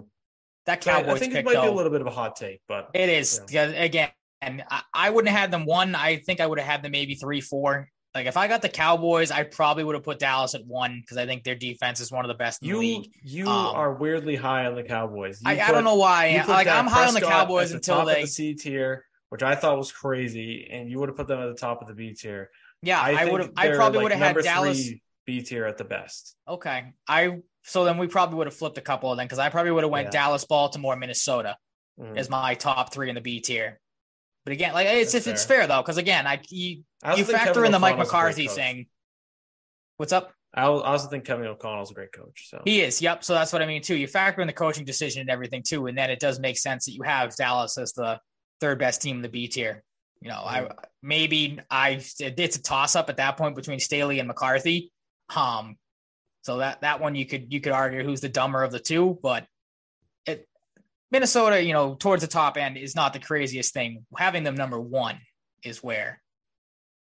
That 0.64 0.80
Cowboys 0.80 1.16
I 1.16 1.18
think 1.18 1.32
pick, 1.34 1.40
it 1.40 1.44
might 1.44 1.54
though, 1.54 1.62
be 1.62 1.68
a 1.68 1.72
little 1.72 1.92
bit 1.92 2.00
of 2.00 2.08
a 2.08 2.10
hot 2.10 2.34
take, 2.34 2.60
but 2.66 2.90
it 2.94 3.08
is. 3.08 3.40
Know. 3.52 3.72
Again, 3.76 4.08
and 4.40 4.64
I, 4.68 4.82
I 4.92 5.10
wouldn't 5.10 5.30
have 5.30 5.38
had 5.38 5.50
them 5.52 5.64
one. 5.66 5.94
I 5.94 6.16
think 6.16 6.40
I 6.40 6.46
would 6.46 6.58
have 6.58 6.66
had 6.66 6.82
them 6.82 6.90
maybe 6.90 7.14
three, 7.14 7.40
four. 7.40 7.88
Like 8.14 8.26
if 8.26 8.38
I 8.38 8.48
got 8.48 8.62
the 8.62 8.70
Cowboys, 8.70 9.30
I 9.30 9.42
probably 9.42 9.84
would 9.84 9.94
have 9.94 10.02
put 10.02 10.18
Dallas 10.18 10.54
at 10.54 10.66
one 10.66 11.00
because 11.02 11.18
I 11.18 11.26
think 11.26 11.44
their 11.44 11.54
defense 11.54 12.00
is 12.00 12.10
one 12.10 12.24
of 12.24 12.28
the 12.28 12.34
best 12.34 12.62
in 12.62 12.68
you, 12.68 12.74
the 12.74 12.80
league. 12.80 13.12
You 13.22 13.46
um, 13.46 13.76
are 13.76 13.92
weirdly 13.92 14.36
high 14.36 14.64
on 14.64 14.74
the 14.74 14.82
Cowboys. 14.82 15.42
I, 15.44 15.54
put, 15.54 15.68
I, 15.68 15.72
don't 15.72 15.84
know 15.84 15.96
why. 15.96 16.42
Like 16.48 16.66
I'm 16.66 16.86
high 16.86 17.06
on 17.06 17.14
the 17.14 17.20
Cowboys 17.20 17.70
the 17.70 17.76
until 17.76 18.06
they 18.06 18.22
the 18.22 18.26
C 18.26 18.54
tier, 18.54 19.04
which 19.28 19.42
I 19.42 19.54
thought 19.54 19.76
was 19.76 19.92
crazy, 19.92 20.66
and 20.72 20.90
you 20.90 20.98
would 20.98 21.10
have 21.10 21.16
put 21.16 21.28
them 21.28 21.40
at 21.40 21.46
the 21.48 21.54
top 21.54 21.82
of 21.82 21.88
the 21.88 21.94
B 21.94 22.14
tier. 22.14 22.50
Yeah, 22.82 23.00
I, 23.00 23.24
I 23.24 23.24
would 23.26 23.40
have. 23.42 23.52
I 23.56 23.68
probably 23.70 23.98
like 23.98 24.04
would 24.04 24.12
have 24.12 24.36
had 24.36 24.44
Dallas 24.44 24.90
B 25.26 25.42
tier 25.42 25.66
at 25.66 25.76
the 25.76 25.84
best. 25.84 26.36
Okay, 26.48 26.92
I 27.08 27.38
so 27.64 27.84
then 27.84 27.98
we 27.98 28.06
probably 28.06 28.38
would 28.38 28.46
have 28.46 28.54
flipped 28.54 28.78
a 28.78 28.82
couple 28.82 29.10
of 29.10 29.18
them 29.18 29.26
because 29.26 29.40
I 29.40 29.48
probably 29.48 29.72
would 29.72 29.84
have 29.84 29.90
went 29.90 30.06
yeah. 30.06 30.22
Dallas, 30.22 30.44
Baltimore, 30.44 30.96
Minnesota 30.96 31.56
mm. 32.00 32.16
as 32.16 32.30
my 32.30 32.54
top 32.54 32.92
three 32.92 33.08
in 33.08 33.14
the 33.14 33.20
B 33.20 33.40
tier. 33.40 33.80
But 34.44 34.52
again, 34.52 34.72
like 34.72 34.86
it's 34.86 35.14
it's, 35.14 35.24
fair. 35.24 35.34
it's 35.34 35.44
fair 35.44 35.66
though, 35.66 35.82
because 35.82 35.96
again, 35.96 36.26
I 36.26 36.40
you, 36.48 36.84
I 37.02 37.16
you 37.16 37.24
factor 37.24 37.54
Kevin 37.54 37.66
in 37.66 37.72
the 37.72 37.80
Mike 37.80 37.98
McCarthy 37.98 38.46
thing. 38.46 38.86
What's 39.96 40.12
up? 40.12 40.32
I 40.54 40.62
also 40.62 41.08
think 41.08 41.24
Kevin 41.24 41.46
O'Connell's 41.46 41.90
a 41.90 41.94
great 41.94 42.12
coach. 42.12 42.48
So 42.48 42.62
he 42.64 42.80
is. 42.80 43.02
Yep. 43.02 43.24
So 43.24 43.34
that's 43.34 43.52
what 43.52 43.60
I 43.60 43.66
mean 43.66 43.82
too. 43.82 43.96
You 43.96 44.06
factor 44.06 44.40
in 44.40 44.46
the 44.46 44.52
coaching 44.52 44.84
decision 44.84 45.20
and 45.20 45.30
everything 45.30 45.62
too, 45.62 45.86
and 45.86 45.98
then 45.98 46.10
it 46.10 46.20
does 46.20 46.38
make 46.38 46.56
sense 46.56 46.86
that 46.86 46.92
you 46.92 47.02
have 47.02 47.34
Dallas 47.36 47.76
as 47.76 47.92
the 47.92 48.20
third 48.60 48.78
best 48.78 49.02
team 49.02 49.16
in 49.16 49.22
the 49.22 49.28
B 49.28 49.48
tier. 49.48 49.82
You 50.22 50.30
know, 50.30 50.36
mm-hmm. 50.36 50.66
I 50.66 50.74
maybe 51.02 51.58
I 51.68 52.00
it's 52.20 52.56
a 52.56 52.62
toss 52.62 52.96
up 52.96 53.10
at 53.10 53.18
that 53.18 53.36
point 53.36 53.56
between 53.56 53.80
Staley 53.80 54.18
and 54.18 54.28
McCarthy. 54.28 54.92
Um, 55.34 55.76
so 56.42 56.58
that 56.58 56.82
that 56.82 57.00
one 57.00 57.14
you 57.14 57.26
could 57.26 57.52
you 57.52 57.60
could 57.60 57.72
argue 57.72 58.04
who's 58.04 58.20
the 58.20 58.28
dumber 58.28 58.62
of 58.62 58.70
the 58.70 58.78
two, 58.78 59.18
but 59.22 59.46
it, 60.26 60.48
Minnesota, 61.10 61.62
you 61.62 61.72
know, 61.72 61.94
towards 61.94 62.22
the 62.22 62.28
top 62.28 62.56
end 62.56 62.76
is 62.76 62.94
not 62.94 63.12
the 63.12 63.18
craziest 63.18 63.74
thing. 63.74 64.06
Having 64.16 64.44
them 64.44 64.54
number 64.54 64.80
one 64.80 65.18
is 65.64 65.82
where 65.82 66.22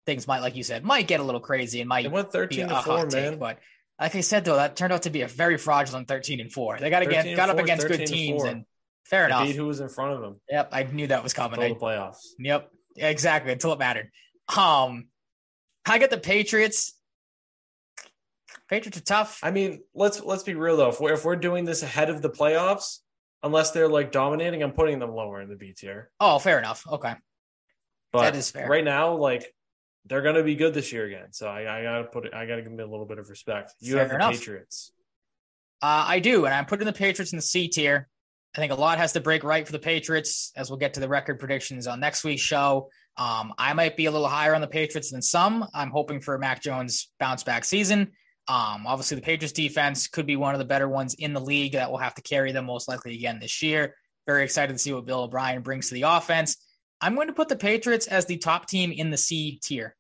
things 0.05 0.27
might, 0.27 0.39
like 0.39 0.55
you 0.55 0.63
said, 0.63 0.83
might 0.83 1.07
get 1.07 1.19
a 1.19 1.23
little 1.23 1.41
crazy 1.41 1.79
and 1.79 1.89
might 1.89 2.03
they 2.03 2.09
went 2.09 2.31
13 2.31 2.67
to 2.67 2.81
4, 2.81 2.97
man. 2.97 3.09
Take, 3.09 3.39
but 3.39 3.59
like 3.99 4.15
I 4.15 4.21
said, 4.21 4.45
though, 4.45 4.55
that 4.55 4.75
turned 4.75 4.93
out 4.93 5.03
to 5.03 5.09
be 5.09 5.21
a 5.21 5.27
very 5.27 5.57
fraudulent 5.57 6.07
13 6.07 6.39
and 6.39 6.51
4. 6.51 6.77
They 6.79 6.89
got 6.89 7.03
again 7.03 7.35
got 7.35 7.49
up 7.49 7.59
against 7.59 7.87
good 7.87 8.05
teams 8.05 8.43
and 8.43 8.65
fair 9.05 9.25
enough. 9.25 9.45
Beat 9.45 9.55
who 9.55 9.65
was 9.65 9.79
in 9.79 9.89
front 9.89 10.13
of 10.13 10.21
them. 10.21 10.39
Yep, 10.49 10.69
I 10.71 10.83
knew 10.83 11.07
that 11.07 11.23
was 11.23 11.33
coming. 11.33 11.59
Until 11.59 11.75
the 11.75 11.85
playoffs. 11.85 12.27
Yep, 12.39 12.69
exactly. 12.95 13.51
Until 13.51 13.73
it 13.73 13.79
mattered. 13.79 14.09
Um, 14.55 15.07
I 15.85 15.99
got 15.99 16.09
the 16.09 16.17
Patriots. 16.17 16.93
Patriots 18.71 18.97
are 18.97 19.01
tough. 19.01 19.41
I 19.43 19.51
mean, 19.51 19.83
let's 19.93 20.21
let's 20.21 20.43
be 20.43 20.55
real 20.55 20.77
though. 20.77 20.89
If 20.89 21.01
we're 21.01 21.11
if 21.11 21.25
we're 21.25 21.35
doing 21.35 21.65
this 21.65 21.83
ahead 21.83 22.09
of 22.09 22.21
the 22.21 22.29
playoffs, 22.29 22.99
unless 23.43 23.71
they're 23.71 23.89
like 23.89 24.13
dominating, 24.13 24.63
I'm 24.63 24.71
putting 24.71 24.97
them 24.97 25.11
lower 25.11 25.41
in 25.41 25.49
the 25.49 25.57
B 25.57 25.73
tier. 25.73 26.09
Oh, 26.21 26.39
fair 26.39 26.57
enough. 26.57 26.87
Okay. 26.89 27.13
But 28.13 28.21
that 28.21 28.35
is 28.37 28.49
fair. 28.49 28.69
Right 28.69 28.85
now, 28.85 29.15
like 29.15 29.53
they're 30.05 30.21
gonna 30.21 30.41
be 30.41 30.55
good 30.55 30.73
this 30.73 30.93
year 30.93 31.05
again. 31.05 31.33
So 31.33 31.49
I, 31.49 31.79
I 31.79 31.83
gotta 31.83 32.05
put 32.05 32.25
it 32.27 32.33
I 32.33 32.45
gotta 32.45 32.61
give 32.61 32.71
them 32.71 32.79
a 32.79 32.89
little 32.89 33.05
bit 33.05 33.19
of 33.19 33.29
respect. 33.29 33.73
You 33.81 33.95
fair 33.95 34.03
have 34.03 34.09
the 34.09 34.15
enough. 34.15 34.31
Patriots. 34.31 34.93
Uh, 35.81 36.05
I 36.07 36.19
do, 36.19 36.45
and 36.45 36.53
I'm 36.53 36.65
putting 36.65 36.85
the 36.85 36.93
Patriots 36.93 37.33
in 37.33 37.37
the 37.37 37.43
C 37.43 37.67
tier. 37.67 38.07
I 38.55 38.59
think 38.59 38.71
a 38.71 38.75
lot 38.75 38.99
has 38.99 39.11
to 39.13 39.19
break 39.19 39.43
right 39.43 39.65
for 39.65 39.73
the 39.73 39.79
Patriots, 39.79 40.53
as 40.55 40.69
we'll 40.69 40.79
get 40.79 40.93
to 40.93 41.01
the 41.01 41.09
record 41.09 41.39
predictions 41.39 41.87
on 41.87 41.99
next 41.99 42.23
week's 42.23 42.41
show. 42.41 42.89
Um, 43.17 43.53
I 43.57 43.73
might 43.73 43.97
be 43.97 44.05
a 44.05 44.11
little 44.11 44.29
higher 44.29 44.55
on 44.55 44.61
the 44.61 44.67
Patriots 44.67 45.11
than 45.11 45.21
some. 45.21 45.67
I'm 45.73 45.89
hoping 45.89 46.21
for 46.21 46.35
a 46.35 46.39
Mac 46.39 46.61
Jones 46.61 47.09
bounce 47.19 47.43
back 47.43 47.65
season. 47.65 48.11
Um, 48.51 48.85
obviously, 48.85 49.15
the 49.15 49.21
Patriots 49.21 49.53
defense 49.53 50.09
could 50.09 50.25
be 50.25 50.35
one 50.35 50.53
of 50.53 50.59
the 50.59 50.65
better 50.65 50.89
ones 50.89 51.13
in 51.13 51.31
the 51.31 51.39
league 51.39 51.71
that 51.71 51.89
will 51.89 51.99
have 51.99 52.15
to 52.15 52.21
carry 52.21 52.51
them 52.51 52.65
most 52.65 52.89
likely 52.89 53.13
again 53.13 53.39
this 53.39 53.61
year. 53.61 53.95
Very 54.27 54.43
excited 54.43 54.73
to 54.73 54.77
see 54.77 54.91
what 54.91 55.05
Bill 55.05 55.21
O'Brien 55.21 55.61
brings 55.61 55.87
to 55.87 55.93
the 55.93 56.01
offense. 56.01 56.57
I'm 56.99 57.15
going 57.15 57.27
to 57.27 57.33
put 57.33 57.47
the 57.47 57.55
Patriots 57.55 58.07
as 58.07 58.25
the 58.25 58.35
top 58.35 58.67
team 58.67 58.91
in 58.91 59.09
the 59.09 59.15
C 59.15 59.57
tier. 59.63 59.95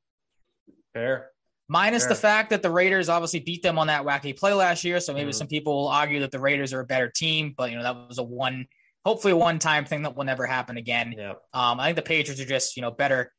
Fair. 0.93 1.29
Minus 1.69 2.03
Fair. 2.03 2.09
the 2.09 2.15
fact 2.15 2.49
that 2.49 2.61
the 2.61 2.69
Raiders 2.69 3.07
obviously 3.07 3.39
beat 3.39 3.63
them 3.63 3.79
on 3.79 3.87
that 3.87 4.03
wacky 4.03 4.37
play 4.37 4.51
last 4.51 4.83
year. 4.83 4.99
So 4.99 5.13
maybe 5.13 5.31
mm 5.31 5.35
some 5.35 5.47
people 5.47 5.73
will 5.73 5.87
argue 5.87 6.19
that 6.19 6.31
the 6.31 6.39
Raiders 6.41 6.73
are 6.73 6.81
a 6.81 6.85
better 6.85 7.09
team, 7.09 7.53
but 7.55 7.71
you 7.71 7.77
know, 7.77 7.83
that 7.83 8.09
was 8.09 8.17
a 8.17 8.23
one, 8.23 8.65
hopefully 9.05 9.31
a 9.31 9.37
one 9.37 9.59
time 9.59 9.85
thing 9.85 10.01
that 10.01 10.17
will 10.17 10.25
never 10.25 10.45
happen 10.45 10.75
again. 10.75 11.15
Um, 11.53 11.79
I 11.79 11.85
think 11.85 11.95
the 11.95 12.01
Patriots 12.01 12.41
are 12.41 12.45
just, 12.45 12.75
you 12.75 12.81
know, 12.81 12.91
better 12.91 13.31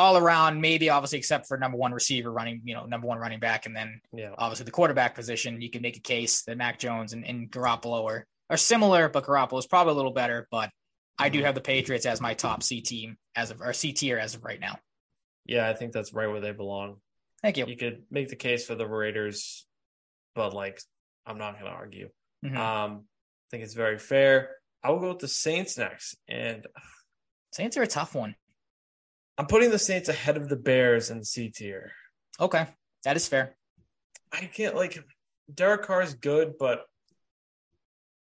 all 0.00 0.16
around, 0.16 0.60
maybe 0.60 0.88
obviously 0.88 1.18
except 1.18 1.46
for 1.46 1.58
number 1.58 1.76
one 1.76 1.92
receiver 1.92 2.32
running, 2.32 2.62
you 2.64 2.74
know, 2.74 2.86
number 2.86 3.06
one 3.06 3.18
running 3.18 3.38
back, 3.38 3.66
and 3.66 3.76
then 3.76 4.00
yeah. 4.12 4.30
obviously 4.38 4.64
the 4.64 4.70
quarterback 4.70 5.14
position. 5.14 5.60
You 5.60 5.70
can 5.70 5.82
make 5.82 5.96
a 5.96 6.00
case 6.00 6.42
that 6.44 6.56
Mac 6.56 6.78
Jones 6.78 7.12
and, 7.12 7.24
and 7.24 7.50
Garoppolo 7.50 8.04
are, 8.06 8.26
are 8.48 8.56
similar, 8.56 9.08
but 9.08 9.24
Garoppolo 9.24 9.58
is 9.58 9.66
probably 9.66 9.92
a 9.92 9.96
little 9.96 10.12
better. 10.12 10.48
But 10.50 10.70
I 11.18 11.28
do 11.28 11.38
mm-hmm. 11.38 11.46
have 11.46 11.54
the 11.54 11.60
Patriots 11.60 12.06
as 12.06 12.20
my 12.20 12.34
top 12.34 12.62
C 12.62 12.80
team 12.80 13.18
as 13.36 13.50
of 13.50 13.60
or 13.60 13.74
C 13.74 13.92
tier 13.92 14.18
as 14.18 14.34
of 14.34 14.42
right 14.42 14.58
now. 14.58 14.78
Yeah, 15.44 15.68
I 15.68 15.74
think 15.74 15.92
that's 15.92 16.14
right 16.14 16.28
where 16.28 16.40
they 16.40 16.52
belong. 16.52 16.96
Thank 17.42 17.58
you. 17.58 17.66
You 17.66 17.76
could 17.76 18.02
make 18.10 18.28
the 18.28 18.36
case 18.36 18.66
for 18.66 18.74
the 18.74 18.86
Raiders, 18.86 19.66
but 20.34 20.54
like 20.54 20.80
I'm 21.26 21.38
not 21.38 21.60
going 21.60 21.70
to 21.70 21.76
argue. 21.76 22.08
Mhm. 22.44 22.56
Um, 22.56 23.04
I 23.04 23.46
think 23.50 23.64
it's 23.64 23.74
very 23.74 23.98
fair. 23.98 24.56
I 24.82 24.90
will 24.90 25.00
go 25.00 25.08
with 25.08 25.18
the 25.18 25.28
Saints 25.28 25.76
next, 25.76 26.16
and 26.26 26.66
Saints 27.52 27.76
are 27.76 27.82
a 27.82 27.86
tough 27.86 28.14
one. 28.14 28.34
I'm 29.40 29.46
putting 29.46 29.70
the 29.70 29.78
Saints 29.78 30.10
ahead 30.10 30.36
of 30.36 30.50
the 30.50 30.56
Bears 30.56 31.08
in 31.08 31.24
C 31.24 31.48
tier. 31.48 31.92
Okay, 32.38 32.66
that 33.04 33.16
is 33.16 33.26
fair. 33.26 33.56
I 34.30 34.40
can't 34.44 34.76
like 34.76 35.02
Derek 35.54 35.80
Carr 35.84 36.02
is 36.02 36.12
good, 36.12 36.58
but 36.58 36.82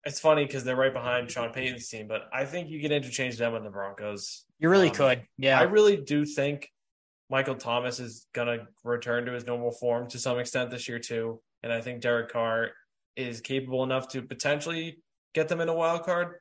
it's 0.04 0.20
funny 0.20 0.46
because 0.46 0.62
they're 0.62 0.76
right 0.76 0.94
behind 0.94 1.28
Sean 1.28 1.52
Payton's 1.52 1.88
team. 1.88 2.06
But 2.06 2.28
I 2.32 2.44
think 2.44 2.70
you 2.70 2.80
can 2.80 2.92
interchange 2.92 3.36
them 3.36 3.56
and 3.56 3.66
the 3.66 3.70
Broncos. 3.70 4.44
You 4.60 4.68
really 4.68 4.90
Um, 4.90 4.94
could. 4.94 5.26
Yeah. 5.38 5.58
I 5.58 5.64
really 5.64 5.96
do 5.96 6.24
think 6.24 6.70
Michael 7.28 7.56
Thomas 7.56 7.98
is 7.98 8.28
gonna 8.32 8.68
return 8.84 9.26
to 9.26 9.32
his 9.32 9.44
normal 9.44 9.72
form 9.72 10.08
to 10.10 10.20
some 10.20 10.38
extent 10.38 10.70
this 10.70 10.88
year 10.88 11.00
too, 11.00 11.42
and 11.64 11.72
I 11.72 11.80
think 11.80 12.00
Derek 12.00 12.30
Carr 12.30 12.70
is 13.16 13.40
capable 13.40 13.82
enough 13.82 14.06
to 14.10 14.22
potentially 14.22 15.02
get 15.34 15.48
them 15.48 15.60
in 15.60 15.68
a 15.68 15.74
wild 15.74 16.04
card. 16.04 16.36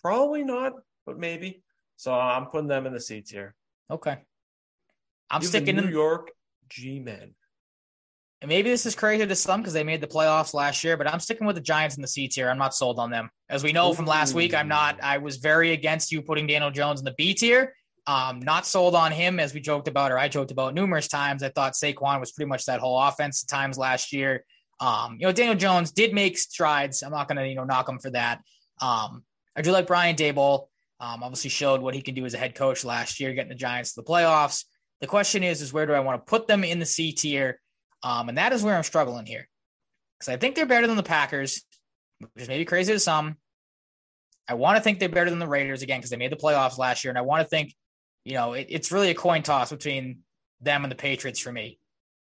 Probably 0.00 0.44
not, 0.44 0.74
but 1.04 1.18
maybe. 1.18 1.64
So 1.96 2.14
I'm 2.14 2.46
putting 2.46 2.68
them 2.68 2.86
in 2.86 2.92
the 2.92 3.00
C 3.00 3.20
tier. 3.22 3.56
Okay. 3.90 4.10
I'm 4.10 4.16
You 4.18 4.22
have 5.30 5.42
the 5.42 5.48
sticking 5.48 5.76
New 5.76 5.82
in. 5.82 5.90
York 5.90 6.30
G-men. 6.68 7.34
And 8.42 8.48
maybe 8.48 8.70
this 8.70 8.86
is 8.86 8.94
crazy 8.94 9.26
to 9.26 9.36
some 9.36 9.60
because 9.60 9.74
they 9.74 9.84
made 9.84 10.00
the 10.00 10.06
playoffs 10.06 10.54
last 10.54 10.82
year, 10.82 10.96
but 10.96 11.06
I'm 11.06 11.20
sticking 11.20 11.46
with 11.46 11.56
the 11.56 11.62
Giants 11.62 11.96
in 11.96 12.02
the 12.02 12.08
C 12.08 12.26
tier. 12.26 12.48
I'm 12.48 12.56
not 12.56 12.74
sold 12.74 12.98
on 12.98 13.10
them. 13.10 13.28
As 13.50 13.62
we 13.62 13.72
know 13.72 13.92
from 13.92 14.06
last 14.06 14.32
week, 14.34 14.54
I'm 14.54 14.68
not. 14.68 14.98
I 15.02 15.18
was 15.18 15.36
very 15.36 15.72
against 15.72 16.10
you 16.10 16.22
putting 16.22 16.46
Daniel 16.46 16.70
Jones 16.70 17.00
in 17.00 17.04
the 17.04 17.14
B 17.18 17.34
tier. 17.34 17.74
Um, 18.06 18.40
not 18.40 18.64
sold 18.66 18.94
on 18.94 19.12
him, 19.12 19.38
as 19.38 19.52
we 19.52 19.60
joked 19.60 19.88
about, 19.88 20.10
or 20.10 20.18
I 20.18 20.28
joked 20.28 20.50
about 20.50 20.74
numerous 20.74 21.06
times. 21.06 21.42
I 21.42 21.50
thought 21.50 21.74
Saquon 21.74 22.18
was 22.18 22.32
pretty 22.32 22.48
much 22.48 22.64
that 22.64 22.80
whole 22.80 22.98
offense 22.98 23.44
at 23.44 23.50
times 23.50 23.76
last 23.76 24.10
year. 24.10 24.44
Um, 24.80 25.18
you 25.20 25.26
know, 25.26 25.32
Daniel 25.32 25.54
Jones 25.54 25.92
did 25.92 26.14
make 26.14 26.38
strides. 26.38 27.02
I'm 27.02 27.12
not 27.12 27.28
going 27.28 27.36
to, 27.36 27.46
you 27.46 27.54
know, 27.54 27.64
knock 27.64 27.90
him 27.90 27.98
for 27.98 28.08
that. 28.10 28.40
Um, 28.80 29.22
I 29.54 29.60
do 29.60 29.70
like 29.70 29.86
Brian 29.86 30.16
Daboll. 30.16 30.68
Um, 31.00 31.22
obviously 31.22 31.50
showed 31.50 31.80
what 31.80 31.94
he 31.94 32.02
can 32.02 32.14
do 32.14 32.26
as 32.26 32.34
a 32.34 32.38
head 32.38 32.54
coach 32.54 32.84
last 32.84 33.20
year, 33.20 33.32
getting 33.32 33.48
the 33.48 33.54
Giants 33.54 33.94
to 33.94 34.02
the 34.02 34.06
playoffs. 34.06 34.64
The 35.00 35.06
question 35.06 35.42
is, 35.42 35.62
is 35.62 35.72
where 35.72 35.86
do 35.86 35.94
I 35.94 36.00
want 36.00 36.20
to 36.20 36.30
put 36.30 36.46
them 36.46 36.62
in 36.62 36.78
the 36.78 36.86
C 36.86 37.12
tier? 37.12 37.58
Um, 38.02 38.28
and 38.28 38.36
that 38.36 38.52
is 38.52 38.62
where 38.62 38.76
I'm 38.76 38.82
struggling 38.82 39.24
here. 39.24 39.48
Because 40.18 40.34
I 40.34 40.36
think 40.36 40.54
they're 40.54 40.66
better 40.66 40.86
than 40.86 40.96
the 40.96 41.02
Packers, 41.02 41.62
which 42.18 42.42
is 42.42 42.48
maybe 42.48 42.66
crazy 42.66 42.92
to 42.92 43.00
some. 43.00 43.36
I 44.46 44.54
want 44.54 44.76
to 44.76 44.82
think 44.82 44.98
they're 44.98 45.08
better 45.08 45.30
than 45.30 45.38
the 45.38 45.46
Raiders 45.46 45.82
again 45.82 46.00
because 46.00 46.10
they 46.10 46.16
made 46.16 46.32
the 46.32 46.36
playoffs 46.36 46.76
last 46.76 47.02
year. 47.02 47.10
And 47.10 47.18
I 47.18 47.22
want 47.22 47.42
to 47.42 47.48
think, 47.48 47.74
you 48.24 48.34
know, 48.34 48.52
it, 48.52 48.66
it's 48.68 48.92
really 48.92 49.10
a 49.10 49.14
coin 49.14 49.42
toss 49.42 49.70
between 49.70 50.18
them 50.60 50.84
and 50.84 50.90
the 50.90 50.96
Patriots 50.96 51.40
for 51.40 51.52
me. 51.52 51.78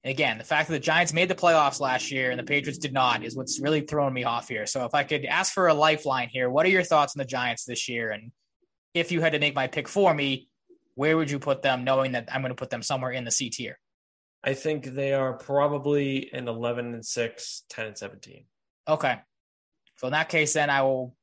And 0.02 0.10
again, 0.10 0.38
the 0.38 0.44
fact 0.44 0.68
that 0.68 0.74
the 0.74 0.80
Giants 0.80 1.12
made 1.12 1.28
the 1.28 1.34
playoffs 1.34 1.78
last 1.78 2.10
year 2.10 2.30
and 2.30 2.38
the 2.38 2.44
Patriots 2.44 2.78
did 2.78 2.92
not 2.92 3.22
is 3.22 3.36
what's 3.36 3.60
really 3.60 3.82
throwing 3.82 4.14
me 4.14 4.24
off 4.24 4.48
here. 4.48 4.66
So 4.66 4.84
if 4.84 4.94
I 4.94 5.04
could 5.04 5.24
ask 5.24 5.52
for 5.52 5.68
a 5.68 5.74
lifeline 5.74 6.28
here, 6.28 6.48
what 6.50 6.66
are 6.66 6.70
your 6.70 6.82
thoughts 6.82 7.14
on 7.14 7.18
the 7.18 7.24
Giants 7.24 7.64
this 7.64 7.88
year? 7.88 8.10
And 8.10 8.32
if 8.96 9.12
you 9.12 9.20
had 9.20 9.32
to 9.32 9.38
make 9.38 9.54
my 9.54 9.66
pick 9.66 9.88
for 9.88 10.12
me, 10.14 10.48
where 10.94 11.16
would 11.16 11.30
you 11.30 11.38
put 11.38 11.62
them, 11.62 11.84
knowing 11.84 12.12
that 12.12 12.28
I'm 12.32 12.40
going 12.40 12.50
to 12.50 12.56
put 12.56 12.70
them 12.70 12.82
somewhere 12.82 13.10
in 13.10 13.24
the 13.24 13.30
C 13.30 13.50
tier? 13.50 13.78
I 14.42 14.54
think 14.54 14.86
they 14.86 15.12
are 15.12 15.34
probably 15.34 16.32
an 16.32 16.48
11 16.48 16.94
and 16.94 17.04
6, 17.04 17.62
10 17.68 17.86
and 17.86 17.98
17. 17.98 18.44
Okay. 18.88 19.18
So 19.96 20.06
in 20.06 20.12
that 20.12 20.28
case, 20.28 20.54
then 20.54 20.70
I 20.70 20.82
will. 20.82 21.14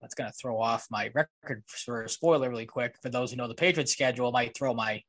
That's 0.00 0.14
going 0.14 0.30
to 0.30 0.36
throw 0.36 0.58
off 0.60 0.86
my 0.90 1.10
record 1.14 1.62
for 1.66 2.02
a 2.02 2.08
spoiler 2.08 2.48
really 2.48 2.66
quick. 2.66 2.96
For 3.02 3.10
those 3.10 3.30
who 3.30 3.36
know 3.36 3.48
the 3.48 3.54
Patriots 3.54 3.92
schedule, 3.92 4.32
might 4.32 4.56
throw 4.56 4.72
my 4.72 5.02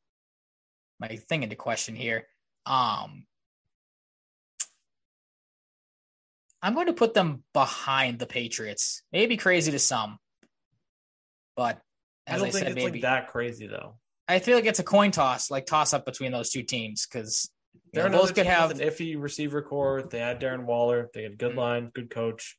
my 1.00 1.16
thing 1.16 1.44
into 1.44 1.56
question 1.56 1.96
here. 1.96 2.28
Um, 2.66 3.26
I'm 6.62 6.76
going 6.76 6.88
to 6.88 6.94
put 6.94 7.14
them 7.14 7.44
behind 7.54 8.20
the 8.20 8.28
Patriots. 8.28 9.02
Maybe 9.12 9.38
crazy 9.38 9.72
to 9.72 9.80
some, 9.80 10.20
but 11.56 11.80
I 12.28 12.34
as 12.34 12.40
don't 12.40 12.50
I, 12.50 12.52
think 12.52 12.64
said, 12.64 12.72
it's 12.72 12.76
maybe 12.84 12.92
like 12.94 13.02
that 13.02 13.28
crazy 13.30 13.68
though. 13.68 13.96
I 14.28 14.40
feel 14.40 14.56
like 14.56 14.66
it's 14.66 14.80
a 14.80 14.84
coin 14.84 15.12
toss, 15.12 15.52
like 15.52 15.66
toss 15.66 15.94
up 15.94 16.06
between 16.06 16.32
those 16.32 16.50
two 16.52 16.64
teams 16.64 17.06
because 17.06 17.50
They're 17.94 18.10
both 18.10 18.34
could 18.34 18.46
have 18.46 18.72
an 18.72 18.78
iffy 18.80 19.22
receiver 19.22 19.62
core. 19.62 20.04
They 20.04 20.20
had 20.20 20.40
Darren 20.40 20.64
Waller. 20.66 21.10
They 21.14 21.24
had 21.24 21.34
Mm-hmm. 21.34 21.48
good 21.48 21.56
line, 21.56 21.92
good 21.94 22.10
coach. 22.10 22.58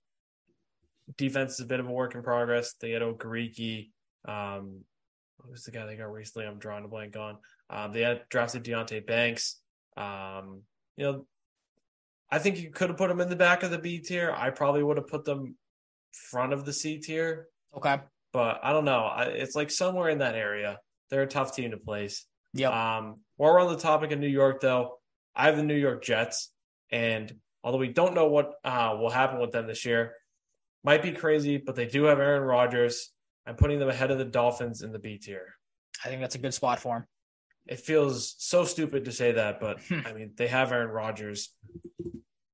Defense 1.17 1.55
is 1.55 1.61
a 1.61 1.67
bit 1.67 1.81
of 1.81 1.89
a 1.89 1.93
work 1.93 2.15
in 2.15 2.23
progress. 2.23 2.75
They 2.81 2.91
had 2.91 3.03
Okereke. 3.03 3.91
Um, 4.27 4.85
who's 5.41 5.65
the 5.65 5.71
guy 5.71 5.87
they 5.87 5.97
got 5.97 6.13
recently? 6.13 6.47
I'm 6.47 6.59
drawing 6.59 6.85
a 6.85 6.89
blank 6.89 7.17
on. 7.17 7.39
Um, 7.71 7.93
they 7.93 8.03
had 8.03 8.29
drafted 8.29 8.65
Deonte 8.65 9.07
Banks. 9.07 9.61
Um, 9.97 10.63
you 10.97 11.05
know, 11.05 11.27
I 12.31 12.39
think 12.39 12.61
you 12.61 12.71
could 12.71 12.89
have 12.91 12.99
put 12.99 13.09
them 13.09 13.21
in 13.21 13.29
the 13.29 13.37
back 13.37 13.63
of 13.63 13.71
the 13.71 13.79
B 13.79 13.99
tier. 13.99 14.33
I 14.37 14.51
probably 14.51 14.83
would 14.83 14.97
have 14.97 15.09
put 15.09 15.25
them 15.25 15.57
front 16.13 16.53
of 16.53 16.65
the 16.65 16.73
C 16.73 16.99
tier, 16.99 17.49
okay. 17.77 17.99
But 18.33 18.61
I 18.63 18.73
don't 18.73 18.85
know. 18.85 19.05
I, 19.05 19.25
it's 19.25 19.55
like 19.55 19.71
somewhere 19.71 20.09
in 20.09 20.19
that 20.19 20.35
area. 20.35 20.79
They're 21.11 21.23
a 21.23 21.27
tough 21.27 21.55
team 21.55 21.71
to 21.73 21.77
place. 21.77 22.27
Yeah. 22.55 22.69
Um, 22.71 23.17
while 23.37 23.53
we're 23.53 23.61
on 23.61 23.73
the 23.73 23.79
topic 23.81 24.13
of 24.13 24.19
New 24.19 24.29
York, 24.29 24.61
though, 24.61 24.99
I 25.35 25.47
have 25.47 25.57
the 25.57 25.63
New 25.63 25.77
York 25.77 26.03
Jets, 26.05 26.51
and 26.91 27.33
although 27.65 27.79
we 27.79 27.89
don't 27.89 28.15
know 28.15 28.27
what 28.29 28.55
uh, 28.65 28.97
will 28.99 29.11
happen 29.11 29.41
with 29.41 29.53
them 29.53 29.67
this 29.67 29.85
year, 29.85 30.15
might 30.85 31.03
be 31.03 31.13
crazy, 31.13 31.57
but 31.59 31.77
they 31.77 31.87
do 31.87 32.05
have 32.05 32.19
Aaron 32.19 32.43
Rodgers. 32.43 33.11
I'm 33.47 33.57
putting 33.57 33.79
them 33.79 33.89
ahead 33.89 34.11
of 34.11 34.19
the 34.19 34.25
Dolphins 34.25 34.83
in 34.83 34.93
the 34.93 34.99
B 34.99 35.19
tier. 35.19 35.55
I 36.05 36.09
think 36.09 36.21
that's 36.21 36.35
a 36.35 36.39
good 36.39 36.55
spot 36.55 36.79
for 36.81 36.97
him. 36.99 37.05
It 37.67 37.79
feels 37.81 38.35
so 38.39 38.65
stupid 38.65 39.05
to 39.05 39.13
say 39.13 39.33
that, 39.33 39.61
but 39.61 39.81
Hmm. 39.83 40.01
I 40.05 40.13
mean 40.13 40.33
they 40.37 40.49
have 40.49 40.73
Aaron 40.73 40.91
Rodgers. 40.91 41.55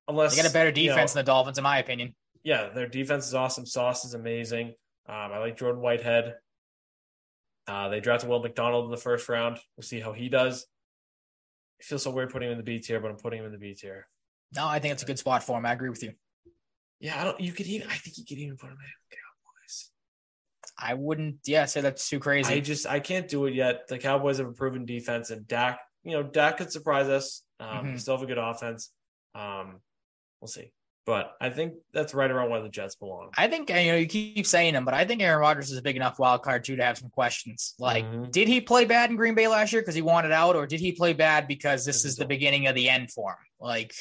Unless 0.07 0.37
They 0.37 0.43
get 0.43 0.51
a 0.51 0.53
better 0.53 0.71
you 0.81 0.89
know, 0.89 0.95
defense 0.95 1.13
than 1.15 1.21
the 1.25 1.27
Dolphins, 1.27 1.59
in 1.59 1.65
my 1.65 1.79
opinion. 1.79 2.15
yeah, 2.43 2.69
their 2.71 2.87
defense 2.87 3.27
is 3.27 3.35
awesome. 3.35 3.67
Sauce 3.67 4.05
is 4.05 4.15
amazing. 4.15 4.75
Um, 5.09 5.33
I 5.33 5.39
like 5.39 5.57
Jordan 5.57 5.81
Whitehead. 5.81 6.35
Uh, 7.67 7.89
they 7.89 8.01
drafted 8.01 8.29
Will 8.29 8.41
McDonald 8.41 8.85
in 8.87 8.91
the 8.91 8.97
first 8.97 9.29
round. 9.29 9.59
We'll 9.77 9.85
see 9.85 10.01
how 10.01 10.13
he 10.13 10.29
does. 10.29 10.67
It 11.81 11.87
feels 11.87 12.03
so 12.03 12.11
weird 12.11 12.31
putting 12.31 12.49
him 12.49 12.53
in 12.53 12.59
the 12.59 12.65
B 12.65 12.79
tier, 12.79 13.01
but 13.01 13.11
I'm 13.11 13.17
putting 13.17 13.39
him 13.41 13.47
in 13.47 13.53
the 13.53 13.59
B 13.59 13.75
tier. 13.75 14.07
No, 14.55 14.67
I 14.67 14.79
think 14.79 14.93
it's 14.93 15.03
a 15.03 15.07
good 15.07 15.19
spot 15.19 15.43
for 15.45 15.59
him. 15.59 15.67
I 15.67 15.73
agree 15.73 15.91
with 15.91 16.03
you. 16.03 16.13
Yeah, 17.01 17.21
I 17.21 17.25
don't. 17.25 17.41
You 17.41 17.53
could 17.53 17.67
even. 17.67 17.89
I 17.89 17.95
think 17.95 18.19
you 18.19 18.25
could 18.27 18.39
even 18.39 18.57
put 18.57 18.67
him 18.69 18.73
in 18.73 18.79
the 18.79 19.17
Cowboys. 19.17 19.91
I 20.79 20.95
wouldn't, 20.95 21.37
yeah, 21.47 21.67
say 21.67 21.81
that's 21.81 22.09
too 22.09 22.19
crazy. 22.19 22.53
I 22.55 22.61
just 22.61 22.87
I 22.87 23.01
can't 23.01 23.29
do 23.29 23.47
it 23.47 23.55
yet. 23.55 23.87
The 23.89 23.99
Cowboys 23.99 24.39
have 24.39 24.49
a 24.49 24.53
proven 24.53 24.85
defense, 24.85 25.31
and 25.31 25.47
Dak. 25.47 25.79
You 26.03 26.13
know, 26.13 26.23
Dak 26.23 26.57
could 26.59 26.73
surprise 26.73 27.09
us. 27.09 27.43
Um, 27.61 27.87
Mhm. 27.87 28.01
Still 28.01 28.15
have 28.17 28.23
a 28.23 28.27
good 28.27 28.39
offense. 28.39 28.93
Um, 29.35 29.81
we'll 30.41 30.49
see. 30.49 30.73
But 31.09 31.33
I 31.41 31.49
think 31.49 31.73
that's 31.95 32.13
right 32.13 32.31
around 32.31 32.51
where 32.51 32.61
the 32.61 32.69
Jets 32.69 32.95
belong. 32.95 33.31
I 33.35 33.49
think 33.49 33.71
you 33.71 33.77
know 33.93 33.95
you 33.97 34.07
keep 34.07 34.47
saying 34.47 34.75
him, 34.75 34.85
but 34.85 34.93
I 34.93 35.07
think 35.07 35.23
Aaron 35.23 35.41
Rodgers 35.41 35.71
is 35.73 35.79
a 35.79 35.83
big 35.83 35.97
enough 35.97 36.19
wild 36.19 36.43
card 36.43 36.65
too 36.65 36.77
to 36.77 36.85
have 36.85 36.99
some 36.99 37.09
questions. 37.09 37.75
Like, 37.79 38.05
Mhm. 38.05 38.31
did 38.31 38.47
he 38.47 38.61
play 38.61 38.85
bad 38.85 39.09
in 39.09 39.17
Green 39.17 39.35
Bay 39.35 39.49
last 39.49 39.73
year 39.73 39.81
because 39.81 39.95
he 39.95 40.03
wanted 40.03 40.33
out, 40.33 40.55
or 40.55 40.67
did 40.67 40.81
he 40.81 40.93
play 40.93 41.15
bad 41.15 41.49
because 41.49 41.87
this 41.87 42.05
is 42.05 42.17
the 42.17 42.27
beginning 42.27 42.67
of 42.67 42.75
the 42.75 42.91
end 42.91 43.11
for 43.11 43.31
him? 43.31 43.47
Like, 43.59 43.95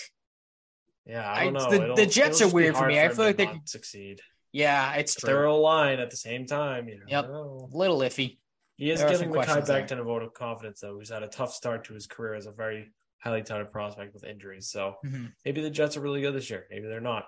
Yeah, 1.05 1.31
I 1.31 1.45
don't 1.45 1.53
know. 1.53 1.69
the- 1.69 1.93
the 1.95 2.05
Jets 2.05 2.41
are 2.41 2.49
weird 2.49 2.75
for 2.75 2.85
me. 2.87 2.99
I 2.99 3.07
feel 3.07 3.23
like 3.23 3.37
they 3.37 3.57
succeed. 3.63 4.19
yeah, 4.51 4.93
it's 4.95 5.15
But 5.15 5.27
they're 5.27 5.37
true. 5.43 5.51
a 5.53 5.55
line 5.55 5.99
at 6.01 6.11
the 6.11 6.17
same 6.17 6.45
time. 6.45 6.89
You 6.89 7.01
Yep. 7.07 7.25
know. 7.29 7.69
Little 7.71 7.99
iffy. 7.99 8.37
He 8.75 8.91
is 8.91 8.99
There 8.99 9.09
giving 9.09 9.31
some 9.33 9.41
Mekhi. 9.43 9.65
Becton 9.65 9.97
a 9.99 10.03
vote 10.03 10.23
of 10.23 10.33
confidence, 10.33 10.81
though. 10.81 10.99
He's 10.99 11.09
had 11.09 11.23
a 11.23 11.27
tough 11.29 11.53
start 11.53 11.85
to 11.85 11.93
his 11.93 12.05
career 12.05 12.33
as 12.33 12.47
a 12.47 12.51
very 12.51 12.91
highly 13.19 13.43
touted 13.43 13.71
prospect 13.71 14.13
with 14.13 14.23
injuries. 14.23 14.69
So 14.69 14.95
Mhm. 15.05 15.33
maybe 15.45 15.61
the 15.61 15.69
Jets 15.69 15.97
are 15.97 16.01
really 16.01 16.21
good 16.21 16.33
this 16.33 16.49
year. 16.49 16.67
Maybe 16.69 16.87
they're 16.87 17.01
not. 17.01 17.25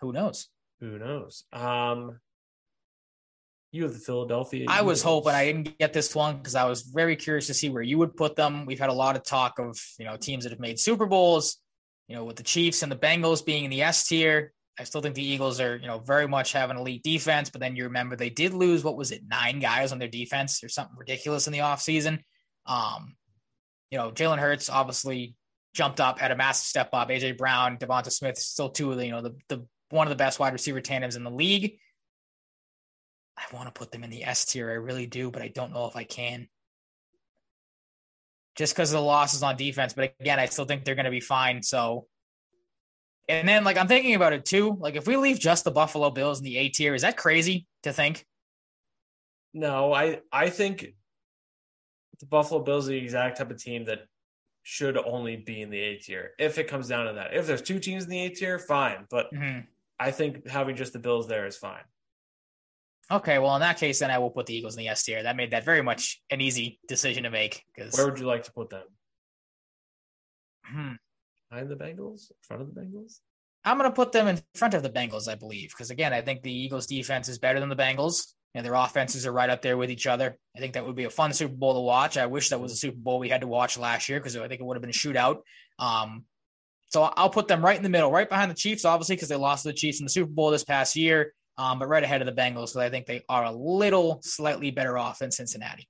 Who 0.00 0.12
knows? 0.12 0.48
Who 0.80 0.98
knows? 0.98 1.44
Um, 1.52 2.20
you 3.72 3.82
have 3.84 3.92
the 3.92 3.98
Philadelphia. 3.98 4.66
I 4.68 4.82
was 4.82 5.02
hoping 5.02 5.32
I 5.32 5.44
didn't 5.46 5.78
get 5.78 5.92
this 5.92 6.14
one 6.14 6.38
because 6.38 6.54
I 6.54 6.64
was 6.64 6.82
very 6.82 7.16
curious 7.16 7.46
to 7.48 7.54
see 7.54 7.68
where 7.68 7.82
you 7.82 7.98
would 7.98 8.16
put 8.16 8.36
them. 8.36 8.64
We've 8.66 8.78
had 8.78 8.90
a 8.90 8.94
lot 8.94 9.16
of 9.16 9.22
talk 9.24 9.58
of 9.58 9.78
you 9.98 10.04
know 10.04 10.16
teams 10.16 10.44
that 10.44 10.50
have 10.50 10.60
made 10.60 10.78
Super 10.78 11.06
Bowls, 11.06 11.58
you 12.08 12.14
know, 12.16 12.24
with 12.24 12.36
the 12.36 12.42
Chiefs 12.42 12.82
and 12.82 12.90
the 12.90 12.96
Bengals 12.96 13.44
being 13.44 13.64
in 13.64 13.70
the 13.70 13.82
S 13.82 14.06
tier. 14.06 14.52
I 14.78 14.84
still 14.84 15.00
think 15.00 15.14
the 15.14 15.24
Eagles 15.24 15.60
are 15.60 15.76
you 15.76 15.86
know 15.86 15.98
very 15.98 16.28
much 16.28 16.52
have 16.52 16.70
an 16.70 16.76
elite 16.76 17.02
defense, 17.02 17.50
but 17.50 17.60
then 17.60 17.76
you 17.76 17.84
remember 17.84 18.16
they 18.16 18.30
did 18.30 18.54
lose 18.54 18.84
what 18.84 18.96
was 18.96 19.10
it 19.12 19.22
nine 19.26 19.58
guys 19.60 19.92
on 19.92 19.98
their 19.98 20.08
defense 20.08 20.62
or 20.62 20.68
something 20.68 20.96
ridiculous 20.96 21.46
in 21.46 21.52
the 21.52 21.60
offseason. 21.60 22.22
Um, 22.66 23.15
you 23.90 23.98
know, 23.98 24.10
Jalen 24.10 24.38
Hurts 24.38 24.68
obviously 24.68 25.34
jumped 25.74 26.00
up, 26.00 26.18
had 26.18 26.32
a 26.32 26.36
massive 26.36 26.66
step 26.66 26.90
up. 26.92 27.08
AJ 27.08 27.38
Brown, 27.38 27.76
Devonta 27.76 28.10
Smith, 28.10 28.38
still 28.38 28.70
two 28.70 28.90
of 28.90 28.98
the 28.98 29.06
you 29.06 29.12
know 29.12 29.22
the 29.22 29.36
the 29.48 29.66
one 29.90 30.06
of 30.06 30.10
the 30.10 30.16
best 30.16 30.40
wide 30.40 30.52
receiver 30.52 30.80
tandems 30.80 31.16
in 31.16 31.24
the 31.24 31.30
league. 31.30 31.78
I 33.36 33.54
want 33.54 33.66
to 33.66 33.78
put 33.78 33.92
them 33.92 34.02
in 34.02 34.10
the 34.10 34.24
S 34.24 34.46
tier. 34.46 34.70
I 34.70 34.74
really 34.74 35.06
do, 35.06 35.30
but 35.30 35.42
I 35.42 35.48
don't 35.48 35.72
know 35.72 35.86
if 35.86 35.94
I 35.94 36.04
can. 36.04 36.48
Just 38.56 38.74
because 38.74 38.92
of 38.92 38.98
the 38.98 39.04
losses 39.04 39.42
on 39.42 39.56
defense. 39.56 39.92
But 39.92 40.14
again, 40.18 40.40
I 40.40 40.46
still 40.46 40.64
think 40.64 40.84
they're 40.84 40.94
going 40.94 41.04
to 41.04 41.10
be 41.10 41.20
fine. 41.20 41.62
So, 41.62 42.06
and 43.28 43.46
then 43.46 43.62
like 43.64 43.76
I'm 43.76 43.88
thinking 43.88 44.14
about 44.14 44.32
it 44.32 44.46
too. 44.46 44.76
Like 44.80 44.96
if 44.96 45.06
we 45.06 45.16
leave 45.16 45.38
just 45.38 45.64
the 45.64 45.70
Buffalo 45.70 46.10
Bills 46.10 46.38
in 46.38 46.44
the 46.44 46.56
A 46.56 46.70
tier, 46.70 46.94
is 46.94 47.02
that 47.02 47.18
crazy 47.18 47.66
to 47.82 47.92
think? 47.92 48.24
No, 49.52 49.92
I 49.92 50.20
I 50.32 50.48
think 50.48 50.94
the 52.18 52.26
Buffalo 52.26 52.62
Bills 52.62 52.88
are 52.88 52.92
the 52.92 52.98
exact 52.98 53.38
type 53.38 53.50
of 53.50 53.58
team 53.62 53.84
that 53.86 54.00
should 54.62 54.96
only 54.96 55.36
be 55.36 55.62
in 55.62 55.70
the 55.70 55.80
A 55.80 55.96
tier 55.98 56.32
if 56.38 56.58
it 56.58 56.68
comes 56.68 56.88
down 56.88 57.06
to 57.06 57.12
that. 57.14 57.34
If 57.34 57.46
there's 57.46 57.62
two 57.62 57.78
teams 57.78 58.04
in 58.04 58.10
the 58.10 58.24
A 58.24 58.30
tier, 58.30 58.58
fine. 58.58 59.06
But 59.10 59.32
Mhm. 59.32 59.66
I 59.98 60.10
think 60.10 60.46
having 60.48 60.76
just 60.76 60.92
the 60.92 60.98
Bills 60.98 61.28
there 61.28 61.46
is 61.46 61.56
fine. 61.56 61.84
Okay, 63.10 63.38
well 63.38 63.54
in 63.54 63.60
that 63.60 63.78
case, 63.78 64.00
then 64.00 64.10
I 64.10 64.18
will 64.18 64.30
put 64.30 64.46
the 64.46 64.54
Eagles 64.56 64.74
in 64.74 64.80
the 64.80 64.88
S 64.88 65.04
tier. 65.04 65.22
That 65.22 65.36
made 65.36 65.52
that 65.52 65.64
very 65.64 65.82
much 65.82 66.20
an 66.30 66.40
easy 66.40 66.80
decision 66.88 67.22
to 67.22 67.30
make 67.30 67.64
because 67.74 67.96
Where 67.96 68.06
would 68.06 68.18
you 68.18 68.26
like 68.26 68.42
to 68.44 68.52
put 68.52 68.70
them? 68.70 68.86
Hmm. 70.64 70.92
Behind 71.48 71.68
the 71.70 71.76
Bengals? 71.76 72.30
In 72.30 72.36
front 72.42 72.62
of 72.62 72.74
the 72.74 72.80
Bengals? 72.80 73.20
I'm 73.64 73.78
going 73.78 73.90
to 73.90 73.94
put 73.94 74.12
them 74.12 74.28
in 74.28 74.40
front 74.54 74.74
of 74.74 74.82
the 74.82 74.90
Bengals, 74.90 75.28
I 75.28 75.34
believe, 75.34 75.70
because 75.70 75.90
again, 75.90 76.12
I 76.12 76.20
think 76.20 76.42
the 76.42 76.52
Eagles' 76.52 76.86
defense 76.86 77.28
is 77.28 77.38
better 77.38 77.58
than 77.58 77.68
the 77.68 77.76
Bengals, 77.76 78.34
and 78.54 78.64
their 78.64 78.74
offenses 78.74 79.26
are 79.26 79.32
right 79.32 79.50
up 79.50 79.62
there 79.62 79.76
with 79.76 79.90
each 79.90 80.06
other. 80.06 80.36
I 80.56 80.60
think 80.60 80.74
that 80.74 80.86
would 80.86 80.96
be 80.96 81.04
a 81.04 81.10
fun 81.10 81.32
Super 81.32 81.54
Bowl 81.54 81.74
to 81.74 81.80
watch. 81.80 82.16
I 82.16 82.26
wish 82.26 82.48
that 82.50 82.60
was 82.60 82.72
a 82.72 82.76
Super 82.76 82.96
Bowl 82.96 83.18
we 83.18 83.28
had 83.28 83.42
to 83.42 83.46
watch 83.46 83.76
last 83.76 84.08
year 84.08 84.18
because 84.18 84.36
I 84.36 84.48
think 84.48 84.60
it 84.60 84.64
would 84.64 84.76
have 84.76 84.82
been 84.82 84.90
a 84.90 84.92
shootout. 84.92 85.40
Um, 85.78 86.24
so 86.88 87.02
I'll 87.02 87.30
put 87.30 87.48
them 87.48 87.64
right 87.64 87.76
in 87.76 87.82
the 87.82 87.88
middle, 87.88 88.10
right 88.10 88.28
behind 88.28 88.50
the 88.50 88.54
Chiefs, 88.54 88.84
obviously, 88.84 89.16
because 89.16 89.28
they 89.28 89.36
lost 89.36 89.64
to 89.64 89.70
the 89.70 89.74
Chiefs 89.74 90.00
in 90.00 90.06
the 90.06 90.10
Super 90.10 90.30
Bowl 90.30 90.50
this 90.50 90.64
past 90.64 90.96
year, 90.96 91.34
um, 91.58 91.78
but 91.78 91.88
right 91.88 92.02
ahead 92.02 92.22
of 92.22 92.26
the 92.26 92.40
Bengals 92.40 92.68
because 92.68 92.76
I 92.76 92.90
think 92.90 93.06
they 93.06 93.22
are 93.28 93.44
a 93.44 93.52
little 93.52 94.20
slightly 94.22 94.70
better 94.70 94.96
off 94.96 95.18
than 95.18 95.30
Cincinnati. 95.30 95.88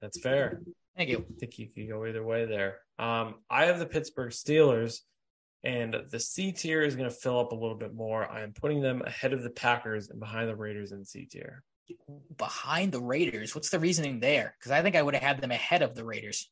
That's 0.00 0.20
fair. 0.20 0.60
Thank 0.96 1.10
you. 1.10 1.24
I 1.30 1.38
think 1.38 1.58
you 1.58 1.68
could 1.68 1.88
go 1.88 2.04
either 2.04 2.24
way 2.24 2.44
there. 2.44 2.80
Um, 2.98 3.36
I 3.48 3.66
have 3.66 3.78
the 3.78 3.86
Pittsburgh 3.86 4.30
Steelers, 4.30 4.98
and 5.64 5.96
the 6.10 6.18
C 6.20 6.52
tier 6.52 6.82
is 6.82 6.96
going 6.96 7.08
to 7.08 7.14
fill 7.14 7.38
up 7.38 7.52
a 7.52 7.56
little 7.56 7.76
bit 7.76 7.94
more. 7.94 8.28
I 8.28 8.42
am 8.42 8.52
putting 8.52 8.80
them 8.80 9.02
ahead 9.02 9.32
of 9.32 9.42
the 9.42 9.50
Packers 9.50 10.10
and 10.10 10.18
behind 10.18 10.48
the 10.48 10.56
Raiders 10.56 10.92
in 10.92 11.04
C 11.04 11.26
tier. 11.26 11.62
Behind 12.36 12.92
the 12.92 13.00
Raiders, 13.00 13.54
what's 13.54 13.70
the 13.70 13.78
reasoning 13.78 14.20
there? 14.20 14.54
Because 14.58 14.72
I 14.72 14.82
think 14.82 14.96
I 14.96 15.02
would 15.02 15.14
have 15.14 15.22
had 15.22 15.40
them 15.40 15.50
ahead 15.50 15.82
of 15.82 15.94
the 15.94 16.04
Raiders. 16.04 16.50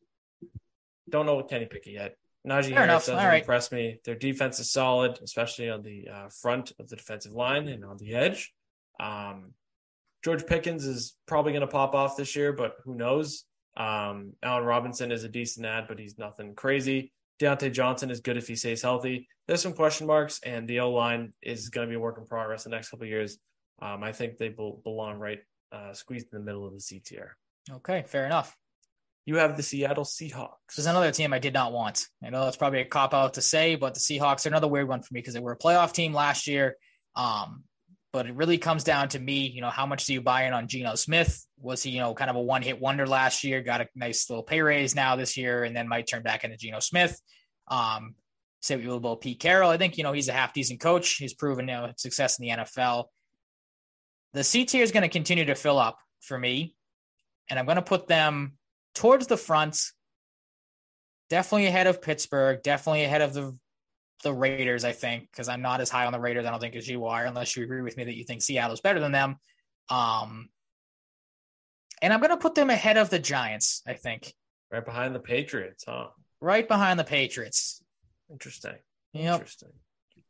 Don't 1.09 1.27
know 1.27 1.35
what 1.35 1.49
Kenny 1.49 1.66
Pickett 1.66 1.93
yet. 1.93 2.16
Najee 2.47 2.69
Fair 2.69 2.74
Harris 2.74 2.85
enough. 2.85 3.07
doesn't 3.07 3.19
All 3.19 3.27
right. 3.27 3.41
impress 3.43 3.73
me. 3.73 4.01
Their 4.05 4.15
defense 4.15 4.61
is 4.61 4.70
solid, 4.70 5.19
especially 5.23 5.69
on 5.69 5.82
the 5.82 6.09
uh, 6.09 6.28
front 6.28 6.73
of 6.78 6.89
the 6.89 6.97
defensive 6.97 7.32
line 7.32 7.69
and 7.69 7.85
on 7.85 7.97
the 7.99 8.15
edge. 8.15 8.53
Um, 8.99 9.55
George 10.24 10.47
Pickens 10.47 10.87
is 10.87 11.16
probably 11.27 11.53
going 11.53 11.62
to 11.62 11.66
pop 11.66 11.95
off 11.95 12.16
this 12.16 12.37
year, 12.37 12.53
but 12.53 12.77
who 12.85 12.95
knows? 12.95 13.45
Um, 13.77 14.35
Allen 14.43 14.65
Robinson 14.65 15.12
is 15.12 15.24
a 15.24 15.28
decent 15.28 15.66
ad, 15.66 15.87
but 15.89 15.99
he's 15.99 16.19
nothing 16.19 16.55
crazy. 16.55 17.12
Diontae 17.41 17.73
Johnson 17.73 18.11
is 18.11 18.21
good 18.21 18.37
if 18.37 18.47
he 18.47 18.55
stays 18.55 18.83
healthy. 18.83 19.29
There's 19.49 19.62
some 19.62 19.73
question 19.73 20.07
marks, 20.07 20.41
and 20.45 20.69
the 20.69 20.81
O 20.81 20.93
line 20.93 21.33
is 21.43 21.71
going 21.71 21.89
to 21.89 21.91
be 21.91 21.97
a 21.97 22.01
work 22.01 22.19
in 22.19 22.27
progress 22.27 22.65
the 22.65 22.71
next 22.71 22.91
couple 22.91 23.05
of 23.05 23.11
years. 23.11 23.39
Um, 23.81 24.03
I 24.03 24.12
think 24.12 24.37
they 24.37 24.51
will 24.51 24.81
belong 24.85 25.19
right 25.19 25.41
uh, 25.73 25.95
squeezed 25.95 26.27
in 26.33 26.39
the 26.39 26.45
middle 26.45 26.67
of 26.67 26.75
the 26.75 26.81
C 26.81 27.01
tier. 27.01 27.37
Okay, 27.71 28.05
fair 28.07 28.27
enough. 28.27 28.55
You 29.25 29.37
have 29.37 29.57
the 29.57 29.62
Seattle 29.62 30.05
Seahawks. 30.05 30.57
This 30.69 30.79
is 30.79 30.87
another 30.87 31.12
team 31.12 31.33
I 31.33 31.39
did 31.39 31.55
not 31.55 31.73
want. 31.73 32.07
I 32.23 32.31
know 32.31 32.45
that's 32.45 32.57
probably 32.57 32.81
a 32.81 32.85
cop 32.85 33.15
out 33.15 33.35
to 33.35 33.43
say, 33.43 33.77
but 33.77 33.95
the 33.95 34.01
Seahawks 34.01 34.45
are 34.45 34.49
another 34.49 34.69
weird 34.69 34.89
one 34.89 35.03
for 35.03 35.15
me 35.15 35.21
because 35.21 35.35
they 35.35 35.41
were 35.41 35.53
a 35.53 35.59
playoff 35.59 35.93
team 35.93 36.12
last 36.12 36.47
year. 36.47 36.77
Um, 37.15 37.65
but 38.12 38.27
it 38.27 38.35
really 38.35 38.59
comes 38.59 38.82
down 38.82 39.09
to 39.11 39.19
me, 39.19 39.47
you 39.47 39.61
know, 39.61 39.70
how 39.70 39.87
much 39.87 40.07
do 40.07 40.12
you 40.12 40.20
buy 40.20 40.45
in 40.45 40.53
on 40.53 40.66
Geno 40.66 40.95
Smith? 40.97 41.47
Was 41.59 41.82
he, 41.82 41.91
you 41.91 42.01
know, 42.01 42.15
kind 42.15 42.31
of 42.31 42.37
a 42.37 42.41
one 42.41 42.62
hit 42.62 42.81
wonder 42.81 43.07
last 43.07 43.45
year, 43.45 43.62
got 43.62 43.81
a 43.81 43.89
nice 43.95 44.28
little 44.28 44.43
pay 44.43 44.61
raise 44.61 44.95
now 44.95 45.16
this 45.16 45.37
year, 45.37 45.62
and 45.62 45.77
then 45.77 45.89
might 45.89 46.09
turn 46.09 46.23
back 46.23 46.43
into 46.43 46.57
Geno 46.57 46.81
Smith. 46.81 47.20
Um, 47.69 48.16
say 48.61 48.81
you 48.81 48.89
will 48.89 48.97
about 48.97 49.20
Pete 49.20 49.39
Carroll. 49.39 49.70
I 49.70 49.77
think, 49.77 49.97
you 49.97 50.05
know, 50.05 50.12
he's 50.12 50.28
a 50.28 50.32
half 50.32 50.53
decent 50.53 50.81
coach. 50.81 51.15
He's 51.15 51.35
proven 51.35 51.69
you 51.69 51.74
know, 51.74 51.93
success 51.97 52.39
in 52.39 52.47
the 52.47 52.53
NFL. 52.53 53.05
The 54.32 54.45
C 54.45 54.65
tier 54.65 54.82
is 54.82 54.93
going 54.93 55.03
to 55.03 55.09
continue 55.09 55.45
to 55.47 55.55
fill 55.55 55.78
up 55.78 55.99
for 56.20 56.39
me, 56.39 56.74
and 57.49 57.59
I'm 57.59 57.65
going 57.65 57.77
to 57.77 57.82
put 57.82 58.07
them 58.07 58.55
towards 58.95 59.28
the 59.28 59.37
front, 59.37 59.81
definitely 61.28 61.66
ahead 61.66 61.87
of 61.87 62.03
Pittsburgh, 62.03 62.61
definitely 62.62 63.05
ahead 63.05 63.23
of 63.23 63.35
the 63.35 63.57
the 64.22 64.32
Raiders, 64.32 64.84
I 64.84 64.92
think, 64.92 65.30
because 65.30 65.48
I'm 65.48 65.62
not 65.62 65.80
as 65.80 65.88
high 65.90 66.06
on 66.06 66.12
the 66.12 66.20
Raiders, 66.20 66.44
I 66.47 66.51
don't 66.51 66.60
think, 66.60 66.76
as 66.76 66.88
you 66.88 67.06
are, 67.06 67.24
unless 67.24 67.56
you 67.56 67.62
agree 67.64 67.82
with 67.82 67.97
me 67.97 68.05
that 68.05 68.16
you 68.16 68.24
think 68.24 68.42
Seattle's 68.42 68.80
better 68.80 69.01
than 69.01 69.12
them. 69.12 69.36
Um, 69.88 70.48
and 72.02 72.12
I'm 72.12 72.20
going 72.20 72.30
to 72.30 72.36
put 72.36 72.55
them 72.55 72.70
ahead 72.70 72.97
of 72.97 73.10
the 73.10 73.18
Giants, 73.18 73.82
I 73.86 73.94
think, 73.94 74.32
Right 74.70 74.84
behind 74.84 75.14
the 75.14 75.20
Patriots, 75.20 75.84
huh? 75.88 76.09
right 76.40 76.66
behind 76.66 76.98
the 76.98 77.05
Patriots. 77.05 77.82
Interesting. 78.30 78.76
Yep. 79.14 79.34
Interesting. 79.34 79.70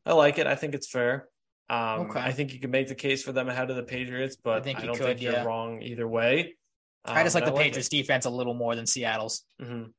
I 0.06 0.14
like 0.14 0.38
it. 0.38 0.46
I 0.46 0.54
think 0.54 0.74
it's 0.74 0.88
fair. 0.88 1.28
Um, 1.68 2.00
Okay. 2.08 2.20
I 2.20 2.32
think 2.32 2.52
you 2.54 2.58
can 2.58 2.70
make 2.70 2.88
the 2.88 2.94
case 2.94 3.22
for 3.22 3.32
them 3.32 3.48
ahead 3.48 3.68
of 3.70 3.76
the 3.76 3.82
Patriots, 3.82 4.36
but 4.42 4.58
I, 4.58 4.60
think 4.62 4.80
you 4.80 4.86
don't 4.86 4.96
could, 4.96 5.06
think 5.06 5.20
you're 5.22 5.32
yeah. 5.34 5.44
wrong 5.44 5.82
either 5.82 6.08
way. 6.08 6.56
I 7.04 7.22
just 7.22 7.36
Um, 7.36 7.40
like 7.42 7.50
the 7.50 7.54
and 7.54 7.62
Patriots 7.64 7.88
defense 7.90 8.24
a 8.24 8.30
little 8.30 8.54
more 8.54 8.74
than 8.74 8.86
Seattle's. 8.86 9.44
it. 9.58 9.66
Mhm. 9.68 9.92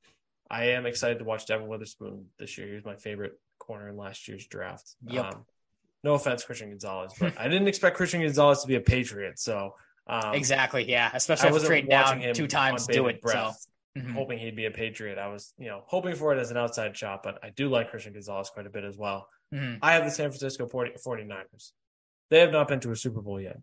I 0.49 0.65
am 0.71 0.85
excited 0.85 1.19
to 1.19 1.23
watch 1.23 1.45
Devon 1.45 1.67
Witherspoon 1.67 2.25
this 2.37 2.57
year. 2.57 2.73
He's 2.73 2.83
my 2.83 2.95
favorite 2.97 3.39
corner 3.61 3.87
in 3.89 3.95
last 3.97 4.27
year's 4.27 4.45
draft. 4.47 4.95
Yep. 5.07 5.25
Um, 5.25 5.45
no 6.03 6.15
offense, 6.15 6.43
Christian 6.43 6.69
Gonzalez, 6.69 7.13
but 7.19 7.39
I 7.39 7.47
didn't 7.47 7.67
expect 7.67 7.95
Christian 7.95 8.21
Gonzalez 8.21 8.61
to 8.61 8.67
be 8.67 8.75
a 8.75 8.81
Patriot. 8.81 9.37
So 9.39 9.75
um, 10.07 10.33
exactly, 10.33 10.89
yeah. 10.89 11.11
Especially 11.13 11.43
after 11.47 11.53
wasn't 11.53 11.69
trading 11.69 11.91
watching 11.91 12.19
down 12.19 12.29
him 12.29 12.33
two 12.35 12.47
times 12.47 12.87
to 12.87 12.93
do 12.93 13.07
it. 13.07 13.21
breath, 13.21 13.55
So 13.55 14.01
Mhm. 14.01 14.13
hoping 14.13 14.39
he'd 14.39 14.55
be 14.55 14.65
a 14.65 14.71
Patriot. 14.71 15.17
I 15.19 15.27
was, 15.27 15.53
you 15.57 15.67
know, 15.67 15.83
hoping 15.85 16.15
for 16.15 16.33
it 16.33 16.39
as 16.39 16.49
an 16.49 16.55
outside 16.57 16.95
shot, 16.97 17.23
but 17.23 17.39
I 17.43 17.49
do 17.49 17.67
like 17.69 17.89
Christian 17.91 18.13
Gonzalez 18.13 18.49
quite 18.49 18.65
a 18.65 18.69
bit 18.69 18.83
as 18.85 18.97
well. 18.97 19.27
Mhm. 19.53 19.79
I 19.81 19.93
have 19.93 20.05
the 20.05 20.11
San 20.11 20.29
Francisco 20.31 20.65
40, 20.65 20.91
49ers. 20.97 21.73
They 22.29 22.39
have 22.39 22.51
not 22.53 22.67
been 22.69 22.79
to 22.79 22.91
a 22.91 22.95
Super 22.95 23.21
Bowl 23.21 23.39
yet, 23.41 23.57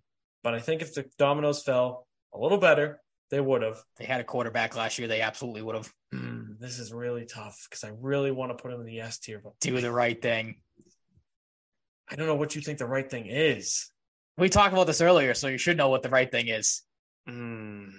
but 0.44 0.54
I 0.54 0.60
think 0.60 0.82
if 0.82 0.92
the 0.94 1.10
dominoes 1.18 1.62
fell 1.62 2.06
a 2.34 2.38
little 2.38 2.58
better, 2.58 3.00
they 3.30 3.40
would 3.40 3.62
have. 3.62 3.82
they 3.96 4.04
had 4.04 4.20
a 4.20 4.24
quarterback 4.24 4.76
last 4.76 4.98
year, 4.98 5.08
they 5.08 5.22
absolutely 5.22 5.62
would 5.62 5.74
have 5.76 5.92
Mm, 6.14 6.37
this 6.60 6.78
is 6.78 6.92
really 6.92 7.24
tough 7.24 7.66
because 7.68 7.84
I 7.84 7.92
really 8.00 8.30
want 8.30 8.56
to 8.56 8.60
put 8.62 8.72
him 8.72 8.80
in 8.80 8.86
the 8.86 9.00
S 9.00 9.18
tier, 9.18 9.40
but 9.42 9.52
do 9.60 9.80
the 9.80 9.92
right 9.92 10.20
thing. 10.20 10.56
I 12.10 12.16
don't 12.16 12.26
know 12.26 12.34
what 12.36 12.54
you 12.54 12.62
think 12.62 12.78
the 12.78 12.86
right 12.86 13.08
thing 13.10 13.26
is. 13.26 13.90
We 14.36 14.48
talked 14.48 14.72
about 14.72 14.86
this 14.86 15.00
earlier, 15.00 15.34
so 15.34 15.48
you 15.48 15.58
should 15.58 15.76
know 15.76 15.88
what 15.88 16.02
the 16.02 16.08
right 16.08 16.30
thing 16.30 16.48
is. 16.48 16.82
Mm, 17.28 17.90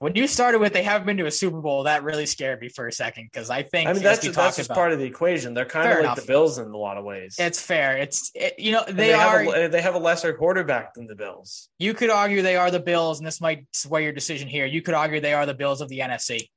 When 0.00 0.16
you 0.16 0.26
started 0.26 0.58
with 0.58 0.72
they 0.72 0.82
haven't 0.82 1.06
been 1.06 1.18
to 1.18 1.26
a 1.26 1.30
Super 1.30 1.60
Bowl, 1.60 1.84
that 1.84 2.02
really 2.02 2.26
scared 2.26 2.60
me 2.60 2.68
for 2.68 2.88
a 2.88 2.92
second 2.92 3.28
because 3.32 3.50
I 3.50 3.62
think 3.62 3.88
I 3.88 3.92
mean, 3.92 4.02
that's, 4.02 4.22
we 4.26 4.30
that's 4.32 4.56
just 4.56 4.68
about- 4.70 4.74
part 4.74 4.92
of 4.92 4.98
the 4.98 5.04
equation. 5.04 5.54
They're 5.54 5.64
kind 5.64 5.86
of 5.88 5.94
like 5.98 6.04
enough. 6.04 6.16
the 6.20 6.26
Bills 6.26 6.58
in 6.58 6.66
a 6.66 6.76
lot 6.76 6.96
of 6.96 7.04
ways. 7.04 7.36
It's 7.38 7.60
fair. 7.62 7.96
It's 7.98 8.32
it, 8.34 8.58
you 8.58 8.72
know 8.72 8.82
And 8.82 8.98
they, 8.98 9.12
are. 9.14 9.44
Have 9.44 9.54
a, 9.54 9.68
they 9.68 9.80
have 9.82 9.94
a 9.94 9.98
lesser 9.98 10.32
quarterback 10.32 10.94
than 10.94 11.06
the 11.06 11.14
Bills. 11.14 11.68
you 11.78 11.94
could 11.94 12.10
argue 12.10 12.42
they 12.42 12.56
are 12.56 12.72
the 12.72 12.80
Bills, 12.80 13.18
and 13.20 13.26
this 13.26 13.40
might 13.40 13.66
sway 13.72 14.02
your 14.02 14.12
decision 14.12 14.48
here. 14.48 14.66
You 14.66 14.82
could 14.82 14.94
argue 14.94 15.20
they 15.20 15.34
are 15.34 15.46
the 15.46 15.54
Bills 15.54 15.80
of 15.80 15.88
the 15.88 16.00
NFC. 16.00 16.48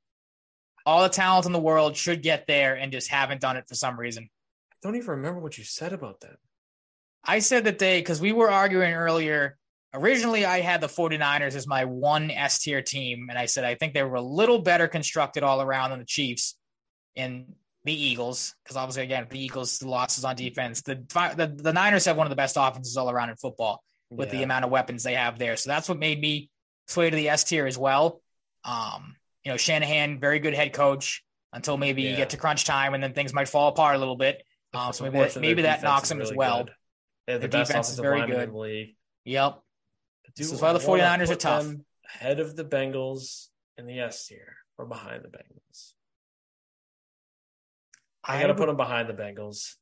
All 0.86 1.02
the 1.02 1.08
talent 1.08 1.46
in 1.46 1.52
the 1.52 1.58
world 1.58 1.96
should 1.96 2.22
get 2.22 2.46
there 2.46 2.74
and 2.76 2.92
just 2.92 3.10
haven't 3.10 3.40
done 3.40 3.56
it 3.56 3.68
for 3.68 3.74
some 3.74 3.98
reason. 3.98 4.30
I 4.72 4.76
don't 4.82 4.94
even 4.94 5.10
remember 5.10 5.40
what 5.40 5.58
you 5.58 5.64
said 5.64 5.92
about 5.92 6.20
that. 6.20 6.36
I 7.24 7.40
said 7.40 7.64
that 7.64 7.80
they, 7.80 8.00
because 8.00 8.20
we 8.20 8.32
were 8.32 8.50
arguing 8.50 8.94
earlier. 8.94 9.58
Originally, 9.92 10.44
I 10.44 10.60
had 10.60 10.80
the 10.80 10.86
49ers 10.86 11.56
as 11.56 11.66
my 11.66 11.84
one 11.86 12.30
S 12.30 12.60
tier 12.60 12.82
team. 12.82 13.26
And 13.28 13.38
I 13.38 13.46
said, 13.46 13.64
I 13.64 13.74
think 13.74 13.94
they 13.94 14.04
were 14.04 14.14
a 14.14 14.22
little 14.22 14.60
better 14.60 14.86
constructed 14.86 15.42
all 15.42 15.60
around 15.60 15.90
than 15.90 15.98
the 15.98 16.04
Chiefs 16.04 16.56
and 17.16 17.54
the 17.84 17.92
Eagles. 17.92 18.54
Because 18.62 18.76
obviously, 18.76 19.02
again, 19.02 19.26
the 19.28 19.42
Eagles' 19.44 19.82
losses 19.82 20.24
on 20.24 20.36
defense. 20.36 20.82
The, 20.82 21.02
the, 21.36 21.52
the 21.56 21.72
Niners 21.72 22.04
have 22.04 22.16
one 22.16 22.26
of 22.26 22.30
the 22.30 22.36
best 22.36 22.56
offenses 22.56 22.96
all 22.96 23.10
around 23.10 23.30
in 23.30 23.36
football 23.36 23.82
with 24.10 24.30
the 24.30 24.44
amount 24.44 24.64
of 24.64 24.70
weapons 24.70 25.02
they 25.02 25.14
have 25.14 25.38
there. 25.38 25.56
So 25.56 25.70
that's 25.70 25.88
what 25.88 25.98
made 25.98 26.20
me 26.20 26.48
sway 26.86 27.10
to 27.10 27.16
the 27.16 27.28
S 27.28 27.42
tier 27.42 27.66
as 27.66 27.76
well. 27.76 28.20
Um, 28.64 29.16
you 29.46 29.52
know, 29.52 29.56
Shanahan, 29.56 30.18
very 30.18 30.40
good 30.40 30.54
head 30.54 30.72
coach 30.72 31.22
until 31.52 31.76
maybe 31.76 32.02
you 32.02 32.16
get 32.16 32.30
to 32.30 32.36
crunch 32.36 32.64
time 32.64 32.94
and 32.94 33.02
then 33.02 33.12
things 33.12 33.32
might 33.32 33.48
fall 33.48 33.68
apart 33.68 33.94
a 33.94 33.98
little 34.00 34.16
bit. 34.16 34.42
Um, 34.74 34.92
so 34.92 35.04
maybe 35.04 35.18
that, 35.20 35.40
maybe 35.40 35.62
that 35.62 35.84
knocks 35.84 36.10
him 36.10 36.18
them 36.18 36.26
as 36.26 36.34
well. 36.34 36.66
The 37.28 37.46
defense 37.46 37.90
is 37.90 38.00
very 38.00 38.26
good. 38.26 38.42
in 38.42 38.50
the 38.52 38.58
league. 38.58 38.96
Yep. 39.24 39.54
Do 39.54 40.32
This 40.36 40.50
is 40.50 40.60
why 40.60 40.72
the 40.72 40.80
I 40.80 40.86
wanna 40.88 41.02
49ers 41.04 41.30
are 41.30 41.36
tough. 41.36 41.66
Ahead 42.16 42.40
of 42.40 42.56
the 42.56 42.64
Bengals 42.64 43.46
in 43.78 43.86
the 43.86 44.00
S 44.00 44.26
tier 44.26 44.56
or 44.78 44.84
behind 44.84 45.22
the 45.22 45.28
Bengals. 45.28 45.92
I 48.24 48.40
got 48.40 48.48
to 48.48 48.54
put 48.56 48.66
them 48.66 48.76
behind 48.76 49.08
the 49.08 49.14
Bengals. 49.14 49.74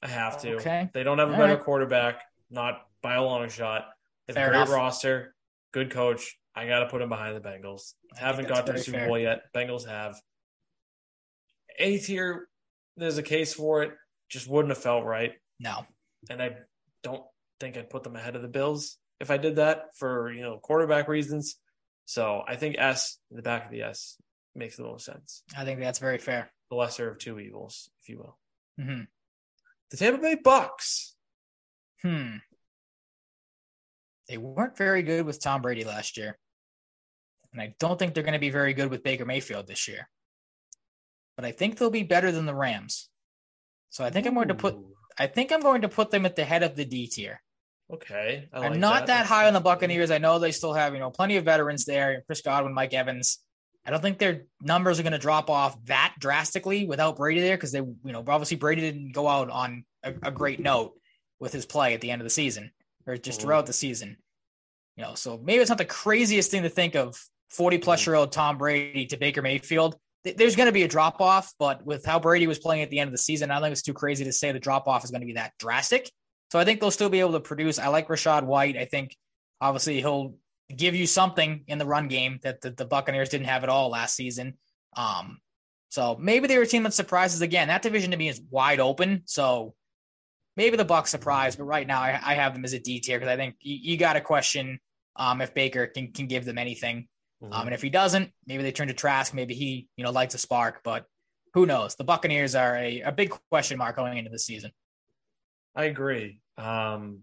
I 0.00 0.06
have 0.06 0.40
to. 0.42 0.54
Okay. 0.54 0.90
They 0.94 1.02
don't 1.02 1.18
have 1.18 1.30
a 1.30 1.32
All 1.32 1.38
better 1.38 1.54
right. 1.54 1.62
quarterback, 1.64 2.22
not 2.52 2.82
by 3.02 3.16
a 3.16 3.22
long 3.24 3.48
shot. 3.48 3.88
They 4.28 4.34
have 4.34 4.36
Fair 4.36 4.46
a 4.46 4.50
great 4.50 4.58
enough. 4.60 4.70
roster, 4.70 5.34
good 5.72 5.90
coach. 5.90 6.38
I 6.58 6.66
got 6.66 6.80
to 6.80 6.86
put 6.86 6.98
them 6.98 7.08
behind 7.08 7.36
the 7.36 7.40
Bengals. 7.40 7.94
I 8.16 8.20
Haven't 8.20 8.48
got 8.48 8.66
to 8.66 8.72
the 8.72 8.78
Super. 8.78 9.06
Bowl 9.06 9.18
yet. 9.18 9.42
Bengals 9.54 9.86
have. 9.86 10.20
A 11.78 11.98
tier, 11.98 12.48
there's 12.96 13.18
a 13.18 13.22
case 13.22 13.54
for 13.54 13.82
it. 13.84 13.92
Just 14.28 14.48
wouldn't 14.48 14.70
have 14.74 14.82
felt 14.82 15.04
right. 15.04 15.32
No. 15.60 15.86
and 16.28 16.42
I 16.42 16.56
don't 17.02 17.22
think 17.60 17.76
I'd 17.76 17.90
put 17.90 18.02
them 18.02 18.16
ahead 18.16 18.36
of 18.36 18.42
the 18.42 18.48
Bills 18.48 18.98
if 19.20 19.30
I 19.30 19.36
did 19.36 19.56
that 19.56 19.96
for 19.96 20.32
you 20.32 20.42
know 20.42 20.58
quarterback 20.58 21.08
reasons. 21.08 21.56
So 22.06 22.42
I 22.46 22.56
think 22.56 22.76
S 22.78 23.18
in 23.30 23.36
the 23.36 23.42
back 23.42 23.66
of 23.66 23.70
the 23.70 23.82
S 23.82 24.16
makes 24.54 24.76
the 24.76 24.82
most 24.82 25.04
sense. 25.04 25.42
I 25.56 25.64
think 25.64 25.78
that's 25.80 25.98
very 25.98 26.18
fair. 26.18 26.50
The 26.70 26.76
lesser 26.76 27.08
of 27.10 27.18
two 27.18 27.38
evils, 27.38 27.88
if 28.02 28.08
you 28.08 28.18
will. 28.18 28.38
hmm 28.78 29.02
The 29.90 29.96
Tampa 29.96 30.20
Bay 30.20 30.36
Bucks. 30.42 31.14
Hmm. 32.02 32.36
They 34.28 34.36
weren't 34.36 34.76
very 34.76 35.02
good 35.02 35.24
with 35.24 35.40
Tom 35.40 35.62
Brady 35.62 35.84
last 35.84 36.16
year. 36.16 36.38
And 37.52 37.60
I 37.60 37.74
don't 37.78 37.98
think 37.98 38.14
they're 38.14 38.22
going 38.22 38.32
to 38.34 38.38
be 38.38 38.50
very 38.50 38.74
good 38.74 38.90
with 38.90 39.02
Baker 39.02 39.24
Mayfield 39.24 39.66
this 39.66 39.88
year. 39.88 40.08
But 41.36 41.44
I 41.44 41.52
think 41.52 41.78
they'll 41.78 41.90
be 41.90 42.02
better 42.02 42.30
than 42.32 42.46
the 42.46 42.54
Rams. 42.54 43.08
So 43.90 44.04
I 44.04 44.10
think 44.10 44.26
I'm 44.26 44.34
going 44.34 44.48
to 44.48 44.54
put 44.54 44.76
I 45.18 45.26
think 45.26 45.52
I'm 45.52 45.60
going 45.60 45.82
to 45.82 45.88
put 45.88 46.10
them 46.10 46.26
at 46.26 46.36
the 46.36 46.44
head 46.44 46.62
of 46.62 46.76
the 46.76 46.84
D 46.84 47.08
tier. 47.08 47.42
Okay. 47.92 48.48
I 48.52 48.58
I'm 48.58 48.72
like 48.72 48.80
not 48.80 49.06
that, 49.06 49.06
that 49.06 49.26
high 49.26 49.46
on 49.46 49.54
the 49.54 49.60
Buccaneers. 49.60 50.10
I 50.10 50.18
know 50.18 50.38
they 50.38 50.52
still 50.52 50.74
have, 50.74 50.94
you 50.94 51.00
know, 51.00 51.10
plenty 51.10 51.36
of 51.36 51.44
veterans 51.44 51.84
there, 51.84 52.22
Chris 52.26 52.42
Godwin, 52.42 52.74
Mike 52.74 52.94
Evans. 52.94 53.38
I 53.84 53.90
don't 53.90 54.02
think 54.02 54.18
their 54.18 54.42
numbers 54.60 55.00
are 55.00 55.02
going 55.02 55.12
to 55.14 55.18
drop 55.18 55.48
off 55.48 55.82
that 55.86 56.14
drastically 56.18 56.84
without 56.84 57.16
Brady 57.16 57.40
there 57.40 57.56
because 57.56 57.72
they, 57.72 57.78
you 57.78 57.98
know, 58.04 58.22
obviously 58.26 58.58
Brady 58.58 58.82
didn't 58.82 59.12
go 59.12 59.26
out 59.26 59.48
on 59.48 59.84
a, 60.02 60.12
a, 60.22 60.30
great 60.30 60.60
note 60.60 60.92
with 61.40 61.54
his 61.54 61.64
play 61.64 61.94
at 61.94 62.02
the 62.02 62.10
end 62.10 62.20
of 62.20 62.24
the 62.24 62.30
season 62.30 62.70
or 63.06 63.16
just 63.16 63.40
throughout 63.40 63.64
the 63.64 63.72
season. 63.72 64.18
You 64.96 65.04
know, 65.04 65.14
so 65.14 65.40
maybe 65.42 65.60
it's 65.60 65.70
not 65.70 65.78
the 65.78 65.86
craziest 65.86 66.50
thing 66.50 66.64
to 66.64 66.68
think 66.68 66.96
of 66.96 67.18
40 67.50 67.78
plus 67.78 68.06
year 68.06 68.16
old 68.16 68.32
Tom 68.32 68.58
Brady 68.58 69.06
to 69.06 69.16
Baker 69.16 69.42
Mayfield. 69.42 69.96
There's 70.24 70.56
going 70.56 70.66
to 70.66 70.72
be 70.72 70.82
a 70.82 70.88
drop 70.88 71.20
off, 71.20 71.54
but 71.58 71.86
with 71.86 72.04
how 72.04 72.18
Brady 72.18 72.46
was 72.46 72.58
playing 72.58 72.82
at 72.82 72.90
the 72.90 72.98
end 72.98 73.08
of 73.08 73.12
the 73.12 73.18
season, 73.18 73.50
I 73.50 73.54
don't 73.54 73.62
think 73.62 73.72
it's 73.72 73.82
too 73.82 73.94
crazy 73.94 74.24
to 74.24 74.32
say 74.32 74.52
the 74.52 74.58
drop 74.58 74.86
off 74.86 75.04
is 75.04 75.10
going 75.10 75.20
to 75.20 75.26
be 75.26 75.34
that 75.34 75.52
drastic. 75.58 76.10
So 76.50 76.58
I 76.58 76.64
think 76.64 76.80
they'll 76.80 76.90
still 76.90 77.08
be 77.08 77.20
able 77.20 77.32
to 77.32 77.40
produce. 77.40 77.78
I 77.78 77.88
like 77.88 78.08
Rachaad 78.08 78.44
White. 78.44 78.76
I 78.76 78.84
think 78.84 79.16
obviously 79.60 80.00
he'll 80.00 80.34
give 80.74 80.94
you 80.94 81.06
something 81.06 81.64
in 81.66 81.78
the 81.78 81.86
run 81.86 82.08
game 82.08 82.40
that 82.42 82.60
the, 82.60 82.70
the 82.70 82.84
Buccaneers 82.84 83.28
didn't 83.28 83.46
have 83.46 83.62
at 83.62 83.70
all 83.70 83.90
last 83.90 84.14
season. 84.14 84.54
Um, 84.96 85.38
so 85.90 86.16
maybe 86.20 86.46
they're 86.46 86.62
a 86.62 86.66
team 86.66 86.82
that 86.82 86.94
surprises 86.94 87.40
again. 87.40 87.68
That 87.68 87.82
division 87.82 88.10
to 88.10 88.16
me 88.16 88.28
is 88.28 88.40
wide 88.50 88.80
open. 88.80 89.22
So 89.24 89.74
maybe 90.56 90.76
the 90.76 90.84
Bucks 90.84 91.10
surprise, 91.10 91.56
but 91.56 91.64
right 91.64 91.86
now 91.86 92.00
I, 92.00 92.20
I 92.22 92.34
have 92.34 92.52
them 92.52 92.64
as 92.64 92.74
a 92.74 92.78
D 92.78 93.00
tier 93.00 93.18
because 93.18 93.32
I 93.32 93.36
think 93.36 93.56
you, 93.60 93.92
you 93.92 93.96
got 93.96 94.14
to 94.14 94.20
question 94.20 94.80
um, 95.16 95.40
if 95.40 95.54
Baker 95.54 95.86
can 95.86 96.12
can 96.12 96.26
give 96.26 96.44
them 96.44 96.58
anything. 96.58 97.08
Mm-hmm. 97.42 97.52
Um, 97.52 97.66
and 97.66 97.74
if 97.74 97.82
he 97.82 97.90
doesn't, 97.90 98.32
maybe 98.46 98.62
they 98.62 98.72
turn 98.72 98.88
to 98.88 98.94
Trask. 98.94 99.32
Maybe 99.32 99.54
he 99.54 99.88
you 99.96 100.04
know 100.04 100.10
lights 100.10 100.34
a 100.34 100.38
spark, 100.38 100.80
but 100.82 101.04
who 101.54 101.66
knows? 101.66 101.94
The 101.94 102.04
Buccaneers 102.04 102.54
are 102.54 102.76
a, 102.76 103.02
a 103.02 103.12
big 103.12 103.34
question 103.50 103.78
mark 103.78 103.96
going 103.96 104.18
into 104.18 104.30
the 104.30 104.38
season. 104.38 104.72
I 105.74 105.84
agree. 105.84 106.40
Um, 106.56 107.20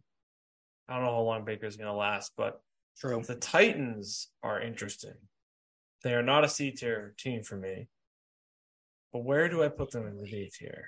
I 0.88 0.96
don't 0.96 1.04
know 1.04 1.12
how 1.12 1.22
long 1.22 1.46
Baker's 1.46 1.78
going 1.78 1.90
to 1.90 1.94
last, 1.94 2.32
but 2.38 2.62
True. 2.98 3.22
The 3.26 3.36
Titans 3.36 4.30
are 4.42 4.62
interesting. 4.62 5.16
They 6.04 6.14
are 6.14 6.24
not 6.24 6.46
a 6.46 6.50
C 6.50 6.72
tier 6.72 7.14
team 7.18 7.44
for 7.44 7.58
me. 7.58 7.88
But 9.12 9.24
where 9.24 9.50
do 9.50 9.64
I 9.64 9.68
put 9.68 9.92
them 9.92 10.08
in 10.08 10.18
the 10.18 10.26
D 10.26 10.52
tier? 10.54 10.86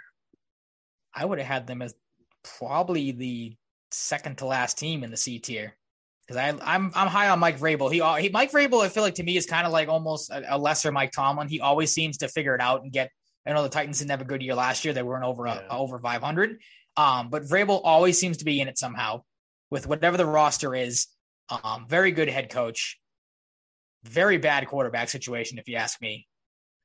I 1.13 1.25
would 1.25 1.39
have 1.39 1.47
had 1.47 1.67
them 1.67 1.81
as 1.81 1.95
probably 2.43 3.11
the 3.11 3.55
second 3.91 4.37
to 4.37 4.45
last 4.45 4.77
team 4.77 5.03
in 5.03 5.11
the 5.11 5.17
C 5.17 5.39
tier 5.39 5.75
because 6.27 6.37
I 6.37 6.49
I'm 6.49 6.91
I'm 6.93 7.07
high 7.07 7.29
on 7.29 7.39
Mike 7.39 7.59
Vrabel. 7.59 7.91
He, 7.91 8.21
he 8.21 8.29
Mike 8.29 8.51
Vrabel 8.51 8.83
I 8.83 8.89
feel 8.89 9.03
like 9.03 9.15
to 9.15 9.23
me 9.23 9.37
is 9.37 9.45
kind 9.45 9.65
of 9.65 9.71
like 9.71 9.87
almost 9.87 10.29
a, 10.29 10.55
a, 10.55 10.57
lesser 10.57 10.91
Mike 10.91 11.11
Tomlin. 11.11 11.47
He 11.47 11.61
always 11.61 11.93
seems 11.93 12.17
to 12.17 12.27
figure 12.27 12.55
it 12.55 12.61
out 12.61 12.83
and 12.83 12.91
get. 12.91 13.11
I 13.45 13.53
know 13.53 13.63
the 13.63 13.69
Titans 13.69 13.99
didn't 13.99 14.11
have 14.11 14.21
a 14.21 14.25
good 14.25 14.41
year 14.41 14.55
last 14.55 14.83
year; 14.83 14.93
they 14.93 15.03
weren't 15.03 15.23
over 15.23 15.47
yeah. 15.47 15.61
uh, 15.71 15.77
over 15.77 15.99
500. 15.99 16.59
Um, 16.97 17.29
but 17.29 17.43
Vrabel 17.43 17.79
always 17.83 18.19
seems 18.19 18.37
to 18.37 18.45
be 18.45 18.59
in 18.59 18.67
it 18.67 18.77
somehow 18.77 19.23
with 19.69 19.87
whatever 19.87 20.17
the 20.17 20.25
roster 20.25 20.75
is. 20.75 21.07
Um, 21.49 21.85
very 21.87 22.11
good 22.11 22.27
head 22.27 22.49
coach. 22.49 22.99
Very 24.03 24.37
bad 24.37 24.67
quarterback 24.67 25.09
situation, 25.09 25.59
if 25.59 25.67
you 25.69 25.77
ask 25.77 26.01
me. 26.01 26.27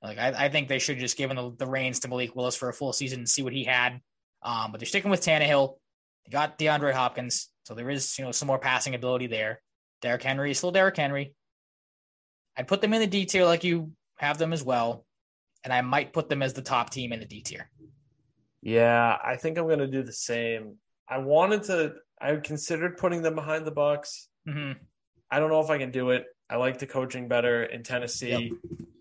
Like 0.02 0.18
I, 0.18 0.46
I 0.46 0.48
think 0.48 0.68
they 0.68 0.78
should 0.78 0.96
have 0.96 1.02
just 1.02 1.16
given 1.16 1.36
the, 1.36 1.52
the 1.56 1.66
reins 1.66 2.00
to 2.00 2.08
Malik 2.08 2.34
Willis 2.36 2.56
for 2.56 2.68
a 2.68 2.74
full 2.74 2.92
season 2.92 3.20
and 3.20 3.28
see 3.28 3.42
what 3.42 3.52
he 3.52 3.64
had. 3.64 4.00
Um, 4.42 4.72
but 4.72 4.80
they're 4.80 4.86
sticking 4.86 5.10
with 5.10 5.22
Tannehill. 5.22 5.76
They 6.26 6.32
got 6.32 6.58
DeAndre 6.58 6.92
Hopkins, 6.92 7.48
so 7.64 7.74
there 7.74 7.90
is 7.90 8.18
you 8.18 8.24
know 8.24 8.32
some 8.32 8.46
more 8.46 8.58
passing 8.58 8.94
ability 8.94 9.26
there. 9.26 9.60
Derrick 10.00 10.22
Henry 10.22 10.50
is 10.50 10.58
still 10.58 10.72
Derrick 10.72 10.96
Henry. 10.96 11.34
I'd 12.56 12.68
put 12.68 12.80
them 12.80 12.92
in 12.92 13.00
the 13.00 13.06
D 13.06 13.24
tier 13.24 13.44
like 13.44 13.64
you 13.64 13.92
have 14.18 14.38
them 14.38 14.52
as 14.52 14.62
well, 14.62 15.04
and 15.64 15.72
I 15.72 15.80
might 15.80 16.12
put 16.12 16.28
them 16.28 16.42
as 16.42 16.52
the 16.52 16.62
top 16.62 16.90
team 16.90 17.12
in 17.12 17.20
the 17.20 17.26
D 17.26 17.42
tier. 17.42 17.70
Yeah, 18.60 19.18
I 19.22 19.36
think 19.36 19.58
I'm 19.58 19.66
going 19.66 19.80
to 19.80 19.86
do 19.86 20.02
the 20.02 20.12
same. 20.12 20.76
I 21.08 21.18
wanted 21.18 21.64
to. 21.64 21.94
I 22.20 22.36
considered 22.36 22.96
putting 22.96 23.22
them 23.22 23.34
behind 23.34 23.66
the 23.66 23.72
Bucs. 23.72 24.26
Mm-hmm. 24.48 24.78
I 25.30 25.40
don't 25.40 25.50
know 25.50 25.60
if 25.60 25.70
I 25.70 25.78
can 25.78 25.90
do 25.90 26.10
it. 26.10 26.26
I 26.48 26.56
like 26.56 26.78
the 26.78 26.86
coaching 26.86 27.26
better 27.26 27.64
in 27.64 27.82
Tennessee. 27.82 28.52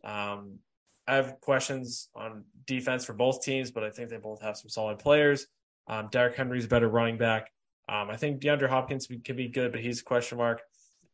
Yep. 0.04 0.12
Um, 0.14 0.60
I 1.08 1.16
have 1.16 1.40
questions 1.42 2.10
on 2.16 2.46
defense 2.66 3.06
for 3.06 3.14
both 3.14 3.44
teams, 3.44 3.70
but 3.70 3.84
I 3.84 3.90
think 3.90 4.10
they 4.10 4.18
both 4.18 4.42
have 4.42 4.58
some 4.58 4.70
solid 4.70 5.00
players. 5.00 5.46
Um, 5.88 6.08
Derrick 6.12 6.36
Henry's 6.36 6.68
better 6.68 6.88
running 6.88 7.18
back. 7.18 7.52
Um, 7.92 8.10
I 8.10 8.16
think 8.16 8.42
DeAndre 8.42 8.70
Hopkins 8.70 9.08
could 9.08 9.36
be 9.36 9.50
good, 9.50 9.74
but 9.74 9.82
he's 9.82 10.00
a 10.00 10.04
question 10.04 10.38
mark. 10.38 10.62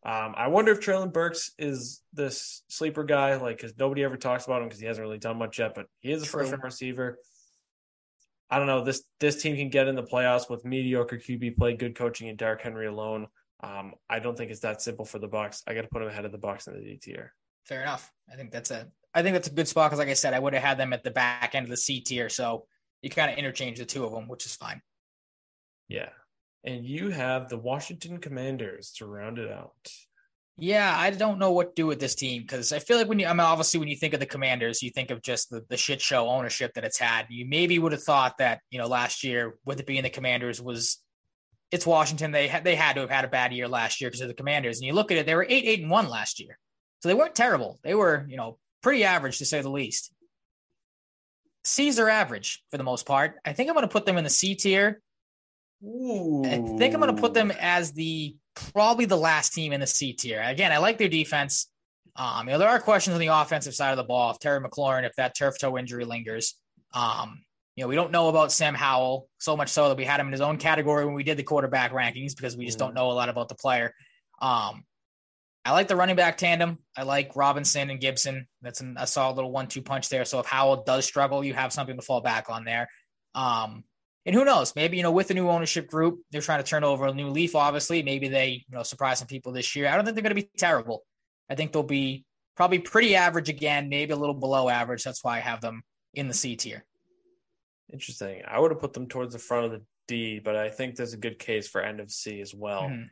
Um, 0.05 0.35
I 0.37 0.47
wonder 0.47 0.71
if 0.71 0.79
Treylon 0.79 1.11
Burks 1.11 1.51
is 1.57 2.01
this 2.13 2.61
sleeper 2.69 3.03
guy, 3.03 3.35
like 3.35 3.57
because 3.57 3.75
nobody 3.77 4.03
ever 4.03 4.15
talks 4.15 4.45
about 4.45 4.61
him 4.61 4.67
because 4.67 4.79
he 4.79 4.85
hasn't 4.85 5.03
really 5.03 5.17
done 5.17 5.37
much 5.37 5.57
yet. 5.57 5.73
But 5.73 5.87
he 5.99 6.11
is 6.11 6.21
a 6.21 6.27
first 6.27 6.51
round 6.51 6.63
receiver. 6.63 7.17
I 8.49 8.59
don't 8.59 8.67
know. 8.67 8.83
This 8.83 9.03
this 9.19 9.41
team 9.41 9.55
can 9.55 9.69
get 9.69 9.87
in 9.87 9.95
the 9.95 10.03
playoffs 10.03 10.49
with 10.49 10.63
mediocre 10.65 11.17
QB 11.17 11.57
play, 11.57 11.75
good 11.75 11.95
coaching, 11.95 12.29
and 12.29 12.37
Derrick 12.37 12.61
Henry 12.61 12.85
alone. 12.85 13.27
Um, 13.61 13.95
I 14.07 14.19
don't 14.19 14.37
think 14.37 14.51
it's 14.51 14.59
that 14.59 14.81
simple 14.81 15.03
for 15.03 15.17
the 15.17 15.27
Bucs. 15.27 15.63
I 15.67 15.73
got 15.73 15.81
to 15.81 15.87
put 15.87 15.99
them 15.99 16.09
ahead 16.09 16.25
of 16.25 16.31
the 16.31 16.37
Bucs 16.37 16.67
in 16.67 16.75
the 16.75 16.79
D 16.79 16.99
tier. 17.01 17.33
Fair 17.65 17.81
enough. 17.81 18.11
I 18.31 18.35
think 18.35 18.51
that's 18.51 18.69
a. 18.69 18.87
I 19.15 19.23
think 19.23 19.33
that's 19.33 19.47
a 19.47 19.53
good 19.53 19.67
spot 19.67 19.89
because, 19.89 19.99
like 19.99 20.09
I 20.09 20.13
said, 20.13 20.35
I 20.35 20.39
would 20.39 20.53
have 20.53 20.63
had 20.63 20.77
them 20.77 20.93
at 20.93 21.03
the 21.03 21.11
back 21.11 21.55
end 21.55 21.65
of 21.65 21.71
the 21.71 21.77
C 21.77 22.01
tier. 22.01 22.29
So 22.29 22.67
you 23.01 23.09
kind 23.09 23.31
of 23.31 23.37
interchange 23.37 23.79
the 23.79 23.85
two 23.85 24.05
of 24.05 24.11
them, 24.11 24.27
which 24.27 24.45
is 24.45 24.55
fine. 24.55 24.81
Yeah, 25.87 26.09
and 26.63 26.85
you 26.85 27.09
have 27.09 27.49
the 27.49 27.57
Washington 27.57 28.19
Commanders 28.19 28.91
to 28.97 29.05
round 29.05 29.39
it 29.39 29.51
out. 29.51 29.73
Yeah, 30.59 30.91
I 30.97 31.11
don't 31.11 31.37
know 31.37 31.51
what 31.51 31.75
to 31.75 31.81
do 31.81 31.85
with 31.85 31.99
this 31.99 32.15
team 32.15 32.41
because 32.41 32.71
I 32.71 32.79
feel 32.79 32.97
like 32.97 33.07
when 33.07 33.19
you, 33.19 33.27
I 33.27 33.33
mean, 33.33 33.41
obviously 33.41 33.79
when 33.79 33.89
you 33.89 33.95
think 33.95 34.15
of 34.15 34.19
the 34.19 34.25
Commanders, 34.25 34.81
you 34.81 34.89
think 34.89 35.11
of 35.11 35.21
just 35.21 35.51
the, 35.51 35.63
the 35.69 35.77
shit 35.77 36.01
show 36.01 36.27
ownership 36.27 36.73
that 36.73 36.83
it's 36.83 36.97
had. 36.97 37.27
You 37.29 37.45
maybe 37.47 37.77
would 37.77 37.91
have 37.91 38.01
thought 38.01 38.39
that 38.39 38.61
you 38.71 38.79
know 38.79 38.87
last 38.87 39.23
year 39.23 39.57
with 39.65 39.79
it 39.79 39.85
being 39.85 40.01
the 40.01 40.09
Commanders 40.09 40.59
was 40.59 40.97
it's 41.71 41.85
Washington. 41.85 42.31
They 42.31 42.47
had 42.47 42.63
they 42.63 42.75
had 42.75 42.93
to 42.93 43.01
have 43.01 43.09
had 43.11 43.25
a 43.25 43.29
bad 43.29 43.53
year 43.53 43.67
last 43.67 44.01
year 44.01 44.09
because 44.09 44.21
of 44.21 44.29
the 44.29 44.33
Commanders. 44.33 44.79
And 44.79 44.87
you 44.87 44.93
look 44.93 45.11
at 45.11 45.17
it, 45.17 45.27
they 45.27 45.35
were 45.35 45.45
eight 45.47 45.65
eight 45.65 45.81
and 45.81 45.91
one 45.91 46.09
last 46.09 46.39
year, 46.39 46.57
so 47.01 47.09
they 47.09 47.15
weren't 47.15 47.35
terrible. 47.35 47.79
They 47.83 47.93
were 47.93 48.25
you 48.27 48.37
know 48.37 48.57
pretty 48.81 49.03
average 49.03 49.37
to 49.37 49.45
say 49.45 49.61
the 49.61 49.69
least. 49.69 50.11
C's 51.65 51.99
are 51.99 52.09
average 52.09 52.63
for 52.71 52.77
the 52.77 52.83
most 52.83 53.05
part. 53.05 53.35
I 53.45 53.53
think 53.53 53.69
I'm 53.69 53.75
going 53.75 53.87
to 53.87 53.91
put 53.91 54.05
them 54.05 54.17
in 54.17 54.23
the 54.23 54.29
C 54.29 54.55
tier. 54.55 55.01
Ooh. 55.83 56.43
I 56.45 56.57
think 56.77 56.93
I'm 56.93 57.01
going 57.01 57.15
to 57.15 57.21
put 57.21 57.33
them 57.33 57.51
as 57.59 57.91
the 57.91 58.35
probably 58.55 59.05
the 59.05 59.17
last 59.17 59.53
team 59.53 59.73
in 59.73 59.79
the 59.79 59.87
C 59.87 60.13
tier. 60.13 60.41
Again, 60.41 60.71
I 60.71 60.77
like 60.77 60.97
their 60.97 61.09
defense. 61.09 61.69
Um, 62.15 62.47
you 62.47 62.53
know, 62.53 62.59
there 62.59 62.69
are 62.69 62.79
questions 62.79 63.13
on 63.13 63.19
the 63.19 63.27
offensive 63.27 63.75
side 63.75 63.91
of 63.91 63.97
the 63.97 64.03
ball. 64.03 64.31
If 64.31 64.39
Terry 64.39 64.59
McLaurin, 64.59 65.05
if 65.05 65.13
that 65.17 65.35
turf 65.37 65.59
toe 65.59 65.77
injury 65.77 66.03
lingers, 66.03 66.55
um, 66.93 67.43
you 67.75 67.83
know, 67.83 67.87
we 67.87 67.95
don't 67.95 68.11
know 68.11 68.27
about 68.27 68.51
Sam 68.51 68.73
Howell 68.73 69.29
so 69.37 69.55
much 69.55 69.69
so 69.69 69.89
that 69.89 69.97
we 69.97 70.03
had 70.03 70.19
him 70.19 70.25
in 70.25 70.31
his 70.31 70.41
own 70.41 70.57
category 70.57 71.05
when 71.05 71.13
we 71.13 71.23
did 71.23 71.37
the 71.37 71.43
quarterback 71.43 71.91
rankings 71.91 72.35
because 72.35 72.57
we 72.57 72.65
just 72.65 72.79
don't 72.79 72.93
mm. 72.93 72.95
know 72.95 73.11
a 73.11 73.13
lot 73.13 73.29
about 73.29 73.49
the 73.49 73.55
player. 73.55 73.93
Um, 74.41 74.83
I 75.63 75.73
like 75.73 75.87
the 75.87 75.95
running 75.95 76.15
back 76.15 76.37
tandem. 76.37 76.79
I 76.95 77.03
like 77.03 77.35
Robinson 77.35 77.91
and 77.91 77.99
Gibson. 77.99 78.47
That's 78.63 78.81
an, 78.81 78.95
a 78.97 79.05
solid 79.05 79.35
little 79.35 79.51
one-two 79.51 79.83
punch 79.83 80.09
there. 80.09 80.25
So 80.25 80.39
if 80.39 80.47
Howell 80.47 80.85
does 80.85 81.05
struggle, 81.05 81.43
you 81.43 81.53
have 81.53 81.71
something 81.71 81.97
to 81.97 82.01
fall 82.01 82.21
back 82.21 82.49
on 82.49 82.63
there. 82.63 82.87
Um, 83.35 83.83
and 84.27 84.35
who 84.35 84.43
knows? 84.43 84.75
Maybe 84.75 84.97
you 84.97 85.03
know, 85.03 85.11
with 85.11 85.29
the 85.29 85.33
new 85.33 85.49
ownership 85.49 85.87
group, 85.87 86.19
they're 86.31 86.41
trying 86.41 86.61
to 86.61 86.69
turn 86.69 86.83
over 86.83 87.07
a 87.07 87.13
new 87.13 87.29
leaf. 87.29 87.55
Obviously, 87.55 88.03
maybe 88.03 88.27
they 88.27 88.65
you 88.67 88.75
know 88.75 88.83
surprise 88.83 89.19
some 89.19 89.27
people 89.27 89.53
this 89.53 89.73
year. 89.73 89.87
I 89.87 89.95
don't 89.95 90.03
think 90.03 90.15
they're 90.15 90.21
going 90.21 90.35
to 90.35 90.41
be 90.41 90.49
terrible. 90.57 91.05
I 91.49 91.55
think 91.55 91.71
they'll 91.71 91.81
be 91.81 92.25
probably 92.57 92.79
pretty 92.79 93.15
average 93.15 93.47
again, 93.47 93.87
maybe 93.87 94.11
a 94.11 94.17
little 94.17 94.35
below 94.35 94.67
average. 94.67 95.03
That's 95.03 95.23
why 95.23 95.37
I 95.37 95.39
have 95.39 95.61
them 95.61 95.81
in 96.13 96.27
the 96.27 96.33
C 96.33 96.57
tier. 96.57 96.83
Interesting. 97.91 98.41
I 98.45 98.59
would 98.59 98.71
have 98.71 98.81
put 98.81 98.91
them 98.91 99.07
towards 99.07 99.31
the 99.31 99.39
front 99.39 99.65
of 99.65 99.71
the 99.71 99.81
D, 100.09 100.39
but 100.39 100.57
I 100.57 100.69
think 100.69 100.95
there's 100.95 101.13
a 101.13 101.17
good 101.17 101.39
case 101.39 101.69
for 101.69 101.81
end 101.81 102.01
of 102.01 102.11
C 102.11 102.41
as 102.41 102.53
well. 102.53 102.83
Mm-hmm. 102.83 103.03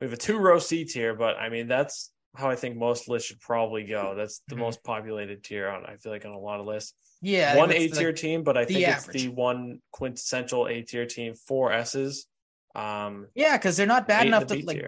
We 0.00 0.06
have 0.06 0.12
a 0.12 0.16
two 0.16 0.38
row 0.38 0.58
C 0.58 0.84
tier, 0.84 1.14
but 1.14 1.36
I 1.36 1.50
mean 1.50 1.68
that's 1.68 2.10
how 2.34 2.50
I 2.50 2.56
think 2.56 2.76
most 2.76 3.08
lists 3.08 3.28
should 3.28 3.40
probably 3.40 3.84
go. 3.84 4.16
That's 4.16 4.42
the 4.48 4.56
mm-hmm. 4.56 4.64
most 4.64 4.82
populated 4.82 5.44
tier 5.44 5.68
on 5.68 5.86
I 5.86 5.98
feel 5.98 6.10
like 6.10 6.24
on 6.24 6.32
a 6.32 6.38
lot 6.38 6.58
of 6.58 6.66
lists. 6.66 6.94
Yeah, 7.24 7.56
one 7.56 7.72
A 7.72 7.88
tier 7.88 8.12
team, 8.12 8.42
but 8.42 8.56
I 8.56 8.64
think 8.64 8.86
average. 8.86 9.16
it's 9.16 9.24
the 9.24 9.30
one 9.30 9.80
quintessential 9.92 10.66
A 10.68 10.82
tier 10.82 11.06
team, 11.06 11.34
four 11.34 11.72
S's. 11.72 12.26
Um, 12.74 13.28
yeah, 13.34 13.56
because 13.56 13.76
they're 13.76 13.86
not 13.86 14.06
bad 14.06 14.26
enough 14.26 14.46
to 14.46 14.64
like. 14.64 14.84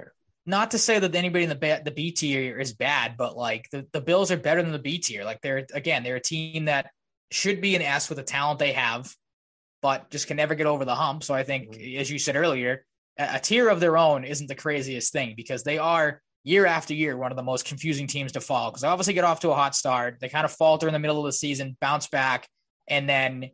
Not 0.48 0.70
to 0.70 0.78
say 0.78 1.00
that 1.00 1.12
anybody 1.16 1.42
in 1.42 1.50
the 1.50 1.56
B, 1.56 1.74
the 1.84 1.90
B 1.90 2.12
tier 2.12 2.56
is 2.60 2.72
bad, 2.72 3.16
but 3.16 3.36
like 3.36 3.68
the, 3.72 3.84
the 3.92 4.00
Bills 4.00 4.30
are 4.30 4.36
better 4.36 4.62
than 4.62 4.70
the 4.70 4.78
B 4.78 4.98
tier. 4.98 5.24
Like 5.24 5.40
they're 5.40 5.66
again, 5.74 6.04
they're 6.04 6.16
a 6.16 6.20
team 6.20 6.66
that 6.66 6.90
should 7.32 7.60
be 7.60 7.74
an 7.74 7.82
S 7.82 8.08
with 8.08 8.18
the 8.18 8.22
talent 8.22 8.60
they 8.60 8.72
have 8.72 9.12
but 9.82 10.10
just 10.10 10.26
can 10.26 10.36
never 10.36 10.56
get 10.56 10.66
over 10.66 10.84
the 10.84 10.94
hump. 10.94 11.22
So 11.22 11.32
I 11.32 11.44
think, 11.44 11.70
mm-hmm. 11.70 12.00
as 12.00 12.10
you 12.10 12.18
said 12.18 12.34
earlier, 12.34 12.84
a, 13.18 13.36
a 13.36 13.38
tier 13.38 13.68
of 13.68 13.78
their 13.78 13.96
own 13.96 14.24
isn't 14.24 14.48
the 14.48 14.56
craziest 14.56 15.12
thing 15.12 15.34
because 15.36 15.62
they 15.62 15.78
are 15.78 16.20
year 16.46 16.64
after 16.64 16.94
year 16.94 17.16
one 17.16 17.32
of 17.32 17.36
the 17.36 17.42
most 17.42 17.64
confusing 17.64 18.06
teams 18.06 18.30
to 18.30 18.40
follow 18.40 18.70
because 18.70 18.82
they 18.82 18.88
obviously 18.88 19.14
get 19.14 19.24
off 19.24 19.40
to 19.40 19.50
a 19.50 19.54
hot 19.54 19.74
start. 19.74 20.18
They 20.20 20.28
kind 20.28 20.44
of 20.44 20.52
falter 20.52 20.86
in 20.86 20.92
the 20.92 21.00
middle 21.00 21.18
of 21.18 21.24
the 21.24 21.32
season, 21.32 21.76
bounce 21.80 22.06
back, 22.06 22.46
and 22.86 23.08
then 23.08 23.50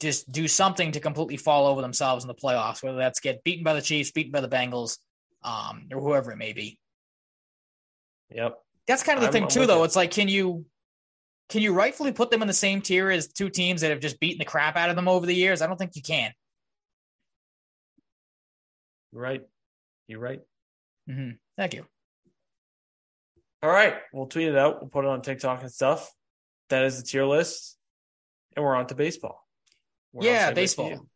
just 0.00 0.30
do 0.32 0.48
something 0.48 0.90
to 0.90 0.98
completely 0.98 1.36
fall 1.36 1.68
over 1.68 1.80
themselves 1.80 2.24
in 2.24 2.28
the 2.28 2.34
playoffs, 2.34 2.82
whether 2.82 2.98
that's 2.98 3.20
get 3.20 3.44
beaten 3.44 3.62
by 3.62 3.74
the 3.74 3.80
Chiefs, 3.80 4.10
beaten 4.10 4.32
by 4.32 4.40
the 4.40 4.48
Bengals, 4.48 4.98
um, 5.44 5.86
or 5.92 6.00
whoever 6.00 6.32
it 6.32 6.36
may 6.36 6.52
be. 6.52 6.80
Yep. 8.34 8.58
That's 8.88 9.04
kind 9.04 9.18
of 9.18 9.20
the 9.20 9.26
I'm- 9.28 9.32
thing 9.32 9.48
too, 9.48 9.64
though. 9.66 9.78
you. 9.78 9.84
It's 9.84 9.94
like, 9.94 10.10
can 10.10 10.26
you 10.26 10.66
can 11.48 11.62
you 11.62 11.72
rightfully 11.72 12.10
put 12.10 12.32
them 12.32 12.42
in 12.42 12.48
the 12.48 12.54
same 12.54 12.80
tier 12.82 13.08
as 13.10 13.28
two 13.28 13.50
teams 13.50 13.82
that 13.82 13.90
have 13.90 14.00
just 14.00 14.18
beaten 14.18 14.38
the 14.38 14.44
crap 14.44 14.74
out 14.76 14.90
of 14.90 14.96
them 14.96 15.06
over 15.06 15.26
the 15.26 15.34
years? 15.34 15.62
I 15.62 15.68
don't 15.68 15.76
think 15.76 15.94
you 15.94 16.02
can. 16.02 16.32
You're 19.12 19.22
right. 19.22 19.42
You're 20.08 20.18
right. 20.18 20.40
hmm 21.06 21.30
Thank 21.56 21.74
you. 21.74 21.84
All 23.62 23.70
right. 23.70 23.94
We'll 24.12 24.26
tweet 24.26 24.48
it 24.48 24.56
out. 24.56 24.80
We'll 24.80 24.90
put 24.90 25.04
it 25.04 25.08
on 25.08 25.22
TikTok 25.22 25.62
and 25.62 25.70
stuff. 25.70 26.10
That 26.70 26.84
is 26.84 27.00
the 27.00 27.06
tier 27.06 27.24
list. 27.24 27.76
And 28.56 28.64
we're 28.64 28.74
on 28.74 28.86
to 28.88 28.94
baseball. 28.94 29.46
Else 30.14 30.24
yeah, 30.24 30.50
baseball. 30.50 31.06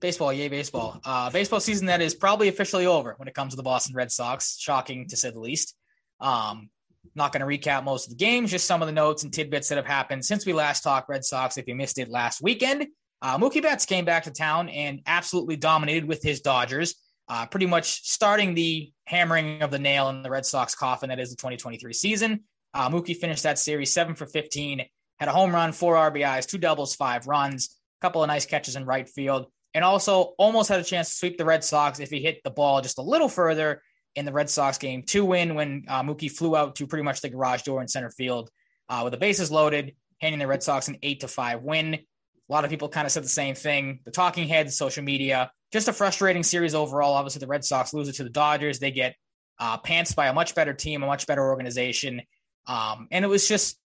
Baseball, 0.00 0.32
yay, 0.32 0.48
baseball. 0.48 1.00
Uh, 1.04 1.30
baseball 1.30 1.60
season 1.60 1.86
that 1.86 2.02
is 2.02 2.14
probably 2.14 2.48
officially 2.48 2.86
over 2.86 3.14
when 3.16 3.28
it 3.28 3.34
comes 3.34 3.52
to 3.52 3.56
the 3.56 3.62
Boston 3.62 3.94
Red 3.94 4.10
Sox. 4.10 4.58
Shocking 4.58 5.08
to 5.08 5.16
say 5.16 5.30
the 5.30 5.38
least. 5.38 5.76
Um, 6.20 6.70
not 7.14 7.32
going 7.32 7.40
to 7.40 7.46
recap 7.46 7.84
most 7.84 8.06
of 8.06 8.10
the 8.10 8.16
games, 8.16 8.50
just 8.50 8.66
some 8.66 8.82
of 8.82 8.86
the 8.86 8.92
notes 8.92 9.22
and 9.22 9.32
tidbits 9.32 9.68
that 9.68 9.76
have 9.76 9.86
happened 9.86 10.24
since 10.24 10.46
we 10.46 10.52
last 10.52 10.82
talked 10.82 11.08
Red 11.08 11.24
Sox. 11.24 11.56
If 11.56 11.66
you 11.66 11.74
missed 11.74 11.98
it 11.98 12.08
last 12.08 12.42
weekend, 12.42 12.86
uh, 13.20 13.38
Mookie 13.38 13.62
Betts 13.62 13.86
came 13.86 14.04
back 14.04 14.24
to 14.24 14.30
town 14.30 14.68
and 14.68 15.00
absolutely 15.06 15.56
dominated 15.56 16.06
with 16.06 16.22
his 16.22 16.40
Dodgers, 16.40 16.94
uh, 17.28 17.46
pretty 17.46 17.66
much 17.66 18.02
starting 18.04 18.54
the 18.54 18.92
hammering 19.06 19.62
of 19.62 19.70
the 19.70 19.78
nail 19.78 20.08
in 20.08 20.22
the 20.22 20.30
Red 20.30 20.46
Sox 20.46 20.74
coffin 20.74 21.08
that 21.08 21.20
is 21.20 21.30
the 21.30 21.36
2023 21.36 21.92
season. 21.92 22.40
Uh, 22.74 22.88
Mookie 22.88 23.16
finished 23.16 23.42
that 23.42 23.58
series 23.58 23.92
seven 23.92 24.14
for 24.14 24.26
15, 24.26 24.82
had 25.18 25.28
a 25.28 25.32
home 25.32 25.54
run, 25.54 25.72
four 25.72 25.94
RBIs, 25.94 26.46
two 26.46 26.58
doubles, 26.58 26.94
five 26.94 27.26
runs, 27.26 27.78
a 28.00 28.04
couple 28.04 28.22
of 28.22 28.28
nice 28.28 28.46
catches 28.46 28.76
in 28.76 28.84
right 28.84 29.08
field, 29.08 29.46
and 29.74 29.84
also 29.84 30.34
almost 30.38 30.68
had 30.68 30.80
a 30.80 30.84
chance 30.84 31.10
to 31.10 31.16
sweep 31.16 31.38
the 31.38 31.44
Red 31.44 31.64
Sox 31.64 32.00
if 32.00 32.10
he 32.10 32.20
hit 32.20 32.40
the 32.44 32.50
ball 32.50 32.80
just 32.80 32.98
a 32.98 33.02
little 33.02 33.28
further 33.28 33.82
in 34.14 34.24
the 34.24 34.32
Red 34.32 34.50
Sox 34.50 34.78
game 34.78 35.02
two 35.02 35.24
win 35.24 35.54
when 35.54 35.84
uh, 35.88 36.02
Mookie 36.02 36.30
flew 36.30 36.56
out 36.56 36.76
to 36.76 36.86
pretty 36.86 37.04
much 37.04 37.20
the 37.20 37.28
garage 37.28 37.62
door 37.62 37.80
in 37.80 37.88
center 37.88 38.10
field 38.10 38.50
uh, 38.88 39.00
with 39.04 39.12
the 39.12 39.18
bases 39.18 39.50
loaded, 39.50 39.94
handing 40.20 40.38
the 40.38 40.46
Red 40.46 40.62
Sox 40.62 40.88
an 40.88 40.98
eight 41.02 41.20
to 41.20 41.28
five 41.28 41.62
win. 41.62 41.94
A 41.94 42.52
lot 42.52 42.64
of 42.64 42.70
people 42.70 42.88
kind 42.88 43.06
of 43.06 43.12
said 43.12 43.24
the 43.24 43.28
same 43.28 43.54
thing. 43.54 44.00
The 44.04 44.10
talking 44.10 44.48
heads, 44.48 44.76
social 44.76 45.02
media, 45.02 45.50
just 45.72 45.88
a 45.88 45.92
frustrating 45.92 46.42
series 46.42 46.74
overall. 46.74 47.14
Obviously, 47.14 47.40
the 47.40 47.46
Red 47.46 47.64
Sox 47.64 47.94
lose 47.94 48.08
it 48.08 48.16
to 48.16 48.24
the 48.24 48.30
Dodgers. 48.30 48.78
They 48.78 48.90
get 48.90 49.16
uh, 49.58 49.78
pantsed 49.78 50.14
by 50.14 50.28
a 50.28 50.32
much 50.32 50.54
better 50.54 50.74
team, 50.74 51.02
a 51.02 51.06
much 51.06 51.26
better 51.26 51.42
organization. 51.42 52.22
Um, 52.66 53.08
and 53.10 53.24
it 53.24 53.28
was 53.28 53.48
just 53.48 53.78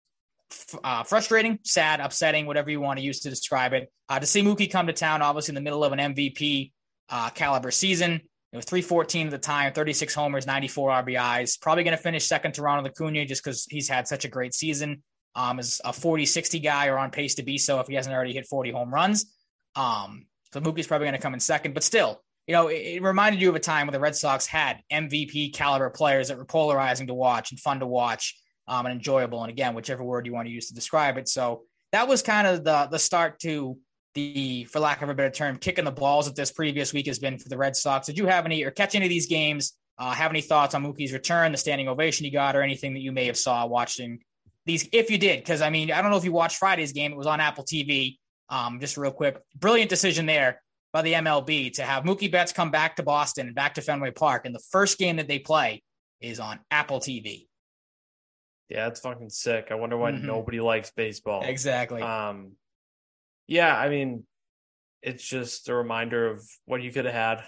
uh, 0.84 1.04
frustrating, 1.04 1.60
sad, 1.64 2.00
upsetting, 2.00 2.46
whatever 2.46 2.70
you 2.70 2.82
want 2.82 3.00
to 3.00 3.06
use 3.06 3.20
to 3.22 3.30
describe 3.30 3.74
it. 3.74 3.92
Uh, 4.10 4.20
to 4.20 4.26
see 4.26 4.42
Mookie 4.42 4.72
come 4.72 4.88
to 4.88 4.94
town, 4.94 5.22
obviously 5.22 5.52
in 5.52 5.56
the 5.56 5.62
middle 5.62 5.84
of 5.84 5.92
an 5.92 6.00
MVP 6.00 6.72
uh, 7.10 7.30
caliber 7.30 7.72
season. 7.72 8.22
It 8.52 8.58
was 8.58 8.66
314 8.66 9.28
at 9.28 9.32
the 9.32 9.38
time, 9.38 9.74
36 9.74 10.14
homers, 10.14 10.48
94 10.48 10.90
RBIs. 10.90 11.60
Probably 11.60 11.84
going 11.84 11.98
to 11.98 12.02
finish 12.02 12.26
second 12.26 12.54
to 12.54 12.62
Ronald 12.62 12.88
Acuna 12.88 13.26
just 13.26 13.44
because 13.44 13.66
he's 13.70 13.90
had 13.90 14.08
such 14.08 14.24
a 14.24 14.30
great 14.30 14.54
season. 14.54 15.04
Um, 15.36 15.60
is 15.60 15.82
a 15.84 15.92
40 15.92 16.26
60 16.26 16.60
guy 16.60 16.88
or 16.88 16.98
on 16.98 17.12
pace 17.12 17.36
to 17.36 17.44
be 17.44 17.58
so 17.58 17.82
if 17.82 17.88
he 17.88 17.96
hasn't 17.96 18.16
already 18.16 18.32
hit 18.32 18.48
40 18.48 18.72
home 18.72 18.94
runs. 18.94 19.26
Um, 19.76 20.28
so 20.56 20.62
Mookie's 20.62 20.88
probably 20.88 21.04
going 21.04 21.18
to 21.18 21.22
come 21.22 21.34
in 21.34 21.42
second, 21.42 21.74
but 21.74 21.84
still, 21.84 22.22
you 22.48 22.54
know, 22.54 22.70
it, 22.70 22.76
it 22.76 23.04
reminded 23.04 23.42
you 23.42 23.50
of 23.50 23.56
a 23.56 23.60
time 23.60 23.88
when 23.88 23.94
the 23.94 24.00
Red 24.00 24.16
Sox 24.16 24.46
had 24.46 24.80
MVP 24.90 25.54
caliber 25.54 25.90
players 25.90 26.30
that 26.30 26.38
were 26.38 26.46
polarizing 26.46 27.08
to 27.08 27.14
watch 27.14 27.52
and 27.52 27.60
fun 27.60 27.82
to 27.82 27.86
watch 27.86 28.40
um, 28.66 28.86
and 28.86 28.96
enjoyable. 28.96 29.44
And 29.44 29.52
again, 29.52 29.76
whichever 29.76 30.02
word 30.02 30.26
you 30.26 30.32
want 30.32 30.48
to 30.48 30.54
use 30.54 30.70
to 30.70 30.74
describe 30.74 31.18
it. 31.18 31.28
So 31.28 31.64
that 31.92 32.08
was 32.08 32.22
kind 32.22 32.48
of 32.48 32.64
the 32.64 32.88
the 32.90 33.00
start 33.00 33.38
to 33.40 33.78
the, 34.14 34.64
for 34.72 34.80
lack 34.80 35.02
of 35.02 35.10
a 35.10 35.14
better 35.14 35.30
term, 35.30 35.58
kicking 35.58 35.84
the 35.84 35.92
balls 35.92 36.28
that 36.28 36.38
this 36.38 36.54
previous 36.54 36.94
week 36.94 37.08
has 37.08 37.20
been 37.20 37.38
for 37.38 37.50
the 37.50 37.58
Red 37.58 37.76
Sox. 37.76 38.08
Did 38.08 38.18
you 38.18 38.28
have 38.28 38.46
any 38.46 38.64
or 38.64 38.72
catch 38.72 38.96
any 38.96 39.08
of 39.08 39.10
these 39.10 39.28
games? 39.28 39.74
Uh, 39.98 40.12
have 40.12 40.32
any 40.32 40.40
thoughts 40.40 40.74
on 40.74 40.84
Mookie's 40.84 41.12
return, 41.12 41.52
the 41.52 41.58
standing 41.58 41.90
ovation 41.90 42.24
he 42.24 42.32
got, 42.32 42.56
or 42.56 42.62
anything 42.62 42.94
that 42.94 43.02
you 43.02 43.12
may 43.12 43.26
have 43.26 43.38
saw 43.38 43.66
watching 43.66 44.20
these? 44.66 44.88
If 44.94 45.12
you 45.12 45.18
did, 45.18 45.40
because 45.40 45.62
I 45.62 45.70
mean, 45.70 45.92
I 45.92 46.02
don't 46.02 46.12
know 46.12 46.18
if 46.18 46.24
you 46.24 46.32
watched 46.32 46.60
Friday's 46.60 46.94
game; 46.94 47.12
it 47.12 47.18
was 47.18 47.28
on 47.28 47.42
Apple 47.42 47.66
TV. 47.66 48.20
Um, 48.50 48.80
just 48.80 48.98
real 48.98 49.12
quick, 49.12 49.38
brilliant 49.56 49.90
decision 49.90 50.26
there 50.26 50.62
by 50.94 51.02
the 51.02 51.14
MLB 51.14 51.74
to 51.74 51.84
have 51.84 52.04
Mookie 52.04 52.32
Betts 52.32 52.54
come 52.54 52.72
back 52.72 52.96
to 52.98 53.04
Boston 53.04 53.48
and 53.48 53.56
back 53.56 53.74
to 53.76 53.82
Fenway 53.82 54.12
Park, 54.12 54.46
and 54.46 54.54
the 54.54 54.64
first 54.72 54.98
game 54.98 55.16
that 55.18 55.28
they 55.28 55.40
play 55.40 55.82
is 56.22 56.40
on 56.40 56.60
Apple 56.72 57.00
TV. 57.00 57.48
Yeah, 58.70 58.88
it's 58.88 59.00
fucking 59.00 59.30
sick. 59.30 59.68
I 59.72 59.76
wonder 59.76 59.98
why 59.98 60.12
Mhm. 60.12 60.24
nobody 60.24 60.60
likes 60.60 60.92
baseball. 60.92 61.44
Exactly. 61.44 62.02
Um, 62.02 62.54
yeah, 63.48 63.78
I 63.78 63.90
mean, 63.90 64.26
it's 65.02 65.24
just 65.28 65.70
a 65.70 65.76
reminder 65.76 66.30
of 66.32 66.44
what 66.66 66.82
you 66.82 66.92
could 66.92 67.06
have 67.06 67.14
had. 67.14 67.44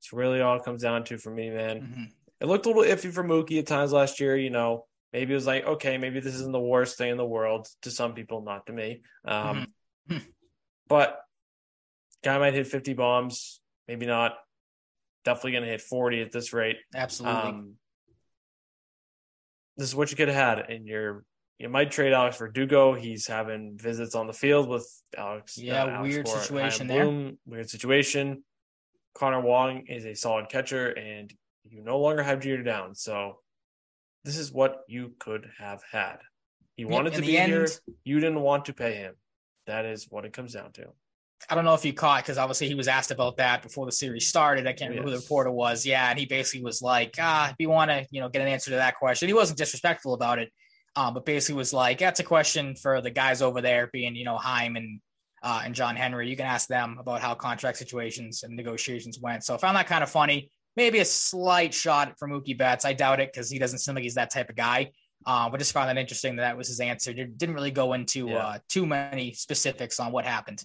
It's 0.00 0.12
really 0.12 0.40
all 0.40 0.56
it 0.56 0.64
comes 0.64 0.82
down 0.82 1.04
to 1.04 1.16
for 1.18 1.30
me, 1.30 1.50
man. 1.50 1.80
Mhm. 1.80 2.12
It 2.40 2.46
looked 2.46 2.66
a 2.66 2.68
little 2.68 2.82
iffy 2.84 3.12
for 3.12 3.24
Mookie 3.24 3.58
at 3.58 3.66
times 3.66 3.92
last 3.92 4.20
year. 4.20 4.36
You 4.36 4.50
know, 4.50 4.86
maybe 5.12 5.32
it 5.32 5.36
was 5.36 5.46
like, 5.46 5.64
okay, 5.64 5.96
maybe 5.96 6.20
this 6.20 6.34
isn't 6.34 6.52
the 6.52 6.60
worst 6.60 6.98
thing 6.98 7.10
in 7.10 7.16
the 7.16 7.26
world 7.26 7.68
to 7.82 7.90
some 7.90 8.14
people, 8.14 8.42
not 8.42 8.66
to 8.66 8.72
me. 8.72 9.02
Um, 9.24 9.66
But 10.88 11.20
guy 12.24 12.38
might 12.38 12.54
hit 12.54 12.66
50 12.66 12.94
bombs, 12.94 13.60
maybe 13.86 14.06
not. 14.06 14.36
Definitely 15.24 15.52
going 15.52 15.64
to 15.64 15.70
hit 15.70 15.80
40 15.82 16.22
at 16.22 16.32
this 16.32 16.52
rate. 16.52 16.76
Absolutely. 16.94 17.40
Um, 17.42 17.74
this 19.76 19.88
is 19.88 19.94
what 19.94 20.10
you 20.10 20.16
could 20.16 20.28
have 20.28 20.58
had, 20.58 20.70
and 20.70 20.86
you're 20.86 21.24
you 21.58 21.68
might 21.68 21.90
trade 21.90 22.12
Alex 22.12 22.36
Verdugo. 22.36 22.94
He's 22.94 23.26
having 23.26 23.76
visits 23.76 24.14
on 24.14 24.26
the 24.26 24.32
field 24.32 24.68
with 24.68 24.88
Alex. 25.16 25.58
Yeah, 25.58 25.84
uh, 25.84 25.88
Alex 25.88 26.14
weird 26.14 26.28
situation 26.28 26.86
there. 26.86 27.04
Bloom, 27.04 27.38
Weird 27.46 27.68
situation. 27.68 28.44
Connor 29.14 29.40
Wong 29.40 29.86
is 29.88 30.04
a 30.06 30.14
solid 30.14 30.48
catcher, 30.48 30.90
and 30.90 31.32
you 31.68 31.82
no 31.82 31.98
longer 31.98 32.22
have 32.22 32.40
Jeter 32.40 32.62
Downs. 32.62 33.02
So 33.02 33.40
this 34.24 34.38
is 34.38 34.52
what 34.52 34.80
you 34.88 35.14
could 35.18 35.48
have 35.58 35.82
had. 35.90 36.18
He 36.76 36.84
wanted 36.84 37.14
in 37.14 37.20
to 37.20 37.26
be 37.26 37.36
here. 37.36 37.66
You 38.04 38.20
didn't 38.20 38.40
want 38.40 38.66
to 38.66 38.72
pay 38.72 38.94
him. 38.94 39.14
That 39.68 39.84
is 39.84 40.06
what 40.10 40.24
it 40.24 40.32
comes 40.32 40.54
down 40.54 40.72
to. 40.72 40.86
I 41.48 41.54
don't 41.54 41.64
know 41.64 41.74
if 41.74 41.84
you 41.84 41.92
caught 41.92 42.24
because 42.24 42.38
obviously 42.38 42.68
he 42.68 42.74
was 42.74 42.88
asked 42.88 43.10
about 43.10 43.36
that 43.36 43.62
before 43.62 43.86
the 43.86 43.92
series 43.92 44.26
started. 44.26 44.66
I 44.66 44.72
can't 44.72 44.90
remember 44.90 45.10
who 45.10 45.16
the 45.16 45.22
reporter 45.22 45.50
was. 45.50 45.86
Yeah, 45.86 46.10
and 46.10 46.18
he 46.18 46.26
basically 46.26 46.64
was 46.64 46.82
like, 46.82 47.14
"Ah, 47.18 47.50
if 47.50 47.56
you 47.58 47.68
want 47.68 47.90
to, 47.90 48.06
you 48.10 48.20
know, 48.20 48.28
get 48.28 48.42
an 48.42 48.48
answer 48.48 48.70
to 48.70 48.76
that 48.76 48.96
question." 48.96 49.28
He 49.28 49.34
wasn't 49.34 49.58
disrespectful 49.58 50.14
about 50.14 50.38
it, 50.38 50.50
um, 50.96 51.14
but 51.14 51.24
basically 51.24 51.56
was 51.56 51.72
like, 51.72 51.98
"That's 51.98 52.18
a 52.18 52.24
question 52.24 52.74
for 52.74 53.00
the 53.00 53.10
guys 53.10 53.40
over 53.40 53.60
there, 53.60 53.88
being 53.92 54.16
you 54.16 54.24
know 54.24 54.36
Chaim 54.38 54.76
and 54.76 55.00
uh, 55.42 55.62
and 55.64 55.74
John 55.74 55.96
Henry. 55.96 56.28
You 56.28 56.36
can 56.36 56.46
ask 56.46 56.66
them 56.66 56.96
about 56.98 57.20
how 57.20 57.34
contract 57.34 57.76
situations 57.76 58.42
and 58.42 58.56
negotiations 58.56 59.20
went." 59.20 59.44
So 59.44 59.54
I 59.54 59.58
found 59.58 59.76
that 59.76 59.86
kind 59.86 60.02
of 60.02 60.10
funny. 60.10 60.50
Maybe 60.76 60.98
a 60.98 61.04
slight 61.04 61.74
shot 61.74 62.14
for 62.18 62.26
Mookie 62.26 62.56
Betts. 62.56 62.84
I 62.84 62.94
doubt 62.94 63.20
it 63.20 63.32
because 63.32 63.50
he 63.50 63.58
doesn't 63.58 63.78
seem 63.80 63.94
like 63.94 64.04
he's 64.04 64.14
that 64.14 64.30
type 64.30 64.48
of 64.48 64.56
guy. 64.56 64.90
Uh, 65.26 65.48
but 65.50 65.58
just 65.58 65.72
found 65.72 65.88
that 65.88 65.98
interesting 65.98 66.36
that 66.36 66.42
that 66.42 66.56
was 66.56 66.68
his 66.68 66.80
answer. 66.80 67.12
Did- 67.12 67.36
Didn't 67.38 67.54
really 67.54 67.70
go 67.70 67.92
into 67.92 68.28
Yeah. 68.28 68.36
uh, 68.36 68.58
too 68.68 68.86
many 68.86 69.32
specifics 69.34 69.98
on 70.00 70.12
what 70.12 70.24
happened. 70.24 70.62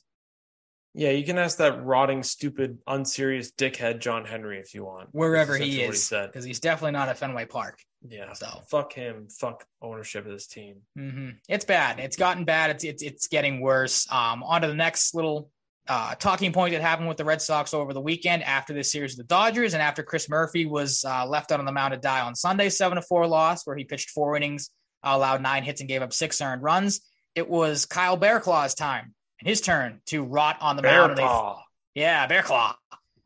Yeah, 0.96 1.10
you 1.10 1.26
can 1.26 1.40
ask 1.40 1.58
that 1.58 1.84
rotting, 1.84 2.22
stupid, 2.22 2.78
unserious 2.86 3.52
dickhead 3.52 4.00
John 4.00 4.26
Henry 4.26 4.60
if 4.60 4.76
you 4.76 4.86
want. 4.86 5.10
wherever 5.12 5.58
he 5.58 5.82
is, 5.82 6.08
because 6.10 6.46
he's 6.46 6.60
definitely 6.60 6.92
not 6.92 7.10
at 7.10 7.18
Fenway 7.18 7.46
Park. 7.46 7.80
Yeah. 8.08 8.32
So. 8.34 8.48
fuck 8.70 8.94
him. 8.94 9.28
Fuck 9.30 9.66
ownership 9.82 10.26
of 10.26 10.32
this 10.34 10.46
team. 10.46 10.82
hmm 10.96 11.30
It's 11.50 11.66
bad. 11.66 12.00
It's 12.00 12.16
gotten 12.18 12.46
bad. 12.46 12.70
It's 12.72 12.84
it's 12.84 13.02
it's 13.02 13.28
getting 13.28 13.60
worse. 13.60 14.06
Um, 14.12 14.44
on 14.44 14.62
to 14.62 14.68
the 14.68 14.76
next 14.76 15.16
little 15.16 15.50
uh, 15.88 16.16
talking 16.16 16.54
point 16.54 16.74
that 16.74 16.82
happened 16.82 17.08
with 17.08 17.18
the 17.18 17.26
Red 17.26 17.42
Sox 17.42 17.74
over 17.74 17.94
the 17.94 18.02
weekend 18.02 18.44
after 18.44 18.74
this 18.74 18.92
series 18.92 19.14
of 19.14 19.18
the 19.18 19.24
Dodgers, 19.26 19.74
and 19.74 19.82
after 19.84 20.02
Chris 20.04 20.30
Murphy 20.30 20.66
was 20.66 21.04
uh, 21.06 21.26
left 21.28 21.52
out 21.52 21.60
on 21.60 21.66
the 21.66 21.72
mound 21.72 21.94
to 21.94 22.00
die 22.00 22.22
on 22.22 22.36
Sunday, 22.36 22.70
seven 22.70 22.96
to 22.96 23.02
four 23.02 23.28
loss, 23.28 23.66
where 23.68 23.76
he 23.76 23.84
pitched 23.84 24.10
four 24.12 24.36
innings, 24.38 24.70
allowed 25.04 25.42
nine 25.42 25.64
hits, 25.64 25.82
and 25.82 25.90
gave 25.90 26.02
up 26.02 26.14
six 26.14 26.40
earned 26.42 26.64
runs. 26.64 27.02
It 27.36 27.50
was 27.50 27.86
Kyle 27.86 28.16
Barraclough's 28.18 28.76
time 28.76 29.14
and 29.40 29.48
his 29.50 29.60
turn 29.60 30.00
to 30.08 30.24
rot 30.24 30.58
on 30.62 30.76
the 30.78 30.84
mound. 30.84 31.12
and 31.12 31.18
they- 31.18 31.24
Bearclaw. 31.24 31.60
yeah, 31.96 32.28
Bear 32.28 32.44
Claw. 32.44 32.76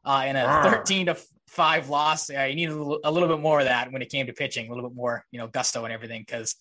Uh, 0.05 0.23
in 0.25 0.35
a 0.37 0.45
Rawr. 0.45 0.63
13 0.71 1.07
to 1.07 1.17
5 1.49 1.89
loss. 1.89 2.29
Uh, 2.29 2.43
you 2.43 2.55
needed 2.55 2.71
a 2.71 2.77
little, 2.77 2.99
a 3.03 3.11
little 3.11 3.27
bit 3.27 3.39
more 3.41 3.59
of 3.59 3.65
that 3.65 3.91
when 3.91 4.01
it 4.01 4.09
came 4.09 4.25
to 4.27 4.33
pitching, 4.33 4.67
a 4.67 4.73
little 4.73 4.89
bit 4.89 4.95
more, 4.95 5.25
you 5.31 5.39
know, 5.39 5.47
gusto 5.47 5.83
and 5.83 5.93
everything. 5.93 6.21
Because 6.25 6.55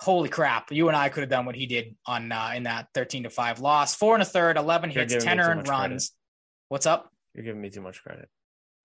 holy 0.00 0.28
crap, 0.28 0.72
you 0.72 0.88
and 0.88 0.96
I 0.96 1.08
could 1.10 1.20
have 1.20 1.30
done 1.30 1.44
what 1.46 1.54
he 1.54 1.66
did 1.66 1.94
on 2.06 2.32
uh, 2.32 2.52
in 2.54 2.62
that 2.64 2.88
13 2.94 3.24
to 3.24 3.30
5 3.30 3.60
loss. 3.60 3.94
Four 3.94 4.14
and 4.14 4.22
a 4.22 4.26
third, 4.26 4.56
11 4.56 4.90
You're 4.90 5.04
hits, 5.04 5.22
10 5.24 5.38
earned 5.40 5.58
much 5.58 5.66
credit. 5.66 5.80
runs. 5.90 6.12
What's 6.68 6.86
up? 6.86 7.10
You're 7.34 7.44
giving 7.44 7.60
me 7.60 7.70
too 7.70 7.80
much 7.82 8.02
credit. 8.02 8.28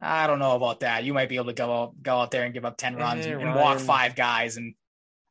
I 0.02 0.28
don't 0.28 0.40
know 0.40 0.56
about 0.56 0.82
that. 0.82 1.04
You 1.04 1.14
might 1.14 1.30
be 1.30 1.36
able 1.38 1.46
to 1.48 1.54
go 1.54 1.84
out, 1.84 1.94
go 2.04 2.18
out 2.18 2.32
there 2.32 2.44
and 2.44 2.54
give 2.54 2.66
up 2.66 2.78
10 2.78 2.96
runs 2.98 3.26
Eh, 3.26 3.32
and, 3.32 3.42
and 3.42 3.56
walk 3.56 3.80
five 3.80 4.16
guys. 4.16 4.58
And 4.58 4.76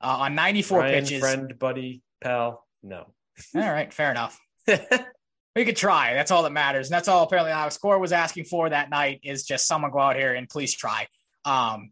uh, 0.01 0.17
on 0.21 0.35
94 0.35 0.79
Ryan, 0.81 1.05
pitches. 1.05 1.21
friend, 1.21 1.59
buddy, 1.59 2.03
pal. 2.23 2.67
No. 2.83 3.13
All 3.55 3.61
right, 3.61 3.93
fair 3.93 4.11
enough. 4.11 4.41
we 4.67 5.65
could 5.65 5.77
try. 5.77 6.15
That's 6.15 6.31
all 6.31 6.43
that 6.45 6.53
matters. 6.53 6.89
And 6.89 6.95
that's 6.95 7.09
all 7.09 7.25
apparently 7.25 7.53
Alex 7.53 7.77
Cora 7.77 7.99
was 7.99 8.13
asking 8.13 8.45
for 8.45 8.69
that 8.71 8.89
night 8.91 9.21
is 9.23 9.45
just 9.45 9.67
someone 9.69 9.91
go 9.91 9.99
out 9.99 10.17
here 10.17 10.35
and 10.35 10.49
please 10.49 10.75
try. 10.75 11.07
Um, 11.45 11.91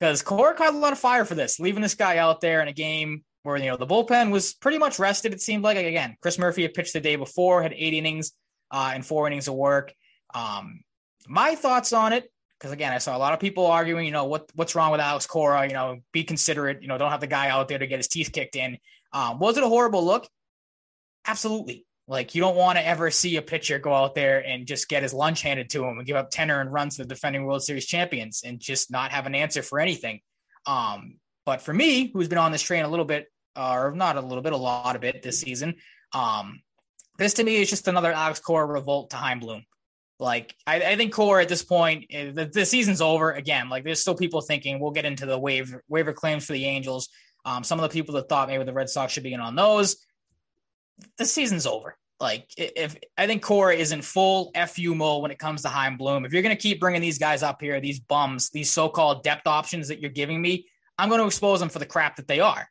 because 0.00 0.22
Cora 0.22 0.54
caught 0.54 0.74
a 0.74 0.78
lot 0.78 0.92
of 0.92 0.98
fire 0.98 1.24
for 1.24 1.34
this, 1.34 1.60
leaving 1.60 1.82
this 1.82 1.94
guy 1.94 2.16
out 2.18 2.40
there 2.40 2.60
in 2.60 2.68
a 2.68 2.72
game 2.72 3.22
where 3.46 3.56
you 3.56 3.70
know 3.70 3.76
the 3.76 3.86
bullpen 3.86 4.30
was 4.30 4.54
pretty 4.54 4.78
much 4.78 4.98
rested. 4.98 5.32
It 5.32 5.40
seemed 5.40 5.64
like 5.64 5.78
again, 5.78 6.16
Chris 6.20 6.38
Murphy 6.38 6.62
had 6.62 6.74
pitched 6.74 6.92
the 6.92 7.00
day 7.00 7.16
before, 7.16 7.62
had 7.62 7.72
eight 7.72 7.94
innings 7.94 8.32
uh, 8.70 8.92
and 8.94 9.04
four 9.04 9.26
innings 9.26 9.48
of 9.48 9.54
work. 9.54 9.94
Um, 10.34 10.80
my 11.26 11.54
thoughts 11.54 11.92
on 11.92 12.12
it, 12.12 12.30
because 12.58 12.72
again, 12.72 12.92
I 12.92 12.98
saw 12.98 13.16
a 13.16 13.18
lot 13.18 13.32
of 13.32 13.40
people 13.40 13.66
arguing, 13.66 14.04
you 14.04 14.12
know, 14.12 14.26
what 14.26 14.50
what's 14.54 14.74
wrong 14.74 14.90
with 14.90 15.00
Alex 15.00 15.26
Cora? 15.26 15.66
You 15.66 15.74
know, 15.74 15.98
be 16.12 16.24
considerate. 16.24 16.82
You 16.82 16.88
know, 16.88 16.98
don't 16.98 17.10
have 17.10 17.20
the 17.20 17.26
guy 17.26 17.48
out 17.48 17.68
there 17.68 17.78
to 17.78 17.86
get 17.86 17.98
his 17.98 18.08
teeth 18.08 18.30
kicked 18.32 18.56
in. 18.56 18.78
Um, 19.12 19.38
was 19.38 19.56
it 19.56 19.64
a 19.64 19.68
horrible 19.68 20.04
look? 20.04 20.28
Absolutely. 21.26 21.86
Like 22.08 22.34
you 22.34 22.40
don't 22.40 22.56
want 22.56 22.78
to 22.78 22.86
ever 22.86 23.10
see 23.10 23.36
a 23.36 23.42
pitcher 23.42 23.78
go 23.78 23.92
out 23.92 24.14
there 24.14 24.44
and 24.44 24.66
just 24.66 24.88
get 24.88 25.02
his 25.02 25.12
lunch 25.12 25.42
handed 25.42 25.70
to 25.70 25.84
him 25.84 25.98
and 25.98 26.06
give 26.06 26.16
up 26.16 26.30
tenor 26.30 26.60
and 26.60 26.72
runs 26.72 26.96
to 26.96 27.02
the 27.02 27.08
defending 27.08 27.44
World 27.44 27.62
Series 27.62 27.86
champions 27.86 28.42
and 28.44 28.60
just 28.60 28.90
not 28.90 29.10
have 29.10 29.26
an 29.26 29.34
answer 29.34 29.62
for 29.62 29.80
anything. 29.80 30.20
Um, 30.66 31.18
but 31.44 31.62
for 31.62 31.72
me, 31.72 32.10
who's 32.12 32.28
been 32.28 32.38
on 32.38 32.52
this 32.52 32.62
train 32.62 32.84
a 32.84 32.88
little 32.88 33.04
bit, 33.04 33.26
or 33.56 33.92
not 33.92 34.16
a 34.16 34.20
little 34.20 34.42
bit, 34.42 34.52
a 34.52 34.56
lot 34.56 34.96
of 34.96 35.04
it 35.04 35.22
this 35.22 35.40
season, 35.40 35.74
um, 36.12 36.60
this 37.18 37.34
to 37.34 37.44
me 37.44 37.56
is 37.56 37.70
just 37.70 37.88
another 37.88 38.12
Alex 38.12 38.40
Cora 38.40 38.66
revolt 38.66 39.10
to 39.10 39.16
Chaim 39.16 39.40
Bloom. 39.40 39.64
Like 40.18 40.54
I, 40.66 40.76
I 40.80 40.96
think 40.96 41.12
Cora 41.12 41.42
at 41.42 41.48
this 41.48 41.62
point, 41.62 42.06
eh, 42.10 42.30
the, 42.30 42.46
the, 42.46 42.64
season's 42.64 43.02
over 43.02 43.32
again. 43.32 43.68
Like 43.68 43.84
there's 43.84 44.00
still 44.00 44.14
people 44.14 44.40
thinking 44.40 44.78
we'll 44.78 44.90
get 44.90 45.04
into 45.04 45.26
the 45.26 45.38
waiver 45.38 45.82
waiver 45.88 46.12
claims 46.12 46.46
for 46.46 46.54
the 46.54 46.64
Angels. 46.64 47.08
Um, 47.44 47.62
some 47.62 47.78
of 47.78 47.82
the 47.82 47.92
people 47.92 48.14
that 48.14 48.28
thought 48.28 48.48
maybe 48.48 48.64
the 48.64 48.72
Red 48.72 48.88
Sox 48.88 49.12
should 49.12 49.22
be 49.22 49.34
in 49.34 49.40
on 49.40 49.56
those. 49.56 49.96
The 51.18 51.26
season's 51.26 51.66
over. 51.66 51.96
Like 52.18 52.48
if 52.56 52.96
I 53.18 53.26
think 53.26 53.42
Cora 53.42 53.74
is 53.74 53.92
in 53.92 54.00
full 54.00 54.52
fu 54.68 54.94
mode 54.94 55.20
when 55.20 55.30
it 55.30 55.38
comes 55.38 55.62
to 55.62 55.68
Chaim 55.68 55.98
Bloom. 55.98 56.24
If 56.24 56.32
you're 56.32 56.42
going 56.42 56.56
to 56.56 56.60
keep 56.60 56.80
bringing 56.80 57.02
these 57.02 57.18
guys 57.18 57.42
up 57.42 57.60
here, 57.60 57.78
these 57.78 58.00
bums, 58.00 58.48
these 58.50 58.70
so-called 58.70 59.22
depth 59.22 59.46
options 59.46 59.88
that 59.88 60.00
you're 60.00 60.10
giving 60.10 60.40
me, 60.40 60.66
I'm 60.98 61.10
going 61.10 61.20
to 61.20 61.26
expose 61.26 61.60
them 61.60 61.68
for 61.68 61.78
the 61.78 61.86
crap 61.86 62.16
that 62.16 62.26
they 62.26 62.40
are. 62.40 62.66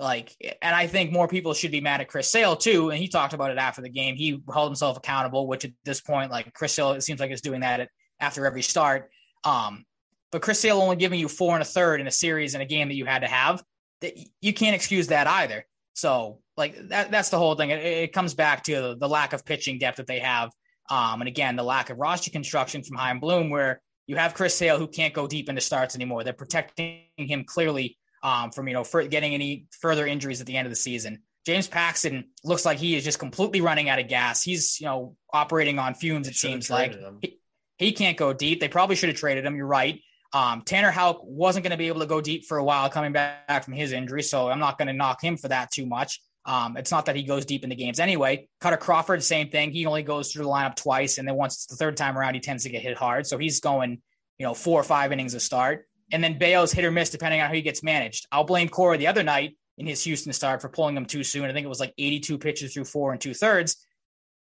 Like, 0.00 0.34
and 0.62 0.74
I 0.74 0.86
think 0.86 1.12
more 1.12 1.28
people 1.28 1.52
should 1.52 1.70
be 1.70 1.82
mad 1.82 2.00
at 2.00 2.08
Chris 2.08 2.32
Sale 2.32 2.56
too. 2.56 2.88
And 2.88 2.98
he 2.98 3.06
talked 3.06 3.34
about 3.34 3.50
it 3.50 3.58
after 3.58 3.82
the 3.82 3.90
game. 3.90 4.16
He 4.16 4.42
held 4.50 4.70
himself 4.70 4.96
accountable, 4.96 5.46
which 5.46 5.66
at 5.66 5.72
this 5.84 6.00
point, 6.00 6.30
like 6.30 6.52
Chris 6.54 6.72
Sale, 6.72 6.92
it 6.92 7.02
seems 7.02 7.20
like 7.20 7.30
is 7.30 7.42
doing 7.42 7.60
that 7.60 7.80
at, 7.80 7.90
after 8.18 8.46
every 8.46 8.62
start. 8.62 9.10
Um, 9.44 9.84
but 10.32 10.40
Chris 10.40 10.58
Sale 10.58 10.80
only 10.80 10.96
giving 10.96 11.20
you 11.20 11.28
four 11.28 11.54
and 11.54 11.62
a 11.62 11.66
third 11.66 12.00
in 12.00 12.06
a 12.06 12.10
series 12.10 12.54
in 12.54 12.62
a 12.62 12.66
game 12.66 12.88
that 12.88 12.94
you 12.94 13.04
had 13.04 13.20
to 13.20 13.28
have, 13.28 13.62
that 14.00 14.14
you 14.40 14.54
can't 14.54 14.74
excuse 14.74 15.08
that 15.08 15.26
either. 15.26 15.66
So, 15.92 16.40
like 16.56 16.76
that, 16.88 17.10
that's 17.10 17.28
the 17.28 17.38
whole 17.38 17.54
thing. 17.54 17.68
It, 17.70 17.84
it 17.84 18.12
comes 18.12 18.32
back 18.32 18.64
to 18.64 18.96
the 18.98 19.08
lack 19.08 19.34
of 19.34 19.44
pitching 19.44 19.78
depth 19.78 19.98
that 19.98 20.06
they 20.06 20.20
have, 20.20 20.50
um, 20.88 21.20
and 21.20 21.28
again, 21.28 21.56
the 21.56 21.62
lack 21.62 21.90
of 21.90 21.98
roster 21.98 22.30
construction 22.30 22.82
from 22.82 22.96
Chaim 22.96 23.20
Bloom, 23.20 23.50
where 23.50 23.82
you 24.06 24.16
have 24.16 24.34
Chris 24.34 24.54
Sale 24.54 24.78
who 24.78 24.88
can't 24.88 25.12
go 25.12 25.26
deep 25.26 25.48
into 25.48 25.60
starts 25.60 25.94
anymore. 25.94 26.24
They're 26.24 26.32
protecting 26.32 27.02
him 27.16 27.44
clearly 27.44 27.98
um, 28.22 28.50
from 28.50 28.68
you 28.68 28.74
know 28.74 28.84
for 28.84 29.02
getting 29.04 29.34
any 29.34 29.66
further 29.80 30.06
injuries 30.06 30.40
at 30.40 30.46
the 30.46 30.56
end 30.56 30.66
of 30.66 30.70
the 30.70 30.76
season. 30.76 31.22
James 31.46 31.66
Paxton 31.66 32.26
looks 32.44 32.66
like 32.66 32.78
he 32.78 32.96
is 32.96 33.04
just 33.04 33.18
completely 33.18 33.60
running 33.60 33.88
out 33.88 33.98
of 33.98 34.08
gas. 34.08 34.42
He's 34.42 34.80
you 34.80 34.86
know 34.86 35.16
operating 35.32 35.78
on 35.78 35.94
fumes. 35.94 36.28
It 36.28 36.34
seems 36.34 36.70
like 36.70 36.96
he, 37.22 37.40
he, 37.78 37.92
can't 37.92 38.16
go 38.16 38.32
deep. 38.32 38.60
They 38.60 38.68
probably 38.68 38.96
should 38.96 39.08
have 39.08 39.18
traded 39.18 39.44
him. 39.44 39.56
You're 39.56 39.66
right. 39.66 40.00
Um, 40.32 40.62
Tanner 40.62 40.90
Houck 40.90 41.20
wasn't 41.24 41.64
going 41.64 41.72
to 41.72 41.76
be 41.76 41.88
able 41.88 42.00
to 42.00 42.06
go 42.06 42.20
deep 42.20 42.44
for 42.44 42.58
a 42.58 42.64
while 42.64 42.88
coming 42.88 43.12
back 43.12 43.64
from 43.64 43.74
his 43.74 43.92
injury, 43.92 44.22
so 44.22 44.48
I'm 44.48 44.60
not 44.60 44.78
going 44.78 44.88
to 44.88 44.94
knock 44.94 45.22
him 45.22 45.36
for 45.36 45.48
that 45.48 45.70
too 45.72 45.86
much. 45.86 46.20
Um, 46.44 46.76
it's 46.76 46.90
not 46.90 47.06
that 47.06 47.16
he 47.16 47.22
goes 47.22 47.44
deep 47.44 47.64
in 47.64 47.70
the 47.70 47.76
games 47.76 48.00
anyway. 48.00 48.48
Kutter 48.62 48.78
Crawford, 48.78 49.22
same 49.22 49.50
thing. 49.50 49.72
He 49.72 49.86
only 49.86 50.02
goes 50.02 50.32
through 50.32 50.44
the 50.44 50.50
lineup 50.50 50.76
twice, 50.76 51.18
and 51.18 51.26
then 51.26 51.34
once 51.34 51.54
it's 51.54 51.66
the 51.66 51.76
third 51.76 51.96
time 51.96 52.16
around, 52.16 52.34
he 52.34 52.40
tends 52.40 52.62
to 52.62 52.70
get 52.70 52.82
hit 52.82 52.96
hard. 52.96 53.26
So 53.26 53.38
he's 53.38 53.60
going, 53.60 54.00
you 54.38 54.46
know, 54.46 54.54
four 54.54 54.80
or 54.80 54.84
five 54.84 55.12
innings 55.12 55.34
a 55.34 55.40
start. 55.40 55.86
And 56.12 56.22
then 56.22 56.38
Bello's 56.38 56.72
hit 56.72 56.84
or 56.84 56.90
miss 56.90 57.10
depending 57.10 57.40
on 57.40 57.48
how 57.48 57.54
he 57.54 57.62
gets 57.62 57.82
managed. 57.82 58.26
I'll 58.32 58.44
blame 58.44 58.68
Cora 58.68 58.98
the 58.98 59.06
other 59.06 59.22
night 59.22 59.56
in 59.78 59.86
his 59.86 60.02
Houston 60.04 60.32
start 60.32 60.60
for 60.60 60.68
pulling 60.68 60.96
him 60.96 61.06
too 61.06 61.24
soon. 61.24 61.44
I 61.44 61.52
think 61.52 61.64
it 61.64 61.68
was 61.68 61.80
like 61.80 61.94
82 61.96 62.38
pitches 62.38 62.74
through 62.74 62.84
four 62.84 63.12
and 63.12 63.20
two 63.20 63.34
thirds. 63.34 63.86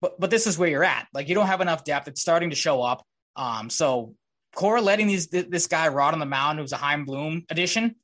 But 0.01 0.19
but 0.19 0.29
this 0.29 0.47
is 0.47 0.57
where 0.57 0.69
you're 0.69 0.83
at. 0.83 1.07
Like 1.13 1.27
you 1.27 1.35
don't 1.35 1.47
have 1.47 1.61
enough 1.61 1.83
depth. 1.83 2.07
It's 2.07 2.21
starting 2.21 2.51
to 2.51 2.55
show 2.55 2.81
up. 2.81 3.05
Um, 3.35 3.69
so 3.69 4.15
Cora 4.55 4.81
letting 4.81 5.07
these 5.07 5.27
this 5.27 5.67
guy 5.67 5.89
rot 5.89 6.13
on 6.13 6.19
the 6.19 6.25
mound, 6.25 6.59
who's 6.59 6.71
a 6.71 6.77
Chaim 6.77 7.05
Bloom 7.05 7.45
addition, 7.49 7.95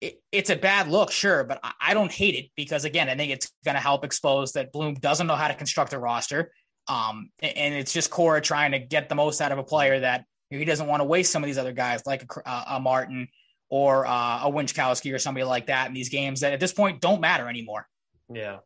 it, 0.00 0.20
it's 0.32 0.50
a 0.50 0.56
bad 0.56 0.88
look, 0.88 1.10
sure, 1.10 1.44
but 1.44 1.60
I, 1.62 1.72
I 1.80 1.94
don't 1.94 2.10
hate 2.10 2.34
it 2.34 2.50
because 2.56 2.84
again, 2.84 3.08
I 3.08 3.16
think 3.16 3.32
it's 3.32 3.52
going 3.64 3.74
to 3.74 3.80
help 3.80 4.04
expose 4.04 4.52
that 4.52 4.72
Bloom 4.72 4.94
doesn't 4.94 5.26
know 5.26 5.36
how 5.36 5.48
to 5.48 5.54
construct 5.54 5.92
a 5.92 5.98
roster. 5.98 6.52
Um, 6.88 7.30
and 7.40 7.74
it's 7.74 7.92
just 7.92 8.10
Cora 8.10 8.40
trying 8.40 8.72
to 8.72 8.78
get 8.78 9.08
the 9.08 9.14
most 9.14 9.40
out 9.40 9.52
of 9.52 9.58
a 9.58 9.62
player 9.62 10.00
that 10.00 10.24
he 10.58 10.64
doesn't 10.64 10.86
want 10.86 11.00
to 11.00 11.04
waste 11.04 11.32
some 11.32 11.42
of 11.42 11.46
these 11.46 11.58
other 11.58 11.72
guys 11.72 12.02
like 12.06 12.24
a, 12.44 12.64
a 12.72 12.80
Martin 12.80 13.28
or 13.68 14.06
uh, 14.06 14.46
a 14.46 14.50
Winckowski 14.50 15.14
or 15.14 15.18
somebody 15.18 15.44
like 15.44 15.66
that 15.66 15.86
in 15.86 15.94
these 15.94 16.08
games 16.08 16.40
that 16.40 16.52
at 16.52 16.60
this 16.60 16.72
point 16.72 17.00
don't 17.00 17.20
matter 17.20 17.48
anymore. 17.48 17.86
Yeah. 18.28 18.58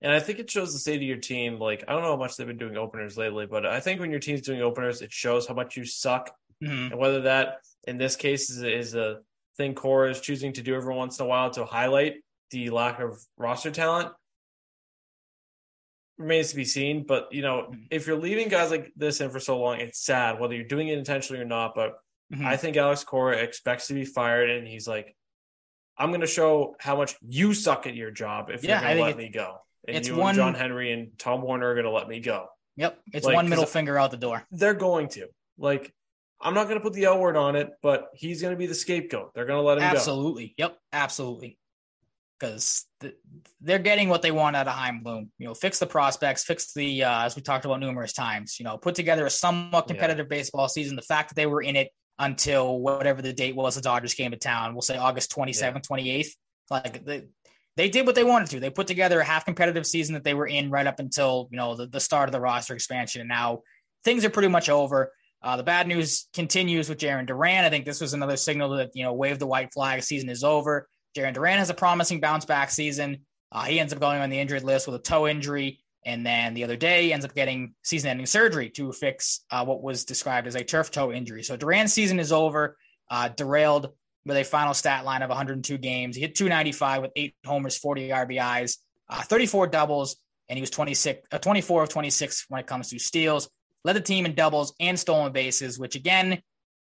And 0.00 0.12
I 0.12 0.20
think 0.20 0.38
it 0.38 0.50
shows 0.50 0.72
the 0.72 0.78
state 0.78 0.96
of 0.96 1.02
your 1.02 1.16
team. 1.16 1.58
Like, 1.58 1.84
I 1.88 1.92
don't 1.92 2.02
know 2.02 2.10
how 2.10 2.16
much 2.16 2.36
they've 2.36 2.46
been 2.46 2.58
doing 2.58 2.76
openers 2.76 3.16
lately, 3.16 3.46
but 3.46 3.66
I 3.66 3.80
think 3.80 4.00
when 4.00 4.10
your 4.10 4.20
team's 4.20 4.42
doing 4.42 4.62
openers, 4.62 5.02
it 5.02 5.12
shows 5.12 5.46
how 5.46 5.54
much 5.54 5.76
you 5.76 5.84
suck. 5.84 6.30
Mm-hmm. 6.62 6.92
And 6.92 6.98
whether 7.00 7.22
that, 7.22 7.58
in 7.86 7.98
this 7.98 8.14
case, 8.14 8.50
is, 8.50 8.62
is 8.62 8.94
a 8.94 9.18
thing 9.56 9.74
Cora 9.74 10.10
is 10.10 10.20
choosing 10.20 10.52
to 10.52 10.62
do 10.62 10.76
every 10.76 10.94
once 10.94 11.18
in 11.18 11.24
a 11.24 11.28
while 11.28 11.50
to 11.50 11.64
highlight 11.64 12.16
the 12.50 12.70
lack 12.70 13.00
of 13.00 13.18
roster 13.36 13.70
talent, 13.70 14.12
remains 16.18 16.50
to 16.50 16.56
be 16.56 16.64
seen. 16.64 17.04
But 17.06 17.28
you 17.32 17.42
know, 17.42 17.68
mm-hmm. 17.70 17.82
if 17.90 18.06
you're 18.06 18.18
leaving 18.18 18.48
guys 18.48 18.70
like 18.70 18.92
this 18.96 19.20
in 19.20 19.30
for 19.30 19.40
so 19.40 19.58
long, 19.58 19.80
it's 19.80 20.00
sad 20.00 20.38
whether 20.38 20.54
you're 20.54 20.64
doing 20.64 20.88
it 20.88 20.98
intentionally 20.98 21.40
or 21.40 21.46
not. 21.46 21.74
But 21.74 21.98
mm-hmm. 22.32 22.46
I 22.46 22.56
think 22.56 22.76
Alex 22.76 23.04
Cora 23.04 23.36
expects 23.36 23.88
to 23.88 23.94
be 23.94 24.04
fired, 24.04 24.50
and 24.50 24.66
he's 24.66 24.86
like, 24.86 25.16
"I'm 25.96 26.10
going 26.10 26.20
to 26.20 26.26
show 26.26 26.76
how 26.78 26.96
much 26.96 27.16
you 27.22 27.54
suck 27.54 27.86
at 27.86 27.94
your 27.94 28.10
job 28.10 28.50
if 28.50 28.64
yeah, 28.64 28.80
you're 28.80 28.80
going 28.82 28.96
to 28.96 29.02
let 29.04 29.16
me 29.16 29.28
go." 29.30 29.58
And 29.86 29.96
it's 29.96 30.08
you 30.08 30.16
one, 30.16 30.30
and 30.30 30.36
John 30.36 30.54
Henry 30.54 30.92
and 30.92 31.18
Tom 31.18 31.42
Werner 31.42 31.70
are 31.70 31.74
going 31.74 31.86
to 31.86 31.92
let 31.92 32.08
me 32.08 32.20
go. 32.20 32.48
Yep, 32.76 32.98
it's 33.12 33.26
like, 33.26 33.34
one 33.34 33.48
middle 33.48 33.66
finger 33.66 33.98
out 33.98 34.10
the 34.10 34.16
door. 34.16 34.44
They're 34.50 34.74
going 34.74 35.08
to 35.10 35.28
like. 35.56 35.92
I'm 36.40 36.54
not 36.54 36.68
going 36.68 36.78
to 36.78 36.80
put 36.84 36.92
the 36.92 37.06
L 37.06 37.18
word 37.18 37.36
on 37.36 37.56
it, 37.56 37.72
but 37.82 38.10
he's 38.14 38.40
going 38.40 38.54
to 38.54 38.56
be 38.56 38.66
the 38.66 38.74
scapegoat. 38.74 39.34
They're 39.34 39.44
going 39.44 39.58
to 39.58 39.62
let 39.62 39.78
him 39.78 39.82
absolutely. 39.82 40.54
go. 40.56 40.66
Absolutely. 40.66 40.78
Yep. 40.78 40.78
Absolutely 40.92 41.57
because 42.38 42.86
they're 43.60 43.78
getting 43.78 44.08
what 44.08 44.22
they 44.22 44.30
want 44.30 44.56
out 44.56 44.68
of 44.68 44.74
Chaim 44.74 45.00
Bloom. 45.02 45.30
You 45.38 45.48
know, 45.48 45.54
fix 45.54 45.78
the 45.78 45.86
prospects, 45.86 46.44
fix 46.44 46.72
the 46.72 47.04
uh, 47.04 47.24
as 47.24 47.36
we 47.36 47.42
talked 47.42 47.64
about 47.64 47.80
numerous 47.80 48.12
times. 48.12 48.58
You 48.58 48.64
know, 48.64 48.76
put 48.76 48.94
together 48.94 49.26
a 49.26 49.30
somewhat 49.30 49.88
competitive 49.88 50.26
yeah. 50.30 50.36
baseball 50.36 50.68
season. 50.68 50.96
The 50.96 51.02
fact 51.02 51.30
that 51.30 51.34
they 51.34 51.46
were 51.46 51.62
in 51.62 51.76
it 51.76 51.88
until 52.18 52.78
whatever 52.78 53.22
the 53.22 53.32
date 53.32 53.56
was, 53.56 53.74
the 53.74 53.80
Dodgers 53.80 54.14
came 54.14 54.30
to 54.30 54.36
town. 54.36 54.74
We'll 54.74 54.82
say 54.82 54.96
August 54.96 55.34
27th, 55.34 55.82
twenty 55.82 56.10
eighth. 56.10 56.36
Like 56.70 57.04
they, 57.04 57.24
they 57.76 57.88
did 57.88 58.06
what 58.06 58.14
they 58.14 58.24
wanted 58.24 58.50
to. 58.50 58.60
They 58.60 58.70
put 58.70 58.86
together 58.86 59.20
a 59.20 59.24
half 59.24 59.44
competitive 59.44 59.86
season 59.86 60.14
that 60.14 60.24
they 60.24 60.34
were 60.34 60.46
in 60.46 60.70
right 60.70 60.86
up 60.86 60.98
until 60.98 61.48
you 61.50 61.56
know 61.56 61.76
the, 61.76 61.86
the 61.86 62.00
start 62.00 62.28
of 62.28 62.32
the 62.32 62.40
roster 62.40 62.74
expansion, 62.74 63.20
and 63.20 63.28
now 63.28 63.62
things 64.04 64.24
are 64.24 64.30
pretty 64.30 64.48
much 64.48 64.68
over. 64.68 65.12
Uh, 65.40 65.56
the 65.56 65.62
bad 65.62 65.86
news 65.86 66.28
continues 66.34 66.88
with 66.88 66.98
Jarren 66.98 67.26
Duran. 67.26 67.64
I 67.64 67.70
think 67.70 67.84
this 67.84 68.00
was 68.00 68.12
another 68.12 68.36
signal 68.36 68.70
that 68.70 68.90
you 68.94 69.04
know 69.04 69.12
wave 69.12 69.38
the 69.38 69.46
white 69.46 69.72
flag. 69.72 70.02
Season 70.02 70.28
is 70.28 70.42
over. 70.42 70.88
Jarren 71.18 71.34
Duran 71.34 71.58
has 71.58 71.70
a 71.70 71.74
promising 71.74 72.20
bounce 72.20 72.44
back 72.44 72.70
season. 72.70 73.26
Uh, 73.50 73.64
he 73.64 73.80
ends 73.80 73.92
up 73.92 74.00
going 74.00 74.20
on 74.20 74.30
the 74.30 74.38
injured 74.38 74.62
list 74.62 74.86
with 74.86 74.96
a 74.96 75.02
toe 75.02 75.26
injury. 75.26 75.80
And 76.04 76.24
then 76.24 76.54
the 76.54 76.64
other 76.64 76.76
day 76.76 77.12
ends 77.12 77.24
up 77.24 77.34
getting 77.34 77.74
season 77.82 78.10
ending 78.10 78.26
surgery 78.26 78.70
to 78.70 78.92
fix 78.92 79.44
uh, 79.50 79.64
what 79.64 79.82
was 79.82 80.04
described 80.04 80.46
as 80.46 80.54
a 80.54 80.62
turf 80.62 80.90
toe 80.90 81.12
injury. 81.12 81.42
So 81.42 81.56
Duran's 81.56 81.92
season 81.92 82.20
is 82.20 82.32
over, 82.32 82.76
uh, 83.10 83.28
derailed 83.28 83.90
with 84.24 84.36
a 84.36 84.44
final 84.44 84.74
stat 84.74 85.04
line 85.04 85.22
of 85.22 85.28
102 85.28 85.76
games. 85.78 86.14
He 86.14 86.22
hit 86.22 86.34
295 86.34 87.02
with 87.02 87.10
eight 87.16 87.34
homers, 87.44 87.76
40 87.76 88.10
RBIs, 88.10 88.78
uh, 89.08 89.22
34 89.22 89.66
doubles, 89.66 90.16
and 90.48 90.56
he 90.56 90.60
was 90.60 90.70
26, 90.70 91.26
uh, 91.32 91.38
24 91.38 91.82
of 91.84 91.88
26 91.88 92.46
when 92.48 92.60
it 92.60 92.66
comes 92.66 92.90
to 92.90 92.98
steals. 92.98 93.50
Led 93.84 93.96
the 93.96 94.00
team 94.00 94.24
in 94.24 94.34
doubles 94.34 94.74
and 94.80 94.98
stolen 94.98 95.32
bases, 95.32 95.78
which 95.78 95.96
again 95.96 96.42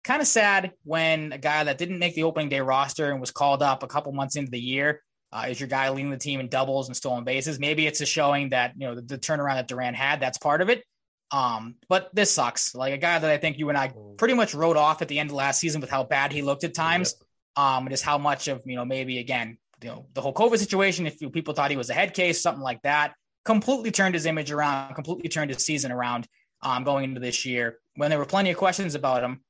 kind 0.05 0.23
of 0.23 0.29
sad 0.29 0.73
when 0.85 1.33
a 1.33 1.39
guy 1.39 1.65
that 1.65 1.79
didn't 1.79 1.99
make 1.99 2.15
the 2.15 2.25
opening 2.25 2.49
day 2.49 2.61
roster 2.61 3.11
and 3.11 3.21
was 3.21 3.31
called 3.31 3.63
up 3.63 3.83
a 3.83 3.87
couple 3.87 4.13
months 4.13 4.37
into 4.37 4.51
the 4.51 4.61
year 4.61 5.03
uh, 5.33 5.47
is 5.49 5.59
your 5.59 5.69
guy 5.69 5.89
leading 5.89 6.11
the 6.11 6.17
team 6.17 6.39
in 6.39 6.49
doubles 6.49 6.89
and 6.89 6.97
stolen 6.97 7.25
bases. 7.25 7.59
Maybe 7.59 7.87
it's 7.87 8.01
a 8.01 8.07
showing 8.07 8.51
that 8.51 8.75
you 8.77 8.87
know 8.87 8.95
the, 8.95 9.03
the 9.03 9.19
turnaround 9.19 9.57
that 9.57 9.67
Duran 9.67 9.95
had. 9.95 10.21
That's 10.21 10.39
part 10.39 10.61
of 10.61 10.71
it. 10.71 10.85
Um, 11.33 11.75
but 11.89 12.15
this 12.15 12.31
sucks. 12.31 12.75
Like 12.75 12.95
a 12.95 12.99
guy 12.99 13.19
that 13.19 13.29
I 13.29 13.39
think 13.39 13.59
you 13.59 13.69
and 13.69 13.77
I 13.77 13.93
pretty 14.17 14.35
much 14.35 14.55
wrote 14.55 14.77
off 14.77 15.03
at 15.03 15.09
the 15.09 15.19
end 15.19 15.31
of 15.31 15.37
last 15.37 15.59
season 15.59 15.81
with 15.81 15.91
how 15.91 16.05
bad 16.05 16.33
he 16.33 16.43
looked 16.43 16.63
at 16.63 16.73
times. 16.73 17.17
Yep. 17.19 17.65
Um, 17.65 17.87
and 17.87 17.91
just 17.91 18.05
how 18.05 18.19
much 18.19 18.47
of 18.47 18.63
you 18.65 18.77
know 18.77 18.85
maybe 18.85 19.19
again 19.19 19.59
you 19.83 19.89
know 19.89 20.07
the 20.15 20.21
whole 20.21 20.33
COVID 20.33 20.59
situation. 20.59 21.07
If 21.07 21.19
people 21.33 21.53
thought 21.53 21.71
he 21.71 21.77
was 21.77 21.91
a 21.91 21.95
head 21.95 22.15
case, 22.15 22.41
something 22.41 22.63
like 22.63 22.83
that, 22.83 23.15
completely 23.45 23.91
turned 23.91 24.15
his 24.15 24.27
image 24.27 24.53
around, 24.53 24.95
completely 24.95 25.29
turned 25.29 25.51
his 25.51 25.65
season 25.65 25.91
around. 25.91 26.29
Um, 26.63 26.83
going 26.83 27.05
into 27.05 27.21
this 27.21 27.45
year, 27.45 27.79
when 27.97 28.09
there 28.09 28.19
were 28.19 28.25
plenty 28.25 28.51
of 28.51 28.57
questions 28.57 28.95
about 28.95 29.23
him, 29.23 29.43